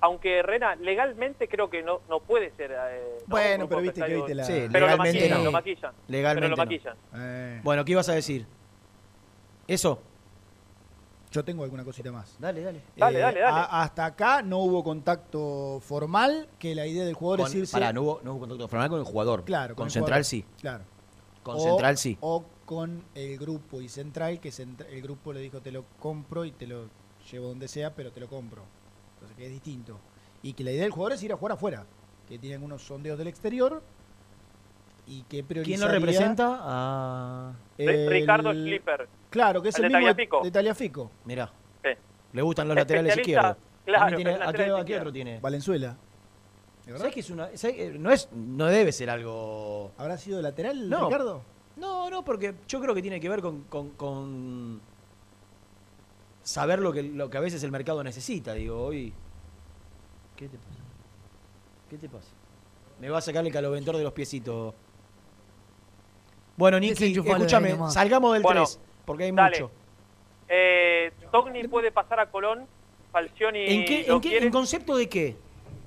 Aunque 0.00 0.42
Rena, 0.42 0.76
legalmente 0.76 1.48
creo 1.48 1.68
que 1.68 1.82
no, 1.82 2.00
no 2.08 2.20
puede 2.20 2.52
ser. 2.52 2.70
eh, 2.72 3.18
¿no? 3.20 3.24
Bueno, 3.26 3.68
pero 3.68 3.80
viste 3.80 4.00
que 4.00 4.14
viste 4.14 4.34
la- 4.34 4.44
Sí, 4.44 4.52
Pero 4.52 4.86
lo 4.86 4.92
legalmente 4.92 5.18
maquillan, 5.18 5.38
no. 5.38 5.44
lo 5.44 5.52
maquillan. 5.52 5.92
Legalmente 6.06 6.46
Pero 6.46 6.56
lo 6.56 6.64
maquillan. 6.64 6.96
Eh, 7.16 7.60
Bueno, 7.64 7.84
¿qué 7.84 7.92
ibas 7.92 8.08
a 8.08 8.12
decir? 8.14 8.46
¿Eso? 9.66 10.00
Yo 11.30 11.44
tengo 11.44 11.64
alguna 11.64 11.84
cosita 11.84 12.10
más. 12.12 12.36
Dale, 12.38 12.62
dale. 12.62 12.82
Dale, 12.96 13.18
Eh, 13.18 13.22
dale, 13.22 13.40
dale. 13.40 13.56
a- 13.56 13.82
hasta 13.82 14.06
acá 14.06 14.42
no 14.42 14.58
hubo 14.58 14.82
contacto 14.84 15.80
formal, 15.82 16.48
que 16.58 16.74
la 16.74 16.86
idea 16.86 17.04
del 17.04 17.14
jugador 17.14 17.40
es 17.46 17.52
Con, 17.52 17.58
irse... 17.58 17.72
pará, 17.72 17.92
no 17.92 18.02
hubo, 18.02 18.20
no 18.22 18.32
hubo 18.32 18.40
contacto 18.40 18.68
formal 18.68 18.88
con 18.90 18.98
el 18.98 19.04
jugador. 19.04 19.44
Claro, 19.44 19.74
Con, 19.76 19.86
el 19.86 19.90
Central 19.90 20.10
jugador. 20.22 20.24
sí. 20.24 20.44
Claro. 20.60 20.84
Con 21.42 21.56
O- 21.56 21.60
Central 21.60 21.98
sí. 21.98 22.16
O 22.20 22.44
con 22.64 23.02
el 23.14 23.38
grupo 23.38 23.80
y 23.80 23.88
Central, 23.88 24.40
que 24.40 24.50
Centra- 24.50 24.86
el 24.88 25.00
grupo 25.02 25.32
le 25.32 25.40
dijo 25.40 25.60
te 25.60 25.72
lo 25.72 25.84
compro 25.98 26.44
y 26.44 26.52
te 26.52 26.66
lo 26.66 26.88
llevo 27.30 27.48
donde 27.48 27.68
sea, 27.68 27.94
pero 27.94 28.10
te 28.12 28.20
lo 28.20 28.28
compro. 28.28 28.62
Entonces 29.14 29.36
que 29.36 29.46
es 29.46 29.50
distinto. 29.52 29.98
Y 30.42 30.52
que 30.52 30.64
la 30.64 30.70
idea 30.72 30.82
del 30.82 30.92
jugador 30.92 31.12
es 31.14 31.22
ir 31.22 31.32
a 31.32 31.36
jugar 31.36 31.52
afuera, 31.52 31.84
que 32.28 32.38
tienen 32.38 32.62
unos 32.62 32.82
sondeos 32.86 33.18
del 33.18 33.26
exterior 33.28 33.82
y 35.08 35.22
que 35.22 35.42
¿Quién 35.62 35.80
lo 35.80 35.88
representa? 35.88 36.58
Ah, 36.60 37.52
Ri- 37.78 38.08
Ricardo 38.08 38.52
Schlipper. 38.52 39.08
Claro, 39.30 39.62
que 39.62 39.70
es 39.70 39.78
el 39.78 39.86
el, 39.86 39.92
de 39.92 39.98
mismo 39.98 40.08
Tagliafico. 40.10 40.42
de 40.44 40.50
Taliafico. 40.50 41.10
mirá. 41.24 41.50
Sí. 41.82 41.90
Le 42.32 42.42
gustan 42.42 42.68
los 42.68 42.76
laterales 42.76 43.16
izquierdos. 43.16 43.56
claro, 43.84 44.16
tiene- 44.16 44.32
¿a, 44.34 44.52
qué, 44.52 44.94
a 44.94 44.98
otro 44.98 45.12
tiene? 45.12 45.40
Valenzuela. 45.40 45.96
¿Sabés 46.96 47.12
que 47.12 47.20
es 47.20 47.28
una, 47.30 47.48
no 47.98 48.10
es 48.10 48.30
no 48.32 48.64
debe 48.66 48.92
ser 48.92 49.10
algo 49.10 49.92
¿Habrá 49.98 50.16
sido 50.16 50.40
lateral, 50.40 50.88
No. 50.88 51.06
Ricardo? 51.06 51.42
No, 51.76 52.08
no, 52.08 52.24
porque 52.24 52.54
yo 52.66 52.80
creo 52.80 52.94
que 52.94 53.02
tiene 53.02 53.20
que 53.20 53.28
ver 53.28 53.40
con, 53.42 53.64
con- 53.64 53.90
con 53.90 54.80
saber 56.42 56.78
lo 56.80 56.92
que, 56.92 57.02
lo 57.02 57.28
que 57.30 57.36
a 57.38 57.40
veces 57.40 57.62
el 57.62 57.70
mercado 57.70 58.02
necesita. 58.02 58.54
Digo, 58.54 58.82
hoy. 58.82 59.12
¿Qué 60.36 60.48
te 60.48 60.56
pasa? 60.56 60.80
¿Qué 61.90 61.98
te 61.98 62.08
pasa? 62.08 62.28
Me 63.00 63.10
va 63.10 63.18
a 63.18 63.20
sacar 63.20 63.44
el 63.46 63.52
caloventor 63.52 63.96
de 63.96 64.02
los 64.02 64.12
piecitos. 64.12 64.74
Bueno, 66.58 66.76
ahí 66.76 66.90
escúchame, 66.90 67.76
salgamos 67.90 68.34
del 68.34 68.42
Bueno, 68.42 68.64
3, 68.64 68.80
porque 69.06 69.24
hay 69.24 69.30
dale. 69.32 69.60
mucho. 69.62 69.70
Eh, 70.48 71.12
Togni 71.32 71.66
puede 71.68 71.90
pasar 71.92 72.20
a 72.20 72.26
Colón. 72.30 72.66
Falcioni 73.10 73.64
¿En 73.66 73.84
qué, 73.86 74.04
lo 74.06 74.16
en, 74.16 74.20
qué- 74.20 74.36
en 74.38 74.50
concepto 74.50 74.94
de 74.96 75.08
qué? 75.08 75.36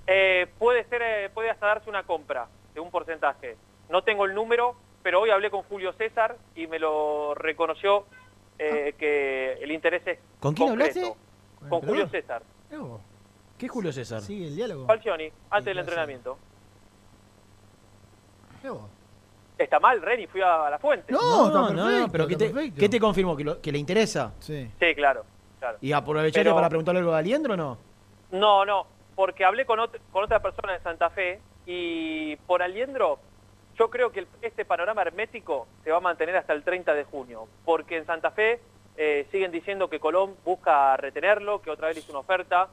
Eh, 0.07 0.47
puede 0.57 0.83
ser, 0.85 1.01
eh, 1.03 1.29
puede 1.31 1.51
hasta 1.51 1.67
darse 1.67 1.87
una 1.89 2.01
compra 2.03 2.47
de 2.73 2.79
un 2.79 2.89
porcentaje. 2.89 3.57
No 3.89 4.01
tengo 4.03 4.25
el 4.25 4.33
número, 4.33 4.75
pero 5.03 5.21
hoy 5.21 5.29
hablé 5.29 5.51
con 5.51 5.61
Julio 5.63 5.93
César 5.93 6.35
y 6.55 6.65
me 6.67 6.79
lo 6.79 7.35
reconoció 7.35 8.05
eh, 8.57 8.95
que 8.97 9.53
el 9.61 9.71
interés 9.71 10.01
es 10.07 10.19
¿Con 10.39 10.53
quién 10.55 10.69
concreto. 10.69 10.99
hablaste? 10.99 11.69
Con 11.69 11.81
Julio? 11.81 12.07
César. 12.09 12.41
¿Qué 13.57 13.65
es 13.67 13.71
Julio 13.71 13.91
César? 13.91 14.21
Sí, 14.21 14.43
el 14.45 14.55
diálogo. 14.55 14.87
Falcioni, 14.87 15.29
antes 15.51 15.65
del 15.65 15.79
entrenamiento. 15.79 16.37
¿Qué 18.61 18.69
vos? 18.69 18.81
Está 19.63 19.79
mal, 19.79 20.01
Reni, 20.01 20.27
fui 20.27 20.41
a, 20.41 20.69
la 20.69 20.79
fuente. 20.79 21.11
No, 21.11 21.47
está 21.47 21.59
no, 21.59 21.67
perfecto, 21.85 22.11
pero 22.11 22.27
¿qué 22.27 22.35
te. 22.35 22.73
¿qué 22.73 22.89
te 22.89 22.99
confirmó? 22.99 23.35
¿Que, 23.37 23.43
lo- 23.43 23.61
que 23.61 23.71
le 23.71 23.77
interesa? 23.77 24.33
Sí. 24.39 24.69
Sí, 24.79 24.95
claro. 24.95 25.23
claro. 25.59 25.77
¿Y 25.81 25.91
aprovechaste 25.91 26.41
Pero- 26.41 26.55
para 26.55 26.69
preguntarle 26.69 26.99
algo 26.99 27.13
a 27.13 27.17
Aliendro 27.19 27.53
o 27.53 27.57
no? 27.57 27.77
No, 28.31 28.65
no, 28.65 28.87
porque 29.15 29.43
hablé 29.45 29.65
con, 29.65 29.79
ot- 29.79 29.99
con 30.11 30.23
otra 30.23 30.39
persona 30.41 30.73
de 30.73 30.79
Santa 30.79 31.09
Fe 31.09 31.39
y 31.65 32.35
por 32.47 32.61
Aliendro 32.63 33.19
yo 33.77 33.89
creo 33.89 34.11
que 34.11 34.21
el- 34.21 34.27
este 34.41 34.65
panorama 34.65 35.01
hermético 35.01 35.67
se 35.83 35.91
va 35.91 35.97
a 35.97 36.01
mantener 36.01 36.35
hasta 36.37 36.53
el 36.53 36.63
30 36.63 36.93
de 36.93 37.03
junio, 37.03 37.47
porque 37.65 37.97
en 37.97 38.05
Santa 38.05 38.31
Fe 38.31 38.59
eh, 38.97 39.25
siguen 39.31 39.51
diciendo 39.51 39.89
que 39.89 39.99
Colón 39.99 40.35
busca 40.43 40.95
retenerlo, 40.97 41.61
que 41.61 41.71
otra 41.71 41.87
vez 41.87 41.95
le 41.95 42.01
hizo 42.01 42.11
una 42.11 42.19
oferta. 42.19 42.67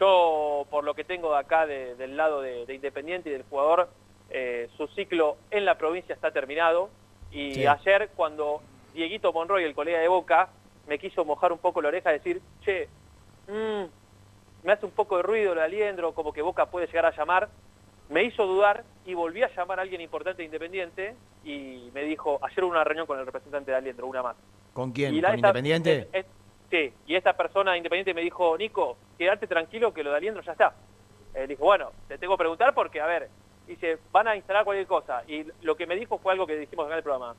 Yo, 0.00 0.66
por 0.70 0.82
lo 0.84 0.94
que 0.94 1.04
tengo 1.04 1.32
de 1.32 1.38
acá 1.38 1.66
de- 1.66 1.94
del 1.94 2.16
lado 2.16 2.40
de, 2.42 2.66
de 2.66 2.74
Independiente 2.74 3.28
y 3.28 3.32
del 3.32 3.44
jugador, 3.44 3.88
eh, 4.32 4.68
su 4.76 4.86
ciclo 4.88 5.36
en 5.50 5.64
la 5.64 5.76
provincia 5.76 6.14
está 6.14 6.30
terminado. 6.30 6.90
Y 7.30 7.54
Sí. 7.54 7.66
ayer, 7.66 8.10
cuando 8.16 8.60
Dieguito 8.94 9.32
Monroy, 9.32 9.64
el 9.64 9.74
colega 9.74 9.98
de 10.00 10.08
Boca, 10.08 10.48
me 10.86 10.98
quiso 10.98 11.24
mojar 11.24 11.52
un 11.52 11.58
poco 11.58 11.80
la 11.80 11.88
oreja 11.88 12.10
y 12.10 12.18
decir, 12.18 12.40
che, 12.64 12.88
mm, 13.48 13.84
me 14.64 14.72
hace 14.72 14.86
un 14.86 14.92
poco 14.92 15.16
de 15.16 15.22
ruido 15.22 15.52
el 15.52 15.58
aliendro, 15.58 16.12
como 16.12 16.32
que 16.32 16.42
Boca 16.42 16.66
puede 16.66 16.86
llegar 16.86 17.06
a 17.06 17.16
llamar, 17.16 17.48
me 18.08 18.24
hizo 18.24 18.46
dudar 18.46 18.84
y 19.06 19.14
volví 19.14 19.42
a 19.42 19.48
llamar 19.54 19.78
a 19.78 19.82
alguien 19.82 20.00
importante 20.00 20.42
de 20.42 20.46
Independiente 20.46 21.14
y 21.44 21.90
me 21.94 22.02
dijo, 22.02 22.38
ayer 22.42 22.64
hubo 22.64 22.70
una 22.72 22.84
reunión 22.84 23.06
con 23.06 23.18
el 23.18 23.26
representante 23.26 23.70
de 23.70 23.76
Aliendro, 23.76 24.06
una 24.06 24.22
más. 24.22 24.36
¿Con 24.72 24.92
quién? 24.92 25.14
Y 25.14 25.20
la- 25.20 25.28
¿Con 25.28 25.36
esta- 25.36 25.48
Independiente? 25.48 26.08
es- 26.12 26.24
es- 26.24 26.26
sí, 26.70 26.92
y 27.06 27.14
esta 27.16 27.32
persona 27.36 27.72
de 27.72 27.78
Independiente 27.78 28.14
me 28.14 28.20
dijo, 28.20 28.56
Nico, 28.58 28.96
quédate 29.18 29.46
tranquilo 29.46 29.92
que 29.94 30.02
lo 30.04 30.10
de 30.10 30.16
Aliendro 30.18 30.42
ya 30.42 30.52
está. 30.52 30.74
Eh, 31.34 31.46
dijo, 31.46 31.64
bueno, 31.64 31.90
te 32.08 32.18
tengo 32.18 32.34
que 32.36 32.40
preguntar 32.40 32.74
porque, 32.74 33.00
a 33.00 33.06
ver, 33.06 33.28
dice, 33.66 33.98
van 34.12 34.28
a 34.28 34.36
instalar 34.36 34.64
cualquier 34.64 34.86
cosa. 34.86 35.22
Y 35.28 35.46
lo 35.62 35.76
que 35.76 35.86
me 35.86 35.96
dijo 35.96 36.18
fue 36.18 36.32
algo 36.32 36.46
que 36.46 36.56
dijimos 36.56 36.84
acá 36.86 36.94
en 36.94 36.98
el 36.98 37.02
programa. 37.04 37.34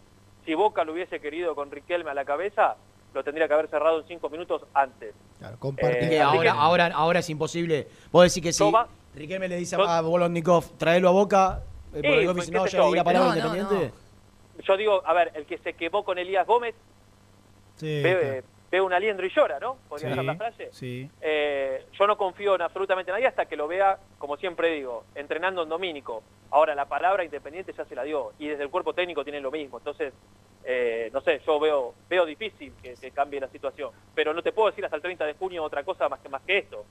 Si 0.45 0.53
Boca 0.53 0.83
lo 0.83 0.93
hubiese 0.93 1.19
querido 1.19 1.55
con 1.55 1.71
Riquelme 1.71 2.11
a 2.11 2.13
la 2.13 2.25
cabeza, 2.25 2.75
lo 3.13 3.23
tendría 3.23 3.47
que 3.47 3.53
haber 3.53 3.67
cerrado 3.69 3.99
en 4.01 4.07
cinco 4.07 4.29
minutos 4.29 4.63
antes. 4.73 5.13
Claro, 5.39 5.57
Eh, 5.77 6.07
que 6.09 6.21
ahora, 6.21 6.41
que- 6.53 6.57
ahora, 6.59 6.87
ahora 6.93 7.19
es 7.19 7.29
imposible. 7.29 7.87
Vos 8.11 8.23
decís 8.23 8.43
que 8.43 8.53
sí. 8.53 8.59
Toma. 8.59 8.87
Riquelme 9.15 9.47
le 9.47 9.57
dice 9.57 9.75
a 9.79 10.01
Volodnikov, 10.01 10.77
traelo 10.77 11.09
a 11.09 11.11
Boca. 11.11 11.61
Eh, 11.93 12.01
pues, 12.33 12.49
no, 12.49 12.65
ya 12.65 12.77
yo, 12.79 12.89
di 12.89 12.95
la 12.97 13.03
¿viste? 13.03 13.03
palabra 13.03 13.35
No, 13.35 13.49
no, 13.49 13.55
Independiente. 13.55 13.93
Yo 14.63 14.77
digo, 14.77 15.01
a 15.05 15.13
ver, 15.13 15.31
el 15.35 15.45
que 15.45 15.57
se 15.59 15.73
quemó 15.73 16.03
con 16.03 16.17
Elías 16.17 16.45
Gómez 16.47 16.73
Sí, 17.75 18.01
claro. 18.03 18.47
Ve 18.73 18.81
un 18.81 18.91
aliendro 18.91 19.23
y 19.23 19.29
llora, 19.29 19.59
¿no? 19.59 19.77
Podría 19.87 20.09
Sí, 20.09 20.15
ser 20.15 20.25
la 20.25 20.35
frase. 20.35 20.69
sí. 20.71 21.07
Eh, 21.21 21.85
yo 21.91 22.07
no 22.07 22.17
confío 22.17 22.55
en 22.55 22.63
absolutamente 22.63 23.11
nadie 23.11 23.27
hasta 23.27 23.45
que 23.45 23.55
lo 23.55 23.67
vea, 23.67 23.99
como 24.17 24.35
siempre 24.37 24.71
digo, 24.71 25.03
entrenando 25.13 25.61
en 25.61 25.69
Domínico. 25.69 26.23
Ahora, 26.49 26.73
la 26.73 26.85
palabra 26.85 27.23
independiente 27.23 27.71
ya 27.77 27.85
se 27.85 27.93
la 27.93 28.01
dio 28.03 28.33
y 28.39 28.47
desde 28.47 28.63
el 28.63 28.71
cuerpo 28.71 28.93
técnico 28.93 29.23
tienen 29.23 29.43
lo 29.43 29.51
mismo. 29.51 29.77
Entonces, 29.77 30.11
eh, 30.65 31.11
no 31.13 31.21
sé, 31.21 31.39
yo 31.45 31.59
veo 31.59 31.93
veo 32.09 32.25
difícil 32.25 32.73
que, 32.81 32.95
que 32.95 33.11
cambie 33.11 33.39
la 33.39 33.47
situación. 33.49 33.91
Pero 34.15 34.33
no 34.33 34.41
te 34.41 34.51
puedo 34.51 34.69
decir 34.71 34.83
hasta 34.83 34.95
el 34.95 35.03
30 35.03 35.23
de 35.27 35.33
junio 35.35 35.63
otra 35.63 35.83
cosa 35.83 36.09
más 36.09 36.19
que, 36.21 36.29
más 36.29 36.41
que 36.41 36.57
esto. 36.57 36.83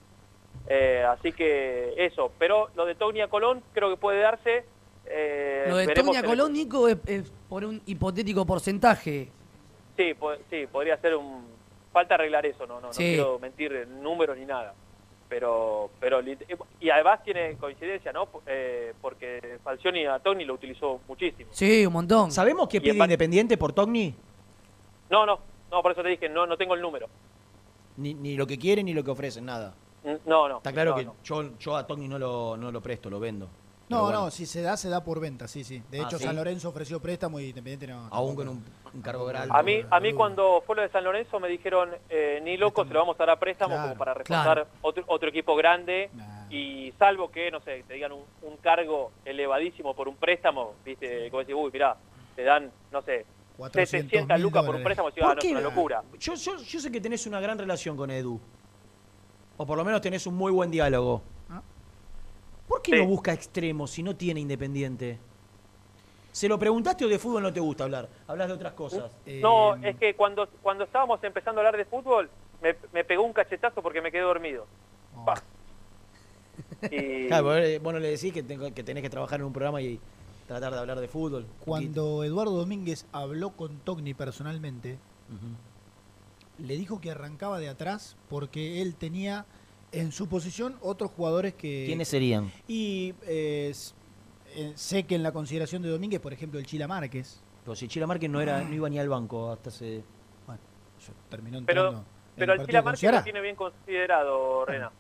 Eh, 0.69 1.03
así 1.09 1.33
que 1.33 1.95
eso. 1.97 2.31
Pero 2.39 2.71
lo 2.77 2.85
de 2.87 2.95
Togni 2.95 3.23
a 3.23 3.27
Colón 3.29 3.61
creo 3.73 3.91
que 3.91 3.97
puede 3.97 4.21
darse. 4.21 4.65
eh, 5.07 5.67
Lo 5.69 5.79
de 5.79 5.87
veremos 5.89 6.07
Togni 6.15 6.17
a 6.17 6.21
en 6.21 6.25
el- 6.27 6.31
Colón, 6.31 6.53
Nico, 6.53 6.87
es, 6.87 6.97
es 7.07 7.33
por 7.49 7.65
un 7.65 7.83
hipotético 7.87 8.47
porcentaje. 8.47 9.31
Sí, 9.97 10.15
po- 10.15 10.37
sí, 10.49 10.69
podría 10.71 10.97
ser 10.99 11.17
un... 11.17 11.51
Falta 11.93 12.15
arreglar 12.15 12.47
eso, 12.47 12.67
no, 12.67 12.77
no, 12.81 12.89
no 12.89 12.93
Sí. 12.93 13.03
quiero 13.15 13.39
mentir 13.39 13.73
en 13.73 14.03
números 14.03 14.37
ni 14.39 14.45
nada. 14.47 14.75
pero 15.29 15.89
pero 15.99 16.21
lit- 16.21 16.45
y 16.79 16.91
además 16.91 17.23
tiene 17.25 17.57
coincidencia, 17.57 18.13
¿no? 18.13 18.29
Eh, 18.47 18.93
porque 19.01 19.59
Falcioni 19.65 20.05
a 20.05 20.19
Togni 20.19 20.45
lo 20.45 20.53
utilizó 20.53 21.01
muchísimo. 21.09 21.49
Sí, 21.55 21.87
un 21.87 21.93
montón. 21.95 22.31
¿Sabemos 22.31 22.69
qué 22.69 22.83
pide 22.83 22.99
Independiente 22.99 23.57
por 23.57 23.73
Togni? 23.73 24.15
No, 25.09 25.25
no, 25.25 25.39
no, 25.71 25.81
por 25.83 25.93
eso 25.93 26.03
te 26.03 26.11
dije, 26.11 26.29
no, 26.29 26.47
no 26.47 26.59
tengo 26.59 26.75
el 26.75 26.83
número. 26.83 27.07
Ni, 27.97 28.13
ni 28.13 28.37
lo 28.37 28.47
que 28.47 28.59
quieren 28.59 28.85
ni 28.85 28.93
lo 28.93 29.03
que 29.03 29.11
ofrecen, 29.11 29.47
nada. 29.47 29.73
No, 30.27 30.49
no. 30.51 30.59
Está 30.59 30.71
claro 30.71 30.91
no, 30.91 30.97
que 30.99 31.05
no. 31.07 31.17
Yo, 31.25 31.57
yo 31.59 31.77
a 31.77 31.87
Togni 31.87 32.09
no 32.09 32.19
lo, 32.19 32.59
no 32.59 32.71
lo 32.71 32.83
presto, 32.83 33.09
lo 33.09 33.19
vendo. 33.19 33.49
No, 33.93 34.03
bueno, 34.05 34.21
no, 34.25 34.31
si 34.31 34.47
se 34.47 34.63
da, 34.63 34.77
se 34.77 34.89
da 34.89 35.03
por 35.05 35.21
venta, 35.21 35.47
sí, 35.49 35.65
sí. 35.65 35.83
De 35.91 36.01
Ah, 36.01 36.05
hecho, 36.05 36.19
¿sí? 36.19 36.25
San 36.25 36.37
Lorenzo 36.37 36.69
ofreció 36.69 37.01
préstamo 37.01 37.39
y 37.41 37.49
Independiente 37.51 37.87
no. 37.87 38.09
Aún 38.11 38.35
con 38.35 38.49
un, 38.49 38.65
un 38.95 39.03
cargo 39.03 39.25
grande. 39.27 39.55
A 39.57 39.63
mí, 39.63 39.81
a 39.91 40.01
mí 40.01 40.13
cuando 40.13 40.63
fue 40.67 40.77
lo 40.77 40.83
de 40.83 40.89
San 40.89 41.05
Lorenzo 41.05 41.39
me 41.41 41.49
dijeron, 41.49 41.91
eh, 42.11 42.41
ni 42.43 42.57
loco, 42.57 42.85
se 42.85 42.93
lo 42.93 43.01
vamos 43.01 43.17
a 43.17 43.19
dar 43.27 43.31
a 43.31 43.39
préstamo 43.39 43.75
Claro, 43.75 43.89
como 43.89 43.99
para 43.99 44.15
reforzar 44.15 44.45
claro. 44.55 44.67
otro, 44.83 45.05
otro 45.07 45.29
equipo 45.29 45.55
grande. 45.57 46.11
Y 46.51 46.93
salvo 46.99 47.31
que, 47.31 47.51
no 47.51 47.61
sé, 47.61 47.83
te 47.89 47.95
digan 47.95 48.13
un, 48.13 48.25
un 48.43 48.57
cargo 48.59 49.11
elevadísimo 49.25 49.95
por 49.95 50.07
un 50.09 50.17
préstamo, 50.17 50.75
viste, 50.85 51.31
como 51.31 51.41
decir, 51.41 51.55
uy, 51.55 51.71
mirá, 51.73 51.97
te 52.37 52.43
dan, 52.43 52.71
no 52.91 53.01
sé, 53.03 53.25
700 53.73 54.39
lucas 54.41 54.65
por 54.65 54.75
un 54.77 54.83
préstamo, 54.83 55.09
decís, 55.09 55.23
ah, 55.27 55.35
no, 55.35 55.41
es 55.41 55.51
una 55.51 55.61
locura. 55.63 56.03
Yo, 56.19 56.35
yo, 56.35 56.59
yo 56.59 56.81
sé 56.81 56.91
que 56.93 57.01
tenés 57.01 57.27
una 57.27 57.41
gran 57.41 57.57
relación 57.59 57.97
con 57.97 58.11
Edu. 58.11 58.39
O 59.57 59.67
por 59.67 59.79
lo 59.79 59.85
menos 59.85 60.01
tenés 60.01 60.27
un 60.27 60.35
muy 60.35 60.51
buen 60.53 60.71
diálogo. 60.71 61.23
¿Por 62.73 62.83
qué 62.83 62.97
no 62.97 63.07
busca 63.07 63.33
extremos 63.33 63.91
si 63.91 64.03
no 64.03 64.17
tiene 64.17 64.41
Independiente? 64.41 65.19
¿Se 66.33 66.49
lo 66.49 66.59
preguntaste 66.59 67.05
o 67.05 67.09
de 67.09 67.19
fútbol 67.19 67.43
no 67.43 67.53
te 67.53 67.61
gusta 67.61 67.85
hablar? 67.85 68.09
Hablas 68.27 68.49
de 68.49 68.55
otras 68.55 68.73
cosas. 68.73 69.13
No, 69.43 69.77
Eh, 69.77 69.91
es 69.91 69.97
que 69.97 70.15
cuando, 70.15 70.49
cuando 70.63 70.85
estábamos 70.85 71.23
empezando 71.23 71.61
a 71.61 71.67
hablar 71.67 71.77
de 71.77 71.85
fútbol, 71.85 72.31
me, 72.63 72.75
me 72.93 73.05
pegó 73.05 73.23
un 73.25 73.33
cachetazo 73.35 73.83
porque 73.83 74.01
me 74.01 74.11
quedé 74.11 74.23
dormido. 74.23 74.67
Y- 76.91 77.29
Claro, 77.29 77.45
vos, 77.45 77.57
eh, 77.59 77.79
vos 77.83 77.93
no 77.93 77.99
le 77.99 78.09
decís 78.09 78.33
que, 78.33 78.43
tengo- 78.43 78.73
que 78.75 78.83
tenés 78.83 79.03
que 79.03 79.11
trabajar 79.11 79.41
en 79.41 79.47
un 79.47 79.53
programa 79.53 79.81
y 79.81 80.01
tratar 80.49 80.73
de 80.73 80.79
hablar 80.81 81.01
de 81.01 81.09
fútbol. 81.09 81.47
Cuando 81.65 82.25
Eduardo 82.25 82.53
Domínguez 82.53 83.07
habló 83.13 83.51
con 83.51 83.79
Togni 83.81 84.15
personalmente, 84.15 84.99
le 86.59 86.77
dijo 86.77 87.01
que 87.01 87.11
arrancaba 87.11 87.59
de 87.59 87.69
atrás 87.69 88.17
porque 88.29 88.83
él 88.83 88.95
tenía 88.95 89.47
en 89.93 90.11
su 90.13 90.29
posición 90.29 90.77
otros 90.81 91.11
jugadores 91.11 91.55
que... 91.55 91.85
¿Quiénes 91.87 92.09
serían? 92.09 92.51
Y 92.67 93.15
eh, 93.27 93.73
eh, 94.55 94.73
sé 94.75 95.05
que 95.05 95.15
en 95.15 95.23
la 95.23 95.33
consideración 95.33 95.83
de 95.83 95.91
Domínguez, 95.91 96.21
por 96.21 96.33
ejemplo, 96.33 96.59
el 96.59 96.67
Chila 96.67 96.89
Márquez, 96.89 97.41
Pero 97.65 97.77
si 97.77 97.89
Chila 97.89 98.07
Márquez 98.07 98.31
no, 98.31 98.41
era, 98.41 98.63
no 98.63 98.75
iba 98.75 98.89
ni 98.89 98.99
al 98.99 99.09
banco 99.09 99.51
hasta 99.53 99.69
hace... 99.69 100.03
terminó 101.29 101.59
entrando 101.59 101.91
Pero, 101.91 101.99
en 101.99 102.05
pero 102.37 102.53
el 102.55 102.61
el 102.61 102.67
Chila 102.67 102.83
Márquez 102.83 103.13
lo 103.13 103.23
tiene 103.23 103.41
bien 103.41 103.57
considerado, 103.57 104.65
Rena, 104.65 104.91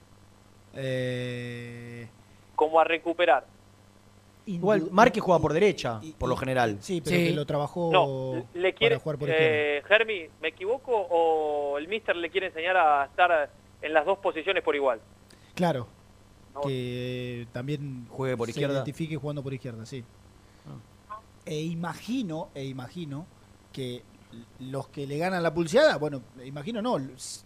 Eh, 0.74 2.09
como 2.55 2.78
a 2.78 2.85
recuperar. 2.85 3.47
Igual, 4.44 4.89
Márquez 4.90 5.23
juega 5.23 5.40
por 5.40 5.52
derecha, 5.52 6.01
por 6.19 6.28
lo 6.28 6.36
general. 6.36 6.78
Sí, 6.81 7.01
pero 7.01 7.16
que 7.16 7.31
lo 7.32 7.47
trabajó 7.47 7.90
No, 7.93 8.47
le 8.55 8.74
quiere, 8.74 8.97
para 8.97 9.02
jugar 9.02 9.19
por 9.19 9.28
izquierda. 9.28 9.55
eh, 9.55 9.82
Germi, 9.86 10.27
¿me 10.40 10.48
equivoco 10.48 10.90
o 10.93 11.78
el 11.78 11.86
Mister 11.86 12.16
le 12.16 12.28
quiere 12.28 12.48
enseñar 12.48 12.77
a 12.77 13.05
estar 13.05 13.51
en 13.82 13.92
las 13.92 14.06
dos 14.06 14.18
posiciones 14.18 14.62
por 14.62 14.74
igual? 14.74 15.00
Claro. 15.54 15.88
Que 16.62 17.46
también 17.52 18.06
Juegue 18.10 18.36
por 18.36 18.46
se 18.46 18.50
izquierda. 18.52 18.74
identifique 18.74 19.16
jugando 19.16 19.42
por 19.42 19.54
izquierda, 19.54 19.86
sí. 19.86 20.04
E 21.44 21.60
imagino, 21.62 22.50
e 22.54 22.64
imagino 22.64 23.26
que 23.72 24.02
los 24.60 24.88
que 24.88 25.06
le 25.06 25.18
ganan 25.18 25.42
la 25.42 25.52
pulseada, 25.52 25.96
bueno, 25.96 26.22
imagino 26.44 26.80
no, 26.80 26.98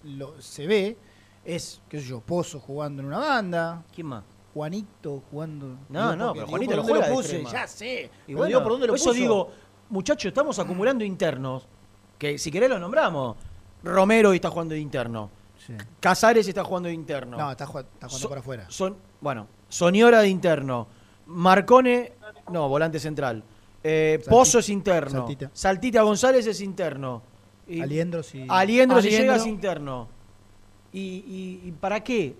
lo, 0.04 0.40
se 0.42 0.66
ve, 0.66 0.96
es, 1.44 1.80
qué 1.88 2.00
sé 2.00 2.06
yo, 2.06 2.20
Pozo 2.20 2.60
jugando 2.60 3.00
en 3.02 3.08
una 3.08 3.18
banda. 3.18 3.84
¿Quién 3.94 4.08
más? 4.08 4.24
Juanito 4.52 5.22
jugando. 5.30 5.78
No, 5.88 6.12
Digo, 6.12 6.16
no, 6.16 6.32
pero 6.32 6.46
Juanito 6.46 6.70
¿por 6.72 6.76
no 6.76 6.82
dónde 6.82 6.92
juega 6.92 7.08
lo 7.08 7.22
de 7.22 7.22
puse? 7.22 7.44
Ya 7.52 7.66
sé. 7.66 8.10
Y 8.26 8.34
bueno, 8.34 8.48
digo, 8.48 8.62
¿por 8.62 8.72
dónde 8.72 8.86
lo 8.86 8.94
eso 8.94 9.04
puso? 9.04 9.14
digo, 9.20 9.50
muchachos, 9.90 10.28
estamos 10.28 10.58
acumulando 10.58 11.04
internos. 11.04 11.66
Que 12.18 12.38
si 12.38 12.50
querés 12.50 12.70
los 12.70 12.80
nombramos. 12.80 13.36
Romero 13.84 14.32
está 14.32 14.50
jugando 14.50 14.74
de 14.74 14.80
interno. 14.80 15.30
Casares 16.01 16.47
está 16.48 16.64
jugando 16.64 16.88
de 16.88 16.94
interno. 16.94 17.36
No, 17.36 17.51
está, 17.51 17.66
jugando- 17.66 17.90
está 17.94 18.06
jugando 18.09 18.22
So- 18.22 18.28
para 18.28 18.40
afuera. 18.40 18.66
Son, 18.68 18.97
bueno, 19.20 19.47
Soñora 19.68 20.20
de 20.20 20.28
interno. 20.28 20.86
Marcone, 21.26 22.12
no, 22.52 22.68
volante 22.68 22.98
central. 23.01 23.43
Eh. 23.82 24.22
Pozo 24.28 24.59
es 24.60 24.68
interno. 24.68 25.10
Saltita. 25.20 25.51
Saltita 25.52 26.02
González 26.02 26.47
es 26.47 26.60
interno. 26.60 27.22
Y- 27.68 27.80
Aliendros 27.80 28.34
y- 28.34 28.47
Aliendros 28.48 29.02
si 29.02 29.09
Aliendro. 29.09 29.32
llega 29.34 29.36
es 29.43 29.47
interno. 29.47 30.09
¿Y, 30.93 31.01
y- 31.62 31.68
y 31.68 31.72
para 31.72 32.02
qué? 32.02 32.36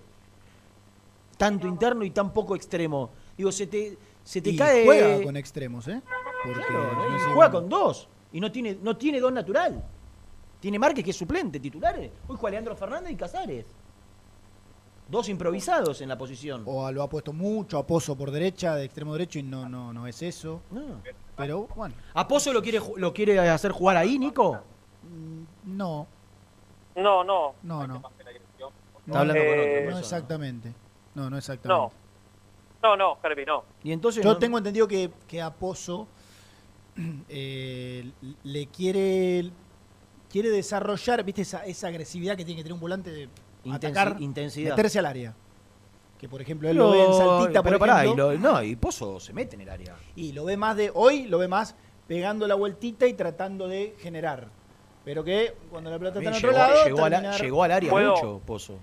Tanto 1.37 1.67
interno 1.67 2.03
y 2.03 2.09
tan 2.11 2.33
poco 2.33 2.55
extremo. 2.55 3.09
Digo, 3.37 3.51
se 3.51 3.67
te, 3.67 3.97
se 4.23 4.41
te 4.41 4.49
Y 4.51 4.55
cae. 4.57 4.85
juega 4.85 5.23
con 5.23 5.37
extremos, 5.37 5.87
¿eh? 5.87 6.01
Porque 6.43 6.61
Claro, 6.67 7.09
no 7.09 7.33
juega 7.35 7.51
con 7.51 7.69
dos. 7.69 8.07
Y 8.31 8.39
no 8.39 8.51
tiene, 8.51 8.77
no 8.81 8.97
tiene 8.97 9.19
dos 9.19 9.31
natural. 9.31 9.83
Tiene 10.59 10.79
Márquez 10.79 11.03
que 11.05 11.11
es 11.11 11.17
suplente, 11.17 11.59
titulares. 11.59 12.11
Hoy 12.27 12.35
juega 12.39 12.51
Leandro 12.51 12.75
Fernández 12.75 13.11
y 13.11 13.15
Casares. 13.15 13.65
Dos 15.09 15.29
improvisados 15.29 16.01
en 16.01 16.09
la 16.09 16.17
posición. 16.17 16.63
O 16.65 16.91
lo 16.91 17.01
ha 17.03 17.09
puesto 17.09 17.31
mucho 17.31 17.77
a 17.77 17.85
Pozo 17.87 18.17
por 18.17 18.31
derecha, 18.31 18.75
de 18.75 18.85
extremo 18.85 19.13
derecho, 19.13 19.39
y 19.39 19.43
no, 19.43 19.69
no, 19.69 19.93
no 19.93 20.05
es 20.07 20.21
eso. 20.21 20.61
Pero 21.35 21.67
bueno. 21.75 21.95
¿A 22.13 22.27
Pozo 22.27 22.51
lo 22.51 22.61
quiere, 22.61 22.81
lo 22.97 23.13
quiere 23.13 23.39
hacer 23.39 23.71
jugar 23.71 23.95
ahí, 23.97 24.17
Nico? 24.19 24.59
No, 25.65 26.07
No, 26.95 27.23
no. 27.23 27.53
no, 27.63 27.87
no. 27.87 27.95
Está 29.05 29.19
hablando 29.21 29.41
con 29.41 29.51
otra 29.53 29.63
Eh, 29.63 29.73
persona. 29.75 29.91
No 29.91 29.99
exactamente. 29.99 30.73
No, 31.15 31.29
no 31.29 31.37
exactamente. 31.37 31.93
No, 32.83 32.89
no, 32.89 32.97
no, 32.97 33.17
Germi, 33.21 33.45
no. 33.45 33.63
Y 33.83 33.91
entonces 33.93 34.21
Yo 34.23 34.33
no- 34.33 34.37
tengo 34.39 34.57
entendido 34.57 34.87
que, 34.87 35.09
que 35.27 35.41
a 35.41 35.53
Pozo 35.53 36.07
eh, 37.29 38.11
le 38.43 38.67
quiere 38.67 39.49
quiere 40.29 40.49
desarrollar, 40.49 41.23
viste, 41.23 41.41
esa, 41.43 41.65
esa 41.65 41.87
agresividad 41.87 42.35
que 42.35 42.43
tiene 42.45 42.59
que 42.59 42.63
tener 42.63 42.73
un 42.73 42.79
volante 42.79 43.11
de 43.11 43.29
Intensi- 43.63 43.75
atacar, 43.75 44.15
intensidad. 44.19 44.69
meterse 44.71 44.99
al 44.99 45.05
área. 45.05 45.33
Que 46.19 46.27
por 46.27 46.41
ejemplo 46.41 46.67
él 46.69 46.77
lo 46.77 46.89
ve 46.91 47.03
en 47.05 47.13
Saltita, 47.13 47.61
por 47.61 47.69
pero 47.71 47.79
pará, 47.79 48.03
ejemplo, 48.03 48.33
y 48.33 48.37
lo- 48.39 48.51
no, 48.53 48.63
y 48.63 48.75
Pozo 48.75 49.19
se 49.19 49.33
mete 49.33 49.55
en 49.55 49.61
el 49.61 49.69
área. 49.69 49.95
y 50.15 50.31
lo 50.33 50.45
ve 50.45 50.57
más 50.57 50.75
de 50.75 50.91
hoy, 50.93 51.27
lo 51.27 51.37
ve 51.37 51.47
más 51.47 51.75
pegando 52.07 52.47
la 52.47 52.55
vueltita 52.55 53.05
y 53.05 53.13
tratando 53.13 53.67
de 53.67 53.95
generar. 53.99 54.47
Pero 55.05 55.23
que 55.23 55.53
cuando 55.69 55.89
la 55.89 55.97
pelota 55.99 56.19
está 56.19 56.31
en 56.31 56.35
Llegó, 56.35 56.47
otro 56.49 56.57
lado, 56.57 56.73
llegó, 56.85 57.37
llegó 57.43 57.63
al 57.63 57.71
área 57.71 57.89
¿Puedo? 57.91 58.15
mucho, 58.15 58.41
Pozo. 58.45 58.79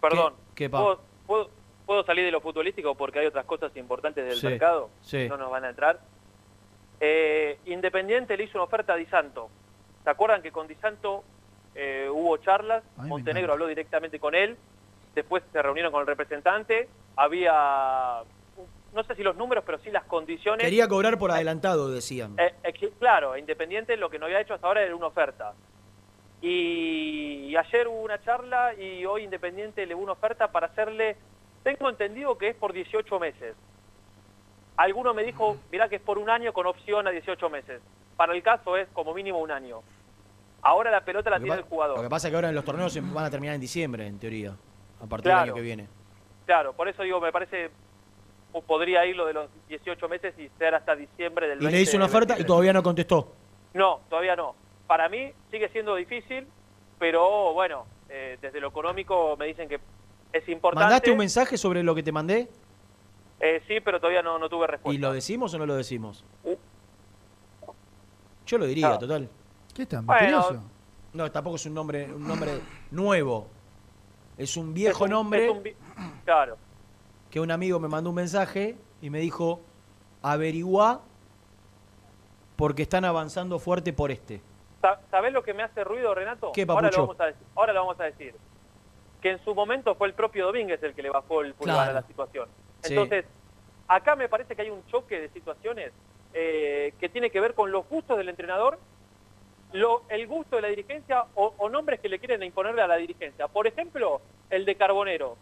Perdón. 0.00 0.34
¿Qué, 0.54 0.64
qué 0.64 0.70
pa? 0.70 0.78
¿Puedo, 0.82 1.00
puedo, 1.26 1.50
puedo 1.86 2.04
salir 2.04 2.24
de 2.24 2.30
lo 2.32 2.40
futbolístico 2.40 2.94
porque 2.96 3.18
hay 3.20 3.26
otras 3.26 3.44
cosas 3.44 3.70
importantes 3.76 4.24
del 4.24 4.38
Sí, 4.38 4.46
mercado? 4.46 4.88
sí. 5.02 5.28
No 5.28 5.36
nos 5.36 5.50
van 5.50 5.64
a 5.64 5.68
entrar. 5.70 6.00
Eh, 7.00 7.58
Independiente 7.66 8.36
le 8.36 8.44
hizo 8.44 8.56
una 8.58 8.64
oferta 8.64 8.94
a 8.94 8.96
Di 8.96 9.06
Santo. 9.06 9.50
¿Se 10.04 10.10
acuerdan 10.10 10.42
que 10.42 10.50
con 10.50 10.66
Di 10.66 10.74
Santo 10.76 11.24
eh, 11.74 12.08
hubo 12.10 12.36
charlas? 12.38 12.82
Montenegro 12.96 13.52
habló 13.52 13.66
directamente 13.66 14.18
con 14.18 14.34
él. 14.34 14.56
Después 15.14 15.42
se 15.52 15.62
reunieron 15.62 15.92
con 15.92 16.00
el 16.00 16.06
representante. 16.06 16.88
Había, 17.16 18.22
no 18.94 19.04
sé 19.04 19.14
si 19.14 19.22
los 19.22 19.36
números, 19.36 19.62
pero 19.64 19.78
sí 19.78 19.90
las 19.90 20.04
condiciones. 20.04 20.64
Quería 20.64 20.88
cobrar 20.88 21.18
por 21.18 21.30
adelantado, 21.30 21.90
decían. 21.90 22.34
Eh, 22.38 22.54
eh, 22.64 22.92
claro, 22.98 23.36
Independiente 23.36 23.96
lo 23.96 24.10
que 24.10 24.18
no 24.18 24.26
había 24.26 24.40
hecho 24.40 24.54
hasta 24.54 24.66
ahora 24.66 24.82
era 24.82 24.96
una 24.96 25.06
oferta. 25.06 25.52
Y, 26.40 27.46
y 27.50 27.56
ayer 27.56 27.86
hubo 27.86 28.02
una 28.02 28.20
charla 28.22 28.74
y 28.74 29.04
hoy 29.04 29.22
Independiente 29.22 29.86
le 29.86 29.94
hubo 29.94 30.02
una 30.02 30.12
oferta 30.12 30.50
para 30.50 30.66
hacerle, 30.66 31.16
tengo 31.62 31.88
entendido 31.88 32.36
que 32.36 32.48
es 32.48 32.56
por 32.56 32.72
18 32.72 33.20
meses. 33.20 33.54
Alguno 34.76 35.14
me 35.14 35.22
dijo, 35.22 35.58
mirá 35.70 35.88
que 35.88 35.96
es 35.96 36.02
por 36.02 36.18
un 36.18 36.30
año 36.30 36.52
con 36.52 36.66
opción 36.66 37.06
a 37.06 37.10
18 37.10 37.50
meses. 37.50 37.80
Para 38.16 38.34
el 38.34 38.42
caso 38.42 38.76
es 38.76 38.88
como 38.92 39.14
mínimo 39.14 39.38
un 39.38 39.50
año. 39.50 39.80
Ahora 40.62 40.90
la 40.90 41.04
pelota 41.04 41.30
la 41.30 41.40
tiene 41.40 41.56
el 41.56 41.62
jugador. 41.62 41.96
Lo 41.96 42.02
que 42.02 42.08
pasa 42.10 42.28
es 42.28 42.30
que 42.32 42.36
ahora 42.36 42.48
en 42.50 42.54
los 42.54 42.64
torneos 42.64 42.96
van 43.12 43.24
a 43.24 43.30
terminar 43.30 43.54
en 43.56 43.60
diciembre, 43.60 44.06
en 44.06 44.18
teoría. 44.18 44.54
A 45.00 45.06
partir 45.06 45.24
Claro. 45.30 45.40
del 45.40 45.48
año 45.50 45.54
que 45.54 45.60
viene. 45.62 45.88
Claro, 46.46 46.72
por 46.74 46.88
eso 46.88 47.02
digo, 47.02 47.20
me 47.20 47.32
parece, 47.32 47.70
podría 48.66 49.04
ir 49.06 49.16
lo 49.16 49.26
de 49.26 49.32
los 49.32 49.50
18 49.68 50.08
meses 50.08 50.34
y 50.38 50.48
ser 50.58 50.74
hasta 50.74 50.94
diciembre 50.94 51.48
del 51.48 51.62
Y 51.62 51.70
le 51.70 51.80
hizo 51.80 51.96
una 51.96 52.06
oferta 52.06 52.34
y 52.34 52.44
2023. 52.44 52.46
todavía 52.46 52.72
no 52.72 52.82
contestó. 52.82 53.32
No, 53.74 54.00
todavía 54.08 54.36
no. 54.36 54.54
Para 54.86 55.08
mí 55.08 55.32
sigue 55.50 55.68
siendo 55.70 55.94
difícil, 55.96 56.46
pero 56.98 57.52
bueno, 57.54 57.86
eh, 58.08 58.38
desde 58.40 58.60
lo 58.60 58.68
económico 58.68 59.36
me 59.36 59.46
dicen 59.46 59.68
que 59.68 59.80
es 60.32 60.48
importante. 60.48 60.84
¿Mandaste 60.84 61.10
un 61.10 61.18
mensaje 61.18 61.56
sobre 61.56 61.82
lo 61.82 61.94
que 61.94 62.02
te 62.02 62.12
mandé? 62.12 62.48
Eh, 63.40 63.62
sí, 63.66 63.80
pero 63.80 63.98
todavía 63.98 64.22
no, 64.22 64.38
no 64.38 64.48
tuve 64.48 64.68
respuesta. 64.68 64.94
¿Y 64.96 64.98
lo 65.00 65.12
decimos 65.12 65.52
o 65.54 65.58
no 65.58 65.66
lo 65.66 65.74
decimos? 65.74 66.24
Yo 68.46 68.58
lo 68.58 68.66
diría. 68.66 68.88
No. 68.90 68.98
total. 68.98 69.28
¿Qué 69.74 69.86
tan 69.86 70.04
Bueno. 70.06 70.38
misterioso? 70.38 70.64
No, 71.14 71.30
tampoco 71.30 71.56
es 71.56 71.66
un 71.66 71.74
nombre, 71.74 72.12
un 72.12 72.26
nombre 72.26 72.60
nuevo. 72.90 73.48
Es 74.36 74.56
un 74.56 74.72
viejo 74.74 75.04
Es 75.04 75.10
un- 75.10 75.10
nombre 75.10 75.44
es 75.46 75.50
un 75.52 75.62
vi- 75.62 75.76
Claro. 76.24 76.56
que 77.30 77.38
un 77.40 77.50
amigo 77.50 77.78
me 77.80 77.88
mandó 77.88 78.10
un 78.10 78.16
mensaje 78.16 78.76
y 79.00 79.10
me 79.10 79.20
dijo, 79.20 79.60
averigua 80.22 81.02
porque 82.56 82.82
están 82.82 83.04
avanzando 83.04 83.58
fuerte 83.58 83.92
por 83.92 84.10
este. 84.10 84.40
Sa- 84.80 85.00
¿Sabés 85.10 85.32
lo 85.32 85.42
que 85.42 85.54
me 85.54 85.62
hace 85.62 85.84
ruido, 85.84 86.14
Renato? 86.14 86.52
¿Qué, 86.52 86.62
ahora 86.62 86.88
papucho? 86.90 87.00
lo, 87.00 87.06
vamos 87.08 87.20
a 87.20 87.26
decir. 87.26 87.46
ahora 87.54 87.72
lo 87.72 87.80
vamos 87.80 88.00
a 88.00 88.04
decir. 88.04 88.34
que 89.20 89.30
en 89.30 89.44
su 89.44 89.54
momento 89.54 89.94
fue 89.94 90.08
el 90.08 90.14
propio 90.14 90.46
Domínguez 90.46 90.82
el 90.82 90.94
que 90.94 91.02
le 91.02 91.08
bajó 91.08 91.42
el 91.42 91.54
pulgar 91.54 91.76
Claro. 91.76 91.90
a 91.92 91.94
la 92.00 92.02
situación. 92.08 92.48
Sí. 92.82 92.92
Entonces, 92.94 93.24
acá 93.86 94.16
me 94.16 94.28
parece 94.28 94.56
que 94.56 94.62
hay 94.62 94.70
un 94.70 94.84
choque 94.86 95.20
de 95.20 95.28
situaciones 95.28 95.92
eh, 96.34 96.94
que 97.00 97.08
tiene 97.08 97.30
que 97.30 97.40
ver 97.40 97.54
con 97.54 97.70
los 97.72 97.88
gustos 97.88 98.16
del 98.18 98.28
entrenador, 98.28 98.78
lo- 99.72 100.02
el 100.08 100.26
gusto 100.26 100.56
de 100.56 100.62
la 100.62 100.68
dirigencia 100.68 101.24
o, 101.34 101.54
o 101.58 101.68
nombres 101.68 102.00
que 102.00 102.08
le 102.08 102.18
quieren 102.18 102.42
imponerle 102.42 102.82
a 102.82 102.86
la 102.86 102.96
dirigencia. 102.96 103.48
Por 103.48 103.66
ejemplo, 103.66 104.20
el 104.50 104.64
de 104.64 104.74
Carbonero, 104.76 105.36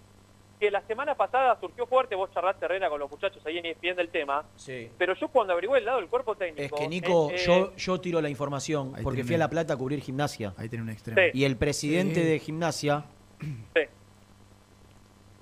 que 0.60 0.70
la 0.70 0.82
semana 0.82 1.14
pasada 1.14 1.58
surgió 1.58 1.86
fuerte, 1.86 2.14
vos 2.14 2.30
charlaste, 2.32 2.68
Rena, 2.68 2.88
con 2.90 3.00
los 3.00 3.10
muchachos 3.10 3.44
ahí 3.46 3.56
en 3.58 3.64
ESPN 3.66 3.96
del 3.96 4.10
tema, 4.10 4.44
Sí. 4.56 4.90
pero 4.98 5.14
yo 5.14 5.28
cuando 5.28 5.54
averigué 5.54 5.78
el 5.78 5.84
lado 5.86 5.98
del 6.00 6.08
cuerpo 6.08 6.32
Es 6.32 6.38
técnico... 6.38 6.76
que 6.76 6.86
Nico, 6.88 7.30
eh, 7.30 7.36
eh, 7.36 7.38
yo, 7.46 7.74
yo 7.76 8.00
tiro 8.00 8.20
la 8.20 8.28
información 8.28 8.92
porque 9.02 9.16
tiene 9.18 9.24
fui 9.26 9.34
a 9.36 9.38
La 9.38 9.48
Plata 9.48 9.72
a 9.74 9.76
cubrir 9.78 10.00
gimnasia. 10.02 10.52
Ahí 10.58 10.68
tiene 10.68 10.82
un 10.84 10.90
extremo. 10.90 11.18
Sí. 11.32 11.38
Y 11.38 11.44
el 11.44 11.56
presidente 11.56 12.16
Sí. 12.22 12.26
de 12.28 12.38
gimnasia 12.38 13.04
Sí. 13.40 13.80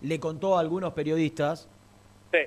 le 0.02 0.20
contó 0.20 0.56
a 0.56 0.60
algunos 0.60 0.92
periodistas 0.92 1.68
Sí. 2.30 2.38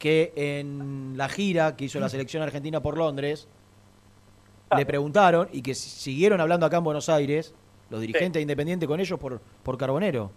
Que 0.00 0.32
en 0.34 1.12
la 1.16 1.28
gira 1.28 1.76
que 1.76 1.84
hizo 1.84 2.00
la 2.00 2.08
selección 2.08 2.42
argentina 2.42 2.80
por 2.82 2.96
Londres 2.96 3.46
le 4.76 4.86
preguntaron 4.86 5.48
y 5.52 5.60
que 5.62 5.74
si- 5.74 5.90
siguieron 5.90 6.40
hablando 6.40 6.64
acá 6.64 6.78
en 6.78 6.84
Buenos 6.84 7.08
Aires 7.10 7.54
los 7.90 8.00
dirigentes 8.00 8.34
de 8.34 8.40
Independiente 8.42 8.86
con 8.86 8.98
ellos 8.98 9.18
por, 9.20 9.40
por 9.62 9.76
Carbonero. 9.76 10.30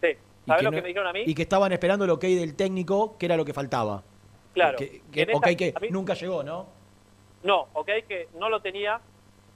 Sí. 0.00 0.08
Y 0.08 0.46
¿Sabés 0.46 0.58
que 0.60 0.64
lo 0.64 0.70
no- 0.70 0.76
que 0.76 0.82
me 0.82 0.88
dijeron 0.88 1.08
a 1.08 1.12
mí? 1.12 1.22
Y 1.26 1.34
que 1.34 1.42
estaban 1.42 1.72
esperando 1.72 2.04
el 2.04 2.10
ok 2.12 2.22
del 2.22 2.54
técnico, 2.54 3.16
que 3.18 3.26
era 3.26 3.36
lo 3.36 3.44
que 3.44 3.52
faltaba. 3.52 4.02
Claro. 4.54 4.78
Que, 4.78 5.02
que- 5.10 5.26
mí- 5.26 5.88
nunca 5.90 6.14
llegó, 6.14 6.42
¿no? 6.44 6.66
No, 7.42 7.66
ok, 7.72 7.88
que 8.08 8.28
no 8.38 8.48
lo 8.48 8.60
tenía 8.60 9.00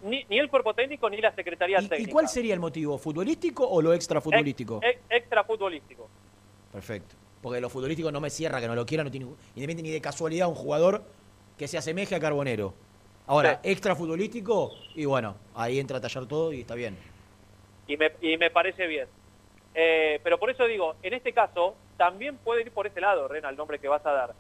ni, 0.02 0.24
ni 0.24 0.38
el 0.40 0.48
cuerpo 0.50 0.74
técnico 0.74 1.08
ni 1.08 1.18
la 1.18 1.32
secretaría 1.36 1.80
¿Y, 1.80 1.86
técnica. 1.88 2.10
y 2.10 2.12
cuál 2.12 2.28
sería 2.28 2.52
el 2.54 2.60
motivo? 2.60 2.98
¿Futbolístico 2.98 3.68
o 3.68 3.80
lo 3.80 3.92
extra 3.92 4.20
futbolístico? 4.20 4.80
Ex- 4.82 5.00
extra 5.08 5.44
futbolístico. 5.44 6.08
Perfecto. 6.72 7.14
Porque 7.46 7.60
lo 7.60 7.70
futbolístico 7.70 8.10
no 8.10 8.20
me 8.20 8.28
cierra, 8.28 8.60
que 8.60 8.66
no 8.66 8.74
lo 8.74 8.84
quiera, 8.84 9.04
no 9.04 9.10
tiene 9.12 9.24
independiente 9.54 9.82
ni 9.84 9.90
de 9.92 10.00
casualidad 10.00 10.48
un 10.48 10.56
jugador 10.56 11.04
que 11.56 11.68
se 11.68 11.78
asemeje 11.78 12.16
a 12.16 12.18
Carbonero. 12.18 12.74
Ahora, 13.28 13.60
extra 13.62 13.94
futbolístico, 13.94 14.72
y 14.96 15.04
bueno, 15.04 15.36
ahí 15.54 15.78
entra 15.78 15.98
a 15.98 16.00
tallar 16.00 16.26
todo 16.26 16.52
y 16.52 16.62
está 16.62 16.74
bien. 16.74 16.98
Y 17.86 17.96
me, 17.96 18.10
y 18.20 18.36
me 18.36 18.50
parece 18.50 18.88
bien. 18.88 19.06
Eh, 19.76 20.18
pero 20.24 20.40
por 20.40 20.50
eso 20.50 20.64
digo, 20.64 20.96
en 21.04 21.14
este 21.14 21.32
caso, 21.32 21.76
también 21.96 22.36
puede 22.38 22.62
ir 22.62 22.72
por 22.72 22.88
ese 22.88 23.00
lado, 23.00 23.28
Rena, 23.28 23.48
el 23.48 23.56
nombre 23.56 23.78
que 23.78 23.86
vas 23.86 24.04
a 24.04 24.10
dar. 24.10 24.34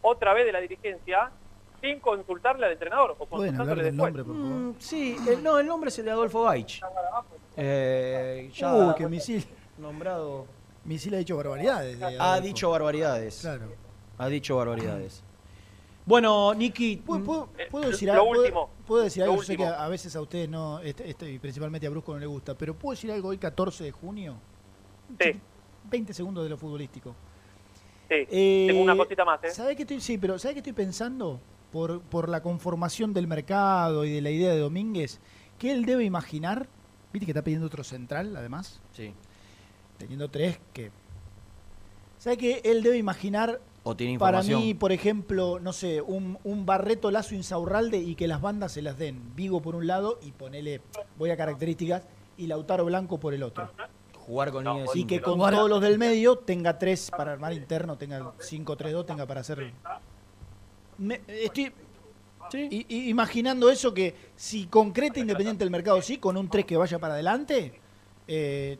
Otra 0.00 0.32
vez 0.32 0.46
de 0.46 0.52
la 0.52 0.60
dirigencia, 0.60 1.32
sin 1.80 1.98
consultarle 1.98 2.64
al 2.66 2.70
entrenador 2.74 3.16
o 3.18 3.26
Pueden 3.26 3.60
hablar 3.60 3.74
del 3.78 3.86
después. 3.86 3.96
nombre, 4.14 4.22
por 4.22 4.34
favor. 4.36 4.50
Mm, 4.50 4.74
sí, 4.78 5.16
el, 5.28 5.42
no, 5.42 5.58
el 5.58 5.66
nombre 5.66 5.88
es 5.88 5.98
el 5.98 6.04
de 6.04 6.10
Adolfo 6.12 6.44
Gaich. 6.44 6.80
Eh, 7.56 8.48
ya 8.54 8.72
Uy, 8.72 8.94
qué 8.96 9.08
misil. 9.08 9.44
nombrado. 9.78 10.59
Misil 10.84 11.14
ha 11.14 11.18
dicho 11.18 11.36
barbaridades. 11.36 11.98
de 11.98 12.04
Ha 12.04 12.32
Adolfo. 12.32 12.46
dicho 12.46 12.70
barbaridades. 12.70 13.40
Claro. 13.40 13.72
Ha 14.18 14.28
dicho 14.28 14.56
barbaridades. 14.56 15.22
Bueno, 16.06 16.54
Nicky. 16.54 16.96
¿Puedo, 16.96 17.22
puedo- 17.24 17.48
puedo 17.70 17.84
Eh, 17.84 17.90
decir 17.90 18.08
lo 18.08 18.14
algo? 18.14 18.26
¿Puedo- 18.28 18.40
último. 18.42 18.70
¿Puedo 18.86 19.02
decir 19.04 19.20
Lo 19.24 19.30
algo? 19.30 19.42
Yo 19.42 19.46
sé 19.46 19.56
que 19.56 19.64
a 19.66 19.88
veces 19.88 20.16
a 20.16 20.20
ustedes 20.20 20.48
no, 20.48 20.80
este, 20.80 21.08
este, 21.10 21.30
y 21.30 21.38
principalmente 21.38 21.86
a 21.86 21.90
Brusco 21.90 22.12
no 22.14 22.18
le 22.18 22.26
gusta, 22.26 22.54
pero 22.56 22.74
¿puedo 22.74 22.92
decir 22.92 23.12
algo 23.12 23.28
hoy 23.28 23.38
14 23.38 23.84
de 23.84 23.92
junio? 23.92 24.36
Sí, 25.20 25.38
20 25.90 26.12
segundos 26.12 26.44
de 26.44 26.50
lo 26.50 26.56
futbolístico. 26.56 27.14
sí. 28.08 28.26
Eh, 28.30 28.64
Tengo 28.68 28.82
una 28.82 28.96
cosita 28.96 29.24
más, 29.24 29.42
¿eh? 29.44 29.50
¿Sabés 29.50 29.76
qué 29.76 29.82
estoy, 29.82 30.00
sí, 30.00 30.18
pero 30.18 30.38
¿sabés 30.38 30.54
qué 30.54 30.60
estoy 30.60 30.72
pensando? 30.72 31.38
Por, 31.70 32.00
por 32.00 32.28
la 32.28 32.42
conformación 32.42 33.12
del 33.12 33.28
mercado 33.28 34.04
y 34.04 34.10
de 34.10 34.20
la 34.20 34.30
idea 34.30 34.50
de 34.52 34.58
Domínguez, 34.58 35.20
que 35.58 35.70
él 35.70 35.84
debe 35.84 36.02
imaginar, 36.04 36.66
viste 37.12 37.26
que 37.26 37.30
está 37.32 37.42
pidiendo 37.44 37.66
otro 37.68 37.84
central, 37.84 38.34
además, 38.36 38.80
Sí. 38.92 39.14
Teniendo 40.00 40.28
tres 40.28 40.58
que... 40.72 40.90
¿Sabés 42.18 42.38
que 42.38 42.60
él 42.64 42.82
debe 42.82 42.96
imaginar 42.98 43.60
O 43.84 43.94
tiene 43.96 44.18
para 44.18 44.38
mí, 44.58 44.74
por 44.74 44.92
ejemplo, 44.92 45.58
no 45.60 45.72
sé, 45.72 46.00
un, 46.02 46.38
un 46.44 46.66
Barreto 46.66 47.10
Lazo 47.10 47.34
Insaurralde 47.34 47.98
y 47.98 48.14
que 48.14 48.26
las 48.26 48.40
bandas 48.40 48.72
se 48.72 48.82
las 48.82 48.98
den. 48.98 49.34
Vigo 49.36 49.62
por 49.62 49.74
un 49.76 49.86
lado 49.86 50.18
y 50.22 50.32
ponele, 50.32 50.80
voy 51.16 51.30
a 51.30 51.36
características, 51.36 52.02
y 52.36 52.46
Lautaro 52.46 52.84
Blanco 52.84 53.18
por 53.20 53.32
el 53.34 53.42
otro. 53.42 53.70
Jugar 54.26 54.50
con 54.52 54.64
de 54.64 54.84
Y 54.94 55.04
que 55.04 55.20
con 55.20 55.38
todos 55.38 55.68
los 55.70 55.80
del 55.80 55.98
medio 55.98 56.36
tenga 56.36 56.78
tres 56.78 57.10
para 57.10 57.32
armar 57.32 57.52
interno, 57.52 57.96
tenga 57.96 58.32
5-3-2, 58.38 59.06
tenga 59.06 59.26
para 59.26 59.40
hacer. 59.40 59.72
Me- 60.98 61.20
estoy 61.26 61.72
imaginando 62.88 63.70
eso 63.70 63.94
que 63.94 64.14
si 64.36 64.66
concreta 64.66 65.20
Independiente 65.20 65.64
el 65.64 65.70
mercado, 65.70 66.00
sí, 66.02 66.18
con 66.18 66.36
un 66.36 66.48
3 66.48 66.64
que 66.66 66.76
vaya 66.76 66.98
para 66.98 67.14
adelante. 67.14 67.80
Eh, 68.32 68.78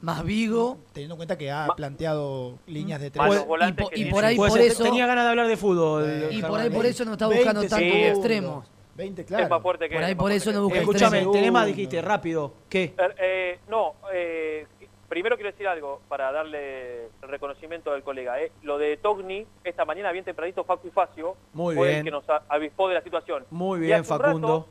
Más 0.00 0.24
Vigo. 0.24 0.78
Teniendo 0.92 1.14
en 1.14 1.18
cuenta 1.18 1.36
que 1.36 1.50
ha 1.50 1.66
planteado 1.76 2.58
líneas 2.66 3.00
de 3.00 3.10
tres. 3.10 3.46
volantes 3.46 3.86
y, 3.94 4.04
po- 4.06 4.10
por 4.12 4.24
ahí 4.24 4.36
Puede 4.36 4.50
por 4.50 4.60
eso 4.60 4.84
Tenía 4.84 5.06
ganas 5.06 5.24
de 5.24 5.30
hablar 5.30 5.46
de 5.48 5.56
fútbol. 5.56 6.28
y 6.30 6.40
por 6.42 6.60
ahí 6.60 6.70
por 6.70 6.86
eso 6.86 7.04
no 7.04 7.12
está 7.12 7.26
20 7.26 7.38
buscando 7.44 7.60
tanto 7.68 7.76
segundos, 7.76 8.08
extremos. 8.10 8.70
20, 8.94 9.22
Es 9.22 9.26
claro. 9.26 9.48
más 9.48 9.62
fuerte 9.62 9.88
que 9.88 9.94
Por 9.94 10.04
ahí 10.04 10.12
es 10.12 10.16
por 10.18 10.32
eso 10.32 10.52
no 10.52 10.62
busca 10.64 10.78
Escúchame, 10.80 11.26
tenés 11.32 11.50
más, 11.52 11.66
dijiste, 11.66 12.00
rápido. 12.02 12.52
¿Qué? 12.68 12.84
Eh, 12.84 13.14
eh, 13.18 13.58
no, 13.68 13.94
eh, 14.12 14.66
primero 15.08 15.36
quiero 15.36 15.50
decir 15.50 15.66
algo 15.66 16.00
para 16.08 16.30
darle 16.30 17.06
el 17.06 17.28
reconocimiento 17.28 17.90
al 17.90 18.02
colega. 18.02 18.40
eh. 18.40 18.52
Lo 18.62 18.76
de 18.78 18.98
Togni, 18.98 19.46
esta 19.64 19.84
mañana 19.86 20.12
bien 20.12 20.24
tempranito, 20.26 20.62
Facu 20.64 20.90
Facio, 20.90 21.36
Muy 21.54 21.74
fue 21.74 21.86
bien. 21.88 21.98
el 22.00 22.04
que 22.04 22.10
nos 22.10 22.24
avispó 22.48 22.86
de 22.88 22.94
la 22.94 23.02
situación. 23.02 23.44
Muy 23.50 23.80
bien, 23.80 24.04
Facundo. 24.04 24.48
rato- 24.48 24.68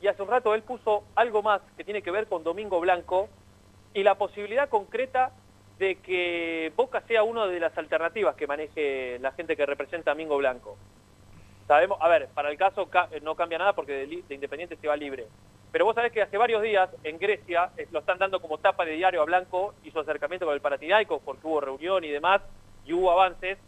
y 0.00 0.06
hace 0.06 0.22
un 0.22 0.28
rato 0.28 0.54
él 0.54 0.62
puso 0.62 1.02
algo 1.16 1.42
más 1.42 1.60
que 1.76 1.82
tiene 1.82 2.00
que 2.00 2.12
ver 2.12 2.28
con 2.28 2.44
Domingo 2.44 2.78
Blanco 2.78 3.28
y 3.94 4.02
la 4.02 4.16
posibilidad 4.16 4.68
concreta 4.68 5.32
de 5.78 5.96
que 5.96 6.72
Boca 6.76 7.02
sea 7.06 7.22
una 7.22 7.46
de 7.46 7.60
las 7.60 7.76
alternativas 7.78 8.34
que 8.34 8.46
maneje 8.46 9.18
la 9.20 9.32
gente 9.32 9.56
que 9.56 9.64
representa 9.66 10.10
a 10.10 10.14
Domingo 10.14 10.36
Blanco. 10.36 10.76
Sabemos, 11.66 11.98
a 12.00 12.08
ver, 12.08 12.28
para 12.34 12.50
el 12.50 12.56
caso 12.56 12.88
ca- 12.88 13.08
no 13.22 13.34
cambia 13.34 13.58
nada 13.58 13.74
porque 13.74 14.06
de, 14.06 14.34
Independiente 14.34 14.76
se 14.76 14.88
va 14.88 14.96
libre. 14.96 15.26
Pero 15.70 15.84
vos 15.84 15.94
sabés 15.94 16.12
que 16.12 16.22
hace 16.22 16.38
varios 16.38 16.62
días 16.62 16.88
en 17.04 17.18
Grecia 17.18 17.70
eh, 17.76 17.86
lo 17.90 17.98
están 18.00 18.18
dando 18.18 18.40
como 18.40 18.58
tapa 18.58 18.84
de 18.86 18.92
diario 18.92 19.20
a 19.20 19.26
Blanco 19.26 19.74
y 19.84 19.90
su 19.90 20.00
acercamiento 20.00 20.46
con 20.46 20.54
el 20.54 20.62
Panathinaikos 20.62 21.20
porque 21.22 21.46
hubo 21.46 21.60
reunión 21.60 22.02
y 22.04 22.08
demás 22.08 22.40
y 22.86 22.94
hubo 22.94 23.12
avances. 23.12 23.58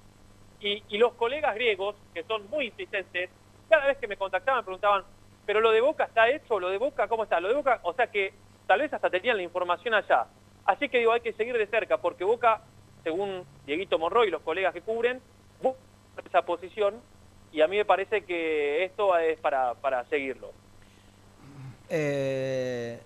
Y, 0.61 0.83
y 0.89 0.99
los 0.99 1.13
colegas 1.15 1.55
griegos, 1.55 1.95
que 2.15 2.25
son 2.25 2.49
muy 2.51 2.67
insistentes, 2.67 3.31
cada 3.69 3.87
vez 3.87 3.99
que 3.99 4.09
me 4.09 4.17
contactaban 4.17 4.65
preguntaban, 4.65 5.05
pero 5.47 5.61
lo 5.61 5.71
de 5.71 5.81
Boca 5.81 6.05
está 6.05 6.29
hecho, 6.29 6.59
lo 6.59 6.71
de 6.71 6.79
Boca, 6.79 7.07
¿cómo 7.07 7.25
está? 7.25 7.39
Lo 7.41 7.49
de 7.49 7.55
Boca, 7.55 7.81
o 7.83 7.93
sea 7.95 8.09
que 8.09 8.33
tal 8.71 8.79
vez 8.79 8.93
hasta 8.93 9.11
tenían 9.11 9.37
la 9.37 9.43
información 9.43 9.95
allá. 9.95 10.27
Así 10.65 10.89
que 10.89 10.99
digo, 11.01 11.11
hay 11.11 11.21
que 11.23 11.33
seguir 11.33 11.59
de 11.59 11.67
cerca, 11.67 11.97
porque 11.99 12.23
Boca, 12.23 12.63
según 13.03 13.43
Dieguito 13.67 13.99
Monroy 13.99 14.29
y 14.29 14.31
los 14.31 14.43
colegas 14.43 14.73
que 14.73 14.81
cubren, 14.81 15.21
busca 15.61 15.81
esa 16.25 16.43
posición 16.43 16.95
y 17.51 17.63
a 17.63 17.67
mí 17.67 17.77
me 17.79 17.85
parece 17.85 18.23
que 18.23 18.85
esto 18.85 19.19
es 19.19 19.41
para, 19.41 19.75
para 19.75 20.05
seguirlo. 20.05 20.53
Eh, 21.89 23.01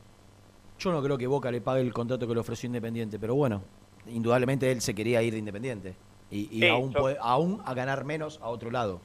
yo 0.79 0.93
no 0.93 1.03
creo 1.03 1.17
que 1.17 1.27
Boca 1.27 1.51
le 1.51 1.63
pague 1.63 1.81
el 1.81 1.95
contrato 1.95 2.29
que 2.29 2.35
le 2.35 2.41
ofreció 2.41 2.67
Independiente, 2.67 3.19
pero 3.19 3.35
bueno, 3.35 3.63
indudablemente 4.07 4.71
él 4.71 4.83
se 4.83 4.95
quería 4.95 5.23
ir 5.23 5.33
de 5.33 5.39
Independiente. 5.39 5.95
Y, 6.31 6.41
y 6.55 6.61
Sí, 6.61 6.69
aún, 6.69 6.93
yo- 6.93 7.01
puede- 7.01 7.17
aún 7.23 7.63
a 7.65 7.73
ganar 7.73 8.05
menos 8.05 8.39
a 8.43 8.49
otro 8.49 8.71
lado. 8.71 9.01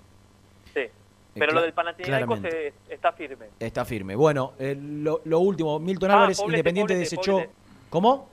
Pero 1.40 1.54
lo 1.54 1.62
del 1.62 1.74
Panathinaikos 1.74 2.40
se- 2.42 2.74
está 2.90 3.12
firme. 3.14 3.48
Está 3.60 3.86
firme. 3.86 4.16
Bueno, 4.16 4.54
eh, 4.60 4.78
lo, 4.80 5.22
lo 5.26 5.40
último, 5.40 5.80
Milton 5.80 6.12
Ah, 6.12 6.14
Álvarez, 6.16 6.38
Poblete, 6.38 6.58
Independiente 6.60 6.94
Poblete, 6.94 7.10
desechó... 7.16 7.32
Poblete. 7.34 7.54
¿Cómo? 7.90 8.30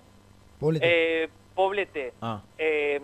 Eh, 0.80 1.28
Poblete, 1.54 2.12
Ah, 2.20 2.42
eh, 2.58 3.00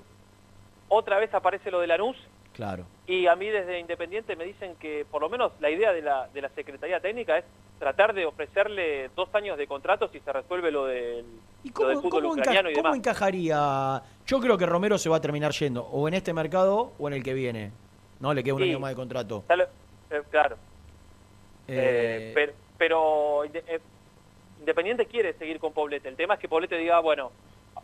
otra 0.88 1.18
vez 1.18 1.32
aparece 1.34 1.70
lo 1.70 1.80
de 1.80 1.86
Lanús 1.86 2.16
claro. 2.52 2.84
y 3.06 3.26
a 3.26 3.34
mí 3.36 3.48
desde 3.48 3.78
Independiente 3.78 4.36
me 4.36 4.44
dicen 4.44 4.74
que 4.76 5.06
por 5.10 5.22
lo 5.22 5.28
menos 5.30 5.52
la 5.60 5.70
idea 5.70 5.92
de 5.92 6.02
la, 6.02 6.28
de 6.28 6.42
la 6.42 6.48
Secretaría 6.50 7.00
Técnica 7.00 7.38
es 7.38 7.44
tratar 7.78 8.12
de 8.14 8.26
ofrecerle 8.26 9.10
dos 9.16 9.34
años 9.34 9.56
de 9.58 9.66
contrato 9.66 10.08
si 10.08 10.20
se 10.20 10.32
resuelve 10.32 10.70
lo 10.70 10.84
del, 10.86 11.24
lo 11.24 11.86
del 11.88 11.96
¿Cómo, 11.96 12.02
fútbol 12.02 12.10
cómo 12.22 12.34
enca- 12.36 12.40
ucraniano 12.40 12.70
y 12.70 12.74
cómo 12.74 12.88
demás. 12.88 12.98
encajaría? 12.98 14.02
Yo 14.26 14.40
creo 14.40 14.56
que 14.58 14.66
Romero 14.66 14.98
se 14.98 15.08
va 15.08 15.16
a 15.16 15.20
terminar 15.20 15.52
yendo, 15.52 15.82
o 15.84 16.06
en 16.08 16.14
este 16.14 16.32
mercado 16.32 16.92
o 16.98 17.08
en 17.08 17.14
el 17.14 17.22
que 17.22 17.34
viene. 17.34 17.72
No, 18.20 18.32
le 18.34 18.44
queda 18.44 18.54
un 18.54 18.62
Sí. 18.62 18.68
año 18.70 18.78
más 18.80 18.90
de 18.90 18.96
contrato. 18.96 19.44
Ya 19.48 19.56
lo- 19.56 19.66
claro. 20.30 20.56
Eh, 21.68 22.32
Eh, 22.36 22.52
pero, 22.78 23.44
eh, 23.44 23.80
Independiente 24.60 25.06
quiere 25.06 25.32
seguir 25.34 25.58
con 25.58 25.72
Poblete. 25.72 26.08
El 26.08 26.16
tema 26.16 26.34
es 26.34 26.40
que 26.40 26.48
Poblete 26.48 26.76
diga, 26.76 27.00
bueno, 27.00 27.32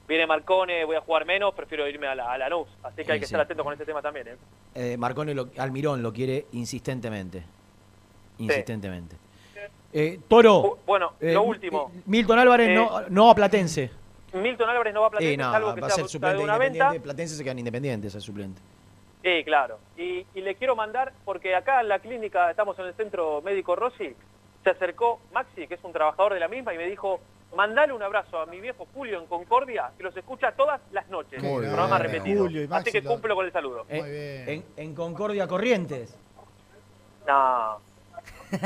viene 0.06 0.26
Marcone, 0.26 0.84
voy 0.84 0.96
a 0.96 1.00
jugar 1.00 1.24
menos, 1.24 1.52
prefiero 1.54 1.88
irme 1.88 2.06
a 2.06 2.14
la, 2.14 2.32
a 2.32 2.38
Lanús. 2.38 2.68
Así 2.84 3.04
que 3.04 3.12
hay 3.12 3.18
que 3.20 3.26
sí. 3.26 3.34
estar 3.34 3.40
atento 3.40 3.64
con 3.64 3.72
este 3.72 3.84
tema 3.84 4.00
también. 4.00 4.28
¿eh? 4.28 4.36
eh, 4.74 4.96
Marcone 4.96 5.34
lo- 5.34 5.48
Almirón 5.58 6.02
lo 6.02 6.12
quiere 6.12 6.46
insistentemente. 6.52 7.42
Insistentemente. 8.38 9.16
Eh, 9.92 10.20
Toro. 10.28 10.78
Bueno, 10.86 11.14
eh, 11.20 11.32
lo 11.32 11.42
último. 11.42 11.90
Milton 12.06 12.38
Álvarez 12.38 12.68
Eh, 12.68 12.74
no, 12.74 13.00
no 13.08 13.30
a 13.30 13.34
Platense. 13.34 13.90
Milton 14.34 14.68
Álvarez 14.68 14.92
no 14.94 15.00
va 15.00 15.06
a 15.06 15.10
Platense, 15.10 15.32
Eh, 15.34 15.36
no, 15.36 15.50
salvo 15.50 15.74
que 15.74 15.80
va 15.80 15.86
a 15.86 15.90
ser 15.90 16.08
suplente 16.08 16.38
de 16.38 16.44
una 16.44 16.58
venta. 16.58 16.92
Platense 17.02 17.34
se 17.34 17.42
quedan 17.42 17.58
independientes, 17.58 18.14
es 18.14 18.22
suplente. 18.22 18.60
Sí, 19.22 19.42
claro. 19.44 19.78
Y, 19.96 20.24
y 20.34 20.40
le 20.40 20.54
quiero 20.54 20.76
mandar, 20.76 21.12
porque 21.24 21.54
acá 21.54 21.80
en 21.80 21.88
la 21.88 21.98
clínica, 21.98 22.50
estamos 22.50 22.78
en 22.78 22.86
el 22.86 22.94
centro 22.94 23.42
médico 23.42 23.74
Rossi, 23.76 24.14
se 24.64 24.70
acercó 24.70 25.20
Maxi, 25.32 25.66
que 25.66 25.74
es 25.74 25.84
un 25.84 25.92
trabajador 25.92 26.34
de 26.34 26.40
la 26.40 26.48
misma, 26.48 26.72
y 26.74 26.76
me 26.78 26.86
dijo, 26.86 27.20
mandale 27.56 27.92
un 27.92 28.02
abrazo 28.02 28.38
a 28.40 28.46
mi 28.46 28.60
viejo 28.60 28.86
Julio 28.94 29.18
en 29.20 29.26
Concordia, 29.26 29.90
que 29.96 30.02
los 30.04 30.16
escucha 30.16 30.52
todas 30.52 30.80
las 30.92 31.08
noches. 31.08 31.42
Muy 31.42 31.60
bien. 31.62 31.72
programa 31.72 31.98
repetido. 31.98 32.44
Julio 32.44 32.60
y 32.60 32.64
Así 32.64 32.70
Maxi 32.70 32.92
que 32.92 33.00
lo- 33.02 33.10
cumplo 33.10 33.34
con 33.34 33.46
el 33.46 33.52
saludo. 33.52 33.86
Eh, 33.88 34.44
en, 34.76 34.84
en 34.84 34.94
Concordia 34.94 35.46
Corrientes. 35.48 36.16
No. 37.26 37.80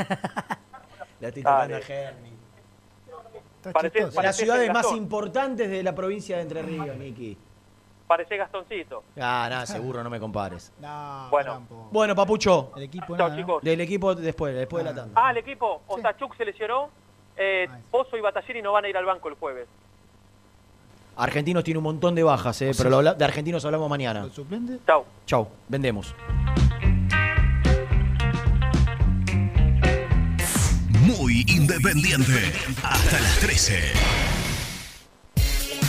La 1.19 1.27
estoy 1.29 1.43
tocando 1.43 1.77
a 1.77 1.81
Germi. 1.81 2.29
Las 4.21 4.35
ciudades 4.35 4.71
más 4.73 4.91
importantes 4.91 5.69
de 5.69 5.83
la 5.83 5.95
provincia 5.95 6.35
de 6.35 6.41
Entre 6.43 6.61
Ríos, 6.61 6.95
Niki. 6.97 7.37
Parece 8.07 8.37
Gastoncito. 8.37 9.03
Ah, 9.17 9.47
nada, 9.49 9.65
seguro, 9.65 10.03
no 10.03 10.09
me 10.09 10.19
compares. 10.19 10.71
Bueno. 11.29 11.65
Bueno, 11.91 12.15
Papucho. 12.15 12.71
El 12.75 12.83
equipo 12.83 13.15
chicos. 13.35 13.63
Del 13.63 13.81
equipo 13.81 14.13
después, 14.13 14.53
después 14.53 14.83
de 14.83 14.89
la 14.91 14.95
tanda. 14.95 15.21
Ah, 15.21 15.31
el 15.31 15.37
equipo. 15.37 15.81
Ostachuk 15.87 16.35
se 16.37 16.45
lesionó. 16.45 16.89
Eh, 17.35 17.67
Pozo 17.89 18.15
y 18.15 18.21
Batallini 18.21 18.61
no 18.61 18.73
van 18.73 18.85
a 18.85 18.89
ir 18.89 18.97
al 18.97 19.05
banco 19.05 19.29
el 19.29 19.35
jueves. 19.35 19.67
Argentinos 21.15 21.63
tiene 21.63 21.77
un 21.77 21.83
montón 21.83 22.15
de 22.15 22.23
bajas, 22.23 22.61
eh, 22.61 22.71
pero 22.77 22.89
lo 22.89 23.13
de 23.13 23.25
argentinos 23.25 23.63
hablamos 23.65 23.89
mañana. 23.89 24.27
suplente? 24.31 24.79
Chau. 24.85 25.05
Chau, 25.25 25.47
vendemos. 25.67 26.13
Muy 31.05 31.45
independiente. 31.47 32.51
Hasta 32.83 33.19
las 33.19 33.39
13. 33.39 34.32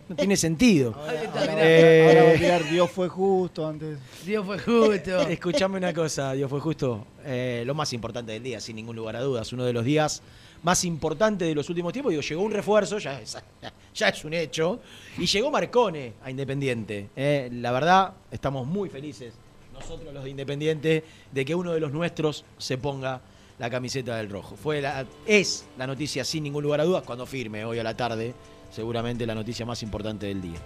No 0.09 0.15
tiene 0.15 0.37
sentido. 0.37 0.93
Ahora, 0.95 1.21
Eh, 1.57 2.05
ahora 2.07 2.23
va 2.23 2.29
a 2.29 2.33
tirar 2.33 2.69
Dios 2.69 2.89
fue 2.91 3.09
justo 3.09 3.67
antes. 3.67 3.97
Dios 4.25 4.45
fue 4.45 4.57
justo. 4.59 5.19
Escuchame 5.29 5.77
una 5.77 5.93
cosa, 5.93 6.33
Dios 6.33 6.49
fue 6.49 6.59
justo. 6.59 7.05
Eh, 7.25 7.63
lo 7.65 7.73
más 7.75 7.91
importante 7.93 8.31
del 8.31 8.43
día, 8.43 8.59
sin 8.61 8.75
ningún 8.75 8.95
lugar 8.95 9.15
a 9.15 9.21
dudas, 9.21 9.51
uno 9.53 9.65
de 9.65 9.73
los 9.73 9.83
días 9.83 10.21
más 10.63 10.83
importantes 10.85 11.47
de 11.47 11.53
los 11.55 11.69
últimos 11.69 11.93
tiempos. 11.93 12.09
Digo, 12.11 12.21
llegó 12.21 12.41
un 12.41 12.51
refuerzo, 12.51 12.97
ya 12.97 13.19
es, 13.21 13.37
ya 13.95 14.09
es 14.09 14.25
un 14.25 14.33
hecho, 14.33 14.79
y 15.17 15.25
llegó 15.25 15.51
Marcone 15.51 16.13
a 16.23 16.31
Independiente. 16.31 17.09
Eh, 17.15 17.49
la 17.53 17.71
verdad, 17.71 18.13
estamos 18.31 18.65
muy 18.65 18.89
felices, 18.89 19.33
nosotros 19.73 20.13
los 20.13 20.23
de 20.23 20.29
Independiente, 20.29 21.03
de 21.31 21.45
que 21.45 21.53
uno 21.55 21.73
de 21.73 21.79
los 21.79 21.91
nuestros 21.91 22.45
se 22.57 22.77
ponga 22.77 23.21
la 23.59 23.69
camiseta 23.69 24.15
del 24.17 24.29
rojo. 24.29 24.55
Fue 24.55 24.81
la, 24.81 25.05
es 25.25 25.65
la 25.77 25.85
noticia, 25.85 26.23
sin 26.25 26.43
ningún 26.43 26.63
lugar 26.63 26.79
a 26.81 26.85
dudas, 26.85 27.03
cuando 27.03 27.25
firme 27.25 27.63
hoy 27.65 27.79
a 27.79 27.83
la 27.83 27.95
tarde, 27.95 28.33
seguramente 28.71 29.25
la 29.25 29.35
noticia 29.35 29.65
más 29.65 29.83
importante 29.83 30.25
del 30.27 30.41
día. 30.41 30.59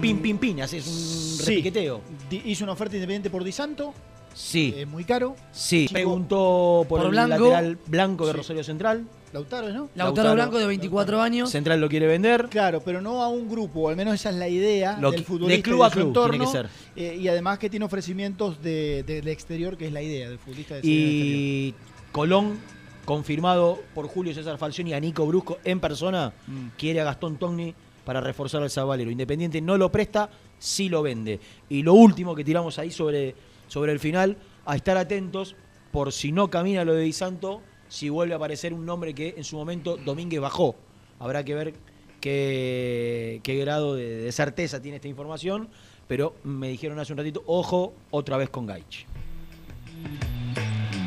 pin, 0.00 0.20
pin, 0.20 0.38
pin, 0.38 0.60
haces 0.62 0.86
un 0.86 0.92
Sí. 0.92 1.44
repiqueteo. 1.46 2.00
Hizo 2.44 2.64
una 2.64 2.72
oferta 2.72 2.96
independiente 2.96 3.30
por 3.30 3.42
Di 3.44 3.52
Santo. 3.52 3.94
Sí. 4.34 4.74
eh, 4.76 4.86
muy 4.86 5.04
caro. 5.04 5.36
Sí, 5.52 5.82
Chico- 5.86 5.92
preguntó 5.94 6.86
por, 6.88 6.98
Por 7.00 7.04
el 7.06 7.10
Blanco. 7.10 7.44
lateral 7.50 7.78
blanco 7.86 8.26
de 8.26 8.32
Sí. 8.32 8.36
Rosario 8.38 8.64
Central. 8.64 9.04
Lautaro, 9.32 9.68
¿no? 9.68 9.88
Lautaro 9.94 10.04
Lautaro. 10.28 10.34
Blanco 10.34 10.58
de 10.58 10.66
24 10.66 11.22
años. 11.22 11.48
Central 11.50 11.80
lo 11.80 11.88
quiere 11.88 12.06
vender. 12.06 12.48
Claro, 12.50 12.82
pero 12.84 13.00
no 13.00 13.22
a 13.22 13.28
un 13.28 13.48
grupo, 13.48 13.88
al 13.88 13.96
menos 13.96 14.14
esa 14.14 14.28
es 14.28 14.36
la 14.36 14.46
idea 14.48 14.98
Lo 15.00 15.10
del 15.10 15.24
futbolista 15.24 15.56
de 15.56 15.62
club 15.62 15.82
a 15.84 15.88
su 15.88 15.94
club 15.94 16.06
entorno, 16.08 16.30
tiene 16.32 16.44
que 16.44 16.50
ser. 16.52 16.68
eh, 16.96 17.16
y 17.18 17.28
además 17.28 17.58
que 17.58 17.70
tiene 17.70 17.86
ofrecimientos 17.86 18.62
de, 18.62 19.02
de- 19.04 19.14
del 19.22 19.28
exterior, 19.28 19.78
que 19.78 19.86
es 19.86 19.92
la 19.92 20.02
idea 20.02 20.28
del 20.28 20.38
futbolista 20.38 20.74
de 20.74 20.80
exterior. 20.80 21.08
Y 21.08 21.74
Colón, 22.12 22.58
confirmado 23.06 23.80
por 23.94 24.06
Julio 24.06 24.34
César 24.34 24.58
Falcioni 24.58 24.90
y 24.90 24.94
a 24.94 25.00
Nico 25.00 25.26
Brusco 25.26 25.58
en 25.64 25.80
persona, 25.80 26.32
Mm. 26.46 26.66
quiere 26.76 27.00
a 27.00 27.04
Gastón 27.04 27.36
Togni 27.38 27.74
para 28.04 28.20
reforzar 28.20 28.62
al 28.62 28.70
Zabalero. 28.70 29.10
Independiente 29.10 29.60
no 29.62 29.76
lo 29.78 29.90
presta, 29.90 30.28
sí 30.58 30.88
lo 30.90 31.02
vende. 31.02 31.40
Y 31.70 31.82
lo 31.82 31.94
último 31.94 32.34
que 32.34 32.44
tiramos 32.44 32.78
ahí 32.78 32.90
sobre, 32.90 33.34
sobre 33.72 33.90
el 33.92 33.98
final, 34.00 34.36
a 34.66 34.76
estar 34.76 34.98
atentos 34.98 35.56
por 35.92 36.12
si 36.12 36.30
no 36.30 36.50
camina 36.50 36.84
lo 36.84 36.92
de 36.92 37.04
Di 37.04 37.12
Santo, 37.14 37.62
si 37.88 38.10
vuelve 38.10 38.34
a 38.34 38.36
aparecer 38.36 38.74
un 38.74 38.84
nombre 38.84 39.14
que 39.14 39.32
en 39.38 39.44
su 39.44 39.56
momento 39.56 39.96
Domínguez 39.96 40.42
bajó. 40.42 40.76
Habrá 41.18 41.42
que 41.42 41.54
ver 41.54 41.74
qué, 42.20 43.40
qué 43.42 43.56
grado 43.56 43.94
de, 43.94 44.08
de 44.24 44.32
certeza 44.32 44.82
tiene 44.82 44.96
esta 44.96 45.08
información, 45.08 45.70
pero 46.06 46.34
me 46.44 46.68
dijeron 46.68 46.98
hace 46.98 47.14
un 47.14 47.18
ratito, 47.18 47.42
ojo, 47.46 47.94
otra 48.10 48.36
vez 48.36 48.50
con 48.50 48.66
Gaich. 48.66 49.06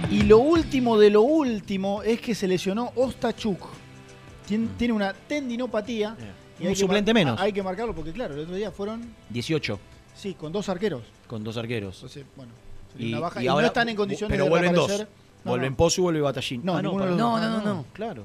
Y 0.09 0.23
lo 0.23 0.39
último 0.39 0.97
de 0.97 1.11
lo 1.11 1.21
último 1.21 2.01
es 2.01 2.19
que 2.19 2.33
se 2.33 2.47
lesionó 2.47 2.91
Ostachuk. 2.95 3.59
Tien- 4.47 4.69
Tiene 4.77 4.93
una 4.93 5.13
tendinopatía. 5.13 6.15
y 6.59 6.65
Un 6.67 6.75
suplente 6.75 7.13
menos. 7.13 7.39
Hay 7.39 7.53
que 7.53 7.61
marcarlo 7.61 7.93
porque, 7.93 8.11
claro, 8.11 8.33
el 8.33 8.39
otro 8.41 8.55
día 8.55 8.71
fueron, 8.71 9.13
18 9.29 9.79
sí, 10.15 10.33
con 10.33 10.51
dos 10.51 10.67
arqueros. 10.69 11.03
con 11.27 11.43
dos 11.43 11.57
arqueros. 11.57 11.95
Entonces, 11.95 12.25
bueno, 12.35 12.51
sería 12.91 13.09
una 13.09 13.19
baja. 13.19 13.43
Y, 13.43 13.45
no 13.45 13.51
ahora- 13.53 13.67
están 13.67 13.89
en 13.89 13.95
condiciones 13.95 14.31
pero 14.33 14.45
de 14.45 14.49
vuelven 14.49 14.73
dos. 14.73 14.89
No, 15.43 15.51
vuelven 15.51 15.71
no. 15.71 15.77
Pozo 15.77 16.01
y 16.01 16.03
vuelve 16.03 16.21
Batallín. 16.21 16.61
No, 16.63 16.75
Ah, 16.77 16.81
No, 16.81 16.91
dos. 16.91 17.17
no, 17.17 17.39
no, 17.39 17.61
no. 17.61 17.85
Claro. 17.93 18.23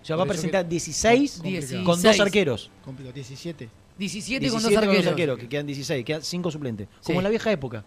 O 0.00 0.04
sea, 0.04 0.16
va 0.16 0.24
a 0.24 0.26
presentar 0.26 0.64
que- 0.64 0.70
16 0.70 1.32
Complicado. 1.34 1.84
con 1.84 1.86
dos 1.86 2.02
16. 2.02 2.20
arqueros. 2.20 2.70
Complicado, 2.84 3.14
17. 3.14 3.68
17 3.98 4.48
con 4.50 4.58
17 4.60 4.86
dos 4.96 5.06
arqueros. 5.06 5.38
que 5.38 5.48
quedan 5.48 5.66
16, 5.66 6.04
quedan 6.04 6.22
5 6.22 6.50
suplentes. 6.50 6.88
Sí. 7.00 7.06
Como 7.08 7.20
en 7.20 7.24
la 7.24 7.30
vieja 7.30 7.52
época. 7.52 7.84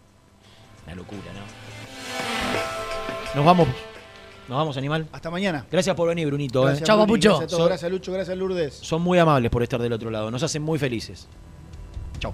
Una 0.85 0.95
locura, 0.95 1.21
¿no? 1.33 3.35
Nos 3.35 3.45
vamos 3.45 3.67
¿Nos 4.47 4.59
vamos, 4.59 4.77
animal? 4.77 5.07
Hasta 5.11 5.31
mañana. 5.31 5.65
Gracias 5.71 5.95
por 5.95 6.07
venir, 6.07 6.27
Brunito. 6.27 6.61
Gracias, 6.61 6.87
¿eh? 6.87 6.93
Bruni, 6.93 7.19
Gracias 7.19 7.43
a 7.43 7.47
todos. 7.47 7.67
Gracias, 7.67 7.91
Lucho. 7.91 8.11
Gracias, 8.13 8.37
Lourdes. 8.37 8.75
Son 8.75 9.01
muy 9.01 9.17
amables 9.17 9.49
por 9.49 9.63
estar 9.63 9.81
del 9.81 9.91
otro 9.91 10.11
lado. 10.11 10.29
Nos 10.29 10.43
hacen 10.43 10.61
muy 10.61 10.77
felices. 10.77 11.27
Chau. 12.19 12.31